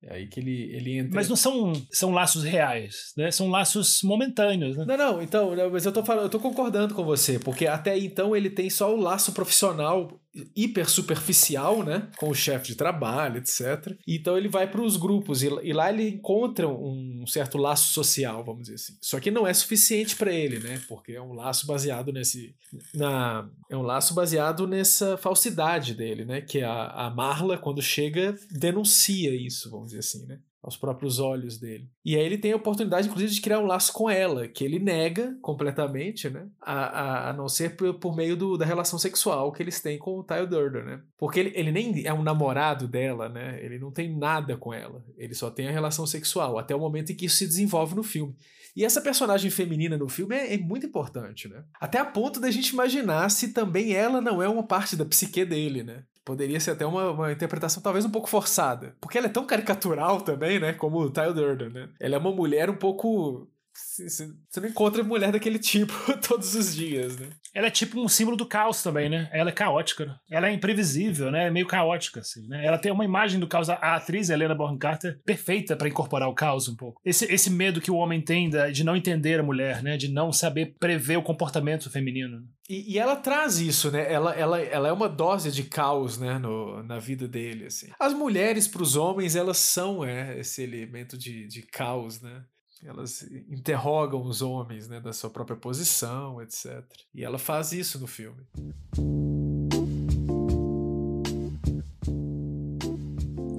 É 0.04 0.16
aí 0.16 0.26
que 0.26 0.40
ele, 0.40 0.74
ele 0.74 0.98
entra. 0.98 1.14
Mas 1.14 1.28
não 1.28 1.36
são, 1.36 1.72
são 1.92 2.10
laços 2.10 2.42
reais, 2.42 3.12
né? 3.16 3.30
São 3.30 3.48
laços 3.48 4.02
momentâneos, 4.02 4.76
né? 4.76 4.84
Não, 4.84 4.96
não, 4.96 5.22
então, 5.22 5.52
mas 5.70 5.86
eu 5.86 5.92
tô 5.92 6.04
falando, 6.04 6.24
eu 6.24 6.30
tô 6.30 6.40
concordando 6.40 6.92
com 6.92 7.04
você, 7.04 7.38
porque 7.38 7.68
até 7.68 7.96
então 7.96 8.34
ele 8.34 8.50
tem 8.50 8.68
só 8.68 8.92
o 8.92 9.00
laço 9.00 9.32
profissional 9.32 10.20
hiper 10.56 10.88
superficial, 10.88 11.82
né, 11.82 12.08
com 12.16 12.30
o 12.30 12.34
chefe 12.34 12.68
de 12.68 12.74
trabalho, 12.74 13.38
etc. 13.38 13.96
Então 14.06 14.36
ele 14.36 14.48
vai 14.48 14.70
para 14.70 14.80
os 14.80 14.96
grupos 14.96 15.42
e, 15.42 15.48
e, 15.62 15.72
lá 15.72 15.92
ele 15.92 16.08
encontra 16.08 16.66
um 16.66 17.26
certo 17.26 17.58
laço 17.58 17.92
social, 17.92 18.42
vamos 18.42 18.62
dizer 18.62 18.74
assim. 18.74 18.96
Só 19.00 19.20
que 19.20 19.30
não 19.30 19.46
é 19.46 19.52
suficiente 19.52 20.16
para 20.16 20.32
ele, 20.32 20.58
né, 20.58 20.80
porque 20.88 21.12
é 21.12 21.22
um 21.22 21.32
laço 21.32 21.66
baseado 21.66 22.12
nesse 22.12 22.54
na 22.94 23.48
é 23.68 23.76
um 23.76 23.82
laço 23.82 24.14
baseado 24.14 24.66
nessa 24.66 25.16
falsidade 25.16 25.94
dele, 25.94 26.24
né, 26.24 26.40
que 26.40 26.62
a, 26.62 26.86
a 26.86 27.10
Marla 27.10 27.58
quando 27.58 27.82
chega 27.82 28.34
denuncia 28.50 29.34
isso, 29.34 29.70
vamos 29.70 29.88
dizer 29.88 29.98
assim, 29.98 30.26
né 30.26 30.38
aos 30.62 30.76
próprios 30.76 31.18
olhos 31.18 31.58
dele. 31.58 31.88
E 32.04 32.16
aí 32.16 32.24
ele 32.24 32.38
tem 32.38 32.52
a 32.52 32.56
oportunidade, 32.56 33.08
inclusive, 33.08 33.32
de 33.32 33.40
criar 33.40 33.58
um 33.58 33.66
laço 33.66 33.92
com 33.92 34.08
ela, 34.08 34.46
que 34.46 34.64
ele 34.64 34.78
nega 34.78 35.36
completamente, 35.42 36.30
né? 36.30 36.46
A, 36.60 36.74
a, 36.74 37.30
a 37.30 37.32
não 37.32 37.48
ser 37.48 37.76
por, 37.76 37.94
por 37.94 38.14
meio 38.14 38.36
do, 38.36 38.56
da 38.56 38.64
relação 38.64 38.98
sexual 38.98 39.50
que 39.50 39.62
eles 39.62 39.80
têm 39.80 39.98
com 39.98 40.18
o 40.18 40.22
Tyle 40.22 40.46
Durden, 40.46 40.84
né? 40.84 41.02
Porque 41.18 41.40
ele, 41.40 41.52
ele 41.56 41.72
nem 41.72 42.06
é 42.06 42.12
um 42.12 42.22
namorado 42.22 42.86
dela, 42.86 43.28
né? 43.28 43.58
Ele 43.62 43.78
não 43.78 43.90
tem 43.90 44.16
nada 44.16 44.56
com 44.56 44.72
ela. 44.72 45.04
Ele 45.16 45.34
só 45.34 45.50
tem 45.50 45.66
a 45.66 45.72
relação 45.72 46.06
sexual, 46.06 46.58
até 46.58 46.74
o 46.74 46.80
momento 46.80 47.10
em 47.10 47.16
que 47.16 47.26
isso 47.26 47.38
se 47.38 47.46
desenvolve 47.46 47.96
no 47.96 48.04
filme. 48.04 48.36
E 48.74 48.84
essa 48.84 49.02
personagem 49.02 49.50
feminina 49.50 49.98
no 49.98 50.08
filme 50.08 50.34
é, 50.34 50.54
é, 50.54 50.58
muito 50.58 50.86
importante, 50.86 51.48
né? 51.48 51.62
Até 51.78 51.98
a 51.98 52.04
ponto 52.04 52.40
da 52.40 52.50
gente 52.50 52.68
imaginar 52.68 53.28
se 53.30 53.48
também 53.52 53.92
ela 53.92 54.20
não 54.20 54.42
é 54.42 54.48
uma 54.48 54.62
parte 54.62 54.96
da 54.96 55.04
psique 55.04 55.44
dele, 55.44 55.82
né? 55.82 56.04
Poderia 56.24 56.60
ser 56.60 56.72
até 56.72 56.86
uma, 56.86 57.10
uma 57.10 57.32
interpretação 57.32 57.82
talvez 57.82 58.04
um 58.04 58.10
pouco 58.10 58.28
forçada. 58.28 58.94
Porque 59.00 59.18
ela 59.18 59.26
é 59.26 59.30
tão 59.30 59.46
caricatural 59.46 60.20
também, 60.20 60.60
né? 60.60 60.72
Como 60.72 60.98
o 60.98 61.10
Tyler 61.10 61.34
Durden, 61.34 61.70
né? 61.70 61.88
Ela 61.98 62.16
é 62.16 62.18
uma 62.18 62.32
mulher 62.32 62.70
um 62.70 62.76
pouco 62.76 63.48
você 63.74 64.60
não 64.60 64.68
encontra 64.68 65.02
mulher 65.02 65.32
daquele 65.32 65.58
tipo 65.58 65.92
todos 66.26 66.54
os 66.54 66.74
dias, 66.74 67.16
né? 67.18 67.28
Ela 67.54 67.68
é 67.68 67.70
tipo 67.70 68.00
um 68.00 68.08
símbolo 68.08 68.36
do 68.36 68.46
caos 68.46 68.82
também, 68.82 69.08
né? 69.08 69.28
Ela 69.32 69.50
é 69.50 69.52
caótica, 69.52 70.04
né? 70.04 70.16
Ela 70.30 70.48
é 70.48 70.52
imprevisível, 70.52 71.30
né? 71.30 71.46
É 71.46 71.50
meio 71.50 71.66
caótica, 71.66 72.20
assim, 72.20 72.46
né? 72.48 72.64
Ela 72.64 72.78
tem 72.78 72.92
uma 72.92 73.04
imagem 73.04 73.40
do 73.40 73.46
caos. 73.46 73.68
A 73.70 73.74
atriz 73.96 74.30
Helena 74.30 74.54
Bonham 74.54 74.78
Carter 74.78 75.20
perfeita 75.24 75.76
para 75.76 75.88
incorporar 75.88 76.28
o 76.28 76.34
caos 76.34 76.68
um 76.68 76.76
pouco. 76.76 77.00
Esse, 77.04 77.24
esse 77.32 77.50
medo 77.50 77.80
que 77.80 77.90
o 77.90 77.96
homem 77.96 78.20
tem 78.20 78.50
de 78.72 78.84
não 78.84 78.96
entender 78.96 79.40
a 79.40 79.42
mulher, 79.42 79.82
né? 79.82 79.96
De 79.96 80.08
não 80.08 80.32
saber 80.32 80.74
prever 80.78 81.16
o 81.16 81.22
comportamento 81.22 81.90
feminino. 81.90 82.42
E, 82.72 82.94
e, 82.94 82.98
ela 82.98 83.14
traz 83.16 83.58
isso, 83.58 83.90
né? 83.90 84.10
Ela, 84.10 84.34
ela, 84.34 84.58
ela 84.58 84.88
é 84.88 84.92
uma 84.92 85.06
dose 85.06 85.52
de 85.52 85.62
caos, 85.62 86.16
né? 86.16 86.38
No, 86.38 86.82
na 86.82 86.98
vida 86.98 87.28
dele, 87.28 87.66
assim. 87.66 87.90
As 88.00 88.14
mulheres 88.14 88.66
para 88.66 88.82
os 88.82 88.96
homens, 88.96 89.36
elas 89.36 89.58
são 89.58 90.02
é, 90.02 90.38
esse 90.38 90.62
elemento 90.62 91.18
de, 91.18 91.46
de 91.46 91.60
caos, 91.60 92.22
né? 92.22 92.42
elas 92.82 93.22
interrogam 93.48 94.22
os 94.22 94.42
homens 94.42 94.88
né, 94.88 94.98
da 95.00 95.12
sua 95.12 95.30
própria 95.30 95.56
posição, 95.56 96.42
etc. 96.42 96.82
E 97.14 97.22
ela 97.22 97.38
faz 97.38 97.72
isso 97.72 98.00
no 98.00 98.08
filme. 98.08 98.42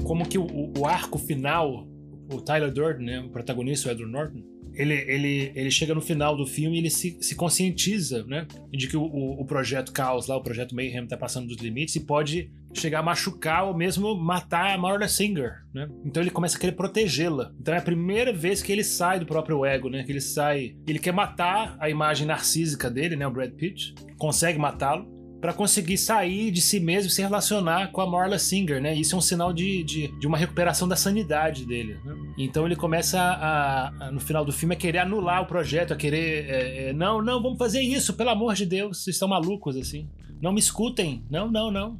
Como 0.03 0.27
que 0.27 0.37
o, 0.37 0.73
o 0.77 0.85
arco 0.85 1.19
final, 1.19 1.87
o 2.33 2.41
Tyler 2.41 2.73
Durden, 2.73 3.05
né, 3.05 3.19
o 3.21 3.29
protagonista, 3.29 3.87
o 3.87 3.91
Edward 3.91 4.11
Norton, 4.11 4.52
ele, 4.75 4.93
ele, 4.93 5.51
ele 5.55 5.71
chega 5.71 5.93
no 5.93 6.01
final 6.01 6.35
do 6.35 6.45
filme 6.45 6.77
e 6.77 6.79
ele 6.79 6.89
se, 6.89 7.17
se 7.21 7.35
conscientiza, 7.35 8.23
né? 8.25 8.47
De 8.71 8.87
que 8.87 8.97
o, 8.97 9.03
o, 9.03 9.45
projeto 9.45 9.91
Caos 9.91 10.27
lá, 10.27 10.35
o 10.35 10.43
projeto 10.43 10.75
Mayhem 10.75 11.05
tá 11.05 11.17
passando 11.17 11.47
dos 11.47 11.57
limites 11.57 11.95
e 11.95 11.99
pode 11.99 12.51
chegar 12.73 12.99
a 12.99 13.03
machucar 13.03 13.65
ou 13.65 13.77
mesmo 13.77 14.15
matar 14.15 14.73
a 14.73 14.77
Marla 14.77 15.07
Singer, 15.07 15.63
né? 15.73 15.87
Então 16.03 16.23
ele 16.23 16.31
começa 16.31 16.57
a 16.57 16.59
querer 16.59 16.73
protegê-la. 16.73 17.51
Então 17.59 17.73
é 17.73 17.77
a 17.77 17.81
primeira 17.81 18.33
vez 18.33 18.61
que 18.61 18.71
ele 18.71 18.83
sai 18.83 19.19
do 19.19 19.25
próprio 19.25 19.65
ego, 19.65 19.89
né? 19.89 20.03
Que 20.03 20.11
ele 20.11 20.21
sai, 20.21 20.75
ele 20.87 20.99
quer 20.99 21.13
matar 21.13 21.77
a 21.79 21.89
imagem 21.89 22.25
narcísica 22.25 22.89
dele, 22.89 23.15
né? 23.15 23.27
O 23.27 23.31
Brad 23.31 23.51
Pitt 23.51 23.93
consegue 24.17 24.57
matá-lo 24.57 25.12
para 25.43 25.51
conseguir 25.51 25.97
sair 25.97 26.51
de 26.51 26.61
si 26.61 26.79
mesmo 26.79 27.09
e 27.09 27.11
se 27.11 27.21
relacionar 27.21 27.91
com 27.91 27.99
a 27.99 28.09
Marla 28.09 28.39
Singer, 28.39 28.81
né? 28.81 28.95
Isso 28.95 29.13
é 29.13 29.17
um 29.17 29.21
sinal 29.21 29.51
de, 29.51 29.83
de, 29.83 30.07
de 30.07 30.25
uma 30.25 30.37
recuperação 30.37 30.87
da 30.87 30.95
sanidade 30.95 31.65
dele. 31.65 31.97
Né? 32.05 32.15
Então 32.37 32.65
ele 32.65 32.77
começa 32.77 33.19
a, 33.19 33.87
a, 33.89 34.11
no 34.13 34.21
final 34.21 34.45
do 34.45 34.53
filme 34.53 34.73
a 34.73 34.77
querer 34.77 34.99
anular 34.99 35.41
o 35.41 35.45
projeto, 35.45 35.91
a 35.91 35.97
querer 35.97 36.49
é, 36.49 36.89
é, 36.91 36.93
não, 36.93 37.21
não, 37.21 37.43
vamos 37.43 37.57
fazer 37.57 37.81
isso, 37.81 38.13
pelo 38.13 38.29
amor 38.29 38.53
de 38.53 38.65
Deus, 38.65 39.03
vocês 39.03 39.17
estão 39.17 39.27
malucos 39.27 39.75
assim. 39.75 40.07
Não 40.41 40.53
me 40.53 40.61
escutem, 40.61 41.25
não, 41.29 41.51
não, 41.51 41.69
não. 41.69 41.99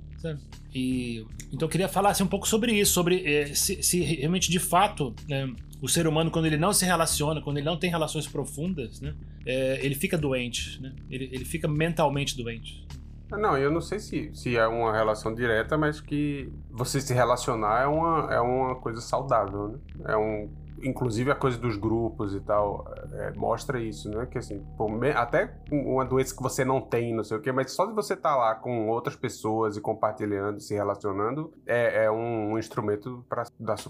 E 0.73 1.25
então 1.51 1.65
eu 1.65 1.69
queria 1.69 1.89
falar 1.89 2.11
assim, 2.11 2.23
um 2.23 2.27
pouco 2.27 2.47
sobre 2.47 2.71
isso, 2.71 2.93
sobre 2.93 3.25
é, 3.25 3.53
se, 3.53 3.83
se, 3.83 3.99
realmente 4.03 4.49
de 4.49 4.57
fato 4.57 5.13
né, 5.27 5.51
o 5.81 5.89
ser 5.89 6.07
humano 6.07 6.31
quando 6.31 6.45
ele 6.45 6.55
não 6.55 6.71
se 6.71 6.85
relaciona, 6.85 7.41
quando 7.41 7.57
ele 7.57 7.65
não 7.65 7.75
tem 7.75 7.89
relações 7.89 8.25
profundas, 8.25 9.01
né, 9.01 9.13
é, 9.45 9.81
ele 9.83 9.95
fica 9.95 10.17
doente, 10.17 10.81
né? 10.81 10.93
Ele, 11.11 11.25
ele 11.25 11.43
fica 11.43 11.67
mentalmente 11.67 12.37
doente. 12.37 12.85
Não, 13.31 13.57
eu 13.57 13.71
não 13.71 13.81
sei 13.81 13.99
se, 13.99 14.31
se 14.35 14.55
é 14.55 14.67
uma 14.67 14.93
relação 14.93 15.33
direta, 15.33 15.77
mas 15.77 15.99
que 15.99 16.53
você 16.69 17.01
se 17.01 17.13
relacionar 17.13 17.81
é 17.81 17.87
uma, 17.87 18.33
é 18.33 18.39
uma 18.39 18.75
coisa 18.75 19.01
saudável, 19.01 19.69
né? 19.69 19.79
É 20.05 20.17
um, 20.17 20.51
inclusive 20.83 21.31
a 21.31 21.35
coisa 21.35 21.57
dos 21.57 21.77
grupos 21.77 22.35
e 22.35 22.39
tal, 22.39 22.85
é, 23.13 23.31
mostra 23.31 23.79
isso, 23.79 24.09
né? 24.09 24.25
Que 24.25 24.37
assim, 24.37 24.63
pô, 24.77 24.87
até 25.15 25.55
uma 25.71 26.05
doença 26.05 26.35
que 26.35 26.41
você 26.41 26.63
não 26.63 26.81
tem, 26.81 27.13
não 27.13 27.23
sei 27.23 27.37
o 27.37 27.41
quê, 27.41 27.51
mas 27.51 27.71
só 27.71 27.85
de 27.85 27.93
você 27.93 28.13
estar 28.13 28.31
tá 28.31 28.35
lá 28.35 28.55
com 28.55 28.89
outras 28.89 29.15
pessoas 29.15 29.77
e 29.77 29.81
compartilhando, 29.81 30.59
se 30.59 30.73
relacionando, 30.73 31.53
é, 31.65 32.05
é 32.05 32.11
um, 32.11 32.53
um, 32.53 32.59
instrumento 32.59 33.25
para 33.29 33.43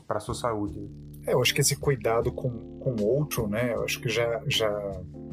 a 0.10 0.20
sua 0.20 0.34
saúde. 0.34 0.80
Né? 0.80 0.90
É, 1.28 1.34
eu 1.34 1.42
acho 1.42 1.54
que 1.54 1.62
esse 1.62 1.76
cuidado 1.76 2.32
com 2.32 2.50
o 2.50 3.04
outro, 3.06 3.48
né? 3.48 3.74
Eu 3.74 3.84
acho 3.84 4.00
que 4.00 4.10
já, 4.10 4.42
já 4.48 4.70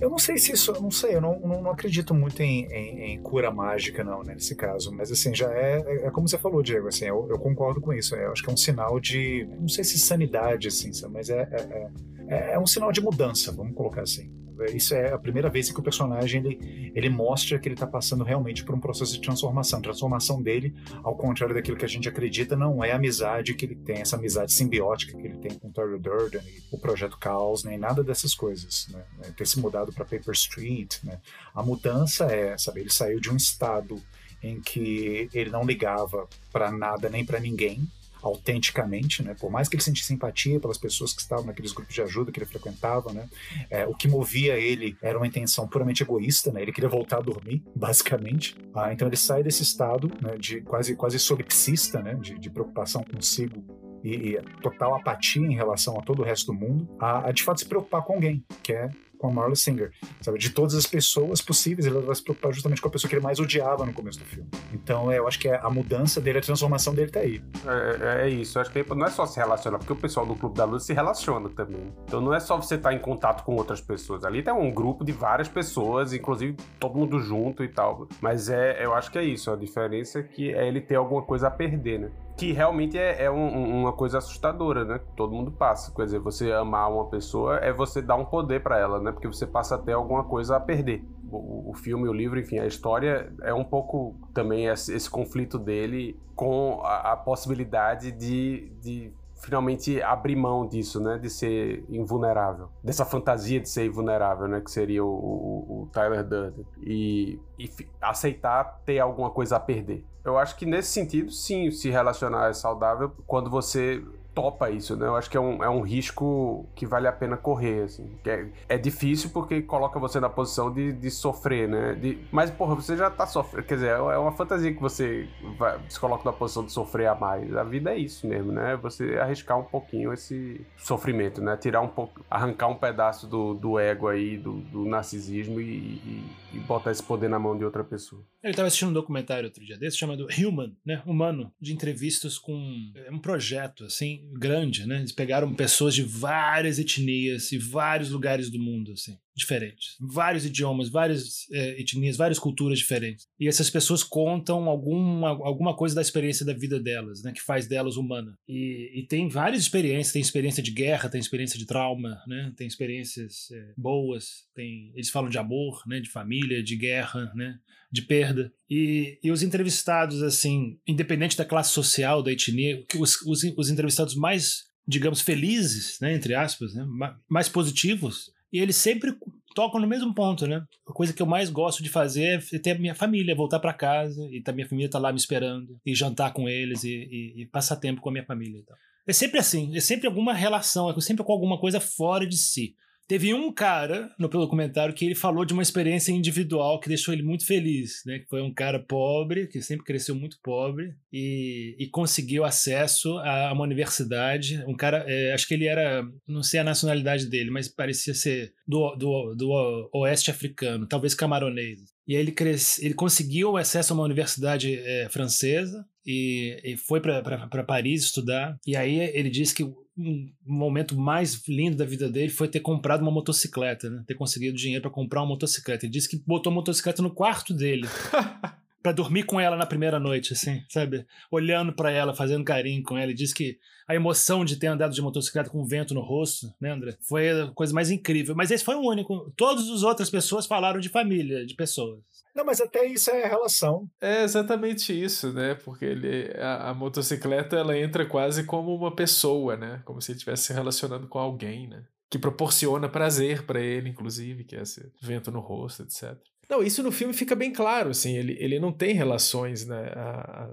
eu 0.01 0.09
não 0.09 0.19
sei 0.19 0.39
se 0.39 0.53
isso, 0.53 0.73
eu 0.73 0.81
não 0.81 0.91
sei, 0.91 1.15
eu 1.15 1.21
não, 1.21 1.39
não, 1.41 1.63
não 1.63 1.71
acredito 1.71 2.15
muito 2.15 2.41
em, 2.41 2.65
em, 2.73 3.13
em, 3.13 3.23
cura 3.23 3.51
mágica, 3.51 4.03
não, 4.03 4.23
né, 4.23 4.33
nesse 4.33 4.57
caso. 4.57 4.91
Mas, 4.91 5.13
assim, 5.13 5.35
já 5.35 5.53
é, 5.53 5.79
é, 5.79 6.07
é 6.07 6.11
como 6.11 6.27
você 6.27 6.39
falou, 6.39 6.63
Diego, 6.63 6.89
assim, 6.89 7.05
eu, 7.05 7.27
eu 7.29 7.39
concordo 7.39 7.83
com 7.83 7.93
isso. 7.93 8.17
É, 8.17 8.25
eu 8.25 8.33
acho 8.33 8.43
que 8.43 8.49
é 8.49 8.53
um 8.53 8.57
sinal 8.57 8.99
de, 8.99 9.47
não 9.61 9.69
sei 9.69 9.85
se 9.85 9.99
sanidade, 9.99 10.69
assim, 10.69 10.91
mas 11.11 11.29
é, 11.29 11.47
é, 11.51 11.91
é, 12.29 12.53
é 12.55 12.59
um 12.59 12.67
sinal 12.67 12.93
de 12.93 13.01
mudança, 13.01 13.53
vamos 13.53 13.75
colocar 13.75 14.03
assim. 14.03 14.31
Isso 14.75 14.95
é 14.95 15.13
a 15.13 15.19
primeira 15.19 15.49
vez 15.49 15.71
que 15.71 15.81
o 15.81 15.83
personagem 15.83 16.45
ele, 16.45 16.93
ele 16.95 17.09
mostra 17.09 17.59
que 17.59 17.67
ele 17.67 17.75
está 17.75 17.87
passando 17.87 18.23
realmente 18.25 18.65
por 18.65 18.75
um 18.75 18.81
processo 18.81 19.15
de 19.15 19.21
transformação. 19.21 19.79
A 19.79 19.83
transformação 19.83 20.43
dele, 20.43 20.75
ao 21.03 21.17
contrário 21.17 21.55
daquilo 21.55 21.77
que 21.77 21.85
a 21.85 21.89
gente 21.89 22.09
acredita, 22.09 22.57
não 22.57 22.85
é 22.85 22.93
a 22.93 22.97
amizade 22.97 23.55
que 23.55 23.65
ele 23.65 23.77
tem, 23.77 24.01
essa 24.01 24.17
amizade 24.17 24.53
simbiótica 24.53 25.17
que 25.17 25.27
ele 25.27 25.39
tem 25.39 25.59
com 25.59 25.69
o 25.69 25.73
Tyler 25.73 25.99
Durden, 25.99 26.43
o 26.71 26.79
Projeto 26.79 27.19
Caos, 27.19 27.65
nem 27.65 27.79
nada 27.79 28.05
dessas 28.05 28.35
coisas. 28.35 28.89
Né? 28.91 29.03
Ter 29.37 29.47
se 29.47 29.59
mudado 29.59 29.93
para 29.93 30.05
Paper 30.05 30.35
Street. 30.35 31.03
Né? 31.05 31.19
A 31.55 31.63
mudança 31.63 32.27
é, 32.27 32.57
sabe, 32.59 32.81
ele 32.81 32.93
saiu 32.93 33.19
de 33.19 33.31
um 33.31 33.37
estado 33.37 34.01
em 34.43 34.61
que 34.61 35.29
ele 35.33 35.51
não 35.51 35.65
ligava 35.65 36.29
para 36.53 36.71
nada 36.71 37.09
nem 37.09 37.25
para 37.25 37.41
ninguém, 37.41 37.87
autenticamente, 38.23 39.23
né? 39.23 39.35
Por 39.39 39.51
mais 39.51 39.69
que 39.69 39.77
ele 39.77 39.83
sentisse 39.83 40.09
simpatia 40.09 40.61
pelas 40.61 40.79
pessoas 40.79 41.13
que 41.13 41.21
estavam 41.21 41.47
naqueles 41.47 41.73
grupos 41.73 41.95
de 41.95 42.03
ajuda 42.03 42.33
que 42.33 42.39
ele 42.39 42.47
frequentava, 42.47 43.13
né? 43.13 43.29
É, 43.69 43.87
o 43.87 43.95
que 43.95 44.09
movia 44.09 44.59
ele 44.59 44.97
era 45.03 45.19
uma 45.19 45.27
intenção 45.27 45.67
puramente 45.69 46.03
egoísta, 46.03 46.51
né? 46.51 46.63
Ele 46.63 46.73
queria 46.73 46.89
voltar 46.89 47.19
a 47.19 47.21
dormir, 47.21 47.63
basicamente. 47.75 48.57
Ah, 48.75 48.93
então 48.93 49.09
ele 49.09 49.17
sai 49.17 49.43
desse 49.43 49.63
estado 49.63 50.11
né, 50.21 50.37
de 50.39 50.61
quase 50.63 50.95
quase 50.97 51.19
solipsista, 51.19 52.03
né? 52.03 52.15
De, 52.15 52.39
de 52.39 52.51
preocupação 52.51 53.03
consigo 53.03 53.65
e, 54.03 54.35
e, 54.35 54.43
total 54.63 54.95
apatia 54.95 55.47
em 55.47 55.55
relação 55.55 55.99
a 55.99 56.03
todo 56.03 56.21
o 56.21 56.25
resto 56.25 56.53
do 56.53 56.59
mundo, 56.59 56.89
a, 56.99 57.29
a 57.29 57.33
de 57.33 57.43
fato 57.43 57.61
se 57.61 57.67
preocupar 57.67 58.03
com 58.03 58.15
alguém, 58.15 58.45
que 58.63 58.73
é 58.73 58.89
com 59.21 59.29
a 59.29 59.33
Marla 59.33 59.55
Singer. 59.55 59.93
Sabe? 60.21 60.39
De 60.39 60.51
todas 60.51 60.75
as 60.75 60.87
pessoas 60.87 61.41
possíveis, 61.41 61.87
ele 61.87 62.01
vai 62.01 62.15
se 62.15 62.23
preocupar 62.23 62.53
justamente 62.53 62.81
com 62.81 62.89
a 62.89 62.91
pessoa 62.91 63.09
que 63.09 63.15
ele 63.15 63.23
mais 63.23 63.39
odiava 63.39 63.85
no 63.85 63.93
começo 63.93 64.19
do 64.19 64.25
filme. 64.25 64.49
Então, 64.73 65.13
é, 65.13 65.19
eu 65.19 65.29
acho 65.29 65.39
que 65.39 65.49
é 65.49 65.61
a 65.63 65.69
mudança 65.69 66.21
dele, 66.21 66.39
a 66.39 66.43
transformação 66.43 66.95
dele 66.95 67.11
tá 67.11 67.21
aí. 67.21 67.43
É, 67.67 68.23
é, 68.23 68.27
é 68.27 68.29
isso. 68.29 68.59
Eu 68.59 68.63
acho 68.63 68.71
que 68.71 68.85
não 68.95 69.07
é 69.07 69.11
só 69.11 69.27
se 69.27 69.39
relacionar, 69.39 69.79
porque 69.79 69.93
o 69.93 69.97
pessoal 69.97 70.25
do 70.25 70.35
Clube 70.35 70.57
da 70.57 70.65
Luz 70.65 70.85
se 70.85 70.95
relaciona 70.95 71.49
também. 71.51 71.93
Então, 72.05 72.21
não 72.21 72.33
é 72.33 72.41
só 72.41 72.57
você 72.57 72.77
estar 72.77 72.91
tá 72.91 72.95
em 72.95 72.99
contato 72.99 73.45
com 73.45 73.55
outras 73.55 73.81
pessoas. 73.81 74.25
Ali 74.25 74.43
tem 74.43 74.55
um 74.55 74.73
grupo 74.73 75.05
de 75.05 75.13
várias 75.13 75.49
pessoas, 75.49 76.13
inclusive 76.13 76.57
todo 76.79 76.97
mundo 76.97 77.21
junto 77.21 77.63
e 77.63 77.69
tal. 77.69 78.09
Mas 78.21 78.49
é, 78.49 78.85
eu 78.85 78.95
acho 78.95 79.11
que 79.11 79.19
é 79.19 79.25
isso. 79.25 79.51
A 79.51 79.57
diferença 79.57 80.21
é 80.21 80.23
que 80.23 80.53
é 80.55 80.67
ele 80.67 80.81
ter 80.81 80.95
alguma 80.95 81.23
coisa 81.23 81.49
a 81.49 81.51
perder, 81.51 81.99
né? 82.01 82.11
Que 82.41 82.53
realmente 82.53 82.97
é, 82.97 83.25
é 83.25 83.31
um, 83.31 83.81
uma 83.83 83.93
coisa 83.93 84.17
assustadora, 84.17 84.83
né? 84.83 84.99
Todo 85.15 85.35
mundo 85.35 85.53
passa. 85.53 85.93
Quer 85.95 86.07
dizer, 86.07 86.21
você 86.21 86.51
amar 86.51 86.91
uma 86.91 87.05
pessoa 87.05 87.59
é 87.59 87.71
você 87.71 88.01
dar 88.01 88.17
um 88.17 88.25
poder 88.25 88.63
para 88.63 88.79
ela, 88.79 88.99
né? 88.99 89.13
Porque 89.13 89.27
você 89.27 89.47
passa 89.47 89.75
até 89.75 89.93
alguma 89.93 90.25
coisa 90.25 90.57
a 90.57 90.61
perder. 90.61 91.05
O, 91.31 91.71
o, 91.71 91.75
filme, 91.75 92.09
o 92.09 92.13
livro, 92.15 92.41
enfim, 92.41 92.59
a 92.59 92.67
história 92.67 93.31
é 93.43 93.53
um 93.53 93.63
pouco 93.63 94.17
também 94.33 94.69
esse, 94.69 94.95
esse 94.95 95.11
conflito 95.11 95.59
dele 95.59 96.19
com 96.35 96.81
a, 96.83 97.13
a 97.13 97.17
possibilidade 97.17 98.11
de, 98.11 98.73
de 98.81 99.13
finalmente 99.35 100.01
abrir 100.01 100.35
mão 100.35 100.67
disso, 100.67 100.99
né? 100.99 101.19
De 101.19 101.29
ser 101.29 101.85
invulnerável. 101.91 102.71
Dessa 102.83 103.05
fantasia 103.05 103.61
de 103.61 103.69
ser 103.69 103.85
invulnerável, 103.85 104.49
né? 104.49 104.63
Que 104.63 104.71
seria 104.71 105.05
o, 105.05 105.11
o, 105.11 105.83
o 105.83 105.89
Tyler 105.93 106.25
Durden. 106.25 106.65
E, 106.81 107.39
e 107.59 107.71
aceitar 108.01 108.81
ter 108.87 108.99
alguma 108.99 109.29
coisa 109.29 109.57
a 109.57 109.61
perder. 109.61 110.07
Eu 110.25 110.39
acho 110.39 110.57
que 110.57 110.67
nesse 110.67 110.91
sentido, 110.91 111.31
sim, 111.31 111.71
se 111.71 111.91
relacionar 111.91 112.49
é 112.51 112.53
saudável 112.53 113.11
quando 113.27 113.49
você 113.49 114.03
topa 114.35 114.71
isso, 114.71 114.97
né? 114.97 115.07
Eu 115.07 115.17
acho 115.17 115.29
que 115.29 115.37
é 115.37 115.41
um, 115.41 115.63
é 115.63 115.69
um 115.69 115.81
risco 115.81 116.67
que 116.75 116.87
vale 116.87 117.07
a 117.07 117.13
pena 117.13 117.37
correr, 117.37 117.85
assim. 117.85 118.19
É, 118.25 118.47
é 118.69 118.79
difícil 118.79 119.31
porque 119.31 119.63
coloca 119.63 119.99
você 119.99 120.21
na 120.21 120.29
posição 120.29 120.73
de, 120.73 120.93
de 120.93 121.11
sofrer, 121.11 121.69
né? 121.69 121.95
De, 121.95 122.19
mas, 122.31 122.51
porra, 122.51 122.75
você 122.75 122.97
já 122.97 123.11
tá 123.11 123.27
sofrendo. 123.27 123.67
Quer 123.67 123.75
dizer, 123.75 123.91
é 123.91 124.19
uma 124.19 124.33
fantasia 124.33 124.73
que 124.73 124.81
você 124.81 125.29
vai, 125.59 125.79
se 125.89 125.99
coloca 125.99 126.25
na 126.25 126.33
posição 126.33 126.65
de 126.65 126.73
sofrer 126.73 127.07
a 127.07 127.15
mais. 127.15 127.55
A 127.57 127.65
vida 127.65 127.93
é 127.93 127.99
isso 127.99 128.27
mesmo, 128.27 128.53
né? 128.53 128.77
Você 128.83 129.19
arriscar 129.19 129.59
um 129.59 129.65
pouquinho 129.65 130.13
esse 130.13 130.65
sofrimento, 130.77 131.43
né? 131.43 131.57
Tirar 131.57 131.81
um 131.81 131.89
pouco, 131.89 132.25
arrancar 132.31 132.69
um 132.69 132.77
pedaço 132.77 133.27
do, 133.27 133.55
do 133.55 133.79
ego 133.79 134.09
aí, 134.09 134.39
do, 134.39 134.53
do 134.53 134.85
narcisismo 134.85 135.61
e, 135.61 135.65
e, 135.65 136.37
e 136.55 136.59
botar 136.61 136.91
esse 136.91 137.03
poder 137.03 137.29
na 137.29 137.39
mão 137.39 137.57
de 137.57 137.65
outra 137.65 137.85
pessoa. 137.85 138.23
Ele 138.43 138.53
estava 138.53 138.69
assistindo 138.69 138.89
um 138.89 138.95
documentário 138.95 139.47
outro 139.47 139.65
dia 139.65 139.77
desse 139.77 139.99
chamado 139.99 140.27
Human, 140.39 140.75
né? 140.85 141.03
Humano, 141.05 141.53
de 141.61 141.75
entrevistas 141.75 142.39
com 142.39 142.91
é 142.95 143.11
um 143.11 143.19
projeto 143.19 143.85
assim 143.85 144.31
grande, 144.33 144.87
né? 144.87 144.99
Eles 144.99 145.13
pegaram 145.13 145.55
pessoas 145.55 145.95
de 145.95 146.03
várias 146.03 146.79
etnias 146.79 147.53
e 147.53 147.59
vários 147.59 148.11
lugares 148.11 148.49
do 148.49 148.59
mundo, 148.59 148.93
assim, 148.93 149.19
diferentes, 149.35 149.97
vários 150.01 150.45
idiomas, 150.45 150.89
várias 150.89 151.51
é, 151.53 151.81
etnias, 151.81 152.17
várias 152.17 152.39
culturas 152.39 152.79
diferentes. 152.79 153.27
E 153.39 153.49
essas 153.49 153.71
pessoas 153.71 154.03
contam 154.03 154.69
alguma 154.69 155.29
alguma 155.29 155.77
coisa 155.77 155.95
da 155.95 156.03
experiência 156.03 156.45
da 156.45 156.53
vida 156.53 156.79
delas, 156.81 157.23
né? 157.23 157.33
Que 157.33 157.43
faz 157.43 157.67
delas 157.67 157.97
humana. 157.97 158.37
E, 158.49 159.01
e 159.01 159.07
tem 159.07 159.29
várias 159.29 159.63
experiências, 159.63 160.13
tem 160.13 160.23
experiência 160.23 160.63
de 160.63 160.71
guerra, 160.71 161.09
tem 161.09 161.21
experiência 161.21 161.59
de 161.59 161.67
trauma, 161.67 162.21
né? 162.27 162.53
Tem 162.57 162.67
experiências 162.67 163.51
é, 163.53 163.73
boas, 163.77 164.49
tem 164.55 164.93
eles 164.95 165.11
falam 165.11 165.31
de 165.31 165.39
amor, 165.39 165.83
né? 165.87 166.01
De 166.01 166.11
família, 166.11 166.63
de 166.63 166.77
guerra, 166.77 167.33
né? 167.35 167.59
de 167.91 168.03
perda. 168.03 168.53
E, 168.69 169.19
e 169.23 169.33
os 169.33 169.43
entrevistados, 169.43 170.23
assim, 170.23 170.79
independente 170.87 171.37
da 171.37 171.45
classe 171.45 171.73
social, 171.73 172.23
da 172.23 172.31
etnia, 172.31 172.85
os, 172.97 173.21
os, 173.23 173.43
os 173.57 173.69
entrevistados 173.69 174.15
mais, 174.15 174.67
digamos, 174.87 175.21
felizes, 175.21 175.99
né, 176.01 176.15
entre 176.15 176.35
aspas, 176.35 176.73
né, 176.75 176.87
mais 177.29 177.49
positivos, 177.49 178.31
e 178.53 178.59
eles 178.59 178.77
sempre 178.77 179.17
tocam 179.55 179.81
no 179.81 179.87
mesmo 179.87 180.15
ponto, 180.15 180.47
né? 180.47 180.65
A 180.89 180.93
coisa 180.93 181.13
que 181.13 181.21
eu 181.23 181.27
mais 181.27 181.51
gosto 181.51 181.83
de 181.83 181.89
fazer 181.89 182.41
é 182.53 182.59
ter 182.59 182.73
a 182.73 182.79
minha 182.79 182.95
família, 182.95 183.35
voltar 183.35 183.59
para 183.59 183.73
casa 183.73 184.27
e 184.31 184.43
a 184.45 184.53
minha 184.53 184.69
família 184.69 184.91
tá 184.91 184.99
lá 184.99 185.13
me 185.13 185.19
esperando 185.19 185.79
e 185.85 185.95
jantar 185.95 186.33
com 186.33 186.49
eles 186.49 186.85
e, 186.85 186.91
e, 186.91 187.43
e 187.43 187.47
passar 187.47 187.77
tempo 187.77 188.01
com 188.01 188.09
a 188.09 188.13
minha 188.13 188.25
família. 188.25 188.59
Então. 188.59 188.77
É 189.07 189.13
sempre 189.13 189.39
assim, 189.39 189.77
é 189.77 189.81
sempre 189.81 190.07
alguma 190.07 190.33
relação, 190.33 190.91
é 190.91 191.01
sempre 191.01 191.25
com 191.25 191.33
alguma 191.33 191.59
coisa 191.59 191.81
fora 191.81 192.27
de 192.27 192.37
si. 192.37 192.75
Teve 193.11 193.35
um 193.35 193.53
cara 193.53 194.09
no 194.17 194.29
documentário 194.29 194.95
que 194.95 195.05
ele 195.05 195.17
falou 195.17 195.45
de 195.45 195.53
uma 195.53 195.65
experiência 195.65 196.13
individual 196.13 196.79
que 196.79 196.89
deixou 196.89 197.13
ele 197.13 197.25
muito 197.25 197.45
feliz, 197.45 198.03
né? 198.07 198.21
Que 198.21 198.29
foi 198.29 198.41
um 198.41 198.55
cara 198.55 198.79
pobre, 198.79 199.49
que 199.49 199.61
sempre 199.61 199.85
cresceu 199.85 200.15
muito 200.15 200.39
pobre 200.41 200.95
e, 201.13 201.75
e 201.77 201.89
conseguiu 201.89 202.45
acesso 202.45 203.19
a 203.19 203.53
uma 203.53 203.65
universidade. 203.65 204.63
Um 204.65 204.77
cara, 204.77 205.05
é, 205.09 205.33
acho 205.33 205.49
que 205.49 205.55
ele 205.55 205.67
era, 205.67 206.07
não 206.25 206.45
sei 206.45 206.61
a 206.61 206.65
nacionalidade 206.65 207.27
dele, 207.27 207.51
mas 207.51 207.67
parecia 207.67 208.15
ser 208.15 208.53
do, 208.65 208.95
do, 208.95 209.35
do 209.35 209.91
oeste 209.93 210.31
africano, 210.31 210.87
talvez 210.87 211.13
camaronês. 211.13 211.81
E 212.07 212.15
aí 212.15 212.23
ele, 212.23 212.31
cresce, 212.31 212.85
ele 212.85 212.95
conseguiu 212.95 213.57
acesso 213.57 213.93
a 213.93 213.97
uma 213.97 214.05
universidade 214.05 214.73
é, 214.73 215.09
francesa 215.11 215.85
e, 216.07 216.61
e 216.63 216.77
foi 216.77 217.01
para 217.01 217.65
Paris 217.65 218.05
estudar. 218.05 218.57
E 218.65 218.77
aí 218.77 219.01
ele 219.01 219.31
disse 219.31 219.53
que 219.53 219.69
um 220.01 220.55
momento 220.57 220.97
mais 220.99 221.47
lindo 221.47 221.77
da 221.77 221.85
vida 221.85 222.09
dele 222.09 222.31
foi 222.31 222.49
ter 222.49 222.61
comprado 222.61 223.03
uma 223.03 223.11
motocicleta, 223.11 223.91
né? 223.91 224.03
Ter 224.07 224.15
conseguido 224.15 224.57
dinheiro 224.57 224.83
para 224.83 224.91
comprar 224.91 225.21
uma 225.21 225.29
motocicleta. 225.29 225.85
Ele 225.85 225.93
disse 225.93 226.09
que 226.09 226.23
botou 226.27 226.51
a 226.51 226.55
motocicleta 226.55 227.03
no 227.03 227.11
quarto 227.11 227.53
dele. 227.53 227.87
para 228.83 228.93
dormir 228.93 229.25
com 229.25 229.39
ela 229.39 229.57
na 229.57 229.67
primeira 229.67 229.99
noite, 229.99 230.33
assim, 230.33 230.63
sabe? 230.69 231.07
Olhando 231.31 231.73
para 231.73 231.91
ela, 231.91 232.15
fazendo 232.15 232.45
carinho 232.45 232.83
com 232.83 232.97
ela. 232.97 233.07
Ele 233.07 233.15
disse 233.15 233.35
que 233.35 233.59
a 233.87 233.95
emoção 233.95 234.45
de 234.45 234.57
ter 234.57 234.69
andado 234.69 234.95
de 234.95 235.03
motocicleta 235.03 235.51
com 235.51 235.65
vento 235.65 235.95
no 235.95 236.01
rosto, 236.01 236.53
né, 236.61 236.71
André? 236.71 236.97
Foi 237.01 237.29
a 237.31 237.49
coisa 237.49 237.75
mais 237.75 237.91
incrível. 237.91 238.35
Mas 238.35 238.51
esse 238.51 238.65
foi 238.65 238.77
o 238.77 238.83
único. 238.83 239.33
Todas 239.37 239.69
as 239.69 239.83
outras 239.83 240.09
pessoas 240.09 240.47
falaram 240.47 240.81
de 240.81 240.89
família, 240.89 241.45
de 241.45 241.55
pessoas. 241.55 242.01
Não, 242.35 242.45
mas 242.45 242.61
até 242.61 242.87
isso 242.87 243.11
é 243.11 243.27
relação. 243.27 243.91
É 244.01 244.23
exatamente 244.23 244.93
isso, 244.93 245.33
né? 245.33 245.57
Porque 245.57 245.85
ele, 245.85 246.33
a, 246.39 246.71
a, 246.71 246.75
motocicleta 246.75 247.57
ela 247.57 247.77
entra 247.77 248.07
quase 248.07 248.45
como 248.45 248.75
uma 248.75 248.95
pessoa, 248.95 249.57
né? 249.57 249.83
Como 249.85 250.01
se 250.01 250.13
ele 250.13 250.19
estivesse 250.19 250.45
se 250.45 250.53
relacionando 250.53 251.09
com 251.09 251.19
alguém, 251.19 251.67
né? 251.67 251.85
Que 252.09 252.19
proporciona 252.19 252.89
prazer 252.89 253.45
para 253.45 253.61
ele, 253.61 253.89
inclusive, 253.89 254.45
que 254.45 254.55
é 254.55 254.63
esse 254.63 254.93
vento 255.01 255.31
no 255.31 255.41
rosto, 255.41 255.83
etc. 255.83 256.17
Não, 256.51 256.63
isso 256.63 256.83
no 256.83 256.91
filme 256.91 257.15
fica 257.15 257.37
bem 257.37 257.53
claro, 257.53 257.91
assim, 257.91 258.17
ele, 258.17 258.37
ele 258.41 258.59
não 258.59 258.73
tem 258.73 258.93
relações, 258.93 259.65
né? 259.65 259.93
A, 259.95 260.51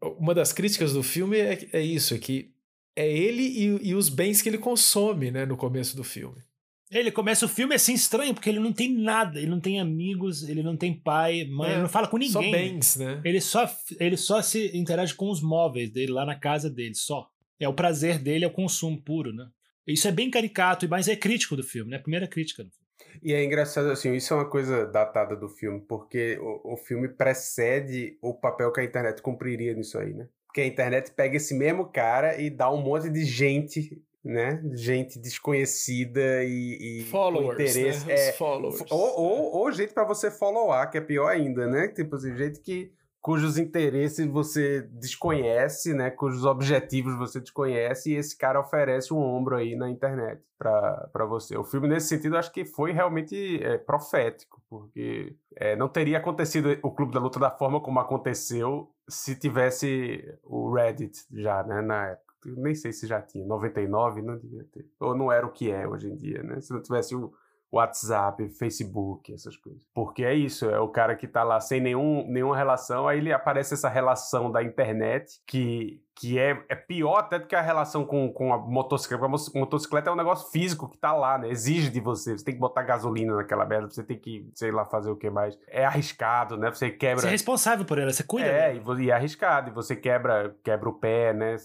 a, 0.00 0.08
uma 0.18 0.34
das 0.34 0.50
críticas 0.50 0.94
do 0.94 1.02
filme 1.02 1.36
é, 1.38 1.68
é 1.74 1.82
isso, 1.82 2.14
é 2.14 2.18
que 2.18 2.50
é 2.96 3.06
ele 3.06 3.42
e, 3.42 3.90
e 3.90 3.94
os 3.94 4.08
bens 4.08 4.40
que 4.40 4.48
ele 4.48 4.58
consome, 4.58 5.30
né, 5.30 5.44
no 5.44 5.58
começo 5.58 5.94
do 5.94 6.02
filme. 6.02 6.42
Ele 6.90 7.12
começa 7.12 7.46
o 7.46 7.48
filme 7.48 7.74
assim 7.74 7.94
estranho, 7.94 8.34
porque 8.34 8.48
ele 8.48 8.58
não 8.58 8.72
tem 8.72 8.92
nada, 8.92 9.38
ele 9.38 9.50
não 9.50 9.60
tem 9.60 9.78
amigos, 9.78 10.48
ele 10.48 10.62
não 10.62 10.76
tem 10.76 10.92
pai, 10.92 11.44
mãe, 11.44 11.68
é, 11.68 11.72
ele 11.74 11.82
não 11.82 11.88
fala 11.88 12.08
com 12.08 12.16
ninguém. 12.16 12.32
Só 12.32 12.50
bens, 12.50 12.96
né? 12.96 13.20
Ele 13.24 13.40
só, 13.40 13.70
ele 14.00 14.16
só 14.16 14.42
se 14.42 14.76
interage 14.76 15.14
com 15.14 15.30
os 15.30 15.40
móveis 15.40 15.90
dele 15.90 16.10
lá 16.10 16.26
na 16.26 16.34
casa 16.34 16.68
dele, 16.68 16.94
só. 16.94 17.30
É 17.60 17.68
o 17.68 17.74
prazer 17.74 18.18
dele, 18.18 18.44
é 18.44 18.48
o 18.48 18.52
consumo 18.52 19.00
puro, 19.00 19.32
né? 19.32 19.46
Isso 19.86 20.08
é 20.08 20.12
bem 20.12 20.30
caricato, 20.30 20.88
mas 20.88 21.06
é 21.06 21.14
crítico 21.14 21.54
do 21.54 21.62
filme, 21.62 21.90
né? 21.90 21.98
A 21.98 22.00
primeira 22.00 22.26
crítica 22.26 22.64
do 22.64 22.70
filme. 22.70 22.89
E 23.22 23.32
é 23.32 23.44
engraçado, 23.44 23.90
assim, 23.90 24.12
isso 24.14 24.32
é 24.32 24.36
uma 24.36 24.48
coisa 24.48 24.86
datada 24.86 25.36
do 25.36 25.48
filme, 25.48 25.80
porque 25.80 26.38
o, 26.40 26.74
o 26.74 26.76
filme 26.76 27.08
precede 27.08 28.18
o 28.20 28.34
papel 28.34 28.72
que 28.72 28.80
a 28.80 28.84
internet 28.84 29.20
cumpriria 29.22 29.74
nisso 29.74 29.98
aí, 29.98 30.12
né? 30.14 30.28
Porque 30.46 30.60
a 30.60 30.66
internet 30.66 31.12
pega 31.12 31.36
esse 31.36 31.54
mesmo 31.54 31.86
cara 31.86 32.40
e 32.40 32.50
dá 32.50 32.70
um 32.70 32.82
monte 32.82 33.08
de 33.08 33.24
gente 33.24 34.02
né? 34.22 34.60
Gente 34.74 35.18
desconhecida 35.18 36.44
e, 36.44 37.00
e 37.00 37.04
followers, 37.04 37.56
com 37.56 37.62
interesse. 37.62 38.06
Né? 38.06 38.14
É, 38.14 38.32
followers. 38.32 38.84
Ou, 38.90 39.18
ou, 39.18 39.56
ou 39.56 39.72
gente 39.72 39.94
para 39.94 40.04
você 40.04 40.30
followar, 40.30 40.90
que 40.90 40.98
é 40.98 41.00
pior 41.00 41.28
ainda, 41.28 41.66
né? 41.66 41.88
Tipo 41.88 42.16
assim, 42.16 42.36
gente 42.36 42.60
que 42.60 42.92
cujos 43.20 43.58
interesses 43.58 44.26
você 44.26 44.82
desconhece, 44.92 45.92
né? 45.92 46.10
Cujos 46.10 46.44
objetivos 46.44 47.16
você 47.16 47.40
desconhece 47.40 48.12
e 48.12 48.16
esse 48.16 48.36
cara 48.36 48.60
oferece 48.60 49.12
um 49.12 49.18
ombro 49.18 49.56
aí 49.56 49.76
na 49.76 49.90
internet 49.90 50.42
para 50.58 51.26
você. 51.26 51.56
O 51.56 51.64
filme 51.64 51.88
nesse 51.88 52.08
sentido 52.08 52.36
acho 52.36 52.52
que 52.52 52.64
foi 52.64 52.92
realmente 52.92 53.62
é, 53.62 53.78
profético, 53.78 54.62
porque 54.68 55.36
é, 55.56 55.76
não 55.76 55.88
teria 55.88 56.18
acontecido 56.18 56.78
o 56.82 56.90
Clube 56.90 57.12
da 57.12 57.20
Luta 57.20 57.38
da 57.38 57.50
forma 57.50 57.80
como 57.80 58.00
aconteceu 58.00 58.90
se 59.08 59.34
tivesse 59.34 60.38
o 60.44 60.72
Reddit 60.72 61.26
já, 61.32 61.62
né, 61.62 61.80
na 61.82 62.08
época 62.08 62.30
nem 62.46 62.74
sei 62.74 62.92
se 62.92 63.06
já 63.06 63.20
tinha, 63.20 63.44
99 63.44 64.22
não 64.22 64.38
devia 64.38 64.64
ter. 64.72 64.86
Ou 64.98 65.14
não 65.14 65.30
era 65.30 65.46
o 65.46 65.52
que 65.52 65.70
é 65.70 65.86
hoje 65.86 66.08
em 66.08 66.16
dia, 66.16 66.42
né? 66.42 66.60
Se 66.60 66.72
não 66.72 66.80
tivesse 66.80 67.14
o 67.14 67.32
WhatsApp, 67.72 68.48
Facebook, 68.50 69.32
essas 69.32 69.56
coisas. 69.56 69.82
Porque 69.94 70.24
é 70.24 70.34
isso, 70.34 70.68
é 70.68 70.80
o 70.80 70.88
cara 70.88 71.14
que 71.14 71.28
tá 71.28 71.42
lá 71.42 71.60
sem 71.60 71.80
nenhum, 71.80 72.26
nenhuma 72.26 72.56
relação, 72.56 73.06
aí 73.06 73.18
ele 73.18 73.32
aparece 73.32 73.74
essa 73.74 73.88
relação 73.88 74.50
da 74.50 74.62
internet 74.62 75.40
que 75.46 76.02
que 76.20 76.38
é, 76.38 76.62
é 76.68 76.74
pior 76.74 77.16
até 77.16 77.38
do 77.38 77.46
que 77.46 77.56
a 77.56 77.62
relação 77.62 78.04
com, 78.04 78.30
com 78.30 78.52
a 78.52 78.58
motocicleta. 78.58 79.26
Porque 79.26 79.56
a 79.56 79.60
motocicleta 79.60 80.10
é 80.10 80.12
um 80.12 80.16
negócio 80.16 80.50
físico 80.50 80.86
que 80.86 80.98
tá 80.98 81.14
lá, 81.14 81.38
né? 81.38 81.48
Exige 81.48 81.88
de 81.88 81.98
você. 81.98 82.36
Você 82.36 82.44
tem 82.44 82.52
que 82.52 82.60
botar 82.60 82.82
gasolina 82.82 83.34
naquela 83.34 83.64
merda, 83.64 83.88
você 83.88 84.04
tem 84.04 84.18
que, 84.18 84.46
sei 84.54 84.70
lá, 84.70 84.84
fazer 84.84 85.10
o 85.10 85.16
que 85.16 85.30
mais. 85.30 85.58
É 85.66 85.82
arriscado, 85.86 86.58
né? 86.58 86.70
Você 86.70 86.90
quebra. 86.90 87.22
Você 87.22 87.28
é 87.28 87.30
responsável 87.30 87.86
por 87.86 87.98
ela, 87.98 88.12
você 88.12 88.22
cuida. 88.22 88.46
É, 88.46 88.76
e, 88.76 89.02
e 89.02 89.10
é 89.10 89.14
arriscado, 89.14 89.70
e 89.70 89.72
você 89.72 89.96
quebra, 89.96 90.54
quebra 90.62 90.90
o 90.90 90.92
pé, 90.92 91.32
né? 91.32 91.56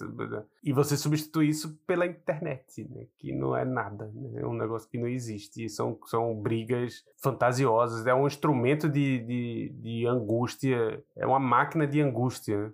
E 0.64 0.72
você 0.72 0.96
substitui 0.96 1.50
isso 1.50 1.78
pela 1.86 2.06
internet, 2.06 2.88
né? 2.90 3.08
Que 3.18 3.34
não 3.34 3.58
é 3.58 3.66
nada, 3.66 4.10
né? 4.16 4.40
É 4.42 4.48
um 4.48 4.54
negócio 4.54 4.90
que 4.90 4.98
não 4.98 5.10
existe. 5.10 5.68
São, 5.68 6.00
são 6.06 6.34
brigas 6.34 7.04
fantasiosas, 7.22 8.08
é 8.08 8.14
um 8.14 8.26
instrumento 8.26 8.88
de, 8.88 9.20
de, 9.20 9.74
de 9.82 10.08
angústia, 10.08 11.04
é 11.14 11.28
uma 11.28 11.40
máquina 11.40 11.86
de 11.86 12.00
angústia. 12.00 12.74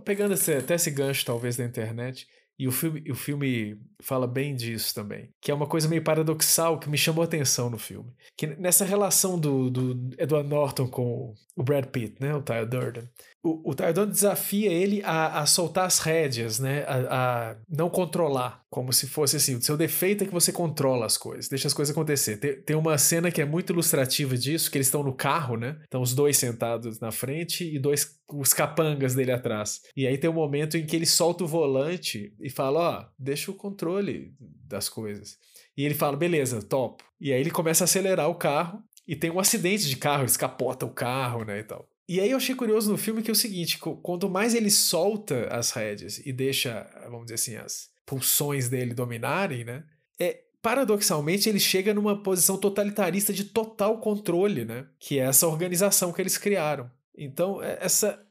Pegando 0.00 0.34
esse, 0.34 0.54
até 0.54 0.74
esse 0.74 0.90
gancho, 0.90 1.24
talvez, 1.24 1.56
da 1.56 1.64
internet, 1.64 2.26
e 2.58 2.68
o 2.68 2.72
filme, 2.72 3.02
o 3.10 3.14
filme 3.14 3.76
fala 4.00 4.26
bem 4.26 4.54
disso 4.54 4.94
também. 4.94 5.30
Que 5.40 5.50
é 5.50 5.54
uma 5.54 5.66
coisa 5.66 5.88
meio 5.88 6.04
paradoxal 6.04 6.78
que 6.78 6.88
me 6.88 6.98
chamou 6.98 7.22
a 7.22 7.24
atenção 7.24 7.68
no 7.70 7.78
filme. 7.78 8.12
Que 8.36 8.46
nessa 8.46 8.84
relação 8.84 9.38
do, 9.38 9.70
do 9.70 10.10
Edward 10.18 10.48
Norton 10.48 10.88
com 10.88 11.34
o 11.56 11.62
Brad 11.62 11.86
Pitt, 11.86 12.16
né? 12.20 12.34
O 12.34 12.42
Tyler 12.42 12.68
Durden. 12.68 13.08
O, 13.42 13.70
o 13.70 13.74
Tardon 13.74 14.06
desafia 14.06 14.70
ele 14.70 15.02
a, 15.02 15.40
a 15.40 15.46
soltar 15.46 15.86
as 15.86 15.98
rédeas, 15.98 16.60
né? 16.60 16.84
A, 16.86 17.50
a, 17.50 17.56
não 17.68 17.90
controlar. 17.90 18.62
Como 18.70 18.92
se 18.92 19.08
fosse 19.08 19.36
assim: 19.36 19.56
o 19.56 19.62
seu 19.62 19.76
defeito 19.76 20.22
é 20.22 20.26
que 20.26 20.32
você 20.32 20.52
controla 20.52 21.06
as 21.06 21.18
coisas, 21.18 21.48
deixa 21.48 21.66
as 21.66 21.74
coisas 21.74 21.92
acontecer. 21.92 22.36
Tem, 22.36 22.60
tem 22.62 22.76
uma 22.76 22.96
cena 22.96 23.30
que 23.30 23.42
é 23.42 23.44
muito 23.44 23.72
ilustrativa 23.72 24.36
disso, 24.36 24.70
que 24.70 24.78
eles 24.78 24.86
estão 24.86 25.02
no 25.02 25.12
carro, 25.12 25.56
né? 25.56 25.76
Estão 25.82 26.00
os 26.00 26.14
dois 26.14 26.36
sentados 26.36 27.00
na 27.00 27.10
frente 27.10 27.64
e 27.64 27.78
dois 27.78 28.16
os 28.32 28.54
capangas 28.54 29.14
dele 29.14 29.32
atrás. 29.32 29.80
E 29.96 30.06
aí 30.06 30.16
tem 30.16 30.30
um 30.30 30.34
momento 30.34 30.76
em 30.76 30.86
que 30.86 30.94
ele 30.94 31.06
solta 31.06 31.42
o 31.42 31.48
volante 31.48 32.32
e 32.40 32.48
fala: 32.48 32.78
Ó, 32.78 33.00
oh, 33.00 33.12
deixa 33.18 33.50
o 33.50 33.54
controle 33.54 34.32
das 34.68 34.88
coisas. 34.88 35.36
E 35.76 35.84
ele 35.84 35.94
fala: 35.94 36.16
beleza, 36.16 36.62
top. 36.62 37.02
E 37.20 37.32
aí 37.32 37.40
ele 37.40 37.50
começa 37.50 37.84
a 37.84 37.86
acelerar 37.86 38.28
o 38.28 38.36
carro 38.36 38.82
e 39.06 39.16
tem 39.16 39.30
um 39.30 39.40
acidente 39.40 39.88
de 39.88 39.96
carro, 39.96 40.22
ele 40.22 40.32
capota 40.32 40.86
o 40.86 40.90
carro, 40.90 41.44
né, 41.44 41.58
e 41.58 41.64
tal. 41.64 41.88
E 42.12 42.20
aí 42.20 42.30
eu 42.30 42.36
achei 42.36 42.54
curioso 42.54 42.92
no 42.92 42.98
filme 42.98 43.22
que 43.22 43.30
é 43.30 43.32
o 43.32 43.34
seguinte, 43.34 43.78
quanto 43.78 44.28
mais 44.28 44.54
ele 44.54 44.70
solta 44.70 45.46
as 45.46 45.70
rédeas 45.70 46.18
e 46.18 46.30
deixa, 46.30 46.86
vamos 47.04 47.22
dizer 47.22 47.36
assim, 47.36 47.56
as 47.56 47.88
pulsões 48.04 48.68
dele 48.68 48.92
dominarem, 48.92 49.64
né, 49.64 49.82
é, 50.20 50.42
paradoxalmente 50.60 51.48
ele 51.48 51.58
chega 51.58 51.94
numa 51.94 52.22
posição 52.22 52.58
totalitarista 52.58 53.32
de 53.32 53.44
total 53.44 53.98
controle, 53.98 54.66
né, 54.66 54.86
que 54.98 55.18
é 55.18 55.22
essa 55.22 55.46
organização 55.46 56.12
que 56.12 56.20
eles 56.20 56.36
criaram. 56.36 56.90
Então, 57.16 57.62
é, 57.62 57.78
essa 57.80 58.22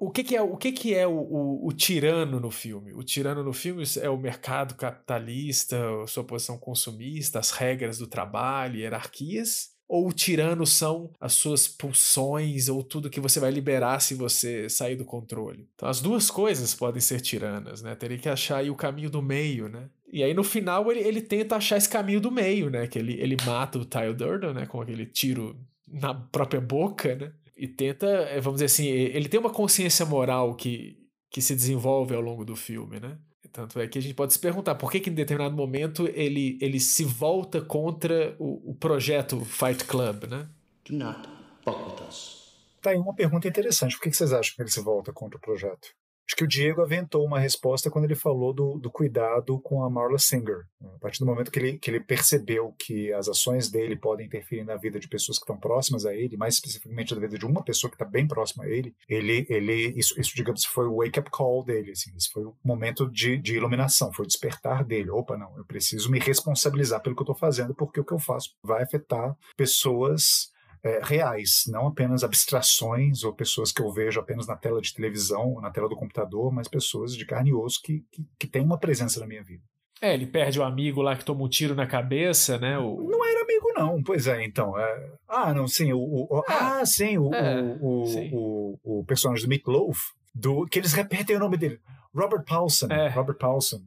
o 0.00 0.10
que, 0.10 0.24
que, 0.24 0.34
é, 0.34 0.40
o, 0.40 0.56
que, 0.56 0.72
que 0.72 0.94
é 0.94 1.06
o, 1.06 1.12
o, 1.12 1.68
o, 1.68 1.72
tirano 1.74 2.40
no 2.40 2.50
filme? 2.50 2.94
O 2.94 3.04
tirano 3.04 3.44
no 3.44 3.52
filme 3.52 3.84
é 4.00 4.08
o 4.08 4.16
mercado 4.16 4.74
capitalista, 4.74 5.76
sua 6.08 6.24
posição 6.24 6.56
consumista, 6.56 7.38
as 7.38 7.50
regras 7.50 7.98
do 7.98 8.06
trabalho, 8.06 8.80
hierarquias? 8.80 9.75
Ou 9.88 10.08
o 10.08 10.12
tirano 10.12 10.66
são 10.66 11.10
as 11.20 11.34
suas 11.34 11.68
pulsões 11.68 12.68
ou 12.68 12.82
tudo 12.82 13.10
que 13.10 13.20
você 13.20 13.38
vai 13.38 13.50
liberar 13.50 14.00
se 14.00 14.14
você 14.14 14.68
sair 14.68 14.96
do 14.96 15.04
controle? 15.04 15.68
Então 15.74 15.88
as 15.88 16.00
duas 16.00 16.30
coisas 16.30 16.74
podem 16.74 17.00
ser 17.00 17.20
tiranas, 17.20 17.82
né? 17.82 17.94
Teria 17.94 18.18
que 18.18 18.28
achar 18.28 18.58
aí 18.58 18.70
o 18.70 18.74
caminho 18.74 19.10
do 19.10 19.22
meio, 19.22 19.68
né? 19.68 19.88
E 20.12 20.22
aí 20.22 20.34
no 20.34 20.42
final 20.42 20.90
ele, 20.90 21.00
ele 21.00 21.20
tenta 21.20 21.56
achar 21.56 21.76
esse 21.76 21.88
caminho 21.88 22.20
do 22.20 22.30
meio, 22.30 22.68
né? 22.68 22.86
Que 22.86 22.98
ele, 22.98 23.14
ele 23.20 23.36
mata 23.44 23.78
o 23.78 23.84
Tyle 23.84 24.14
Durden, 24.14 24.54
né? 24.54 24.66
Com 24.66 24.80
aquele 24.80 25.06
tiro 25.06 25.56
na 25.86 26.12
própria 26.12 26.60
boca, 26.60 27.14
né? 27.14 27.32
e 27.56 27.66
tenta, 27.66 28.06
eh, 28.06 28.40
vamos 28.40 28.60
dizer 28.60 28.66
assim, 28.66 28.86
ele 28.86 29.28
tem 29.28 29.40
uma 29.40 29.50
consciência 29.50 30.04
moral 30.04 30.54
que, 30.54 30.98
que 31.30 31.40
se 31.40 31.54
desenvolve 31.54 32.14
ao 32.14 32.20
longo 32.20 32.44
do 32.44 32.54
filme, 32.54 33.00
né? 33.00 33.18
Tanto 33.52 33.80
é 33.80 33.86
que 33.86 33.98
a 33.98 34.02
gente 34.02 34.14
pode 34.14 34.32
se 34.32 34.38
perguntar 34.38 34.74
por 34.74 34.90
que, 34.90 35.00
que 35.00 35.10
em 35.10 35.14
determinado 35.14 35.56
momento 35.56 36.08
ele, 36.14 36.58
ele 36.60 36.80
se 36.80 37.04
volta 37.04 37.60
contra 37.60 38.34
o, 38.38 38.70
o 38.70 38.74
projeto 38.74 39.44
Fight 39.44 39.84
Club, 39.84 40.24
né? 40.24 40.48
Do 40.84 40.96
not 40.96 41.28
fuck 41.64 41.82
with 41.82 42.08
us. 42.08 42.46
Tá 42.80 42.90
aí 42.90 42.96
uma 42.96 43.14
pergunta 43.14 43.48
interessante. 43.48 43.96
Por 43.96 44.04
que, 44.04 44.10
que 44.10 44.16
vocês 44.16 44.32
acham 44.32 44.54
que 44.54 44.62
ele 44.62 44.70
se 44.70 44.80
volta 44.80 45.12
contra 45.12 45.36
o 45.36 45.40
projeto? 45.40 45.88
Acho 46.26 46.36
que 46.36 46.44
o 46.44 46.48
Diego 46.48 46.82
aventou 46.82 47.24
uma 47.24 47.38
resposta 47.38 47.88
quando 47.88 48.04
ele 48.04 48.16
falou 48.16 48.52
do, 48.52 48.78
do 48.78 48.90
cuidado 48.90 49.60
com 49.60 49.84
a 49.84 49.88
Marla 49.88 50.18
Singer. 50.18 50.66
A 50.82 50.98
partir 50.98 51.20
do 51.20 51.26
momento 51.26 51.52
que 51.52 51.58
ele, 51.58 51.78
que 51.78 51.88
ele 51.88 52.00
percebeu 52.00 52.74
que 52.76 53.12
as 53.12 53.28
ações 53.28 53.70
dele 53.70 53.94
podem 53.94 54.26
interferir 54.26 54.64
na 54.64 54.74
vida 54.74 54.98
de 54.98 55.08
pessoas 55.08 55.38
que 55.38 55.44
estão 55.44 55.56
próximas 55.56 56.04
a 56.04 56.12
ele, 56.12 56.36
mais 56.36 56.54
especificamente 56.54 57.14
na 57.14 57.20
vida 57.20 57.38
de 57.38 57.46
uma 57.46 57.62
pessoa 57.62 57.88
que 57.88 57.94
está 57.94 58.04
bem 58.04 58.26
próxima 58.26 58.64
a 58.64 58.68
ele, 58.68 58.92
ele, 59.08 59.46
ele 59.48 59.94
isso, 59.96 60.20
isso, 60.20 60.34
digamos, 60.34 60.64
foi 60.64 60.86
o 60.88 60.96
wake-up 60.96 61.30
call 61.30 61.64
dele. 61.64 61.92
Assim, 61.92 62.10
isso 62.16 62.30
foi 62.32 62.44
o 62.44 62.56
momento 62.64 63.08
de, 63.08 63.36
de 63.36 63.54
iluminação, 63.54 64.12
foi 64.12 64.24
o 64.24 64.28
despertar 64.28 64.84
dele. 64.84 65.10
Opa, 65.10 65.36
não, 65.36 65.56
eu 65.56 65.64
preciso 65.64 66.10
me 66.10 66.18
responsabilizar 66.18 67.00
pelo 67.02 67.14
que 67.14 67.22
eu 67.22 67.24
estou 67.24 67.36
fazendo, 67.36 67.72
porque 67.72 68.00
o 68.00 68.04
que 68.04 68.12
eu 68.12 68.18
faço 68.18 68.50
vai 68.64 68.82
afetar 68.82 69.36
pessoas 69.56 70.50
é, 70.82 71.00
reais, 71.02 71.64
não 71.68 71.88
apenas 71.88 72.22
abstrações 72.24 73.24
ou 73.24 73.32
pessoas 73.32 73.72
que 73.72 73.82
eu 73.82 73.92
vejo 73.92 74.20
apenas 74.20 74.46
na 74.46 74.56
tela 74.56 74.80
de 74.80 74.94
televisão, 74.94 75.60
na 75.60 75.70
tela 75.70 75.88
do 75.88 75.96
computador, 75.96 76.52
mas 76.52 76.68
pessoas 76.68 77.16
de 77.16 77.24
carne 77.24 77.50
e 77.50 77.54
osso 77.54 77.80
que, 77.82 78.04
que, 78.10 78.26
que 78.38 78.46
têm 78.46 78.62
uma 78.62 78.78
presença 78.78 79.20
na 79.20 79.26
minha 79.26 79.42
vida. 79.42 79.62
É, 80.00 80.12
ele 80.12 80.26
perde 80.26 80.60
o 80.60 80.64
amigo 80.64 81.00
lá 81.00 81.16
que 81.16 81.24
toma 81.24 81.42
um 81.42 81.48
tiro 81.48 81.74
na 81.74 81.86
cabeça, 81.86 82.58
né? 82.58 82.78
O... 82.78 83.08
Não 83.08 83.24
era 83.24 83.42
amigo, 83.42 83.72
não. 83.74 84.02
Pois 84.02 84.26
é, 84.26 84.44
então. 84.44 84.78
É... 84.78 85.12
Ah, 85.26 85.54
não, 85.54 85.66
sim. 85.66 85.92
O, 85.92 85.98
o... 85.98 86.44
É. 86.46 86.52
Ah, 86.52 86.84
sim. 86.84 87.16
O, 87.16 87.34
é, 87.34 87.78
o, 87.80 88.06
sim. 88.06 88.30
O, 88.32 88.78
o, 88.84 89.04
personagem 89.04 89.44
do 89.44 89.48
Meatloaf, 89.48 89.98
do... 90.34 90.66
que 90.66 90.78
eles 90.78 90.92
repetem 90.92 91.36
o 91.36 91.40
nome 91.40 91.56
dele. 91.56 91.80
Robert 92.14 92.44
Paulson. 92.44 92.88
É. 92.90 93.08
Robert 93.08 93.38
Paulson. 93.38 93.80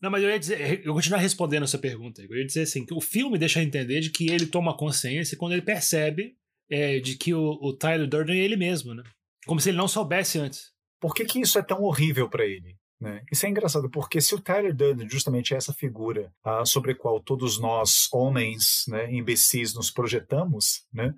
Não, 0.00 0.10
mas 0.10 0.22
eu 0.22 0.30
ia 0.30 0.38
dizer, 0.38 0.82
eu 0.84 0.94
continuar 0.94 1.18
respondendo 1.18 1.64
essa 1.64 1.78
pergunta. 1.78 2.22
Eu 2.22 2.36
ia 2.36 2.46
dizer 2.46 2.62
assim, 2.62 2.86
que 2.86 2.94
o 2.94 3.00
filme 3.00 3.38
deixa 3.38 3.62
entender 3.62 4.00
de 4.00 4.10
que 4.10 4.30
ele 4.30 4.46
toma 4.46 4.76
consciência 4.76 5.36
quando 5.36 5.52
ele 5.52 5.62
percebe 5.62 6.34
é, 6.70 6.98
de 7.00 7.16
que 7.16 7.34
o, 7.34 7.58
o 7.60 7.76
Tyler 7.76 8.08
Durden 8.08 8.40
é 8.40 8.44
ele 8.44 8.56
mesmo, 8.56 8.94
né? 8.94 9.02
Como 9.46 9.60
se 9.60 9.68
ele 9.68 9.76
não 9.76 9.88
soubesse 9.88 10.38
antes. 10.38 10.70
Por 11.00 11.14
que, 11.14 11.24
que 11.24 11.40
isso 11.40 11.58
é 11.58 11.62
tão 11.62 11.82
horrível 11.82 12.28
para 12.28 12.46
ele? 12.46 12.76
Né? 13.00 13.22
Isso 13.32 13.46
é 13.46 13.48
engraçado, 13.48 13.88
porque 13.88 14.20
se 14.20 14.34
o 14.34 14.40
Tyler 14.40 14.74
Durden 14.74 15.08
justamente 15.08 15.54
é 15.54 15.56
essa 15.56 15.72
figura 15.72 16.30
ah, 16.44 16.64
sobre 16.66 16.92
a 16.92 16.94
qual 16.94 17.18
todos 17.18 17.58
nós, 17.58 18.08
homens 18.12 18.84
né, 18.88 19.10
imbecis, 19.10 19.74
nos 19.74 19.90
projetamos, 19.90 20.84
né? 20.92 21.14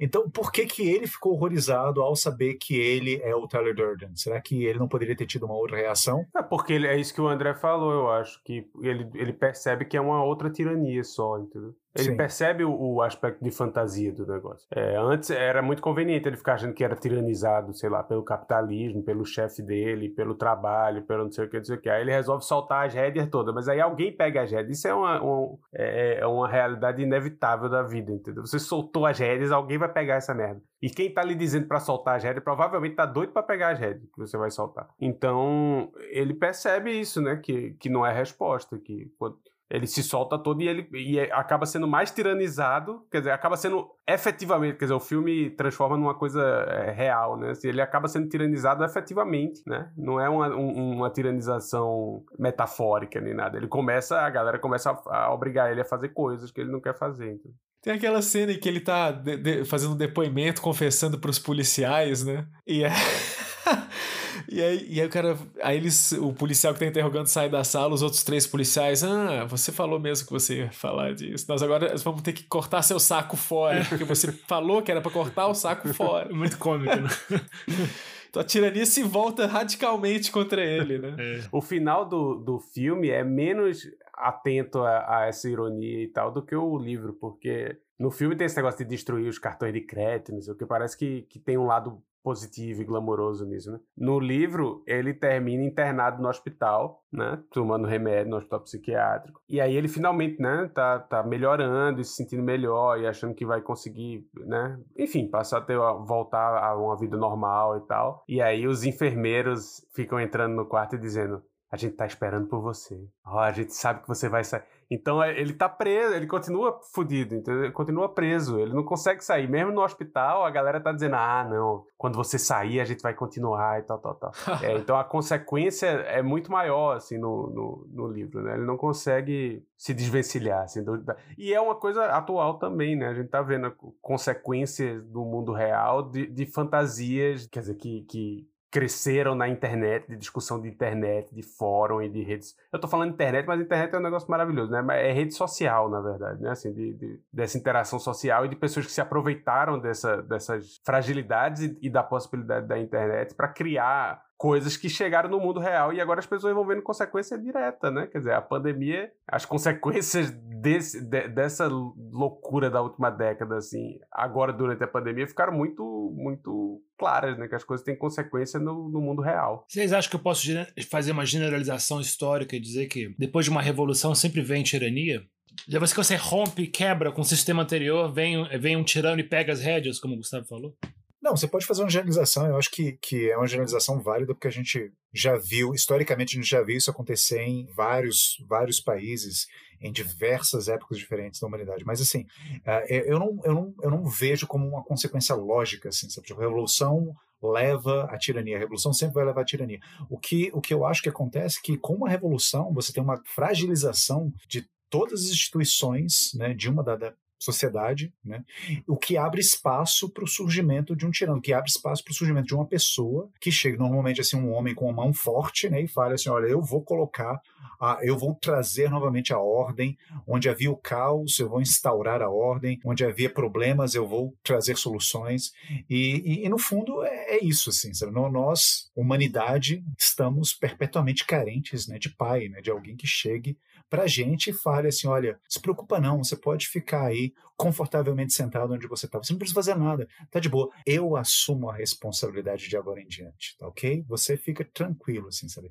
então 0.00 0.28
por 0.28 0.50
que, 0.50 0.66
que 0.66 0.82
ele 0.82 1.06
ficou 1.06 1.34
horrorizado 1.34 2.02
ao 2.02 2.16
saber 2.16 2.54
que 2.54 2.74
ele 2.74 3.20
é 3.22 3.34
o 3.34 3.46
Tyler 3.46 3.74
Durden? 3.74 4.16
Será 4.16 4.40
que 4.40 4.64
ele 4.64 4.78
não 4.78 4.88
poderia 4.88 5.16
ter 5.16 5.26
tido 5.26 5.46
uma 5.46 5.54
outra 5.54 5.76
reação? 5.76 6.26
É 6.36 6.42
porque 6.42 6.72
ele, 6.72 6.88
é 6.88 6.98
isso 6.98 7.14
que 7.14 7.20
o 7.20 7.28
André 7.28 7.54
falou, 7.54 7.92
eu 7.92 8.10
acho, 8.10 8.42
que 8.42 8.68
ele, 8.82 9.08
ele 9.14 9.32
percebe 9.32 9.84
que 9.84 9.96
é 9.96 10.00
uma 10.00 10.24
outra 10.24 10.50
tirania 10.50 11.04
só, 11.04 11.38
entendeu? 11.38 11.74
Ele 11.94 12.10
Sim. 12.10 12.16
percebe 12.16 12.64
o, 12.64 12.72
o, 12.72 13.02
aspecto 13.02 13.42
de 13.42 13.50
fantasia 13.50 14.12
do 14.12 14.24
negócio. 14.24 14.66
É, 14.70 14.96
antes 14.96 15.30
era 15.30 15.60
muito 15.60 15.82
conveniente 15.82 16.28
ele 16.28 16.36
ficar 16.36 16.54
achando 16.54 16.72
que 16.72 16.84
era 16.84 16.94
tiranizado, 16.94 17.74
sei 17.74 17.90
lá, 17.90 18.02
pelo 18.02 18.22
capitalismo, 18.22 19.02
pelo 19.02 19.24
chefe 19.24 19.60
dele, 19.60 20.08
pelo 20.08 20.36
trabalho, 20.36 21.02
pelo 21.02 21.24
não 21.24 21.32
sei 21.32 21.46
o 21.46 21.50
que, 21.50 21.56
não 21.56 21.64
sei 21.64 21.76
o 21.76 21.80
que. 21.80 21.90
Aí 21.90 22.02
ele 22.02 22.12
resolve 22.12 22.44
soltar 22.44 22.86
as 22.86 22.94
rédeas 22.94 23.28
todas, 23.28 23.52
mas 23.52 23.68
aí 23.68 23.80
alguém 23.80 24.16
pega 24.16 24.42
as 24.42 24.50
rédeas. 24.50 24.78
Isso 24.78 24.86
é 24.86 24.94
uma, 24.94 25.20
uma, 25.20 25.58
é, 25.74 26.20
é 26.20 26.26
uma 26.26 26.48
realidade 26.48 27.02
inevitável 27.02 27.68
da 27.68 27.82
vida, 27.82 28.12
entendeu? 28.12 28.46
Você 28.46 28.60
soltou 28.60 29.04
as 29.04 29.18
rédeas, 29.18 29.50
alguém 29.50 29.76
vai 29.76 29.92
pegar 29.92 30.14
essa 30.14 30.32
merda. 30.32 30.62
E 30.80 30.88
quem 30.88 31.12
tá 31.12 31.22
lhe 31.22 31.34
dizendo 31.34 31.66
para 31.66 31.80
soltar 31.80 32.16
as 32.16 32.22
rédeas 32.22 32.42
provavelmente 32.42 32.94
tá 32.94 33.04
doido 33.04 33.32
para 33.32 33.42
pegar 33.42 33.70
as 33.70 33.78
rédeas 33.78 34.04
que 34.04 34.18
você 34.18 34.38
vai 34.38 34.50
soltar. 34.50 34.88
Então, 34.98 35.92
ele 36.10 36.34
percebe 36.34 36.90
isso, 36.98 37.20
né? 37.20 37.36
Que, 37.36 37.72
que 37.74 37.90
não 37.90 38.06
é 38.06 38.12
resposta. 38.12 38.78
Que 38.78 39.12
quando, 39.18 39.36
ele 39.70 39.86
se 39.86 40.02
solta 40.02 40.36
todo 40.36 40.60
e 40.60 40.68
ele 40.68 40.88
e 40.92 41.18
é, 41.18 41.32
acaba 41.32 41.64
sendo 41.64 41.86
mais 41.86 42.10
tiranizado, 42.10 43.06
quer 43.10 43.18
dizer, 43.18 43.30
acaba 43.30 43.56
sendo 43.56 43.88
efetivamente, 44.06 44.76
quer 44.76 44.86
dizer, 44.86 44.94
o 44.94 45.00
filme 45.00 45.50
transforma 45.50 45.96
numa 45.96 46.14
coisa 46.14 46.42
é, 46.42 46.90
real, 46.90 47.36
né? 47.36 47.50
Assim, 47.50 47.68
ele 47.68 47.80
acaba 47.80 48.08
sendo 48.08 48.28
tiranizado 48.28 48.84
efetivamente, 48.84 49.62
né? 49.66 49.90
Não 49.96 50.18
é 50.20 50.28
uma, 50.28 50.48
um, 50.48 50.96
uma 50.96 51.10
tiranização 51.10 52.24
metafórica 52.36 53.20
nem 53.20 53.32
nada. 53.32 53.56
Ele 53.56 53.68
começa, 53.68 54.18
a 54.18 54.28
galera 54.28 54.58
começa 54.58 54.90
a, 54.90 55.26
a, 55.26 55.32
obrigar 55.32 55.70
ele 55.70 55.82
a 55.82 55.84
fazer 55.84 56.08
coisas 56.08 56.50
que 56.50 56.60
ele 56.60 56.72
não 56.72 56.80
quer 56.80 56.96
fazer. 56.98 57.32
Então. 57.32 57.52
Tem 57.80 57.94
aquela 57.94 58.20
cena 58.20 58.52
em 58.52 58.58
que 58.58 58.68
ele 58.68 58.80
tá 58.80 59.12
de, 59.12 59.36
de, 59.36 59.64
fazendo 59.64 59.94
depoimento, 59.94 60.60
confessando 60.60 61.18
para 61.18 61.30
os 61.30 61.38
policiais, 61.38 62.24
né? 62.24 62.44
E 62.66 62.82
é. 62.82 62.90
E 64.48 64.60
aí, 64.62 64.86
e 64.88 65.00
aí 65.00 65.06
o 65.06 65.10
cara. 65.10 65.36
Aí 65.62 65.76
eles. 65.76 66.12
O 66.12 66.32
policial 66.32 66.72
que 66.72 66.80
tá 66.80 66.86
interrogando 66.86 67.26
sai 67.28 67.48
da 67.48 67.62
sala, 67.62 67.94
os 67.94 68.02
outros 68.02 68.24
três 68.24 68.46
policiais. 68.46 69.04
Ah, 69.04 69.44
você 69.44 69.70
falou 69.70 70.00
mesmo 70.00 70.26
que 70.26 70.32
você 70.32 70.62
ia 70.62 70.72
falar 70.72 71.14
disso. 71.14 71.46
Nós 71.48 71.62
agora 71.62 71.94
vamos 71.98 72.22
ter 72.22 72.32
que 72.32 72.44
cortar 72.44 72.82
seu 72.82 72.98
saco 72.98 73.36
fora. 73.36 73.84
Porque 73.88 74.04
você 74.04 74.32
falou 74.32 74.82
que 74.82 74.90
era 74.90 75.00
para 75.00 75.12
cortar 75.12 75.46
o 75.46 75.54
saco 75.54 75.92
fora. 75.94 76.28
Muito 76.34 76.58
cômico, 76.58 76.96
né? 76.96 77.08
Então 78.30 78.42
a 78.42 78.44
tirania 78.44 78.86
se 78.86 79.02
volta 79.02 79.44
radicalmente 79.44 80.30
contra 80.30 80.64
ele, 80.64 81.00
né? 81.00 81.16
É. 81.18 81.40
O 81.50 81.60
final 81.60 82.08
do, 82.08 82.36
do 82.36 82.60
filme 82.60 83.10
é 83.10 83.24
menos 83.24 83.90
atento 84.14 84.78
a, 84.84 85.22
a, 85.22 85.26
essa 85.26 85.48
ironia 85.48 86.04
e 86.04 86.06
tal 86.06 86.30
do 86.30 86.40
que 86.40 86.54
o 86.54 86.78
livro, 86.78 87.12
porque 87.14 87.76
no 87.98 88.08
filme 88.08 88.36
tem 88.36 88.46
esse 88.46 88.54
negócio 88.54 88.78
de 88.78 88.84
destruir 88.84 89.28
os 89.28 89.36
cartões 89.36 89.72
de 89.72 89.80
crédito, 89.80 90.32
não 90.32 90.40
sei 90.40 90.52
o 90.52 90.56
que, 90.56 90.64
parece 90.64 90.96
que, 90.96 91.22
que 91.22 91.40
tem 91.40 91.58
um 91.58 91.66
lado 91.66 92.00
positivo 92.22 92.82
e 92.82 92.84
glamouroso 92.84 93.46
nisso, 93.46 93.72
né? 93.72 93.80
No 93.96 94.18
livro, 94.18 94.82
ele 94.86 95.14
termina 95.14 95.64
internado 95.64 96.22
no 96.22 96.28
hospital, 96.28 97.02
né? 97.12 97.42
Tomando 97.50 97.86
remédio 97.86 98.30
no 98.30 98.36
hospital 98.36 98.60
psiquiátrico. 98.60 99.40
E 99.48 99.60
aí 99.60 99.74
ele 99.74 99.88
finalmente, 99.88 100.40
né? 100.40 100.70
Tá, 100.74 100.98
tá 100.98 101.22
melhorando 101.22 102.00
e 102.00 102.04
se 102.04 102.14
sentindo 102.14 102.42
melhor 102.42 103.00
e 103.00 103.06
achando 103.06 103.34
que 103.34 103.46
vai 103.46 103.60
conseguir, 103.60 104.26
né? 104.34 104.78
Enfim, 104.96 105.28
passar 105.28 105.58
a 105.58 105.62
ter, 105.62 105.76
voltar 105.76 106.62
a 106.62 106.76
uma 106.76 106.96
vida 106.96 107.16
normal 107.16 107.78
e 107.78 107.80
tal. 107.86 108.24
E 108.28 108.40
aí 108.40 108.66
os 108.66 108.84
enfermeiros 108.84 109.86
ficam 109.94 110.20
entrando 110.20 110.54
no 110.54 110.66
quarto 110.66 110.96
e 110.96 110.98
dizendo 110.98 111.42
a 111.70 111.76
gente 111.76 111.94
tá 111.94 112.04
esperando 112.04 112.48
por 112.48 112.60
você. 112.60 113.00
Oh, 113.24 113.38
a 113.38 113.52
gente 113.52 113.72
sabe 113.72 114.02
que 114.02 114.08
você 114.08 114.28
vai 114.28 114.42
sair. 114.42 114.62
Então 114.90 115.22
é, 115.22 115.38
ele 115.38 115.52
tá 115.52 115.68
preso, 115.68 116.14
ele 116.14 116.26
continua 116.26 116.80
fudido, 116.92 117.36
entendeu? 117.36 117.64
Ele 117.64 117.72
continua 117.72 118.08
preso, 118.08 118.58
ele 118.58 118.74
não 118.74 118.82
consegue 118.82 119.24
sair. 119.24 119.48
Mesmo 119.48 119.70
no 119.70 119.82
hospital, 119.82 120.44
a 120.44 120.50
galera 120.50 120.80
tá 120.80 120.90
dizendo: 120.90 121.14
ah, 121.14 121.46
não, 121.48 121.84
quando 121.96 122.16
você 122.16 122.38
sair, 122.38 122.80
a 122.80 122.84
gente 122.84 123.00
vai 123.00 123.14
continuar 123.14 123.78
e 123.78 123.82
tal, 123.82 123.98
tal, 123.98 124.14
tal. 124.16 124.32
é, 124.64 124.76
então 124.76 124.96
a 124.96 125.04
consequência 125.04 125.86
é 125.86 126.20
muito 126.22 126.50
maior, 126.50 126.96
assim, 126.96 127.18
no, 127.18 127.50
no, 127.50 127.88
no, 127.92 128.08
livro, 128.08 128.42
né? 128.42 128.54
Ele 128.54 128.66
não 128.66 128.76
consegue 128.76 129.64
se 129.76 129.94
desvencilhar, 129.94 130.64
assim. 130.64 130.82
Do... 130.82 131.00
E 131.38 131.54
é 131.54 131.60
uma 131.60 131.76
coisa 131.76 132.06
atual 132.06 132.58
também, 132.58 132.96
né? 132.96 133.08
A 133.08 133.14
gente 133.14 133.28
tá 133.28 133.42
vendo 133.42 133.72
consequências 134.02 135.04
do 135.04 135.24
mundo 135.24 135.52
real 135.52 136.02
de, 136.02 136.26
de 136.26 136.46
fantasias, 136.46 137.46
quer 137.46 137.60
dizer, 137.60 137.74
que, 137.76 138.02
que 138.08 138.49
cresceram 138.70 139.34
na 139.34 139.48
internet, 139.48 140.08
de 140.08 140.16
discussão 140.16 140.60
de 140.60 140.68
internet, 140.68 141.34
de 141.34 141.42
fórum 141.42 142.00
e 142.00 142.08
de 142.08 142.22
redes. 142.22 142.56
Eu 142.72 142.78
tô 142.78 142.86
falando 142.86 143.12
internet, 143.12 143.46
mas 143.46 143.60
internet 143.60 143.94
é 143.94 143.98
um 143.98 144.02
negócio 144.02 144.30
maravilhoso, 144.30 144.70
né? 144.70 145.08
É 145.08 145.12
rede 145.12 145.34
social, 145.34 145.90
na 145.90 146.00
verdade, 146.00 146.40
né? 146.40 146.50
Assim, 146.50 146.72
de, 146.72 146.94
de 146.94 147.20
dessa 147.32 147.58
interação 147.58 147.98
social 147.98 148.46
e 148.46 148.48
de 148.48 148.56
pessoas 148.56 148.86
que 148.86 148.92
se 148.92 149.00
aproveitaram 149.00 149.78
dessa, 149.78 150.22
dessas 150.22 150.80
fragilidades 150.84 151.62
e, 151.62 151.78
e 151.82 151.90
da 151.90 152.02
possibilidade 152.02 152.66
da 152.66 152.78
internet 152.78 153.34
para 153.34 153.48
criar 153.48 154.22
coisas 154.40 154.74
que 154.74 154.88
chegaram 154.88 155.28
no 155.28 155.38
mundo 155.38 155.60
real 155.60 155.92
e 155.92 156.00
agora 156.00 156.18
as 156.18 156.26
pessoas 156.26 156.54
vão 156.54 156.66
vendo 156.66 156.80
consequência 156.80 157.36
direta, 157.36 157.90
né? 157.90 158.06
Quer 158.06 158.20
dizer, 158.20 158.32
a 158.32 158.40
pandemia, 158.40 159.12
as 159.28 159.44
consequências 159.44 160.30
desse, 160.30 160.98
de, 161.04 161.28
dessa 161.28 161.68
loucura 161.68 162.70
da 162.70 162.80
última 162.80 163.10
década, 163.10 163.58
assim, 163.58 163.98
agora 164.10 164.50
durante 164.50 164.82
a 164.82 164.88
pandemia, 164.88 165.26
ficaram 165.26 165.52
muito, 165.52 165.84
muito 166.16 166.82
claras, 166.98 167.36
né? 167.36 167.48
Que 167.48 167.54
as 167.54 167.64
coisas 167.64 167.84
têm 167.84 167.94
consequência 167.94 168.58
no, 168.58 168.88
no 168.88 169.02
mundo 169.02 169.20
real. 169.20 169.66
Vocês 169.68 169.92
acham 169.92 170.08
que 170.08 170.16
eu 170.16 170.22
posso 170.22 170.46
fazer 170.90 171.12
uma 171.12 171.26
generalização 171.26 172.00
histórica 172.00 172.56
e 172.56 172.60
dizer 172.60 172.86
que 172.86 173.14
depois 173.18 173.44
de 173.44 173.50
uma 173.50 173.60
revolução 173.60 174.14
sempre 174.14 174.40
vem 174.40 174.62
tirania? 174.62 175.22
Depois 175.68 175.92
que 175.92 176.02
você 176.02 176.16
rompe 176.16 176.62
e 176.62 176.66
quebra 176.66 177.12
com 177.12 177.20
o 177.20 177.26
sistema 177.26 177.62
anterior, 177.62 178.10
vem, 178.10 178.42
vem 178.58 178.74
um 178.74 178.84
tirano 178.84 179.20
e 179.20 179.28
pega 179.28 179.52
as 179.52 179.60
rédeas, 179.60 180.00
como 180.00 180.14
o 180.14 180.16
Gustavo 180.16 180.46
falou? 180.46 180.74
Não, 181.22 181.36
você 181.36 181.46
pode 181.46 181.66
fazer 181.66 181.82
uma 181.82 181.90
generalização, 181.90 182.46
eu 182.46 182.56
acho 182.56 182.70
que, 182.70 182.92
que 182.92 183.30
é 183.30 183.36
uma 183.36 183.46
generalização 183.46 184.00
válida, 184.00 184.32
porque 184.32 184.48
a 184.48 184.52
gente 184.52 184.90
já 185.12 185.36
viu, 185.36 185.74
historicamente, 185.74 186.34
a 186.36 186.40
gente 186.40 186.50
já 186.50 186.62
viu 186.62 186.78
isso 186.78 186.90
acontecer 186.90 187.42
em 187.42 187.66
vários, 187.74 188.42
vários 188.48 188.80
países, 188.80 189.46
em 189.82 189.92
diversas 189.92 190.68
épocas 190.68 190.98
diferentes 190.98 191.38
da 191.38 191.46
humanidade. 191.46 191.84
Mas, 191.84 192.00
assim, 192.00 192.24
é, 192.64 193.10
eu 193.10 193.18
não, 193.18 193.38
eu 193.44 193.54
não, 193.54 193.74
eu 193.82 193.90
não 193.90 194.04
vejo 194.04 194.46
como 194.46 194.66
uma 194.66 194.82
consequência 194.82 195.34
lógica, 195.34 195.90
assim, 195.90 196.08
sabe? 196.08 196.26
Tipo, 196.26 196.40
a 196.40 196.44
revolução 196.44 197.14
leva 197.42 198.04
à 198.04 198.18
tirania, 198.18 198.56
a 198.56 198.60
revolução 198.60 198.92
sempre 198.92 199.16
vai 199.16 199.24
levar 199.26 199.42
à 199.42 199.44
tirania. 199.44 199.80
O 200.08 200.18
que, 200.18 200.50
o 200.54 200.60
que 200.60 200.72
eu 200.72 200.86
acho 200.86 201.02
que 201.02 201.08
acontece 201.08 201.58
é 201.58 201.62
que, 201.62 201.76
com 201.76 201.94
uma 201.94 202.08
revolução, 202.08 202.72
você 202.72 202.92
tem 202.92 203.02
uma 203.02 203.20
fragilização 203.26 204.32
de 204.48 204.66
todas 204.88 205.24
as 205.24 205.30
instituições 205.30 206.32
né, 206.34 206.52
de 206.52 206.68
uma 206.68 206.82
da, 206.82 207.14
sociedade, 207.40 208.12
né? 208.22 208.44
o 208.86 208.96
que 208.96 209.16
abre 209.16 209.40
espaço 209.40 210.10
para 210.10 210.22
o 210.22 210.28
surgimento 210.28 210.94
de 210.94 211.06
um 211.06 211.10
tirano, 211.10 211.40
que 211.40 211.54
abre 211.54 211.70
espaço 211.70 212.04
para 212.04 212.12
o 212.12 212.14
surgimento 212.14 212.46
de 212.46 212.54
uma 212.54 212.66
pessoa 212.66 213.30
que 213.40 213.50
chega 213.50 213.78
normalmente 213.78 214.20
assim 214.20 214.36
um 214.36 214.52
homem 214.52 214.74
com 214.74 214.84
uma 214.84 215.04
mão 215.04 215.12
forte, 215.14 215.68
né, 215.70 215.80
e 215.80 215.88
fala 215.88 216.14
assim, 216.14 216.28
olha, 216.28 216.46
eu 216.46 216.60
vou 216.60 216.82
colocar, 216.82 217.40
a, 217.80 217.98
eu 218.02 218.18
vou 218.18 218.34
trazer 218.34 218.90
novamente 218.90 219.32
a 219.32 219.38
ordem, 219.38 219.96
onde 220.26 220.50
havia 220.50 220.70
o 220.70 220.76
caos, 220.76 221.38
eu 221.38 221.48
vou 221.48 221.62
instaurar 221.62 222.20
a 222.20 222.28
ordem, 222.28 222.78
onde 222.84 223.04
havia 223.04 223.30
problemas, 223.32 223.94
eu 223.94 224.06
vou 224.06 224.36
trazer 224.42 224.76
soluções, 224.76 225.52
e, 225.88 226.42
e, 226.42 226.44
e 226.44 226.48
no 226.50 226.58
fundo 226.58 227.02
é, 227.02 227.36
é, 227.36 227.44
isso, 227.44 227.70
assim, 227.70 227.94
sabe? 227.94 228.12
nós, 228.12 228.90
humanidade, 228.94 229.82
estamos 229.98 230.52
perpetuamente 230.52 231.24
carentes, 231.24 231.88
né, 231.88 231.98
de 231.98 232.10
pai, 232.10 232.48
né, 232.48 232.60
de 232.60 232.70
alguém 232.70 232.96
que 232.96 233.06
chegue 233.06 233.56
para 233.90 234.04
a 234.04 234.06
gente 234.06 234.50
e 234.50 234.52
fale 234.52 234.88
assim: 234.88 235.08
olha, 235.08 235.38
se 235.48 235.60
preocupa 235.60 236.00
não, 236.00 236.18
você 236.22 236.36
pode 236.36 236.68
ficar 236.68 237.06
aí 237.06 237.34
confortavelmente 237.56 238.32
sentado 238.32 238.72
onde 238.72 238.86
você 238.86 239.04
está. 239.06 239.18
Você 239.18 239.32
não 239.32 239.38
precisa 239.38 239.60
fazer 239.60 239.74
nada, 239.74 240.08
tá 240.30 240.38
de 240.40 240.48
boa. 240.48 240.70
Eu 240.86 241.16
assumo 241.16 241.68
a 241.68 241.74
responsabilidade 241.74 242.68
de 242.68 242.76
agora 242.76 243.00
em 243.00 243.06
diante, 243.06 243.56
tá 243.58 243.66
ok? 243.66 244.04
Você 244.08 244.36
fica 244.36 244.64
tranquilo, 244.64 245.28
assim, 245.28 245.48
sabe? 245.48 245.70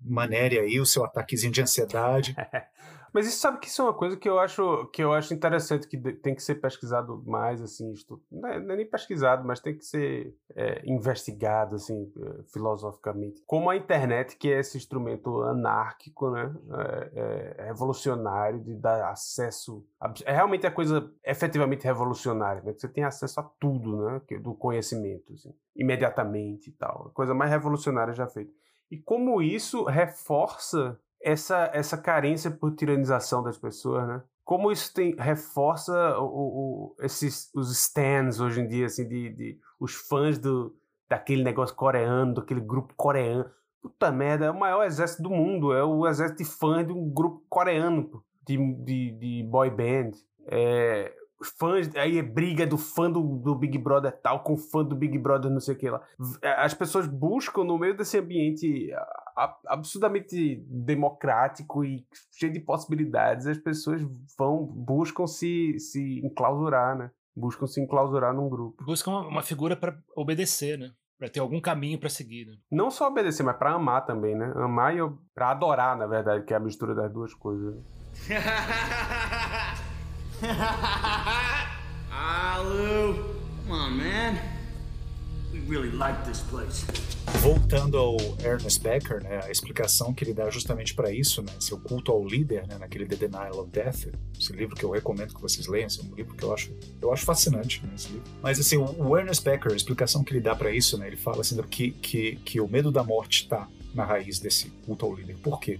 Manere 0.00 0.58
aí 0.58 0.80
o 0.80 0.86
seu 0.86 1.04
ataquezinho 1.04 1.52
de 1.52 1.62
ansiedade. 1.62 2.34
Mas 3.12 3.26
isso 3.26 3.38
sabe 3.38 3.58
que 3.58 3.68
isso 3.68 3.80
é 3.80 3.84
uma 3.84 3.94
coisa 3.94 4.16
que 4.16 4.28
eu 4.28 4.38
acho 4.38 4.86
que 4.92 5.02
eu 5.02 5.12
acho 5.12 5.32
interessante 5.32 5.88
que 5.88 5.96
tem 5.96 6.34
que 6.34 6.42
ser 6.42 6.56
pesquisado 6.56 7.22
mais 7.26 7.62
assim, 7.62 7.92
isto 7.92 8.22
não 8.30 8.48
é, 8.48 8.60
não 8.60 8.74
é 8.74 8.76
nem 8.76 8.86
pesquisado, 8.86 9.46
mas 9.46 9.60
tem 9.60 9.76
que 9.76 9.84
ser 9.84 10.34
é, 10.54 10.82
investigado 10.84 11.76
assim 11.76 12.12
é, 12.16 12.42
filosoficamente. 12.52 13.42
Como 13.46 13.70
a 13.70 13.76
internet 13.76 14.36
que 14.36 14.52
é 14.52 14.60
esse 14.60 14.76
instrumento 14.76 15.42
anárquico, 15.42 16.30
né, 16.30 16.54
é, 17.14 17.54
é 17.58 17.64
revolucionário 17.64 18.60
de 18.60 18.74
dar 18.74 19.10
acesso, 19.10 19.84
é 20.24 20.32
realmente 20.32 20.66
a 20.66 20.70
coisa 20.70 21.10
efetivamente 21.24 21.84
revolucionária, 21.84 22.62
né? 22.62 22.72
Que 22.72 22.80
você 22.80 22.88
tem 22.88 23.04
acesso 23.04 23.40
a 23.40 23.42
tudo, 23.42 24.04
né, 24.04 24.20
do 24.40 24.54
conhecimento, 24.54 25.32
assim, 25.32 25.54
imediatamente 25.74 26.70
e 26.70 26.72
tal, 26.72 27.08
a 27.08 27.10
coisa 27.10 27.34
mais 27.34 27.50
revolucionária 27.50 28.12
já 28.12 28.26
feita. 28.26 28.52
E 28.90 28.96
como 28.98 29.42
isso 29.42 29.84
reforça 29.84 30.98
essa, 31.20 31.70
essa 31.74 31.96
carência 31.98 32.50
por 32.50 32.74
tiranização 32.74 33.42
das 33.42 33.58
pessoas, 33.58 34.06
né? 34.06 34.22
Como 34.44 34.72
isso 34.72 34.94
tem, 34.94 35.14
reforça 35.14 36.18
o, 36.18 36.24
o, 36.24 36.96
esses, 37.00 37.50
os 37.54 37.70
stands 37.70 38.40
hoje 38.40 38.62
em 38.62 38.66
dia, 38.66 38.86
assim, 38.86 39.06
de, 39.06 39.28
de 39.30 39.60
os 39.78 39.94
fãs 39.94 40.38
do, 40.38 40.74
daquele 41.08 41.42
negócio 41.42 41.76
coreano, 41.76 42.34
daquele 42.34 42.60
grupo 42.60 42.94
coreano. 42.96 43.44
Puta 43.82 44.10
merda, 44.10 44.46
é 44.46 44.50
o 44.50 44.58
maior 44.58 44.84
exército 44.84 45.22
do 45.22 45.30
mundo, 45.30 45.72
é 45.72 45.84
o 45.84 46.06
exército 46.06 46.42
de 46.42 46.48
fãs 46.48 46.86
de 46.86 46.92
um 46.92 47.10
grupo 47.10 47.44
coreano, 47.48 48.24
de, 48.46 48.56
de, 48.84 49.10
de 49.12 49.42
boy 49.42 49.70
band. 49.70 50.12
É, 50.46 51.14
fãs, 51.58 51.94
aí 51.94 52.18
é 52.18 52.22
briga 52.22 52.66
do 52.66 52.76
fã 52.76 53.10
do, 53.10 53.22
do 53.22 53.54
Big 53.54 53.78
Brother 53.78 54.12
tal 54.20 54.42
com 54.42 54.56
fã 54.56 54.84
do 54.84 54.96
Big 54.96 55.16
Brother 55.18 55.50
não 55.50 55.60
sei 55.60 55.74
o 55.74 55.78
que 55.78 55.88
lá. 55.88 56.02
É, 56.42 56.52
as 56.62 56.74
pessoas 56.74 57.06
buscam 57.06 57.64
no 57.64 57.78
meio 57.78 57.96
desse 57.96 58.18
ambiente 58.18 58.90
absurdamente 59.66 60.56
democrático 60.66 61.84
e 61.84 62.04
cheio 62.32 62.52
de 62.52 62.60
possibilidades, 62.60 63.46
as 63.46 63.58
pessoas 63.58 64.02
vão, 64.36 64.66
buscam 64.66 65.26
se, 65.26 65.78
se 65.78 66.20
enclausurar, 66.24 66.96
né? 66.96 67.10
Buscam 67.36 67.66
se 67.66 67.80
enclausurar 67.80 68.34
num 68.34 68.48
grupo. 68.48 68.84
Buscam 68.84 69.20
uma 69.20 69.42
figura 69.42 69.76
para 69.76 69.96
obedecer, 70.16 70.76
né? 70.76 70.90
Pra 71.16 71.28
ter 71.28 71.40
algum 71.40 71.60
caminho 71.60 71.98
para 71.98 72.08
seguir, 72.08 72.46
né? 72.46 72.56
Não 72.70 72.90
só 72.90 73.08
obedecer, 73.08 73.44
mas 73.44 73.56
para 73.56 73.72
amar 73.72 74.04
também, 74.06 74.36
né? 74.36 74.52
Amar 74.56 74.96
e 74.96 74.98
para 75.34 75.50
adorar, 75.50 75.96
na 75.96 76.06
verdade, 76.06 76.44
que 76.44 76.52
é 76.52 76.56
a 76.56 76.60
mistura 76.60 76.94
das 76.94 77.12
duas 77.12 77.32
coisas. 77.34 77.76
Come 83.68 83.80
on, 83.80 83.90
man. 83.90 84.38
Voltando 87.42 87.98
ao 87.98 88.16
Ernest 88.42 88.80
Becker, 88.80 89.22
né, 89.22 89.40
a 89.44 89.50
explicação 89.50 90.14
que 90.14 90.24
ele 90.24 90.32
dá 90.32 90.48
justamente 90.48 90.94
para 90.94 91.12
isso, 91.12 91.42
né, 91.42 91.52
seu 91.60 91.78
culto 91.78 92.10
ao 92.10 92.26
líder, 92.26 92.66
né, 92.66 92.78
naquele 92.78 93.04
The 93.04 93.16
Denial 93.16 93.58
of 93.58 93.70
Death, 93.70 94.08
esse 94.38 94.52
livro 94.54 94.74
que 94.74 94.84
eu 94.84 94.90
recomendo 94.90 95.34
que 95.34 95.40
vocês 95.40 95.66
leiam, 95.66 95.86
esse 95.86 96.00
é 96.00 96.04
um 96.04 96.14
livro 96.14 96.34
que 96.34 96.42
eu 96.42 96.54
acho, 96.54 96.72
eu 97.02 97.12
acho 97.12 97.24
fascinante, 97.26 97.84
né, 97.84 97.92
esse 97.94 98.08
livro. 98.08 98.24
Mas 98.42 98.58
assim, 98.58 98.78
o, 98.78 99.16
Ernest 99.18 99.44
Becker, 99.44 99.72
a 99.72 99.76
explicação 99.76 100.24
que 100.24 100.32
ele 100.32 100.40
dá 100.40 100.54
para 100.54 100.70
isso, 100.70 100.96
né, 100.96 101.06
ele 101.06 101.16
fala 101.16 101.42
assim 101.42 101.60
que, 101.64 101.90
que, 101.90 102.36
que 102.36 102.60
o 102.60 102.66
medo 102.68 102.90
da 102.90 103.04
morte 103.04 103.42
está 103.42 103.68
na 103.98 104.04
raiz 104.04 104.38
desse 104.38 104.70
culto 104.86 105.04
ao 105.04 105.14
líder. 105.14 105.36
Por 105.42 105.60
quê? 105.60 105.78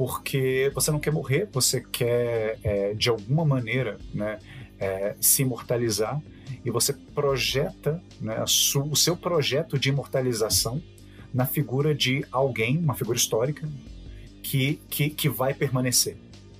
porque 0.00 0.72
você 0.74 0.90
não 0.90 0.98
quer 0.98 1.12
morrer, 1.12 1.46
você 1.52 1.78
quer, 1.82 2.58
é, 2.64 2.94
de 2.94 3.10
alguma 3.10 3.44
maneira, 3.44 3.98
né, 4.14 4.38
é, 4.78 5.14
se 5.20 5.42
imortalizar 5.42 6.18
e 6.64 6.70
você 6.70 6.94
projeta 6.94 8.02
né, 8.18 8.42
o 8.42 8.96
seu 8.96 9.14
projeto 9.14 9.78
de 9.78 9.90
imortalização 9.90 10.82
na 11.34 11.44
figura 11.44 11.94
de 11.94 12.24
alguém, 12.32 12.78
uma 12.78 12.94
figura 12.94 13.18
histórica, 13.18 13.68
que, 14.42 14.80
que, 14.88 15.10
que 15.10 15.28
vai 15.28 15.52
permanecer, 15.52 16.16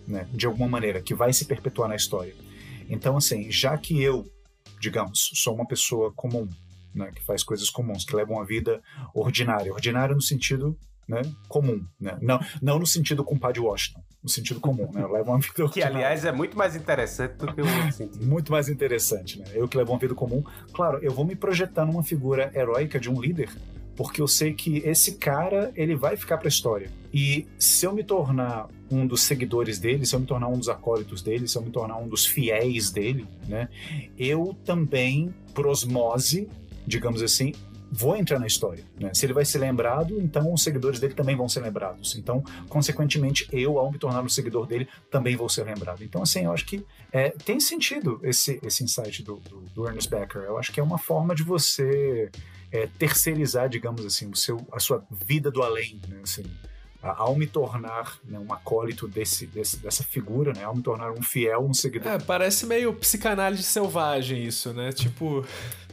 né, 0.06 0.28
de 0.34 0.44
alguma 0.44 0.68
maneira, 0.68 1.00
que 1.00 1.14
vai 1.14 1.32
se 1.32 1.46
perpetuar 1.46 1.88
na 1.88 1.96
história. 1.96 2.34
Então, 2.90 3.16
assim, 3.16 3.50
já 3.50 3.74
que 3.78 4.02
eu, 4.02 4.30
digamos, 4.78 5.30
sou 5.36 5.54
uma 5.54 5.66
pessoa 5.66 6.12
comum, 6.12 6.46
né, 6.94 7.10
que 7.14 7.24
faz 7.24 7.42
coisas 7.42 7.70
comuns, 7.70 8.04
que 8.04 8.14
leva 8.14 8.32
uma 8.32 8.44
vida 8.44 8.82
ordinária, 9.14 9.72
ordinária 9.72 10.14
no 10.14 10.20
sentido 10.20 10.76
né, 11.10 11.22
comum, 11.48 11.84
né? 12.00 12.16
Não, 12.22 12.38
não 12.62 12.78
no 12.78 12.86
sentido 12.86 13.24
compadre 13.24 13.58
Washington, 13.58 14.00
no 14.22 14.28
sentido 14.28 14.60
comum, 14.60 14.88
né? 14.92 15.02
Eu 15.02 15.10
levo 15.10 15.32
uma 15.32 15.40
vida 15.40 15.68
Que, 15.68 15.82
aliás, 15.82 16.24
é 16.24 16.30
muito 16.30 16.56
mais 16.56 16.76
interessante 16.76 17.34
do 17.34 17.52
que 17.52 17.60
o 17.60 17.66
outro 17.66 17.92
sentido. 17.92 18.24
Muito 18.24 18.52
mais 18.52 18.68
interessante, 18.68 19.40
né? 19.40 19.46
Eu 19.52 19.66
que 19.66 19.76
levo 19.76 19.92
uma 19.92 19.98
vida 19.98 20.14
comum. 20.14 20.44
Claro, 20.72 20.98
eu 21.02 21.12
vou 21.12 21.24
me 21.24 21.34
projetar 21.34 21.84
numa 21.84 22.04
figura 22.04 22.52
heróica 22.54 23.00
de 23.00 23.10
um 23.10 23.20
líder, 23.20 23.50
porque 23.96 24.22
eu 24.22 24.28
sei 24.28 24.54
que 24.54 24.78
esse 24.78 25.16
cara, 25.16 25.72
ele 25.74 25.96
vai 25.96 26.16
ficar 26.16 26.38
para 26.38 26.46
a 26.46 26.48
história. 26.48 26.88
E 27.12 27.48
se 27.58 27.84
eu 27.84 27.92
me 27.92 28.04
tornar 28.04 28.68
um 28.88 29.04
dos 29.04 29.22
seguidores 29.22 29.80
dele, 29.80 30.06
se 30.06 30.14
eu 30.14 30.20
me 30.20 30.26
tornar 30.26 30.46
um 30.46 30.58
dos 30.58 30.68
acólitos 30.68 31.22
dele, 31.22 31.48
se 31.48 31.58
eu 31.58 31.62
me 31.62 31.70
tornar 31.70 31.96
um 31.96 32.08
dos 32.08 32.24
fiéis 32.24 32.90
dele, 32.90 33.26
né? 33.48 33.68
Eu 34.16 34.56
também, 34.64 35.34
por 35.52 35.66
osmose, 35.66 36.48
digamos 36.86 37.20
assim, 37.20 37.52
vou 37.90 38.16
entrar 38.16 38.38
na 38.38 38.46
história. 38.46 38.84
Né? 38.98 39.12
Se 39.12 39.26
ele 39.26 39.32
vai 39.32 39.44
ser 39.44 39.58
lembrado, 39.58 40.20
então 40.20 40.52
os 40.52 40.62
seguidores 40.62 41.00
dele 41.00 41.14
também 41.14 41.36
vão 41.36 41.48
ser 41.48 41.60
lembrados. 41.60 42.14
Então, 42.16 42.42
consequentemente, 42.68 43.48
eu, 43.52 43.78
ao 43.78 43.90
me 43.90 43.98
tornar 43.98 44.22
um 44.22 44.28
seguidor 44.28 44.66
dele, 44.66 44.88
também 45.10 45.36
vou 45.36 45.48
ser 45.48 45.64
lembrado. 45.64 46.02
Então, 46.04 46.22
assim, 46.22 46.44
eu 46.44 46.52
acho 46.52 46.64
que 46.66 46.84
é, 47.12 47.30
tem 47.30 47.58
sentido 47.58 48.20
esse, 48.22 48.60
esse 48.62 48.84
insight 48.84 49.22
do, 49.22 49.36
do, 49.36 49.60
do, 49.74 49.86
Ernest 49.88 50.08
Becker. 50.08 50.42
Eu 50.42 50.58
acho 50.58 50.72
que 50.72 50.78
é 50.78 50.82
uma 50.82 50.98
forma 50.98 51.34
de 51.34 51.42
você 51.42 52.30
é, 52.70 52.86
terceirizar, 52.98 53.68
digamos 53.68 54.04
assim, 54.06 54.28
o 54.30 54.36
seu, 54.36 54.64
a 54.72 54.78
sua 54.78 55.04
vida 55.10 55.50
do 55.50 55.62
além, 55.62 56.00
né? 56.08 56.20
Assim, 56.22 56.44
ao 57.02 57.34
me 57.34 57.46
tornar 57.46 58.18
né, 58.24 58.38
um 58.38 58.52
acólito 58.52 59.08
desse, 59.08 59.46
desse, 59.46 59.78
dessa 59.78 60.04
figura, 60.04 60.52
né, 60.52 60.64
ao 60.64 60.76
me 60.76 60.82
tornar 60.82 61.10
um 61.12 61.22
fiel, 61.22 61.64
um 61.64 61.72
seguidor. 61.72 62.12
É, 62.12 62.18
parece 62.18 62.66
meio 62.66 62.92
psicanálise 62.92 63.62
selvagem 63.62 64.44
isso, 64.44 64.72
né? 64.74 64.92
Tipo, 64.92 65.44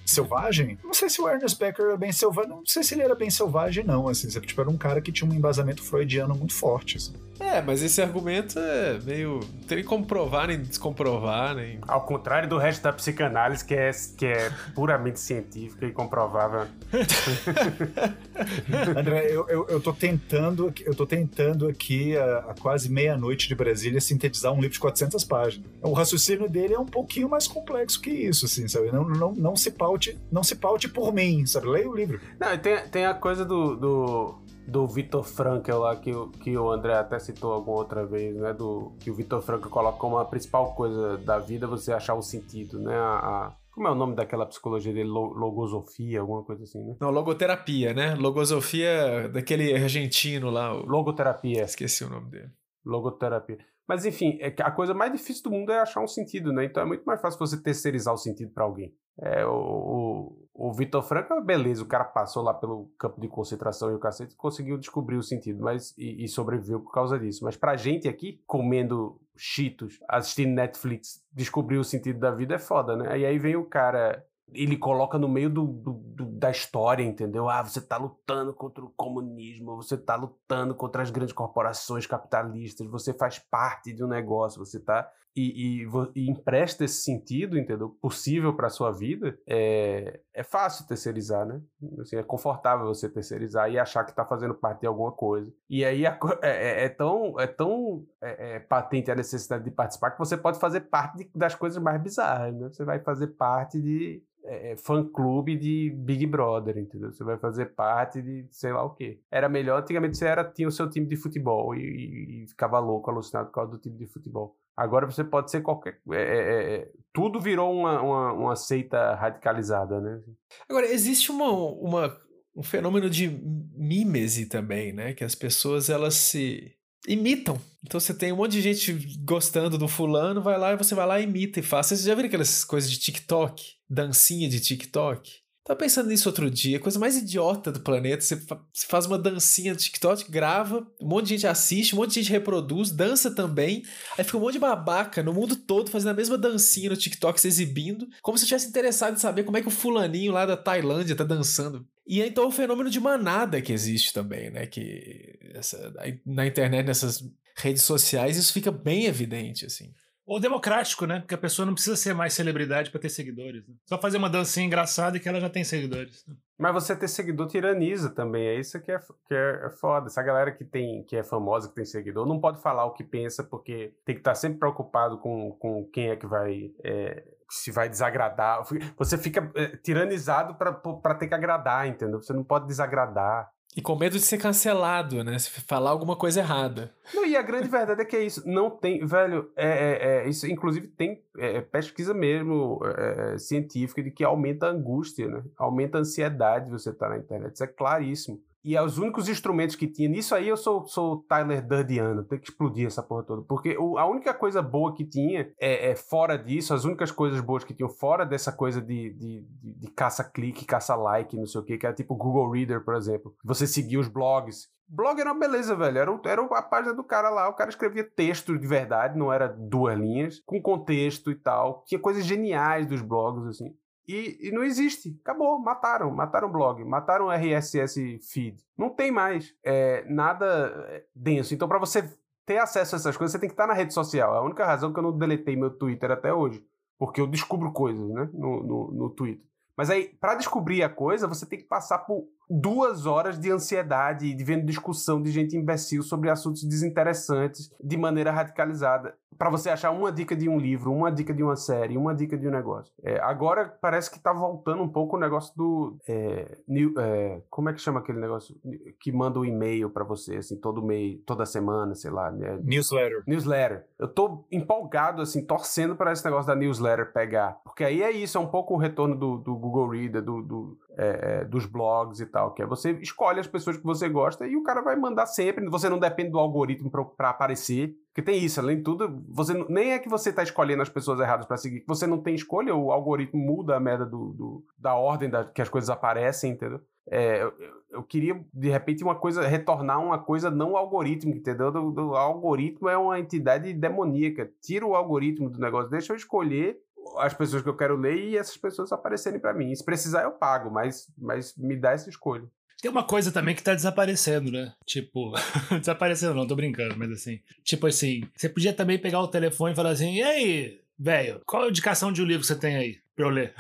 selvagem. 0.10 0.80
Não 0.84 0.94
sei 0.94 1.10
se 1.10 1.22
o 1.22 1.28
Ernest 1.28 1.60
Becker 1.60 1.86
era 1.86 1.98
bem 1.98 2.12
selvagem. 2.12 2.50
Não 2.50 2.66
sei 2.66 2.84
se 2.84 2.96
ele 2.96 3.04
era 3.04 3.16
bem 3.16 3.30
selvagem, 3.30 3.84
não. 3.84 4.08
Assim, 4.08 4.28
tipo, 4.28 4.62
era 4.62 4.70
um 4.70 4.78
cara 4.78 5.02
que 5.02 5.12
tinha 5.12 5.30
um 5.30 5.34
embasamento 5.34 5.84
freudiano 5.84 6.36
muito 6.36 6.54
forte. 6.54 6.98
Assim. 6.98 7.14
É, 7.40 7.62
mas 7.62 7.84
esse 7.84 8.02
argumento 8.02 8.60
é 8.60 9.00
meio. 9.04 9.40
Não 9.40 9.68
tem 9.68 9.84
como 9.84 10.06
provar 10.06 10.48
nem 10.48 10.60
descomprovar, 10.60 11.56
nem. 11.56 11.80
Ao 11.88 12.02
contrário 12.02 12.50
do 12.50 12.58
resto 12.58 12.82
da 12.84 12.92
psicanálise, 12.92 13.64
que 13.64 13.76
é, 13.76 13.92
que 14.18 14.26
é 14.26 14.52
puramente 14.74 15.20
científica 15.20 15.86
e 15.86 15.92
comprovável. 15.92 16.68
André, 18.98 19.28
eu, 19.30 19.48
eu, 19.50 19.68
eu 19.68 19.80
tô 19.80 19.94
tentando, 19.94 20.74
eu 20.86 20.96
tô 20.96 21.06
tentando 21.06 21.68
aqui, 21.68 22.18
a, 22.18 22.38
a 22.50 22.56
quase 22.60 22.90
meia-noite 22.90 23.48
de 23.48 23.56
Brasília, 23.56 24.02
sintetizar 24.02 24.52
um 24.52 24.58
livro 24.58 24.74
de 24.74 24.80
400 24.80 25.24
páginas. 25.24 25.70
O 25.82 25.94
raciocínio 25.94 26.50
dele 26.50 26.74
é 26.74 26.80
um 26.80 26.86
pouquinho 26.86 27.30
mais 27.30 27.48
complexo 27.48 28.02
que 28.02 28.10
isso, 28.10 28.46
assim, 28.46 28.68
sabe? 28.68 28.92
Não, 28.92 29.08
não, 29.08 29.32
não 29.34 29.56
se 29.56 29.72
paute, 29.72 30.18
não 30.32 30.44
se 30.44 30.56
paute 30.56 30.88
por 30.88 31.14
mim, 31.14 31.46
sabe? 31.46 31.68
Leia 31.68 31.90
o 31.90 31.96
livro. 31.96 32.20
Não, 32.40 32.58
tem, 32.58 32.78
tem 32.90 33.06
a 33.06 33.14
coisa 33.14 33.46
do, 33.46 33.76
do 33.76 34.47
do 34.68 34.86
Vitor 34.86 35.24
Frankel 35.24 35.80
lá, 35.80 35.96
que, 35.96 36.12
que 36.44 36.58
o 36.58 36.70
André 36.70 36.94
até 36.94 37.18
citou 37.18 37.54
alguma 37.54 37.78
outra 37.78 38.06
vez, 38.06 38.36
né? 38.36 38.54
Do, 38.54 38.92
que 39.00 39.10
o 39.10 39.14
Vitor 39.14 39.42
Frankel 39.42 39.70
coloca 39.70 39.98
como 39.98 40.18
a 40.18 40.26
principal 40.26 40.76
coisa 40.76 41.18
da 41.20 41.40
vida 41.40 41.66
você 41.66 41.94
achar 41.94 42.16
o 42.16 42.22
sentido, 42.22 42.78
né? 42.78 42.94
A, 42.94 43.16
a, 43.16 43.56
como 43.72 43.88
é 43.88 43.92
o 43.92 43.96
nome 43.96 44.16
daquela 44.16 44.46
psicologia 44.46 44.94
dele? 44.94 45.08
Logosofia, 45.08 46.20
alguma 46.20 46.44
coisa 46.44 46.64
assim, 46.64 46.84
né? 46.84 46.96
Não, 47.00 47.12
logoterapia, 47.12 47.94
né? 47.94 48.16
Logosofia 48.16 49.30
daquele 49.30 49.74
argentino 49.74 50.50
lá. 50.50 50.74
O... 50.74 50.86
Logoterapia. 50.86 51.64
Esqueci 51.64 52.04
o 52.04 52.10
nome 52.10 52.30
dele. 52.30 52.50
Logoterapia. 52.86 53.58
Mas 53.88 54.06
enfim, 54.06 54.38
é 54.42 54.54
a 54.64 54.72
coisa 54.72 54.94
mais 54.94 55.14
difícil 55.14 55.44
do 55.44 55.52
mundo 55.52 55.72
é 55.72 55.80
achar 55.80 56.02
um 56.02 56.08
sentido, 56.08 56.52
né? 56.52 56.66
Então 56.66 56.84
é 56.84 56.86
muito 56.86 57.06
mais 57.06 57.22
fácil 57.22 57.40
você 57.40 57.62
terceirizar 57.62 58.14
o 58.14 58.18
sentido 58.18 58.52
para 58.52 58.66
alguém. 58.66 58.94
É, 59.20 59.46
o, 59.46 59.52
o, 59.52 60.47
o 60.60 60.74
Vitor 60.74 61.04
Franco, 61.04 61.40
beleza, 61.40 61.84
o 61.84 61.86
cara 61.86 62.04
passou 62.04 62.42
lá 62.42 62.52
pelo 62.52 62.90
campo 62.98 63.22
de 63.22 63.28
concentração 63.28 63.92
e 63.92 63.94
o 63.94 64.00
cacete 64.00 64.36
conseguiu 64.36 64.76
descobrir 64.76 65.16
o 65.16 65.22
sentido 65.22 65.64
mas, 65.64 65.94
e, 65.96 66.24
e 66.24 66.28
sobreviveu 66.28 66.80
por 66.80 66.92
causa 66.92 67.20
disso. 67.20 67.44
Mas 67.44 67.56
pra 67.56 67.76
gente 67.76 68.10
aqui, 68.10 68.42
comendo 68.48 69.22
cheetos, 69.36 70.00
assistindo 70.10 70.56
Netflix, 70.56 71.24
descobrir 71.32 71.78
o 71.78 71.84
sentido 71.84 72.20
da 72.20 72.32
vida 72.32 72.56
é 72.56 72.60
foda, 72.60 72.96
né? 72.96 73.20
E 73.20 73.26
aí 73.26 73.38
vem 73.38 73.56
o 73.56 73.66
cara 73.66 74.26
ele 74.54 74.78
coloca 74.78 75.18
no 75.18 75.28
meio 75.28 75.50
do, 75.50 75.66
do, 75.66 75.94
do, 75.94 76.26
da 76.38 76.52
história, 76.52 77.04
entendeu? 77.04 77.50
Ah, 77.50 77.64
você 77.64 77.80
está 77.80 77.98
lutando 77.98 78.54
contra 78.54 78.84
o 78.84 78.90
comunismo, 78.90 79.76
você 79.76 79.96
está 79.96 80.16
lutando 80.16 80.76
contra 80.76 81.02
as 81.02 81.10
grandes 81.10 81.34
corporações 81.34 82.06
capitalistas, 82.06 82.88
você 82.88 83.14
faz 83.14 83.40
parte 83.40 83.94
de 83.94 84.04
um 84.04 84.08
negócio, 84.08 84.64
você 84.64 84.78
está 84.78 85.10
e, 85.38 85.84
e, 85.84 85.88
e, 86.16 86.30
empresta 86.30 86.84
esse 86.84 87.04
sentido, 87.04 87.60
entendeu? 87.60 87.90
Possível 88.02 88.56
para 88.56 88.70
sua 88.70 88.92
vida, 88.92 89.38
é, 89.48 90.20
é 90.34 90.44
fácil 90.44 90.88
terceirizar, 90.88 91.46
né? 91.46 91.62
Assim, 92.02 92.16
é 92.16 92.24
confortável 92.24 92.88
você 92.88 93.08
terceirizar 93.08 93.70
e 93.70 93.78
achar 93.78 94.04
que 94.04 94.10
está 94.10 94.26
fazendo 94.26 94.56
parte 94.56 94.82
de 94.82 94.88
alguma 94.88 95.12
coisa. 95.12 95.54
E 95.70 95.86
aí 95.86 96.08
a, 96.08 96.18
é, 96.42 96.50
é, 96.50 96.86
é, 96.86 96.90
tão, 96.90 97.40
é 97.40 97.46
tão 97.46 98.04
é, 98.20 98.56
é, 98.56 98.60
patente 98.60 99.12
a 99.12 99.16
necessidade 99.16 99.64
de 99.64 99.70
participar 99.70 100.12
que 100.12 100.20
você 100.20 100.36
pode 100.36 100.60
fazer 100.60 100.82
parte 100.82 101.18
de, 101.20 101.30
das 101.36 101.54
coisas 101.54 101.82
mais 101.82 102.02
bizarras, 102.02 102.56
né? 102.56 102.70
Você 102.70 102.84
vai 102.84 103.00
fazer 103.00 103.28
parte 103.28 103.80
de 103.80 104.24
é, 104.48 104.72
é, 104.72 104.78
fã-clube 104.78 105.58
de 105.58 105.92
Big 105.92 106.26
Brother, 106.26 106.78
entendeu? 106.78 107.12
Você 107.12 107.24
vai 107.24 107.38
fazer 107.38 107.68
parte 107.68 108.22
de 108.22 108.48
sei 108.52 108.72
lá 108.72 108.84
o 108.84 108.92
quê. 108.92 109.20
Era 109.30 109.50
melhor, 109.50 109.82
antigamente 109.82 110.18
você 110.18 110.26
era, 110.26 110.44
tinha 110.44 110.68
o 110.68 110.72
seu 110.72 110.90
time 110.90 111.06
de 111.06 111.16
futebol 111.16 111.76
e, 111.76 111.80
e, 111.80 112.44
e 112.44 112.48
ficava 112.48 112.80
louco, 112.80 113.12
alucinado 113.12 113.48
por 113.48 113.54
causa 113.54 113.72
do 113.72 113.78
time 113.78 113.98
de 113.98 114.08
futebol. 114.08 114.58
Agora 114.78 115.08
você 115.08 115.24
pode 115.24 115.50
ser 115.50 115.62
qualquer. 115.62 116.00
É, 116.12 116.16
é, 116.16 116.38
é, 116.38 116.76
é, 116.76 116.92
tudo 117.12 117.42
virou 117.42 117.74
uma, 117.74 118.00
uma, 118.00 118.34
uma, 118.34 118.56
seita 118.56 119.16
radicalizada, 119.16 120.00
né? 120.00 120.22
Agora, 120.70 120.86
existe 120.86 121.32
uma, 121.32 121.52
uma, 121.52 122.18
um 122.56 122.62
fenômeno 122.62 123.10
de 123.10 123.28
mímese 123.76 124.46
também, 124.46 124.94
né? 124.94 125.14
Que 125.14 125.24
as 125.24 125.34
pessoas 125.34 125.90
elas 125.90 126.14
se 126.14 126.77
imitam. 127.08 127.60
Então 127.84 128.00
você 128.00 128.14
tem 128.14 128.34
um 128.34 128.36
monte 128.36 128.52
de 128.52 128.62
gente 128.62 128.94
gostando 129.24 129.78
do 129.78 129.88
fulano, 129.88 130.42
vai 130.42 130.58
lá 130.58 130.74
e 130.74 130.78
você 130.78 130.94
vai 130.94 131.08
lá 131.08 131.20
e 131.20 131.24
imita 131.24 131.60
e 131.60 131.64
faz. 131.64 131.88
Vocês 131.88 132.04
já 132.04 132.14
viram 132.14 132.28
aquelas 132.28 132.64
coisas 132.66 132.92
de 132.92 133.00
TikTok? 133.00 133.76
Dancinha 133.90 134.50
de 134.50 134.60
TikTok? 134.60 135.47
Tava 135.68 135.78
pensando 135.78 136.08
nisso 136.08 136.30
outro 136.30 136.50
dia, 136.50 136.80
coisa 136.80 136.98
mais 136.98 137.18
idiota 137.18 137.74
do 137.74 137.82
planeta. 137.82 138.24
Você, 138.24 138.40
faz 138.88 139.06
uma 139.06 139.20
dancinha 139.20 139.74
no 139.74 139.78
TikTok, 139.78 140.32
grava, 140.32 140.88
um 141.02 141.06
monte 141.06 141.26
de 141.26 141.30
gente 141.32 141.46
assiste, 141.46 141.94
um 141.94 141.98
monte 141.98 142.14
de 142.14 142.22
gente 142.22 142.32
reproduz, 142.32 142.90
dança 142.90 143.30
também. 143.30 143.84
Aí 144.18 144.24
fica 144.24 144.38
um 144.38 144.40
monte 144.40 144.54
de 144.54 144.60
babaca 144.60 145.22
no 145.22 145.34
mundo 145.34 145.58
todo 145.58 145.92
fazendo 145.92 146.12
a 146.12 146.14
mesma 146.14 146.38
dancinha 146.38 146.90
no 146.90 146.96
TikTok, 146.96 147.42
se 147.42 147.50
exibindo, 147.50 148.08
como 148.22 148.38
se 148.38 148.46
tivesse 148.46 148.70
interessado 148.70 149.16
em 149.16 149.20
saber 149.20 149.44
como 149.44 149.58
é 149.58 149.62
que 149.62 149.68
o 149.68 149.72
fulaninho 149.72 150.32
lá 150.32 150.46
da 150.46 150.56
Tailândia 150.56 151.18
tá 151.18 151.26
dançando. 151.26 151.86
E 152.08 152.22
então 152.22 152.46
é 152.46 152.48
o 152.48 152.52
fenômeno 152.52 152.90
de 152.90 153.02
manada 153.02 153.62
que 153.62 153.74
existe 153.74 154.14
também, 154.14 154.50
né? 154.50 154.68
Que 154.68 155.38
essa, 155.54 155.94
na 156.26 156.48
internet, 156.48 156.86
nessas 156.86 157.22
redes 157.58 157.84
sociais, 157.84 158.38
isso 158.38 158.54
fica 158.54 158.72
bem 158.72 159.06
evidente, 159.06 159.66
assim. 159.66 159.94
Ou 160.28 160.42
democrático, 160.42 161.06
né? 161.06 161.22
Porque 161.22 161.36
a 161.36 161.38
pessoa 161.38 161.66
não 161.66 161.74
precisa 161.74 161.96
ser 161.96 162.14
mais 162.14 162.34
celebridade 162.34 162.92
para 162.92 163.00
ter 163.00 163.08
seguidores. 163.08 163.66
Né? 163.66 163.76
Só 163.86 163.98
fazer 163.98 164.18
uma 164.18 164.30
dancinha 164.30 164.66
engraçada 164.66 165.16
e 165.16 165.22
que 165.22 165.30
ela 165.30 165.40
já 165.40 165.50
tem 165.50 165.64
seguidores. 165.64 166.26
Né? 166.28 166.36
Mas 166.60 166.74
você 166.74 166.94
ter 166.94 167.08
seguidor 167.08 167.48
tiraniza 167.48 168.10
também. 168.10 168.46
É 168.46 168.60
isso 168.60 168.78
que 168.82 168.92
é, 168.92 169.00
que 169.00 169.34
é, 169.34 169.68
é 169.68 169.70
foda. 169.70 170.08
Essa 170.08 170.22
galera 170.22 170.52
que 170.52 170.66
tem 170.66 171.06
que 171.06 171.16
é 171.16 171.24
famosa, 171.24 171.70
que 171.70 171.76
tem 171.76 171.86
seguidor, 171.86 172.28
não 172.28 172.42
pode 172.42 172.62
falar 172.62 172.84
o 172.86 172.92
que 172.92 173.06
pensa, 173.06 173.42
porque 173.42 173.94
tem 174.04 174.16
que 174.16 174.20
estar 174.20 174.36
sempre 174.36 174.60
preocupado 174.60 175.18
com, 175.18 175.52
com 175.54 175.86
quem 175.94 176.10
é 176.10 176.18
que 176.18 176.28
vai. 176.28 176.72
É, 176.84 177.24
se 177.50 177.72
vai 177.72 177.88
desagradar. 177.88 178.62
Você 178.98 179.18
fica 179.18 179.50
é, 179.56 179.78
tiranizado 179.78 180.56
para 180.56 181.16
ter 181.16 181.28
que 181.28 181.34
agradar, 181.34 181.88
entendeu? 181.88 182.22
Você 182.22 182.34
não 182.34 182.44
pode 182.44 182.68
desagradar. 182.68 183.50
E 183.78 183.82
com 183.82 183.96
medo 183.96 184.14
de 184.14 184.26
ser 184.26 184.40
cancelado, 184.40 185.24
né? 185.24 185.38
Se 185.38 185.52
falar 185.52 185.92
alguma 185.92 186.16
coisa 186.16 186.40
errada. 186.40 186.92
Não, 187.14 187.24
e 187.24 187.38
a 187.38 187.44
grande 187.44 187.68
verdade 187.68 188.02
é 188.02 188.06
que 188.06 188.16
é 188.16 188.24
isso. 188.24 188.42
Não 188.50 188.72
tem, 188.72 189.06
velho, 189.06 189.52
é, 189.56 189.68
é, 189.68 190.26
é 190.26 190.30
isso 190.30 190.48
inclusive 190.48 190.88
tem 190.88 191.22
é, 191.38 191.62
pesquisa 191.62 192.12
mesmo 192.12 192.80
é, 192.84 193.36
é, 193.36 193.38
científica 193.38 194.02
de 194.02 194.10
que 194.10 194.24
aumenta 194.24 194.66
a 194.66 194.72
angústia, 194.72 195.28
né? 195.28 195.44
Aumenta 195.56 196.00
a 196.00 196.02
ansiedade 196.02 196.72
você 196.72 196.90
estar 196.90 197.08
tá 197.08 197.14
na 197.14 197.20
internet. 197.20 197.54
Isso 197.54 197.64
é 197.64 197.68
claríssimo. 197.68 198.42
E 198.64 198.76
é 198.76 198.82
os 198.82 198.98
únicos 198.98 199.30
instrumentos 199.30 199.76
que 199.76 199.88
tinha. 199.88 200.10
Nisso 200.10 200.36
aí 200.36 200.48
eu 200.48 200.58
sou, 200.58 200.86
sou 200.88 201.24
Tyler 201.24 201.66
Durdiano. 201.66 202.24
Tem 202.24 202.40
que 202.40 202.50
explodir 202.50 202.88
essa 202.88 203.02
porra 203.02 203.24
toda. 203.24 203.42
Porque 203.44 203.78
o, 203.78 203.98
a 203.98 204.06
única 204.06 204.34
coisa 204.34 204.62
boa 204.62 204.94
que 204.94 205.06
tinha 205.06 205.52
é, 205.60 205.92
é, 205.92 205.96
fora 205.96 206.38
disso, 206.38 206.74
as 206.74 206.84
únicas 206.84 207.12
coisas 207.12 207.40
boas 207.40 207.64
que 207.64 207.74
tinham 207.74 207.90
fora 207.90 208.26
dessa 208.26 208.52
coisa 208.52 208.82
de, 208.82 209.14
de, 209.14 209.48
de, 209.62 209.74
de 209.80 209.88
caça-clique, 209.92 210.66
caça-like, 210.66 211.38
não 211.38 211.46
sei 211.46 211.62
o 211.62 211.64
que, 211.64 211.78
que 211.78 211.86
era 211.86 211.96
tipo 211.96 212.16
Google 212.16 212.52
Reader, 212.52 212.84
por 212.84 212.96
exemplo. 212.96 213.34
Você 213.44 213.66
seguia 213.66 214.00
os 214.00 214.08
blogs. 214.08 214.68
Blog 214.90 215.20
era 215.20 215.34
uma 215.34 215.40
beleza, 215.40 215.76
velho. 215.76 215.98
Era, 215.98 216.20
era 216.26 216.42
a 216.42 216.62
página 216.62 216.94
do 216.94 217.04
cara 217.04 217.30
lá. 217.30 217.50
O 217.50 217.54
cara 217.54 217.70
escrevia 217.70 218.04
texto 218.04 218.58
de 218.58 218.68
verdade, 218.68 219.18
não 219.18 219.32
era 219.32 219.48
duas 219.48 219.98
linhas, 219.98 220.42
com 220.46 220.62
contexto 220.62 221.30
e 221.30 221.36
tal. 221.36 221.84
Tinha 221.86 222.00
coisas 222.00 222.26
geniais 222.26 222.88
dos 222.88 223.02
blogs, 223.02 223.46
assim. 223.48 223.76
E, 224.08 224.48
e, 224.48 224.52
não 224.52 224.64
existe. 224.64 225.20
Acabou. 225.22 225.60
Mataram. 225.60 226.10
Mataram 226.12 226.48
o 226.48 226.52
blog. 226.52 226.84
Mataram 226.84 227.26
o 227.26 227.32
RSS 227.32 228.20
feed. 228.20 228.64
Não 228.78 228.90
tem 228.90 229.12
mais 229.12 229.54
é, 229.64 230.06
nada 230.10 230.46
é, 230.90 231.04
denso. 231.14 231.54
Então, 231.54 231.68
para 231.68 231.80
você 231.80 232.10
ter 232.46 232.58
acesso 232.58 232.96
a 232.96 232.98
essas 232.98 233.18
coisas, 233.18 233.34
você 233.34 233.40
tem 233.40 233.50
que 233.50 233.54
estar 233.54 233.68
na 233.68 233.74
rede 233.74 233.94
social. 233.94 234.34
É 234.34 234.38
a 234.38 234.42
única 234.42 234.66
razão 234.66 234.94
que 234.94 235.00
eu 235.00 235.04
não 235.04 235.18
deletei 235.18 235.56
meu 235.56 235.70
Twitter 235.70 236.10
até 236.12 236.34
hoje. 236.34 236.66
Porque 236.98 237.20
eu 237.20 237.28
descubro 237.28 237.72
coisas, 237.72 238.10
né? 238.10 238.30
No, 238.34 238.64
no, 238.64 238.92
no 238.92 239.10
Twitter. 239.10 239.46
Mas 239.76 239.90
aí, 239.90 240.08
para 240.20 240.36
descobrir 240.36 240.82
a 240.82 240.90
coisa, 240.90 241.28
você 241.28 241.46
tem 241.46 241.60
que 241.60 241.66
passar 241.66 242.00
por 242.00 242.28
duas 242.50 243.06
horas 243.06 243.40
de 243.40 243.52
ansiedade 243.52 244.28
e 244.28 244.34
de 244.34 244.44
vendo 244.44 244.66
discussão 244.66 245.22
de 245.22 245.32
gente 245.32 245.56
imbecil 245.56 246.02
sobre 246.04 246.30
assuntos 246.30 246.64
desinteressantes 246.64 247.72
de 247.84 247.98
maneira 247.98 248.32
radicalizada 248.32 249.16
para 249.38 249.50
você 249.50 249.70
achar 249.70 249.92
uma 249.92 250.12
dica 250.12 250.36
de 250.36 250.50
um 250.50 250.58
livro, 250.58 250.92
uma 250.92 251.12
dica 251.12 251.34
de 251.34 251.44
uma 251.44 251.56
série, 251.56 251.96
uma 251.96 252.14
dica 252.14 252.38
de 252.38 252.48
um 252.48 252.52
negócio. 252.52 252.92
É, 253.04 253.20
agora 253.20 253.66
parece 253.80 254.10
que 254.10 254.20
tá 254.20 254.34
voltando 254.34 254.82
um 254.82 254.90
pouco 254.90 255.16
o 255.16 255.20
negócio 255.20 255.56
do. 255.56 255.98
É, 256.08 256.58
new, 256.68 256.94
é, 256.98 257.42
como 257.50 257.70
é 257.70 257.74
que 257.74 257.82
chama 257.82 258.00
aquele 258.00 258.20
negócio 258.20 258.56
que 259.00 259.12
manda 259.12 259.38
o 259.38 259.44
um 259.44 259.46
e-mail 259.46 259.90
para 259.90 260.04
você, 260.04 260.38
assim, 260.38 260.58
todo 260.58 260.84
mês, 260.84 261.20
toda 261.26 261.46
semana, 261.46 261.94
sei 261.94 262.12
lá. 262.12 262.32
Né? 262.32 262.60
Newsletter. 262.64 263.24
Newsletter. 263.28 263.86
Eu 264.00 264.08
tô 264.08 264.46
empolgado, 264.52 265.22
assim, 265.22 265.46
torcendo 265.46 265.96
para 265.96 266.12
esse 266.12 266.26
negócio 266.26 266.48
da 266.48 266.56
newsletter 266.56 267.14
pegar. 267.14 267.60
Porque 267.64 267.84
aí 267.84 268.02
é 268.02 268.12
isso, 268.12 268.38
é 268.38 268.42
um 268.42 268.48
pouco 268.48 268.74
o 268.74 268.78
retorno 268.78 269.16
do, 269.16 269.38
do 269.38 269.56
Google 269.56 269.90
Reader, 269.90 270.24
do, 270.24 270.42
do 270.42 270.78
é, 270.98 271.42
é, 271.42 271.46
dos 271.46 271.68
blogs 271.68 272.20
e 272.20 272.26
tal, 272.26 272.54
que 272.54 272.64
é 272.64 272.66
você 272.66 272.92
escolhe 272.94 273.40
as 273.40 273.46
pessoas 273.46 273.78
que 273.78 273.84
você 273.84 274.10
gosta 274.10 274.48
e 274.48 274.56
o 274.56 274.64
cara 274.64 274.82
vai 274.82 274.96
mandar 274.96 275.28
sempre. 275.28 275.70
Você 275.70 275.88
não 275.88 276.00
depende 276.00 276.32
do 276.32 276.40
algoritmo 276.40 276.90
para 276.90 277.30
aparecer. 277.30 277.94
Porque 278.08 278.32
tem 278.32 278.44
isso, 278.44 278.60
além 278.60 278.78
de 278.78 278.84
tudo, 278.84 279.24
você 279.30 279.54
nem 279.70 279.92
é 279.92 280.00
que 280.00 280.10
você 280.10 280.32
está 280.32 280.42
escolhendo 280.42 280.82
as 280.82 280.90
pessoas 280.90 281.20
erradas 281.20 281.46
para 281.46 281.56
seguir, 281.56 281.84
você 281.88 282.08
não 282.08 282.20
tem 282.20 282.34
escolha, 282.34 282.76
o 282.76 282.92
algoritmo 282.92 283.40
muda 283.40 283.76
a 283.76 283.80
merda 283.80 284.08
do, 284.08 284.34
do 284.34 284.66
da 284.76 284.96
ordem 284.96 285.30
da, 285.30 285.46
que 285.46 285.62
as 285.62 285.70
coisas 285.70 285.88
aparecem, 285.88 286.54
entendeu? 286.54 286.82
É, 287.10 287.44
eu, 287.44 287.54
eu, 287.92 288.04
queria, 288.04 288.44
de 288.52 288.70
repente, 288.70 289.04
uma 289.04 289.16
coisa, 289.16 289.48
retornar 289.48 290.04
uma 290.04 290.18
coisa 290.18 290.50
não 290.50 290.76
algorítmica, 290.76 291.38
entendeu? 291.38 291.72
Do, 291.72 292.16
algoritmo 292.16 292.90
é 292.90 292.98
uma 292.98 293.20
entidade 293.20 293.72
demoníaca. 293.72 294.52
Tira 294.62 294.86
o 294.86 294.96
algoritmo 294.96 295.50
do 295.50 295.60
negócio, 295.60 295.90
deixa 295.90 296.12
eu 296.12 296.18
escolher 296.18 296.78
as 297.18 297.34
pessoas 297.34 297.62
que 297.62 297.70
eu 297.70 297.78
quero 297.78 297.96
ler 297.96 298.18
e 298.18 298.38
essas 298.38 298.58
pessoas 298.58 298.92
aparecerem 298.92 299.40
para 299.40 299.54
mim. 299.54 299.74
Se 299.74 299.84
precisar, 299.84 300.24
eu 300.24 300.32
pago, 300.32 300.70
mas, 300.70 301.08
mas 301.18 301.56
me 301.58 301.76
dá 301.76 301.92
essa 301.92 302.10
escolha. 302.10 302.46
Tem 302.82 302.92
uma 302.92 303.04
coisa 303.04 303.32
também 303.32 303.56
que 303.56 303.64
tá 303.64 303.74
desaparecendo, 303.74 304.52
né? 304.52 304.74
Tipo, 304.86 305.34
desaparecendo 305.80 306.36
não, 306.36 306.48
tô 306.48 306.56
brincando, 306.56 306.96
mas 306.98 307.12
assim. 307.12 307.40
Tipo 307.64 307.88
assim, 307.88 308.22
você 308.36 308.48
podia 308.48 308.74
também 308.74 309.00
pegar 309.00 309.20
o 309.20 309.28
telefone 309.28 309.74
e 309.74 309.76
falar 309.76 309.90
assim: 309.90 310.14
e 310.16 310.22
aí, 310.22 310.82
velho, 310.98 311.42
qual 311.46 311.64
a 311.64 311.70
indicação 311.70 312.12
de 312.12 312.22
um 312.22 312.26
livro 312.26 312.42
que 312.42 312.48
você 312.48 312.56
tem 312.56 312.76
aí? 312.76 313.00
Eu 313.18 313.30
ler. 313.30 313.54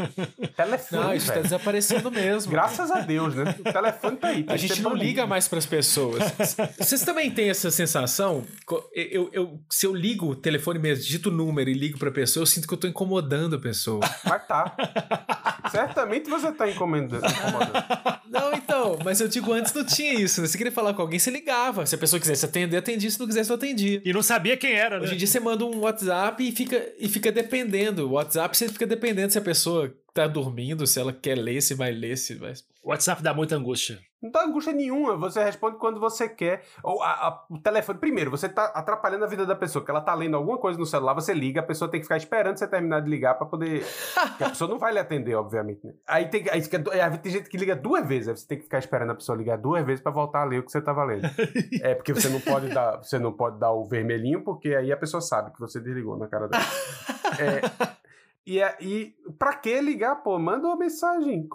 Telefone. 0.56 1.02
Não, 1.02 1.14
isso 1.14 1.30
tá 1.30 1.40
desaparecendo 1.40 2.10
mesmo. 2.10 2.50
Graças 2.50 2.90
a 2.90 3.00
Deus, 3.00 3.34
né? 3.34 3.54
O 3.58 3.72
telefone 3.72 4.16
tá 4.16 4.28
aí. 4.28 4.42
Tá 4.42 4.54
a 4.54 4.56
gente 4.56 4.80
não 4.80 4.94
liga 4.94 5.26
mais 5.26 5.46
pras 5.46 5.66
pessoas. 5.66 6.22
Vocês 6.78 7.02
também 7.02 7.30
têm 7.30 7.50
essa 7.50 7.70
sensação? 7.70 8.44
Eu, 8.94 9.28
eu, 9.32 9.60
se 9.68 9.86
eu 9.86 9.94
ligo 9.94 10.30
o 10.30 10.34
telefone 10.34 10.78
mesmo, 10.78 11.04
digito 11.04 11.28
o 11.28 11.32
número 11.32 11.68
e 11.68 11.74
ligo 11.74 11.98
pra 11.98 12.10
pessoa, 12.10 12.42
eu 12.42 12.46
sinto 12.46 12.66
que 12.66 12.72
eu 12.72 12.78
tô 12.78 12.86
incomodando 12.86 13.56
a 13.56 13.58
pessoa. 13.58 14.00
Mas 14.24 14.46
tá. 14.46 14.74
Certamente 15.70 16.30
você 16.30 16.50
tá 16.52 16.70
incomodando. 16.70 17.22
Não, 18.26 18.54
então, 18.54 18.98
mas 19.04 19.20
eu 19.20 19.28
digo 19.28 19.52
antes 19.52 19.74
não 19.74 19.84
tinha 19.84 20.14
isso. 20.14 20.40
Né? 20.40 20.46
Se 20.46 20.56
queria 20.56 20.72
falar 20.72 20.94
com 20.94 21.02
alguém, 21.02 21.18
você 21.18 21.30
ligava. 21.30 21.84
Se 21.84 21.94
a 21.94 21.98
pessoa 21.98 22.18
quisesse 22.18 22.44
atender, 22.46 22.78
atendia. 22.78 23.10
Se 23.10 23.20
não 23.20 23.26
quisesse, 23.26 23.50
eu 23.50 23.56
atendia. 23.56 24.00
E 24.02 24.12
não 24.12 24.22
sabia 24.22 24.56
quem 24.56 24.72
era, 24.72 24.98
né? 24.98 25.04
Hoje 25.04 25.14
em 25.14 25.18
dia 25.18 25.26
você 25.26 25.40
manda 25.40 25.64
um 25.64 25.80
WhatsApp 25.80 26.46
e 26.46 26.52
fica, 26.52 26.82
e 26.98 27.06
fica 27.06 27.30
dependendo. 27.30 28.08
O 28.08 28.12
WhatsApp 28.12 28.56
você 28.56 28.68
fica 28.68 28.86
dependendo 28.86 28.93
se 29.30 29.38
a 29.38 29.42
pessoa 29.42 29.92
tá 30.12 30.26
dormindo, 30.26 30.86
se 30.86 31.00
ela 31.00 31.12
quer 31.12 31.36
ler, 31.36 31.60
se 31.60 31.74
vai 31.74 31.90
ler, 31.90 32.16
se 32.16 32.34
vai. 32.34 32.52
O 32.82 32.90
WhatsApp 32.90 33.22
dá 33.22 33.34
muita 33.34 33.56
angústia. 33.56 33.98
Não 34.22 34.30
dá 34.30 34.42
angústia 34.42 34.72
nenhuma. 34.72 35.16
Você 35.18 35.42
responde 35.42 35.76
quando 35.76 36.00
você 36.00 36.26
quer. 36.28 36.62
Ou 36.82 37.02
a, 37.02 37.10
a, 37.10 37.44
o 37.50 37.58
telefone. 37.58 37.98
Primeiro, 37.98 38.30
você 38.30 38.48
tá 38.48 38.64
atrapalhando 38.66 39.24
a 39.24 39.28
vida 39.28 39.44
da 39.44 39.54
pessoa, 39.54 39.84
que 39.84 39.90
ela 39.90 40.00
tá 40.00 40.14
lendo 40.14 40.34
alguma 40.34 40.56
coisa 40.56 40.78
no 40.78 40.86
celular, 40.86 41.12
você 41.12 41.34
liga, 41.34 41.60
a 41.60 41.64
pessoa 41.64 41.90
tem 41.90 42.00
que 42.00 42.04
ficar 42.06 42.16
esperando 42.16 42.56
você 42.56 42.66
terminar 42.66 43.00
de 43.00 43.10
ligar 43.10 43.34
para 43.34 43.46
poder. 43.46 43.84
a 44.40 44.48
pessoa 44.48 44.70
não 44.70 44.78
vai 44.78 44.94
lhe 44.94 44.98
atender, 44.98 45.34
obviamente. 45.34 45.86
Né? 45.86 45.92
Aí 46.06 46.26
tem, 46.28 46.42
aí, 46.48 46.62
aí, 47.02 47.18
tem 47.18 47.32
gente 47.32 47.50
que 47.50 47.56
liga 47.58 47.76
duas 47.76 48.06
vezes, 48.06 48.28
aí 48.28 48.36
você 48.36 48.46
tem 48.46 48.58
que 48.58 48.64
ficar 48.64 48.78
esperando 48.78 49.10
a 49.10 49.14
pessoa 49.14 49.36
ligar 49.36 49.58
duas 49.58 49.84
vezes 49.84 50.02
para 50.02 50.12
voltar 50.12 50.40
a 50.40 50.44
ler 50.44 50.60
o 50.60 50.62
que 50.62 50.72
você 50.72 50.80
tava 50.80 51.04
lendo. 51.04 51.28
é 51.82 51.94
porque 51.94 52.14
você 52.14 52.30
não 52.30 52.40
pode 52.40 52.68
dar, 52.68 52.96
você 52.98 53.18
não 53.18 53.32
pode 53.32 53.58
dar 53.58 53.72
o 53.72 53.84
vermelhinho, 53.84 54.42
porque 54.42 54.74
aí 54.74 54.90
a 54.90 54.96
pessoa 54.96 55.20
sabe 55.20 55.52
que 55.52 55.60
você 55.60 55.80
desligou 55.80 56.16
na 56.16 56.28
cara 56.28 56.48
dela. 56.48 56.64
é, 57.38 57.60
e, 58.46 58.60
é, 58.60 58.76
e 58.80 59.14
pra 59.38 59.54
que 59.54 59.80
ligar, 59.80 60.16
pô? 60.16 60.38
Manda 60.38 60.66
uma 60.66 60.76
mensagem, 60.76 61.48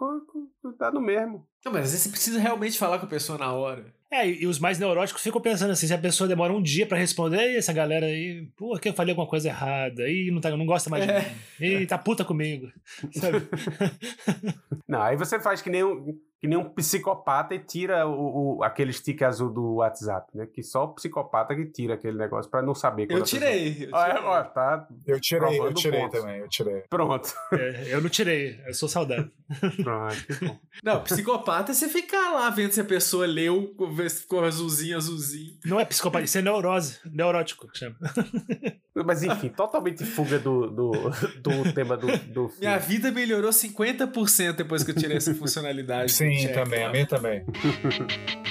tá 0.77 0.91
no 0.91 0.99
mesmo. 0.99 1.47
Não, 1.63 1.71
mas 1.71 1.85
às 1.85 1.91
vezes 1.91 2.03
você 2.03 2.09
precisa 2.09 2.39
realmente 2.39 2.77
falar 2.79 2.99
com 2.99 3.05
a 3.05 3.09
pessoa 3.09 3.37
na 3.37 3.51
hora. 3.53 3.93
É, 4.11 4.27
e 4.27 4.47
os 4.47 4.57
mais 4.57 4.79
neuróticos 4.79 5.21
ficam 5.21 5.39
pensando 5.39 5.71
assim, 5.71 5.85
se 5.85 5.93
a 5.93 5.97
pessoa 5.97 6.27
demora 6.27 6.51
um 6.51 6.63
dia 6.63 6.87
para 6.87 6.97
responder, 6.97 7.51
e 7.51 7.57
essa 7.57 7.71
galera 7.71 8.07
aí, 8.07 8.49
pô, 8.57 8.75
que 8.79 8.89
eu 8.89 8.93
falei 8.93 9.11
alguma 9.11 9.27
coisa 9.27 9.49
errada, 9.49 10.09
e 10.09 10.31
não, 10.31 10.41
tá, 10.41 10.49
não 10.57 10.65
gosta 10.65 10.89
mais 10.89 11.07
é. 11.07 11.19
de 11.19 11.25
mim, 11.59 11.81
e 11.81 11.85
tá 11.85 11.95
puta 11.95 12.25
comigo, 12.25 12.71
sabe? 13.13 13.47
Não, 14.87 15.03
aí 15.03 15.15
você 15.15 15.39
faz 15.39 15.61
que 15.61 15.69
nem 15.69 15.83
um, 15.83 16.19
que 16.39 16.47
nem 16.47 16.57
um 16.57 16.69
psicopata 16.69 17.53
e 17.53 17.59
tira 17.59 18.07
o, 18.07 18.57
o, 18.57 18.63
aquele 18.63 18.93
stick 18.93 19.21
azul 19.21 19.51
do 19.51 19.75
WhatsApp, 19.75 20.25
né? 20.33 20.45
Que 20.45 20.63
só 20.63 20.85
o 20.85 20.93
psicopata 20.93 21.53
que 21.53 21.65
tira 21.65 21.95
aquele 21.95 22.17
negócio 22.17 22.49
para 22.49 22.61
não 22.61 22.73
saber. 22.73 23.07
Eu 23.09 23.21
tirei. 23.23 23.73
Pessoa... 23.73 24.07
Eu 24.07 24.13
tirei. 24.13 24.23
Ah, 24.23 24.39
ó, 24.39 24.43
tá 24.43 24.87
eu 25.05 25.19
tirei, 25.19 25.59
eu 25.59 25.73
tirei 25.73 26.01
pontos. 26.01 26.19
também, 26.19 26.39
eu 26.39 26.47
tirei. 26.47 26.83
Pronto. 26.89 27.33
É, 27.51 27.93
eu 27.93 28.01
não 28.01 28.09
tirei, 28.09 28.61
eu 28.65 28.73
sou 28.73 28.87
saudável. 28.87 29.29
Pronto, 29.83 30.27
que. 30.27 30.59
Não, 30.81 31.03
psicopata 31.03 31.71
é 31.71 31.75
você 31.75 31.89
ficar 31.89 32.31
lá 32.31 32.49
vendo 32.49 32.71
se 32.71 32.79
a 32.79 32.85
pessoa 32.85 33.25
leu, 33.27 33.75
ver 33.91 34.09
se 34.09 34.21
ficou 34.21 34.43
azulzinho, 34.45 34.95
azulzinho. 34.95 35.57
Não 35.65 35.79
é 35.79 35.83
psicopata, 35.83 36.23
isso 36.23 36.37
é 36.37 36.41
neurose, 36.41 36.99
neurótico, 37.05 37.67
chama. 37.73 37.97
Mas 39.05 39.23
enfim, 39.23 39.49
totalmente 39.49 40.03
fuga 40.03 40.39
do, 40.39 40.67
do, 40.69 40.91
do 41.41 41.73
tema 41.73 41.95
do, 41.95 42.07
do 42.07 42.49
filme. 42.49 42.59
Minha 42.59 42.77
vida 42.77 43.11
melhorou 43.11 43.49
50% 43.49 44.53
depois 44.53 44.83
que 44.83 44.91
eu 44.91 44.95
tirei 44.95 45.17
essa 45.17 45.33
funcionalidade. 45.33 46.11
Sim, 46.11 46.28
também, 46.53 46.83
a 46.83 46.89
minha 46.91 47.05
também. 47.05 47.43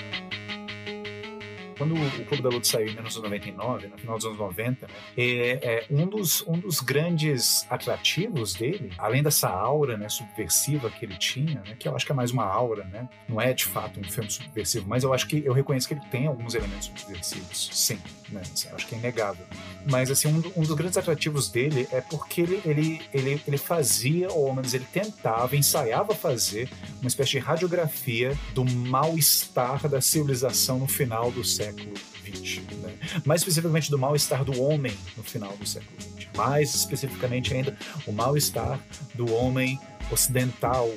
quando 1.78 1.94
o 1.94 2.24
Clube 2.26 2.42
da 2.42 2.48
Luta 2.48 2.66
saiu 2.66 2.88
em 2.88 2.94
1999, 2.94 3.86
no 3.86 3.96
final 3.96 4.16
dos 4.16 4.26
anos 4.26 4.38
90, 4.38 4.86
né, 4.86 4.92
é, 5.16 5.50
é, 5.62 5.86
um, 5.88 6.06
dos, 6.06 6.44
um 6.46 6.58
dos 6.58 6.80
grandes 6.80 7.64
atrativos 7.70 8.52
dele, 8.54 8.92
além 8.98 9.22
dessa 9.22 9.48
aura 9.48 9.96
né, 9.96 10.08
subversiva 10.08 10.90
que 10.90 11.04
ele 11.06 11.16
tinha, 11.16 11.62
né, 11.66 11.76
que 11.78 11.86
eu 11.86 11.94
acho 11.94 12.04
que 12.04 12.12
é 12.12 12.14
mais 12.14 12.32
uma 12.32 12.44
aura, 12.44 12.84
né, 12.84 13.08
não 13.28 13.40
é 13.40 13.54
de 13.54 13.64
fato 13.64 14.00
um 14.00 14.04
filme 14.04 14.30
subversivo, 14.30 14.86
mas 14.88 15.04
eu 15.04 15.14
acho 15.14 15.26
que 15.28 15.42
eu 15.44 15.52
reconheço 15.52 15.86
que 15.86 15.94
ele 15.94 16.04
tem 16.10 16.26
alguns 16.26 16.54
elementos 16.54 16.90
subversivos, 16.94 17.70
sim, 17.72 18.00
né, 18.28 18.42
assim, 18.42 18.68
acho 18.72 18.86
que 18.86 18.96
é 18.96 18.98
inegável. 18.98 19.46
Mas 19.88 20.10
assim, 20.10 20.28
um, 20.28 20.42
um, 20.56 20.62
dos 20.62 20.72
grandes 20.72 20.98
atrativos 20.98 21.48
dele 21.48 21.88
é 21.92 22.00
porque 22.00 22.40
ele, 22.40 22.60
ele, 22.64 23.00
ele, 23.14 23.42
ele 23.46 23.56
fazia, 23.56 24.30
ou 24.30 24.48
ao 24.48 24.54
menos 24.54 24.74
ele 24.74 24.84
tentava, 24.92 25.56
ensaiava 25.56 26.14
fazer 26.14 26.68
uma 27.00 27.08
espécie 27.08 27.32
de 27.32 27.38
radiografia 27.38 28.36
do 28.52 28.64
mal-estar 28.64 29.88
da 29.88 30.00
civilização 30.00 30.80
no 30.80 30.88
final 30.88 31.30
do 31.30 31.44
século 31.44 31.67
século 31.68 31.94
XX. 32.24 32.62
Né? 32.76 32.94
Mais 33.24 33.40
especificamente 33.40 33.90
do 33.90 33.98
mal-estar 33.98 34.44
do 34.44 34.60
homem 34.62 34.96
no 35.16 35.22
final 35.22 35.56
do 35.56 35.66
século 35.66 36.00
XX. 36.00 36.28
Mais 36.36 36.74
especificamente 36.74 37.54
ainda, 37.54 37.76
o 38.06 38.12
mal-estar 38.12 38.80
do 39.14 39.32
homem 39.32 39.78
ocidental 40.10 40.90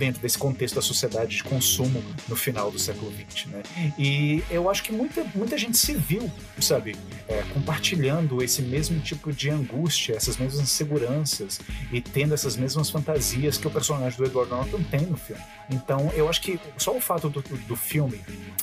dentro 0.00 0.22
desse 0.22 0.38
contexto 0.38 0.76
da 0.76 0.80
sociedade 0.80 1.36
de 1.36 1.44
consumo 1.44 2.02
no 2.26 2.34
final 2.34 2.70
do 2.70 2.78
século 2.78 3.12
XX, 3.12 3.46
né? 3.46 3.62
E 3.98 4.42
eu 4.50 4.70
acho 4.70 4.82
que 4.82 4.90
muita, 4.90 5.22
muita 5.34 5.58
gente 5.58 5.76
se 5.76 5.92
viu, 5.92 6.30
sabe, 6.58 6.96
é, 7.28 7.42
compartilhando 7.52 8.42
esse 8.42 8.62
mesmo 8.62 8.98
tipo 9.00 9.30
de 9.30 9.50
angústia, 9.50 10.14
essas 10.14 10.38
mesmas 10.38 10.62
inseguranças 10.62 11.60
e 11.92 12.00
tendo 12.00 12.32
essas 12.32 12.56
mesmas 12.56 12.88
fantasias 12.88 13.58
que 13.58 13.66
o 13.66 13.70
personagem 13.70 14.16
do 14.16 14.24
Edward 14.24 14.50
Norton 14.50 14.82
tem 14.84 15.02
no 15.02 15.18
filme. 15.18 15.42
Então, 15.70 16.10
eu 16.14 16.28
acho 16.28 16.40
que 16.40 16.58
só 16.78 16.96
o 16.96 17.00
fato 17.00 17.28
do, 17.28 17.42
do 17.42 17.76
filme, 17.76 18.20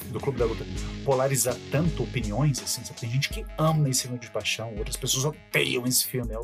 do 0.08 0.20
Clube 0.20 0.40
da 0.40 0.46
Luta, 0.46 0.66
polarizar 1.06 1.56
tanto 1.72 2.04
opiniões, 2.04 2.62
assim, 2.62 2.84
sabe? 2.84 3.00
tem 3.00 3.12
gente 3.12 3.30
que 3.30 3.46
ama 3.58 3.88
esse 3.90 4.04
filme 4.04 4.18
de 4.18 4.30
paixão, 4.30 4.76
outras 4.76 4.98
pessoas 4.98 5.26
odeiam 5.26 5.86
esse 5.86 6.06
filme. 6.06 6.34
É 6.34 6.38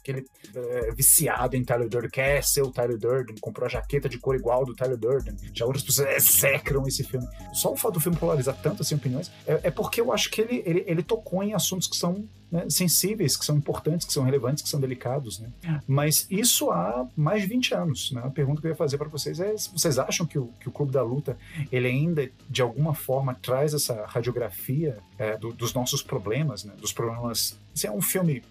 aquele 0.00 0.26
é, 0.54 0.92
viciado 0.92 1.54
em 1.54 1.62
Tyler 1.62 1.88
Durden, 1.88 2.10
quer 2.10 2.42
ser 2.42 2.62
o 2.62 2.72
Tyler 2.72 2.98
Durden, 2.98 3.36
comprou 3.40 3.66
a 3.66 3.68
jaqueta 3.68 4.08
de 4.08 4.18
cor 4.18 4.37
igual 4.38 4.64
do 4.64 4.74
Tyler 4.74 4.96
Durden. 4.96 5.36
Já 5.52 5.64
outras 5.64 5.84
pessoas 5.84 6.08
execram 6.16 6.86
esse 6.86 7.04
filme. 7.04 7.26
Só 7.52 7.72
o 7.72 7.76
fato 7.76 7.94
do 7.94 8.00
filme 8.00 8.16
polarizar 8.16 8.56
tanto 8.62 8.82
assim 8.82 8.94
opiniões 8.94 9.30
é, 9.46 9.60
é 9.64 9.70
porque 9.70 10.00
eu 10.00 10.12
acho 10.12 10.30
que 10.30 10.40
ele, 10.40 10.62
ele, 10.64 10.84
ele 10.86 11.02
tocou 11.02 11.42
em 11.42 11.54
assuntos 11.54 11.86
que 11.86 11.96
são 11.96 12.24
né, 12.50 12.64
sensíveis, 12.68 13.36
que 13.36 13.44
são 13.44 13.56
importantes, 13.56 14.06
que 14.06 14.12
são 14.12 14.24
relevantes, 14.24 14.62
que 14.62 14.68
são 14.68 14.80
delicados. 14.80 15.38
Né? 15.38 15.50
Mas 15.86 16.26
isso 16.30 16.70
há 16.70 17.06
mais 17.16 17.42
de 17.42 17.48
20 17.48 17.74
anos. 17.74 18.12
Né? 18.12 18.22
A 18.24 18.30
pergunta 18.30 18.60
que 18.60 18.66
eu 18.66 18.70
ia 18.70 18.76
fazer 18.76 18.96
para 18.96 19.08
vocês 19.08 19.38
é: 19.40 19.54
vocês 19.72 19.98
acham 19.98 20.26
que 20.26 20.38
o, 20.38 20.46
que 20.60 20.68
o 20.68 20.72
Clube 20.72 20.92
da 20.92 21.02
Luta 21.02 21.36
ele 21.70 21.86
ainda, 21.86 22.30
de 22.48 22.62
alguma 22.62 22.94
forma, 22.94 23.34
traz 23.34 23.74
essa 23.74 24.04
radiografia 24.06 24.98
é, 25.18 25.36
do, 25.36 25.52
dos 25.52 25.74
nossos 25.74 26.02
problemas, 26.02 26.64
né? 26.64 26.74
dos 26.78 26.92
problemas. 26.92 27.58
Esse 27.74 27.86
é 27.86 27.92
um 27.92 28.02
filme 28.02 28.42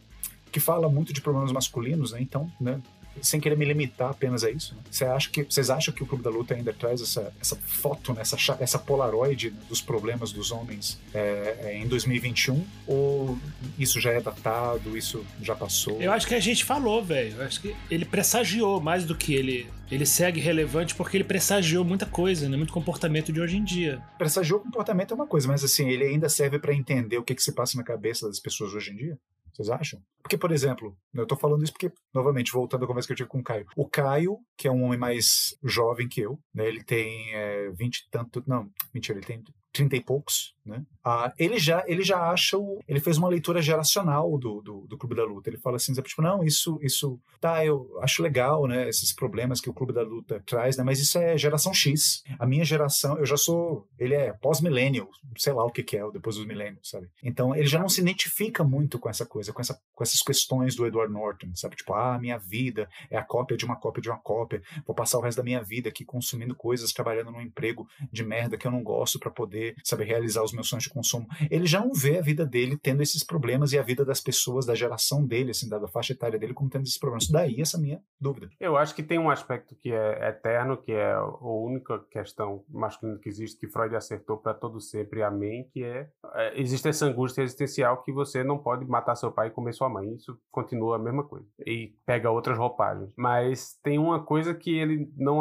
que 0.51 0.59
fala 0.59 0.87
muito 0.89 1.11
de 1.11 1.21
problemas 1.21 1.51
masculinos, 1.51 2.11
né? 2.13 2.21
então 2.21 2.51
né, 2.59 2.81
sem 3.21 3.39
querer 3.39 3.57
me 3.57 3.65
limitar 3.65 4.11
apenas 4.11 4.43
a 4.43 4.49
isso, 4.49 4.75
né? 4.75 4.81
Você 4.89 5.05
acha 5.05 5.29
que, 5.29 5.43
vocês 5.43 5.69
acham 5.69 5.93
que 5.93 6.03
o 6.03 6.05
Clube 6.05 6.23
da 6.23 6.29
Luta 6.29 6.53
ainda 6.53 6.73
traz 6.73 7.01
essa, 7.01 7.33
essa 7.39 7.55
foto, 7.55 8.13
né? 8.13 8.21
essa, 8.21 8.37
essa 8.59 8.79
polaroid 8.79 9.49
dos 9.69 9.81
problemas 9.81 10.31
dos 10.31 10.51
homens 10.51 10.99
é, 11.13 11.57
é, 11.61 11.77
em 11.77 11.87
2021? 11.87 12.65
Ou 12.85 13.37
isso 13.77 13.99
já 13.99 14.11
é 14.11 14.21
datado, 14.21 14.97
isso 14.97 15.25
já 15.41 15.55
passou? 15.55 16.01
Eu 16.01 16.11
acho 16.11 16.27
que 16.27 16.35
a 16.35 16.39
gente 16.39 16.63
falou, 16.63 17.03
velho. 17.03 17.37
Eu 17.37 17.45
acho 17.45 17.61
que 17.61 17.75
ele 17.89 18.05
pressagiou 18.05 18.79
mais 18.79 19.05
do 19.05 19.15
que 19.15 19.33
ele 19.33 19.69
ele 19.89 20.05
segue 20.05 20.39
relevante 20.39 20.93
porque 20.93 21.15
ele 21.15 21.23
pressagiou 21.23 21.85
muita 21.85 22.05
coisa, 22.05 22.49
né? 22.49 22.57
Muito 22.57 22.73
comportamento 22.73 23.31
de 23.31 23.39
hoje 23.39 23.57
em 23.57 23.63
dia. 23.63 24.01
Pressagiou 24.17 24.59
o 24.59 24.63
comportamento 24.63 25.11
é 25.11 25.15
uma 25.15 25.27
coisa, 25.27 25.47
mas 25.47 25.63
assim, 25.63 25.89
ele 25.89 26.03
ainda 26.03 26.27
serve 26.27 26.59
para 26.59 26.73
entender 26.73 27.17
o 27.17 27.23
que, 27.23 27.33
que 27.33 27.41
se 27.41 27.53
passa 27.53 27.77
na 27.77 27.83
cabeça 27.83 28.27
das 28.27 28.39
pessoas 28.39 28.73
hoje 28.73 28.91
em 28.91 28.95
dia? 28.95 29.19
Vocês 29.57 29.69
acham? 29.71 29.99
Porque, 30.21 30.37
por 30.37 30.51
exemplo, 30.51 30.95
eu 31.15 31.25
tô 31.25 31.35
falando 31.35 31.63
isso 31.63 31.73
porque, 31.73 31.91
novamente, 32.13 32.51
voltando 32.51 32.85
à 32.85 32.87
conversa 32.87 33.07
que 33.07 33.13
eu 33.13 33.17
tive 33.17 33.29
com 33.29 33.39
o 33.39 33.43
Caio. 33.43 33.65
O 33.75 33.89
Caio, 33.89 34.37
que 34.55 34.67
é 34.67 34.71
um 34.71 34.83
homem 34.83 34.99
mais 34.99 35.57
jovem 35.63 36.07
que 36.07 36.21
eu, 36.21 36.39
né? 36.53 36.67
Ele 36.67 36.83
tem 36.83 37.33
é, 37.33 37.71
20 37.71 37.97
e 37.97 38.09
tanto. 38.11 38.43
Não, 38.45 38.69
mentira, 38.93 39.17
ele 39.17 39.25
tem 39.25 39.43
30 39.77 39.95
e 39.95 40.01
poucos, 40.01 40.55
né? 40.65 40.83
Ah, 41.03 41.31
ele 41.37 41.59
já 41.59 41.83
ele 41.87 42.03
já 42.03 42.31
acha 42.31 42.57
o, 42.57 42.79
ele 42.87 42.99
fez 42.99 43.17
uma 43.17 43.29
leitura 43.29 43.61
geracional 43.61 44.37
do, 44.39 44.59
do, 44.61 44.87
do, 44.87 44.97
Clube 44.97 45.15
da 45.15 45.23
Luta. 45.23 45.49
Ele 45.49 45.59
fala 45.59 45.75
assim, 45.75 45.93
tipo, 45.93 46.21
não, 46.21 46.43
isso 46.43 46.79
isso 46.81 47.19
tá, 47.39 47.63
eu 47.63 47.87
acho 48.01 48.23
legal, 48.23 48.65
né? 48.65 48.89
Esses 48.89 49.13
problemas 49.13 49.61
que 49.61 49.69
o 49.69 49.73
Clube 49.73 49.93
da 49.93 50.01
Luta 50.01 50.41
traz, 50.45 50.75
né? 50.75 50.83
Mas 50.83 50.99
isso 50.99 51.17
é 51.19 51.37
geração 51.37 51.73
X. 51.73 52.23
A 52.39 52.45
minha 52.47 52.65
geração, 52.65 53.19
eu 53.19 53.25
já 53.25 53.37
sou, 53.37 53.87
ele 53.99 54.15
é 54.15 54.33
pós-millennial, 54.33 55.07
sei 55.37 55.53
lá 55.53 55.63
o 55.63 55.71
que, 55.71 55.83
que 55.83 55.95
é, 55.95 56.11
depois 56.11 56.35
dos 56.35 56.45
milênios, 56.45 56.89
sabe? 56.89 57.07
Então 57.23 57.55
ele 57.55 57.67
já 57.67 57.79
não 57.79 57.87
se 57.87 58.01
identifica 58.01 58.63
muito 58.63 58.97
com 58.97 59.09
essa 59.09 59.25
coisa, 59.25 59.53
com 59.53 59.61
essa 59.61 59.79
com 59.93 60.03
essas 60.03 60.21
questões 60.21 60.75
do 60.75 60.85
Edward 60.85 61.11
Norton, 61.11 61.55
sabe? 61.55 61.75
Tipo, 61.75 61.93
ah, 61.93 62.19
minha 62.19 62.37
vida 62.37 62.89
é 63.09 63.17
a 63.17 63.23
cópia 63.23 63.57
de 63.57 63.65
uma 63.65 63.75
cópia 63.75 64.01
de 64.01 64.09
uma 64.09 64.19
cópia. 64.19 64.61
Vou 64.85 64.95
passar 64.95 65.17
o 65.17 65.21
resto 65.21 65.37
da 65.37 65.43
minha 65.43 65.61
vida 65.63 65.89
aqui 65.89 66.05
consumindo 66.05 66.55
coisas, 66.55 66.93
trabalhando 66.93 67.31
num 67.31 67.41
emprego 67.41 67.87
de 68.11 68.23
merda 68.23 68.57
que 68.57 68.67
eu 68.67 68.71
não 68.71 68.83
gosto 68.83 69.19
para 69.19 69.31
poder 69.31 69.66
poder, 69.67 70.05
realizar 70.05 70.43
os 70.43 70.53
meus 70.53 70.67
sonhos 70.67 70.83
de 70.83 70.89
consumo. 70.89 71.27
Ele 71.49 71.65
já 71.65 71.79
não 71.79 71.93
vê 71.93 72.17
a 72.17 72.21
vida 72.21 72.45
dele 72.45 72.77
tendo 72.77 73.01
esses 73.01 73.23
problemas 73.23 73.73
e 73.73 73.79
a 73.79 73.83
vida 73.83 74.05
das 74.05 74.21
pessoas 74.21 74.65
da 74.65 74.75
geração 74.75 75.25
dele, 75.25 75.51
assim, 75.51 75.67
da, 75.69 75.87
faixa 75.87 76.13
etária 76.13 76.37
dele, 76.37 76.53
como 76.53 76.69
tendo 76.69 76.83
esses 76.83 76.97
problemas. 76.97 77.27
Daí 77.29 77.61
essa 77.61 77.77
minha 77.77 78.01
dúvida. 78.19 78.49
Eu 78.59 78.77
acho 78.77 78.95
que 78.95 79.03
tem 79.03 79.19
um 79.19 79.29
aspecto 79.29 79.75
que 79.75 79.91
é 79.91 80.29
eterno, 80.29 80.77
que 80.77 80.91
é 80.91 81.13
a 81.13 81.39
única 81.41 81.99
questão 82.11 82.63
masculina 82.69 83.19
que 83.19 83.29
existe, 83.29 83.59
que 83.59 83.67
Freud 83.67 83.95
acertou 83.95 84.37
para 84.37 84.53
todo 84.53 84.79
sempre, 84.79 85.23
amém, 85.23 85.67
que 85.71 85.83
é, 85.83 86.09
é 86.35 86.59
existe 86.59 86.87
essa 86.87 87.05
angústia 87.05 87.41
existencial 87.41 88.03
que 88.03 88.11
você 88.11 88.43
não 88.43 88.57
pode 88.57 88.85
matar 88.85 89.15
seu 89.15 89.31
pai 89.31 89.47
e 89.47 89.51
comer 89.51 89.73
sua 89.73 89.89
mãe. 89.89 90.13
Isso 90.13 90.37
continua 90.51 90.95
a 90.95 90.99
mesma 90.99 91.23
coisa. 91.23 91.47
E 91.65 91.93
pega 92.05 92.31
outras 92.31 92.57
roupagens. 92.57 93.11
Mas 93.15 93.77
tem 93.83 93.97
uma 93.97 94.23
coisa 94.23 94.53
que 94.53 94.77
ele 94.77 95.11
não... 95.15 95.37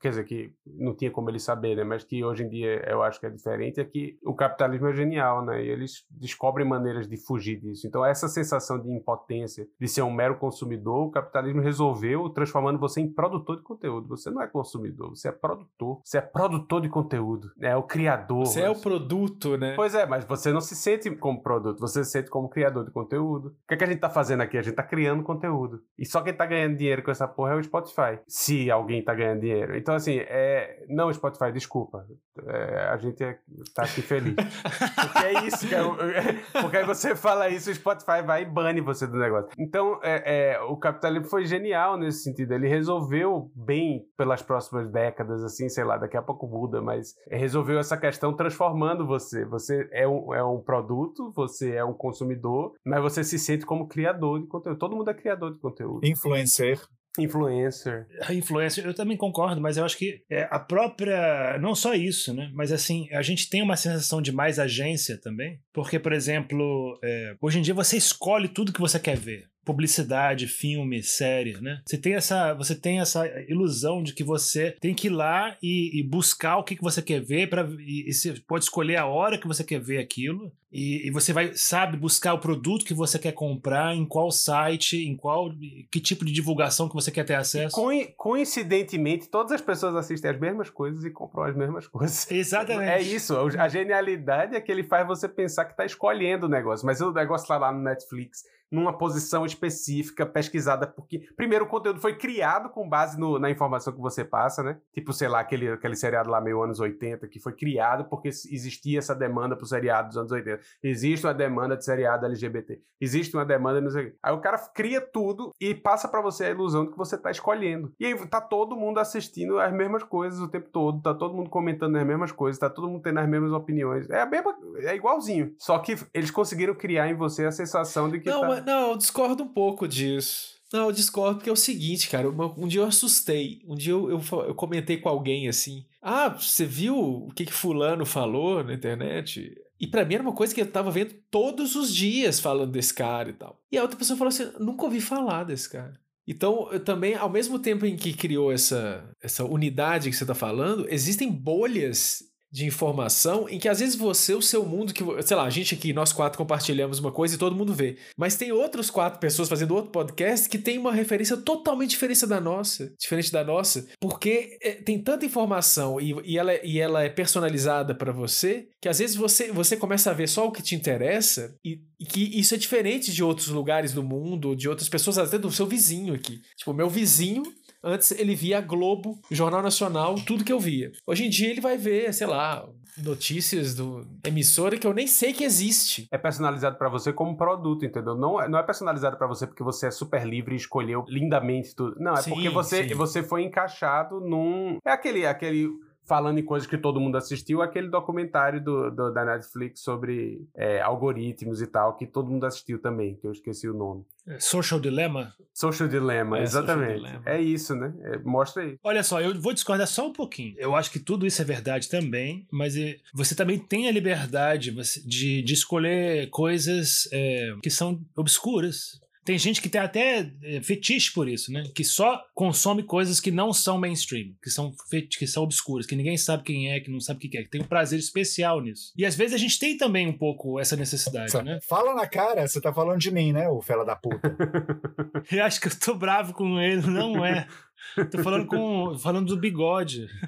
Quer 0.00 0.10
dizer, 0.10 0.24
que 0.24 0.54
não 0.66 0.94
tinha 0.94 1.10
como 1.10 1.30
ele 1.30 1.38
saber, 1.38 1.76
né? 1.76 1.84
Mas 1.84 2.04
que 2.04 2.24
hoje 2.24 2.44
em 2.44 2.48
dia 2.48 2.82
eu 2.88 3.02
acho 3.02 3.20
que 3.20 3.26
é 3.26 3.30
diferente 3.30 3.69
é 3.78 3.84
que 3.84 4.18
o 4.24 4.34
capitalismo 4.34 4.88
é 4.88 4.94
genial, 4.94 5.44
né? 5.44 5.62
E 5.62 5.68
eles 5.68 6.06
descobrem 6.10 6.66
maneiras 6.66 7.06
de 7.06 7.16
fugir 7.18 7.60
disso. 7.60 7.86
Então, 7.86 8.04
essa 8.04 8.26
sensação 8.26 8.80
de 8.80 8.90
impotência, 8.90 9.68
de 9.78 9.86
ser 9.86 10.02
um 10.02 10.10
mero 10.10 10.38
consumidor, 10.38 11.08
o 11.08 11.10
capitalismo 11.10 11.60
resolveu 11.60 12.30
transformando 12.30 12.78
você 12.78 13.00
em 13.00 13.12
produtor 13.12 13.56
de 13.56 13.62
conteúdo. 13.62 14.08
Você 14.08 14.30
não 14.30 14.40
é 14.40 14.46
consumidor, 14.46 15.10
você 15.10 15.28
é 15.28 15.32
produtor. 15.32 16.00
Você 16.02 16.18
é 16.18 16.20
produtor 16.20 16.80
de 16.80 16.88
conteúdo, 16.88 17.52
é 17.60 17.76
o 17.76 17.82
criador. 17.82 18.46
Você 18.46 18.62
é 18.62 18.70
o 18.70 18.80
produto, 18.80 19.56
né? 19.56 19.74
Pois 19.76 19.94
é, 19.94 20.06
mas 20.06 20.24
você 20.24 20.52
não 20.52 20.60
se 20.60 20.74
sente 20.74 21.10
como 21.16 21.42
produto, 21.42 21.78
você 21.78 22.04
se 22.04 22.10
sente 22.10 22.30
como 22.30 22.48
criador 22.48 22.84
de 22.84 22.90
conteúdo. 22.90 23.48
O 23.48 23.68
que, 23.68 23.74
é 23.74 23.76
que 23.76 23.84
a 23.84 23.86
gente 23.86 24.00
tá 24.00 24.08
fazendo 24.08 24.40
aqui? 24.42 24.56
A 24.56 24.62
gente 24.62 24.74
tá 24.74 24.82
criando 24.82 25.22
conteúdo. 25.22 25.82
E 25.98 26.06
só 26.06 26.22
quem 26.22 26.32
tá 26.32 26.46
ganhando 26.46 26.76
dinheiro 26.76 27.02
com 27.02 27.10
essa 27.10 27.28
porra 27.28 27.52
é 27.52 27.56
o 27.56 27.62
Spotify. 27.62 28.18
Se 28.26 28.70
alguém 28.70 29.02
tá 29.02 29.14
ganhando 29.14 29.40
dinheiro. 29.40 29.76
Então, 29.76 29.94
assim, 29.94 30.18
é... 30.18 30.84
não, 30.88 31.12
Spotify, 31.12 31.52
desculpa. 31.52 32.06
É, 32.46 32.88
a 32.88 32.96
gente 32.96 33.22
é 33.22 33.38
tá 33.74 33.82
aqui 33.82 34.02
feliz. 34.02 34.34
Porque 34.34 35.26
é 35.26 35.46
isso, 35.46 35.66
que 35.66 35.74
é, 35.74 36.60
porque 36.60 36.76
aí 36.78 36.84
você 36.84 37.14
fala 37.14 37.48
isso, 37.48 37.70
o 37.70 37.74
Spotify 37.74 38.22
vai 38.24 38.42
e 38.42 38.44
bane 38.44 38.80
você 38.80 39.06
do 39.06 39.16
negócio. 39.16 39.50
Então, 39.58 39.98
é, 40.02 40.52
é, 40.52 40.60
o 40.60 40.76
capitalismo 40.76 41.28
foi 41.28 41.44
genial 41.44 41.96
nesse 41.96 42.22
sentido. 42.22 42.52
Ele 42.52 42.68
resolveu 42.68 43.50
bem 43.54 44.04
pelas 44.16 44.42
próximas 44.42 44.90
décadas, 44.90 45.42
assim, 45.42 45.68
sei 45.68 45.84
lá, 45.84 45.96
daqui 45.96 46.16
a 46.16 46.22
pouco 46.22 46.46
muda, 46.46 46.80
mas 46.80 47.14
resolveu 47.30 47.78
essa 47.78 47.96
questão 47.96 48.34
transformando 48.34 49.06
você. 49.06 49.44
Você 49.46 49.88
é 49.92 50.06
um, 50.06 50.34
é 50.34 50.44
um 50.44 50.60
produto, 50.60 51.32
você 51.34 51.72
é 51.74 51.84
um 51.84 51.94
consumidor, 51.94 52.74
mas 52.84 53.02
você 53.02 53.24
se 53.24 53.38
sente 53.38 53.66
como 53.66 53.88
criador 53.88 54.40
de 54.40 54.46
conteúdo. 54.46 54.78
Todo 54.78 54.96
mundo 54.96 55.10
é 55.10 55.14
criador 55.14 55.52
de 55.52 55.58
conteúdo. 55.58 56.06
Influencer. 56.06 56.80
Influencer. 57.18 58.06
A 58.22 58.32
influencer, 58.32 58.86
eu 58.86 58.94
também 58.94 59.16
concordo, 59.16 59.60
mas 59.60 59.76
eu 59.76 59.84
acho 59.84 59.98
que 59.98 60.22
é 60.30 60.46
a 60.50 60.58
própria. 60.58 61.58
Não 61.58 61.74
só 61.74 61.94
isso, 61.94 62.32
né? 62.32 62.50
Mas 62.54 62.70
assim, 62.70 63.08
a 63.12 63.22
gente 63.22 63.50
tem 63.50 63.62
uma 63.62 63.76
sensação 63.76 64.22
de 64.22 64.30
mais 64.30 64.58
agência 64.58 65.20
também. 65.20 65.60
Porque, 65.72 65.98
por 65.98 66.12
exemplo, 66.12 66.98
é, 67.02 67.34
hoje 67.40 67.58
em 67.58 67.62
dia 67.62 67.74
você 67.74 67.96
escolhe 67.96 68.48
tudo 68.48 68.72
que 68.72 68.80
você 68.80 68.98
quer 68.98 69.16
ver 69.16 69.50
publicidade, 69.62 70.48
filme, 70.48 71.02
série, 71.02 71.60
né? 71.60 71.80
Você 71.86 71.96
tem 71.96 72.14
essa, 72.14 72.54
você 72.54 72.74
tem 72.74 72.98
essa 72.98 73.26
ilusão 73.48 74.02
de 74.02 74.12
que 74.12 74.24
você 74.24 74.72
tem 74.80 74.94
que 74.94 75.06
ir 75.06 75.10
lá 75.10 75.56
e, 75.62 76.00
e 76.00 76.02
buscar 76.02 76.56
o 76.56 76.64
que, 76.64 76.74
que 76.74 76.82
você 76.82 77.00
quer 77.02 77.20
ver 77.20 77.48
para 77.48 77.68
e, 77.78 78.08
e, 78.08 78.12
você 78.12 78.34
pode 78.48 78.64
escolher 78.64 78.96
a 78.96 79.06
hora 79.06 79.38
que 79.38 79.46
você 79.46 79.62
quer 79.62 79.80
ver 79.80 79.98
aquilo 79.98 80.52
e, 80.72 81.08
e, 81.08 81.10
você 81.10 81.32
vai 81.32 81.52
sabe 81.54 81.96
buscar 81.96 82.32
o 82.34 82.38
produto 82.38 82.84
que 82.84 82.94
você 82.94 83.18
quer 83.18 83.32
comprar 83.32 83.94
em 83.94 84.06
qual 84.06 84.30
site, 84.30 84.96
em 84.96 85.16
qual 85.16 85.50
que 85.90 86.00
tipo 86.00 86.24
de 86.24 86.32
divulgação 86.32 86.88
que 86.88 86.94
você 86.94 87.10
quer 87.10 87.24
ter 87.24 87.34
acesso. 87.34 87.74
Co 87.74 87.90
coincidentemente, 88.16 89.28
todas 89.28 89.52
as 89.52 89.60
pessoas 89.60 89.96
assistem 89.96 90.30
as 90.30 90.38
mesmas 90.38 90.70
coisas 90.70 91.04
e 91.04 91.10
compram 91.10 91.42
as 91.42 91.56
mesmas 91.56 91.86
coisas. 91.88 92.30
Exatamente. 92.30 92.88
É 92.88 93.02
isso. 93.02 93.36
A 93.58 93.68
genialidade 93.68 94.54
é 94.54 94.60
que 94.60 94.70
ele 94.70 94.84
faz 94.84 95.06
você 95.06 95.28
pensar 95.28 95.64
que 95.64 95.72
está 95.72 95.84
escolhendo 95.84 96.46
o 96.46 96.48
negócio, 96.48 96.86
mas 96.86 97.00
o 97.00 97.12
negócio 97.12 97.48
tá 97.48 97.58
lá 97.58 97.72
no 97.72 97.82
Netflix 97.82 98.44
numa 98.70 98.96
posição 98.96 99.44
específica, 99.44 100.24
pesquisada, 100.24 100.86
porque, 100.86 101.18
primeiro, 101.36 101.64
o 101.64 101.68
conteúdo 101.68 102.00
foi 102.00 102.16
criado 102.16 102.70
com 102.70 102.88
base 102.88 103.18
no, 103.18 103.38
na 103.38 103.50
informação 103.50 103.92
que 103.92 104.00
você 104.00 104.24
passa, 104.24 104.62
né? 104.62 104.78
Tipo, 104.94 105.12
sei 105.12 105.26
lá, 105.26 105.40
aquele, 105.40 105.70
aquele 105.70 105.96
seriado 105.96 106.30
lá 106.30 106.40
meio 106.40 106.62
anos 106.62 106.78
80, 106.78 107.26
que 107.26 107.40
foi 107.40 107.52
criado 107.52 108.04
porque 108.04 108.28
existia 108.28 109.00
essa 109.00 109.14
demanda 109.14 109.56
pro 109.56 109.66
seriado 109.66 110.08
dos 110.08 110.16
anos 110.16 110.30
80. 110.30 110.59
Existe 110.82 111.26
uma 111.26 111.34
demanda 111.34 111.76
de 111.76 111.84
seriado 111.84 112.26
LGBT. 112.26 112.80
Existe 113.00 113.34
uma 113.34 113.44
demanda, 113.44 113.80
não 113.80 113.90
sei 113.90 114.12
Aí 114.22 114.32
o 114.32 114.40
cara 114.40 114.58
cria 114.74 115.00
tudo 115.00 115.50
e 115.60 115.74
passa 115.74 116.08
para 116.08 116.20
você 116.20 116.44
a 116.44 116.50
ilusão 116.50 116.84
de 116.84 116.92
que 116.92 116.98
você 116.98 117.16
tá 117.16 117.30
escolhendo. 117.30 117.92
E 117.98 118.06
aí 118.06 118.28
tá 118.28 118.40
todo 118.40 118.76
mundo 118.76 118.98
assistindo 118.98 119.58
as 119.58 119.72
mesmas 119.72 120.02
coisas 120.02 120.40
o 120.40 120.48
tempo 120.48 120.68
todo, 120.70 121.00
tá 121.00 121.14
todo 121.14 121.34
mundo 121.34 121.48
comentando 121.48 121.96
as 121.96 122.06
mesmas 122.06 122.32
coisas, 122.32 122.58
tá 122.58 122.68
todo 122.68 122.88
mundo 122.88 123.02
tendo 123.02 123.18
as 123.18 123.28
mesmas 123.28 123.52
opiniões. 123.52 124.08
É 124.10 124.20
a 124.20 124.26
mesma, 124.26 124.54
é 124.78 124.94
igualzinho. 124.94 125.54
Só 125.58 125.78
que 125.78 125.96
eles 126.12 126.30
conseguiram 126.30 126.74
criar 126.74 127.08
em 127.08 127.14
você 127.14 127.44
a 127.46 127.52
sensação 127.52 128.10
de 128.10 128.20
que 128.20 128.28
não, 128.28 128.40
tá 128.40 128.60
não, 128.60 128.90
eu 128.90 128.96
discordo 128.96 129.42
um 129.42 129.48
pouco 129.48 129.88
disso. 129.88 130.60
Não, 130.72 130.86
eu 130.86 130.92
discordo 130.92 131.36
porque 131.36 131.50
é 131.50 131.52
o 131.52 131.56
seguinte, 131.56 132.08
cara. 132.08 132.28
Um 132.30 132.68
dia 132.68 132.80
eu 132.80 132.86
assustei. 132.86 133.60
Um 133.66 133.74
dia 133.74 133.92
eu, 133.92 134.08
eu, 134.08 134.20
eu 134.46 134.54
comentei 134.54 134.98
com 134.98 135.08
alguém 135.08 135.48
assim. 135.48 135.84
Ah, 136.00 136.28
você 136.28 136.64
viu 136.64 136.96
o 136.96 137.32
que, 137.34 137.44
que 137.44 137.52
Fulano 137.52 138.06
falou 138.06 138.62
na 138.62 138.72
internet? 138.72 139.52
E 139.80 139.86
para 139.86 140.04
mim 140.04 140.14
era 140.14 140.22
uma 140.22 140.34
coisa 140.34 140.54
que 140.54 140.60
eu 140.60 140.70
tava 140.70 140.90
vendo 140.90 141.14
todos 141.30 141.74
os 141.74 141.94
dias 141.94 142.38
falando 142.38 142.72
desse 142.72 142.92
cara 142.92 143.30
e 143.30 143.32
tal. 143.32 143.58
E 143.72 143.78
a 143.78 143.82
outra 143.82 143.96
pessoa 143.96 144.16
falou 144.16 144.28
assim: 144.28 144.50
nunca 144.60 144.84
ouvi 144.84 145.00
falar 145.00 145.44
desse 145.44 145.70
cara. 145.70 145.98
Então, 146.26 146.70
eu 146.70 146.78
também, 146.78 147.14
ao 147.14 147.28
mesmo 147.28 147.58
tempo 147.58 147.84
em 147.84 147.96
que 147.96 148.12
criou 148.12 148.52
essa, 148.52 149.10
essa 149.20 149.44
unidade 149.44 150.10
que 150.10 150.16
você 150.16 150.22
está 150.22 150.34
falando, 150.34 150.86
existem 150.88 151.28
bolhas 151.28 152.22
de 152.52 152.66
informação 152.66 153.48
em 153.48 153.58
que 153.58 153.68
às 153.68 153.80
vezes 153.80 153.94
você, 153.94 154.34
o 154.34 154.42
seu 154.42 154.64
mundo, 154.64 154.92
que, 154.92 155.04
sei 155.22 155.36
lá, 155.36 155.44
a 155.44 155.50
gente 155.50 155.74
aqui, 155.74 155.92
nós 155.92 156.12
quatro 156.12 156.38
compartilhamos 156.38 156.98
uma 156.98 157.12
coisa 157.12 157.34
e 157.34 157.38
todo 157.38 157.54
mundo 157.54 157.72
vê. 157.72 157.96
Mas 158.16 158.36
tem 158.36 158.50
outras 158.50 158.90
quatro 158.90 159.20
pessoas 159.20 159.48
fazendo 159.48 159.74
outro 159.74 159.90
podcast 159.90 160.48
que 160.48 160.58
tem 160.58 160.78
uma 160.78 160.92
referência 160.92 161.36
totalmente 161.36 161.90
diferente 161.90 162.26
da 162.26 162.40
nossa. 162.40 162.92
Diferente 162.98 163.30
da 163.30 163.44
nossa. 163.44 163.86
Porque 164.00 164.58
é, 164.62 164.72
tem 164.72 165.00
tanta 165.00 165.24
informação 165.24 166.00
e, 166.00 166.14
e, 166.24 166.38
ela, 166.38 166.54
e 166.64 166.80
ela 166.80 167.04
é 167.04 167.08
personalizada 167.08 167.94
para 167.94 168.12
você 168.12 168.68
que 168.80 168.88
às 168.88 168.98
vezes 168.98 169.14
você, 169.14 169.52
você 169.52 169.76
começa 169.76 170.10
a 170.10 170.14
ver 170.14 170.28
só 170.28 170.46
o 170.46 170.52
que 170.52 170.62
te 170.62 170.74
interessa 170.74 171.54
e, 171.64 171.80
e 171.98 172.04
que 172.04 172.38
isso 172.38 172.54
é 172.54 172.58
diferente 172.58 173.12
de 173.12 173.22
outros 173.22 173.48
lugares 173.48 173.92
do 173.92 174.02
mundo, 174.02 174.56
de 174.56 174.68
outras 174.68 174.88
pessoas, 174.88 175.18
até 175.18 175.38
do 175.38 175.50
seu 175.50 175.66
vizinho 175.66 176.14
aqui. 176.14 176.40
Tipo, 176.56 176.72
meu 176.72 176.88
vizinho 176.88 177.42
Antes 177.82 178.10
ele 178.12 178.34
via 178.34 178.60
Globo, 178.60 179.18
Jornal 179.30 179.62
Nacional, 179.62 180.14
tudo 180.26 180.44
que 180.44 180.52
eu 180.52 180.60
via. 180.60 180.92
Hoje 181.06 181.26
em 181.26 181.30
dia 181.30 181.50
ele 181.50 181.60
vai 181.60 181.76
ver, 181.78 182.12
sei 182.12 182.26
lá, 182.26 182.68
notícias 182.98 183.74
do 183.74 184.06
emissora 184.24 184.76
que 184.76 184.86
eu 184.86 184.94
nem 184.94 185.06
sei 185.06 185.32
que 185.32 185.44
existe. 185.44 186.06
É 186.10 186.18
personalizado 186.18 186.76
para 186.76 186.88
você 186.88 187.12
como 187.12 187.36
produto, 187.36 187.84
entendeu? 187.84 188.14
Não, 188.16 188.40
é, 188.40 188.48
não 188.48 188.58
é 188.58 188.62
personalizado 188.62 189.16
para 189.16 189.26
você 189.26 189.46
porque 189.46 189.62
você 189.62 189.86
é 189.86 189.90
super 189.90 190.26
livre 190.26 190.54
e 190.54 190.56
escolheu 190.56 191.04
lindamente 191.08 191.74
tudo. 191.74 191.96
Não, 191.98 192.14
é 192.14 192.22
sim, 192.22 192.30
porque 192.30 192.48
você, 192.48 192.94
você 192.94 193.22
foi 193.22 193.42
encaixado 193.42 194.20
num. 194.20 194.78
É 194.84 194.90
aquele, 194.90 195.26
aquele 195.26 195.68
falando 196.10 196.38
em 196.38 196.44
coisas 196.44 196.68
que 196.68 196.76
todo 196.76 196.98
mundo 196.98 197.16
assistiu, 197.16 197.62
aquele 197.62 197.86
documentário 197.86 198.60
do, 198.60 198.90
do 198.90 199.12
da 199.12 199.24
Netflix 199.24 199.80
sobre 199.80 200.44
é, 200.56 200.80
algoritmos 200.80 201.62
e 201.62 201.68
tal, 201.68 201.96
que 201.96 202.04
todo 202.04 202.28
mundo 202.28 202.44
assistiu 202.46 202.80
também, 202.80 203.14
que 203.14 203.28
eu 203.28 203.30
esqueci 203.30 203.68
o 203.68 203.72
nome. 203.72 204.04
É, 204.26 204.40
Social 204.40 204.80
Dilemma? 204.80 205.32
Social 205.54 205.88
Dilemma, 205.88 206.40
é, 206.40 206.42
exatamente. 206.42 206.98
Social 206.98 207.12
Dilemma. 207.12 207.22
É 207.26 207.40
isso, 207.40 207.76
né? 207.76 207.94
É, 208.02 208.18
mostra 208.18 208.64
aí. 208.64 208.76
Olha 208.82 209.04
só, 209.04 209.20
eu 209.20 209.40
vou 209.40 209.52
discordar 209.52 209.86
só 209.86 210.08
um 210.08 210.12
pouquinho. 210.12 210.56
Eu 210.58 210.74
acho 210.74 210.90
que 210.90 210.98
tudo 210.98 211.24
isso 211.24 211.40
é 211.40 211.44
verdade 211.44 211.88
também, 211.88 212.44
mas 212.50 212.74
você 213.14 213.36
também 213.36 213.56
tem 213.56 213.88
a 213.88 213.92
liberdade 213.92 214.74
de, 215.06 215.42
de 215.42 215.54
escolher 215.54 216.28
coisas 216.30 217.08
é, 217.12 217.54
que 217.62 217.70
são 217.70 218.00
obscuras. 218.16 219.00
Tem 219.24 219.38
gente 219.38 219.60
que 219.60 219.68
tem 219.68 219.80
até 219.80 220.32
é, 220.42 220.62
fetiche 220.62 221.12
por 221.12 221.28
isso, 221.28 221.52
né? 221.52 221.64
Que 221.74 221.84
só 221.84 222.22
consome 222.34 222.82
coisas 222.82 223.20
que 223.20 223.30
não 223.30 223.52
são 223.52 223.78
mainstream, 223.78 224.34
que 224.42 224.50
são, 224.50 224.72
que 225.18 225.26
são 225.26 225.42
obscuras, 225.42 225.86
que 225.86 225.94
ninguém 225.94 226.16
sabe 226.16 226.42
quem 226.42 226.72
é, 226.72 226.80
que 226.80 226.90
não 226.90 227.00
sabe 227.00 227.18
o 227.18 227.30
que 227.30 227.38
é, 227.38 227.42
que 227.42 227.50
tem 227.50 227.60
um 227.60 227.66
prazer 227.66 227.98
especial 227.98 228.60
nisso. 228.60 228.92
E 228.96 229.04
às 229.04 229.14
vezes 229.14 229.34
a 229.34 229.38
gente 229.38 229.58
tem 229.58 229.76
também 229.76 230.06
um 230.06 230.16
pouco 230.16 230.58
essa 230.58 230.76
necessidade, 230.76 231.34
né? 231.42 231.58
Fala 231.68 231.94
na 231.94 232.06
cara, 232.06 232.46
você 232.46 232.60
tá 232.60 232.72
falando 232.72 232.98
de 232.98 233.10
mim, 233.10 233.32
né, 233.32 233.48
o 233.48 233.60
fela 233.60 233.84
da 233.84 233.94
puta. 233.94 234.36
eu 235.30 235.44
acho 235.44 235.60
que 235.60 235.68
eu 235.68 235.78
tô 235.78 235.94
bravo 235.94 236.32
com 236.32 236.60
ele, 236.60 236.86
não 236.86 237.24
é. 237.24 237.46
Tô 238.10 238.22
falando 238.22 238.46
com. 238.46 238.98
falando 238.98 239.28
do 239.28 239.36
bigode. 239.36 240.08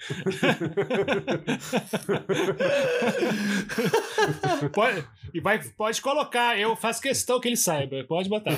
pode, 4.73 5.05
e 5.33 5.41
vai, 5.41 5.59
pode 5.77 6.03
colocar, 6.03 6.59
eu 6.59 6.75
faço 6.77 7.01
questão 7.01 7.41
que 7.41 7.49
ele 7.49 7.57
saiba. 7.57 8.05
Pode 8.05 8.29
botar. 8.29 8.53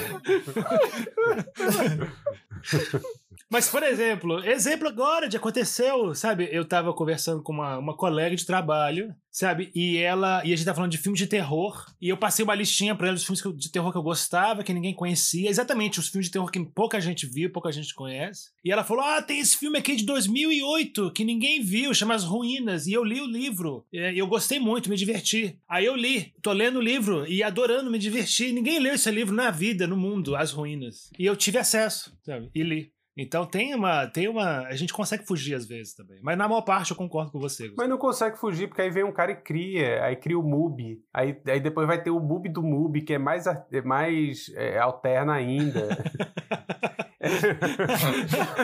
Mas, 3.50 3.68
por 3.68 3.82
exemplo, 3.82 4.42
exemplo 4.44 4.88
agora 4.88 5.28
de 5.28 5.36
aconteceu, 5.36 6.14
sabe? 6.14 6.48
Eu 6.50 6.64
tava 6.64 6.92
conversando 6.92 7.42
com 7.42 7.52
uma, 7.52 7.78
uma 7.78 7.96
colega 7.96 8.34
de 8.34 8.46
trabalho, 8.46 9.14
sabe? 9.34 9.72
E 9.74 9.96
ela. 9.96 10.42
E 10.44 10.52
a 10.52 10.56
gente 10.56 10.64
tava 10.64 10.76
falando 10.76 10.92
de 10.92 10.98
filmes 10.98 11.18
de 11.18 11.26
terror. 11.26 11.84
E 12.00 12.08
eu 12.08 12.16
passei 12.16 12.44
uma 12.44 12.54
listinha 12.54 12.94
pra 12.94 13.08
ela 13.08 13.16
dos 13.16 13.24
filmes 13.24 13.42
de 13.58 13.70
terror 13.70 13.90
que 13.90 13.98
eu 13.98 14.02
gostava, 14.02 14.62
que 14.62 14.72
ninguém 14.72 14.94
conhecia. 14.94 15.50
Exatamente, 15.50 15.98
os 15.98 16.08
filmes 16.08 16.26
de 16.26 16.32
terror 16.32 16.50
que 16.50 16.64
pouca 16.64 17.00
gente 17.00 17.26
viu, 17.26 17.50
pouca 17.50 17.72
gente 17.72 17.92
conhece. 17.92 18.50
E 18.64 18.70
ela 18.70 18.84
falou: 18.84 19.04
Ah, 19.04 19.20
tem 19.20 19.40
esse 19.40 19.56
filme 19.58 19.76
aqui 19.76 19.96
de 19.96 20.06
2008 20.06 21.10
que 21.10 21.24
ninguém 21.24 21.60
viu, 21.60 21.92
chama 21.92 22.14
As 22.14 22.22
Ruínas. 22.22 22.86
E 22.86 22.92
eu 22.92 23.02
li 23.02 23.20
o 23.20 23.26
livro. 23.26 23.84
E 23.92 24.18
eu 24.18 24.26
gostei 24.28 24.60
muito, 24.60 24.88
me 24.88 24.96
diverti. 24.96 25.58
Aí 25.68 25.84
eu 25.84 25.96
li, 25.96 26.32
tô 26.40 26.52
lendo 26.52 26.78
o 26.78 26.82
livro 26.82 27.26
e 27.26 27.42
adorando, 27.42 27.90
me 27.90 27.98
diverti. 27.98 28.52
Ninguém 28.52 28.78
leu 28.78 28.94
esse 28.94 29.10
livro 29.10 29.34
na 29.34 29.50
vida, 29.50 29.86
no 29.86 29.96
mundo, 29.96 30.36
As 30.36 30.52
Ruínas. 30.52 31.10
E 31.18 31.26
eu 31.26 31.34
tive 31.34 31.58
acesso, 31.58 32.16
sabe? 32.22 32.50
E 32.54 32.62
li. 32.62 32.93
Então 33.16 33.46
tem 33.46 33.74
uma, 33.74 34.08
tem 34.08 34.28
uma. 34.28 34.66
A 34.66 34.74
gente 34.74 34.92
consegue 34.92 35.24
fugir 35.24 35.54
às 35.54 35.66
vezes 35.66 35.94
também. 35.94 36.18
Mas 36.20 36.36
na 36.36 36.48
maior 36.48 36.62
parte 36.62 36.90
eu 36.90 36.96
concordo 36.96 37.30
com 37.30 37.38
você. 37.38 37.68
Gustavo. 37.68 37.76
Mas 37.78 37.88
não 37.88 37.98
consegue 37.98 38.36
fugir, 38.36 38.66
porque 38.66 38.82
aí 38.82 38.90
vem 38.90 39.04
um 39.04 39.12
cara 39.12 39.30
e 39.30 39.36
cria, 39.36 40.02
aí 40.04 40.16
cria 40.16 40.38
o 40.38 40.42
MUBI. 40.42 41.00
Aí, 41.12 41.40
aí 41.46 41.60
depois 41.60 41.86
vai 41.86 42.02
ter 42.02 42.10
o 42.10 42.18
MUBI 42.18 42.48
do 42.48 42.62
MUBI, 42.62 43.02
que 43.02 43.14
é 43.14 43.18
mais, 43.18 43.46
é 43.46 43.82
mais 43.82 44.50
é, 44.56 44.78
alterna 44.78 45.32
ainda. 45.34 45.88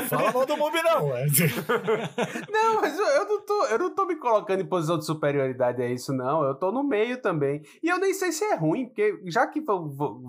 Fala 0.09 0.33
mal 0.33 0.45
do 0.45 0.57
MUBI, 0.57 0.83
não. 0.83 1.17
É. 1.17 1.27
não, 2.51 2.81
mas 2.81 2.99
eu, 2.99 3.07
eu, 3.07 3.29
não 3.29 3.47
tô, 3.47 3.67
eu 3.67 3.79
não 3.79 3.95
tô 3.95 4.05
me 4.05 4.17
colocando 4.17 4.61
em 4.61 4.67
posição 4.67 4.99
de 4.99 5.07
superioridade 5.07 5.81
a 5.81 5.89
isso, 5.89 6.13
não. 6.13 6.43
Eu 6.43 6.57
tô 6.57 6.73
no 6.73 6.83
meio 6.83 7.23
também. 7.23 7.63
E 7.83 7.89
eu 7.89 7.99
nem 7.99 8.13
sei 8.13 8.33
se 8.33 8.45
é 8.45 8.57
ruim, 8.57 8.87
porque 8.87 9.21
já 9.27 9.47
que, 9.47 9.63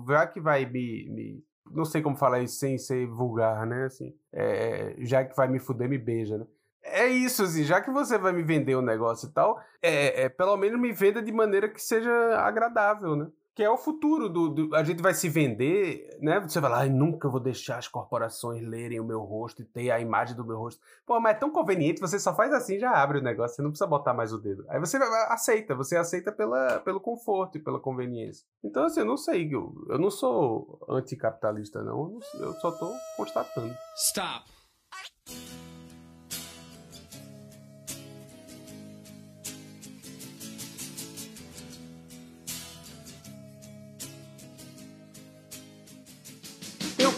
já 0.08 0.26
que 0.28 0.40
vai 0.40 0.64
me, 0.64 1.08
me 1.10 1.42
não 1.70 1.84
sei 1.84 2.02
como 2.02 2.16
falar 2.16 2.40
isso 2.40 2.56
sem 2.56 2.78
ser 2.78 3.06
vulgar, 3.06 3.66
né? 3.66 3.84
Assim, 3.84 4.14
é, 4.32 4.94
já 5.00 5.24
que 5.24 5.36
vai 5.36 5.48
me 5.48 5.58
fuder, 5.58 5.88
me 5.88 5.98
beija, 5.98 6.38
né? 6.38 6.46
É 6.84 7.06
isso, 7.06 7.44
assim, 7.44 7.62
já 7.62 7.80
que 7.80 7.90
você 7.90 8.18
vai 8.18 8.32
me 8.32 8.42
vender 8.42 8.74
o 8.74 8.80
um 8.80 8.82
negócio 8.82 9.28
e 9.28 9.32
tal, 9.32 9.60
é, 9.80 10.24
é, 10.24 10.28
pelo 10.28 10.56
menos 10.56 10.80
me 10.80 10.92
venda 10.92 11.22
de 11.22 11.30
maneira 11.30 11.68
que 11.68 11.80
seja 11.80 12.10
agradável, 12.40 13.14
né? 13.14 13.28
Que 13.54 13.62
é 13.62 13.68
o 13.68 13.76
futuro 13.76 14.28
do, 14.28 14.48
do, 14.48 14.74
a 14.74 14.82
gente 14.82 15.02
vai 15.02 15.12
se 15.12 15.28
vender, 15.28 16.18
né? 16.20 16.40
Você 16.40 16.58
vai 16.58 16.70
lá, 16.70 16.86
nunca 16.86 17.28
vou 17.28 17.40
deixar 17.40 17.78
as 17.78 17.86
corporações 17.86 18.62
lerem 18.62 18.98
o 18.98 19.04
meu 19.04 19.20
rosto 19.20 19.60
e 19.60 19.64
ter 19.64 19.90
a 19.90 20.00
imagem 20.00 20.34
do 20.34 20.44
meu 20.44 20.56
rosto. 20.56 20.80
Pô, 21.06 21.20
mas 21.20 21.36
é 21.36 21.38
tão 21.38 21.50
conveniente, 21.50 22.00
você 22.00 22.18
só 22.18 22.34
faz 22.34 22.52
assim, 22.52 22.78
já 22.78 22.90
abre 22.90 23.18
o 23.18 23.22
negócio, 23.22 23.56
você 23.56 23.62
não 23.62 23.70
precisa 23.70 23.86
botar 23.86 24.14
mais 24.14 24.32
o 24.32 24.38
dedo. 24.38 24.64
Aí 24.68 24.80
você 24.80 24.96
aceita, 25.28 25.74
você 25.74 25.96
aceita 25.96 26.32
pela, 26.32 26.80
pelo 26.80 27.00
conforto 27.00 27.58
e 27.58 27.60
pela 27.60 27.78
conveniência. 27.78 28.46
Então, 28.64 28.84
assim, 28.84 29.00
eu 29.00 29.06
não 29.06 29.16
sei, 29.16 29.54
eu, 29.54 29.74
eu 29.88 29.98
não 29.98 30.10
sou 30.10 30.78
anticapitalista, 30.88 31.82
não, 31.82 32.18
eu 32.34 32.52
só 32.54 32.70
tô 32.70 32.90
constatando. 33.16 33.74
Stop. 33.96 34.50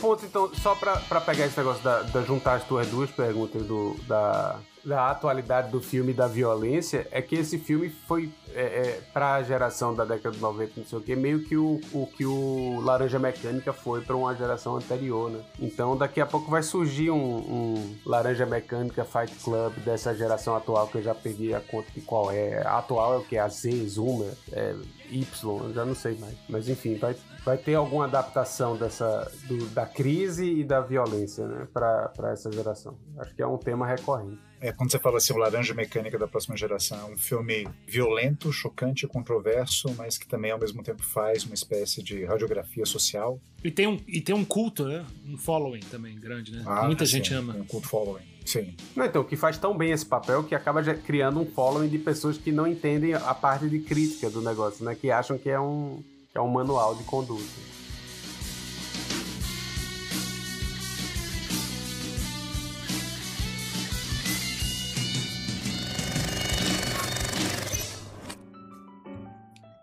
Ponto, 0.04 0.26
então, 0.26 0.50
só 0.56 0.74
pra, 0.74 0.98
pra 0.98 1.18
pegar 1.18 1.46
esse 1.46 1.56
negócio 1.56 1.82
da, 1.82 2.02
da 2.02 2.20
juntar 2.20 2.56
as 2.56 2.64
tuas 2.64 2.86
duas 2.88 3.10
perguntas 3.10 3.62
do, 3.62 3.96
da, 4.06 4.58
da 4.84 5.10
atualidade 5.10 5.70
do 5.70 5.80
filme 5.80 6.12
da 6.12 6.26
violência, 6.26 7.08
é 7.10 7.22
que 7.22 7.34
esse 7.36 7.58
filme 7.58 7.88
foi, 7.88 8.30
é, 8.52 8.60
é, 8.60 9.00
pra 9.14 9.42
geração 9.42 9.94
da 9.94 10.04
década 10.04 10.36
de 10.36 10.42
90, 10.42 10.72
não 10.76 10.86
sei 10.86 10.98
o 10.98 11.00
que, 11.00 11.16
meio 11.16 11.42
que 11.44 11.56
o, 11.56 11.80
o 11.90 12.06
que 12.06 12.26
o 12.26 12.82
Laranja 12.82 13.18
Mecânica 13.18 13.72
foi 13.72 14.02
pra 14.02 14.14
uma 14.14 14.34
geração 14.34 14.76
anterior, 14.76 15.30
né? 15.30 15.42
Então 15.58 15.96
daqui 15.96 16.20
a 16.20 16.26
pouco 16.26 16.50
vai 16.50 16.62
surgir 16.62 17.10
um, 17.10 17.36
um 17.36 17.96
Laranja 18.04 18.44
Mecânica 18.44 19.06
Fight 19.06 19.34
Club 19.42 19.72
dessa 19.86 20.14
geração 20.14 20.54
atual, 20.54 20.86
que 20.86 20.98
eu 20.98 21.02
já 21.02 21.14
peguei 21.14 21.54
a 21.54 21.60
conta 21.60 21.88
de 21.94 22.02
qual 22.02 22.30
é. 22.30 22.62
A 22.66 22.76
atual 22.76 23.14
é 23.14 23.16
o 23.16 23.24
que? 23.24 23.38
A 23.38 23.48
Z, 23.48 23.70
Zuma, 23.88 24.26
é, 24.52 24.74
Y, 25.10 25.64
eu 25.64 25.72
já 25.72 25.84
não 25.86 25.94
sei 25.94 26.14
mais. 26.18 26.34
Mas 26.46 26.68
enfim, 26.68 26.96
vai, 26.96 27.16
vai 27.44 27.58
ter 27.58 27.74
alguma 27.74 28.04
adaptação 28.04 28.76
dessa 28.76 29.30
do, 29.46 29.66
da 29.66 29.86
crise 29.86 30.60
e 30.60 30.64
da 30.64 30.80
violência, 30.80 31.46
né, 31.46 31.68
para 31.72 32.32
essa 32.32 32.50
geração. 32.50 32.96
Acho 33.18 33.34
que 33.34 33.42
é 33.42 33.46
um 33.46 33.58
tema 33.58 33.86
recorrente. 33.86 34.38
É, 34.60 34.72
quando 34.72 34.90
você 34.90 34.98
fala 34.98 35.18
assim, 35.18 35.34
o 35.34 35.36
Laranja 35.36 35.74
Mecânica 35.74 36.18
da 36.18 36.26
próxima 36.26 36.56
geração, 36.56 36.98
é 36.98 37.12
um 37.12 37.18
filme 37.18 37.68
violento, 37.86 38.50
chocante, 38.50 39.06
controverso, 39.06 39.94
mas 39.94 40.16
que 40.16 40.26
também 40.26 40.52
ao 40.52 40.58
mesmo 40.58 40.82
tempo 40.82 41.02
faz 41.02 41.44
uma 41.44 41.54
espécie 41.54 42.02
de 42.02 42.24
radiografia 42.24 42.86
social. 42.86 43.38
E 43.62 43.70
tem 43.70 43.86
um, 43.86 44.00
e 44.08 44.22
tem 44.22 44.34
um 44.34 44.44
culto, 44.44 44.86
né? 44.86 45.04
Um 45.28 45.36
following 45.36 45.80
também 45.80 46.18
grande, 46.18 46.50
né? 46.52 46.62
Ah, 46.66 46.84
Muita 46.86 47.04
sim, 47.04 47.12
gente 47.12 47.34
ama. 47.34 47.54
Um 47.54 47.66
culto 47.66 47.88
following. 47.88 48.22
Sim. 48.46 48.74
Não, 48.96 49.04
então, 49.04 49.22
que 49.22 49.36
faz 49.36 49.58
tão 49.58 49.76
bem 49.76 49.90
esse 49.90 50.04
papel 50.04 50.44
que 50.44 50.54
acaba 50.54 50.82
criando 50.94 51.40
um 51.40 51.46
following 51.46 51.88
de 51.88 51.98
pessoas 51.98 52.38
que 52.38 52.50
não 52.50 52.66
entendem 52.66 53.12
a 53.12 53.34
parte 53.34 53.68
de 53.68 53.80
crítica 53.80 54.30
do 54.30 54.40
negócio, 54.40 54.82
né? 54.82 54.94
Que 54.94 55.10
acham 55.10 55.36
que 55.36 55.50
é 55.50 55.60
um, 55.60 56.02
que 56.34 56.38
é 56.38 56.42
um 56.42 56.48
manual 56.48 56.96
de 56.96 57.04
conduta. 57.04 57.44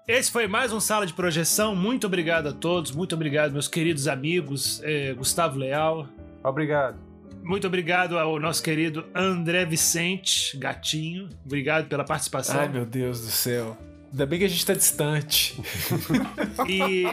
Esse 0.06 0.30
foi 0.30 0.46
mais 0.46 0.74
um 0.74 0.82
Sala 0.82 1.08
de 1.08 1.14
Projeção. 1.14 1.74
Muito 1.74 2.06
obrigado 2.06 2.48
a 2.48 2.52
todos. 2.52 2.92
Muito 2.92 3.16
obrigado, 3.16 3.54
meus 3.54 3.70
queridos 3.70 4.10
amigos. 4.10 4.82
Eh, 4.84 5.14
Gustavo 5.14 5.58
Leal. 5.58 6.06
Obrigado. 6.44 7.00
Muito 7.42 7.66
obrigado 7.66 8.20
ao 8.20 8.38
nosso 8.42 8.62
querido 8.62 9.06
André 9.16 9.64
Vicente, 9.64 10.58
gatinho. 10.58 11.30
Obrigado 11.46 11.88
pela 11.88 12.04
participação. 12.04 12.60
Ai, 12.60 12.68
meu 12.68 12.86
Deus 12.86 13.22
do 13.22 13.32
céu. 13.32 13.78
Ainda 14.12 14.26
bem 14.26 14.40
que 14.40 14.46
a 14.46 14.48
gente 14.50 14.60
está 14.60 14.74
distante. 14.74 15.60
e, 16.68 17.06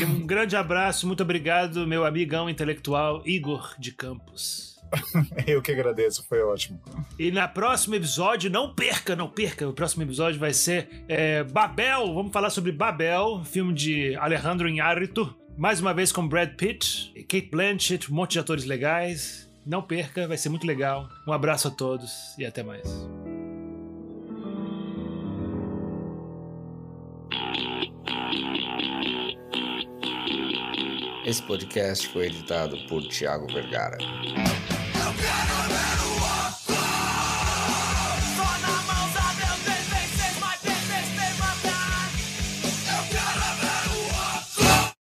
e 0.00 0.04
um 0.04 0.26
grande 0.26 0.56
abraço, 0.56 1.06
muito 1.06 1.22
obrigado, 1.22 1.86
meu 1.86 2.06
amigão 2.06 2.48
intelectual 2.48 3.22
Igor 3.26 3.74
de 3.78 3.92
Campos. 3.92 4.70
Eu 5.46 5.62
que 5.62 5.70
agradeço, 5.72 6.24
foi 6.28 6.42
ótimo. 6.42 6.80
E 7.18 7.30
na 7.30 7.46
próximo 7.46 7.94
episódio, 7.94 8.50
não 8.50 8.74
perca, 8.74 9.14
não 9.14 9.28
perca, 9.28 9.68
o 9.68 9.72
próximo 9.72 10.02
episódio 10.02 10.40
vai 10.40 10.52
ser 10.52 10.88
é, 11.06 11.44
Babel. 11.44 12.12
Vamos 12.14 12.32
falar 12.32 12.50
sobre 12.50 12.72
Babel, 12.72 13.42
filme 13.44 13.72
de 13.72 14.16
Alejandro 14.16 14.68
Iñárritu. 14.68 15.34
Mais 15.56 15.80
uma 15.80 15.92
vez 15.92 16.10
com 16.10 16.26
Brad 16.26 16.54
Pitt, 16.54 17.12
Kate 17.28 17.50
Blanchett, 17.50 18.10
um 18.10 18.14
monte 18.14 18.32
de 18.32 18.38
atores 18.38 18.64
legais. 18.64 19.48
Não 19.66 19.82
perca, 19.82 20.26
vai 20.26 20.38
ser 20.38 20.48
muito 20.48 20.66
legal. 20.66 21.08
Um 21.26 21.32
abraço 21.32 21.68
a 21.68 21.70
todos 21.70 22.34
e 22.38 22.46
até 22.46 22.62
mais. 22.62 22.88
Esse 31.24 31.42
podcast 31.42 32.08
foi 32.08 32.26
editado 32.26 32.78
por 32.88 33.06
Tiago 33.06 33.46
Vergara. 33.52 33.98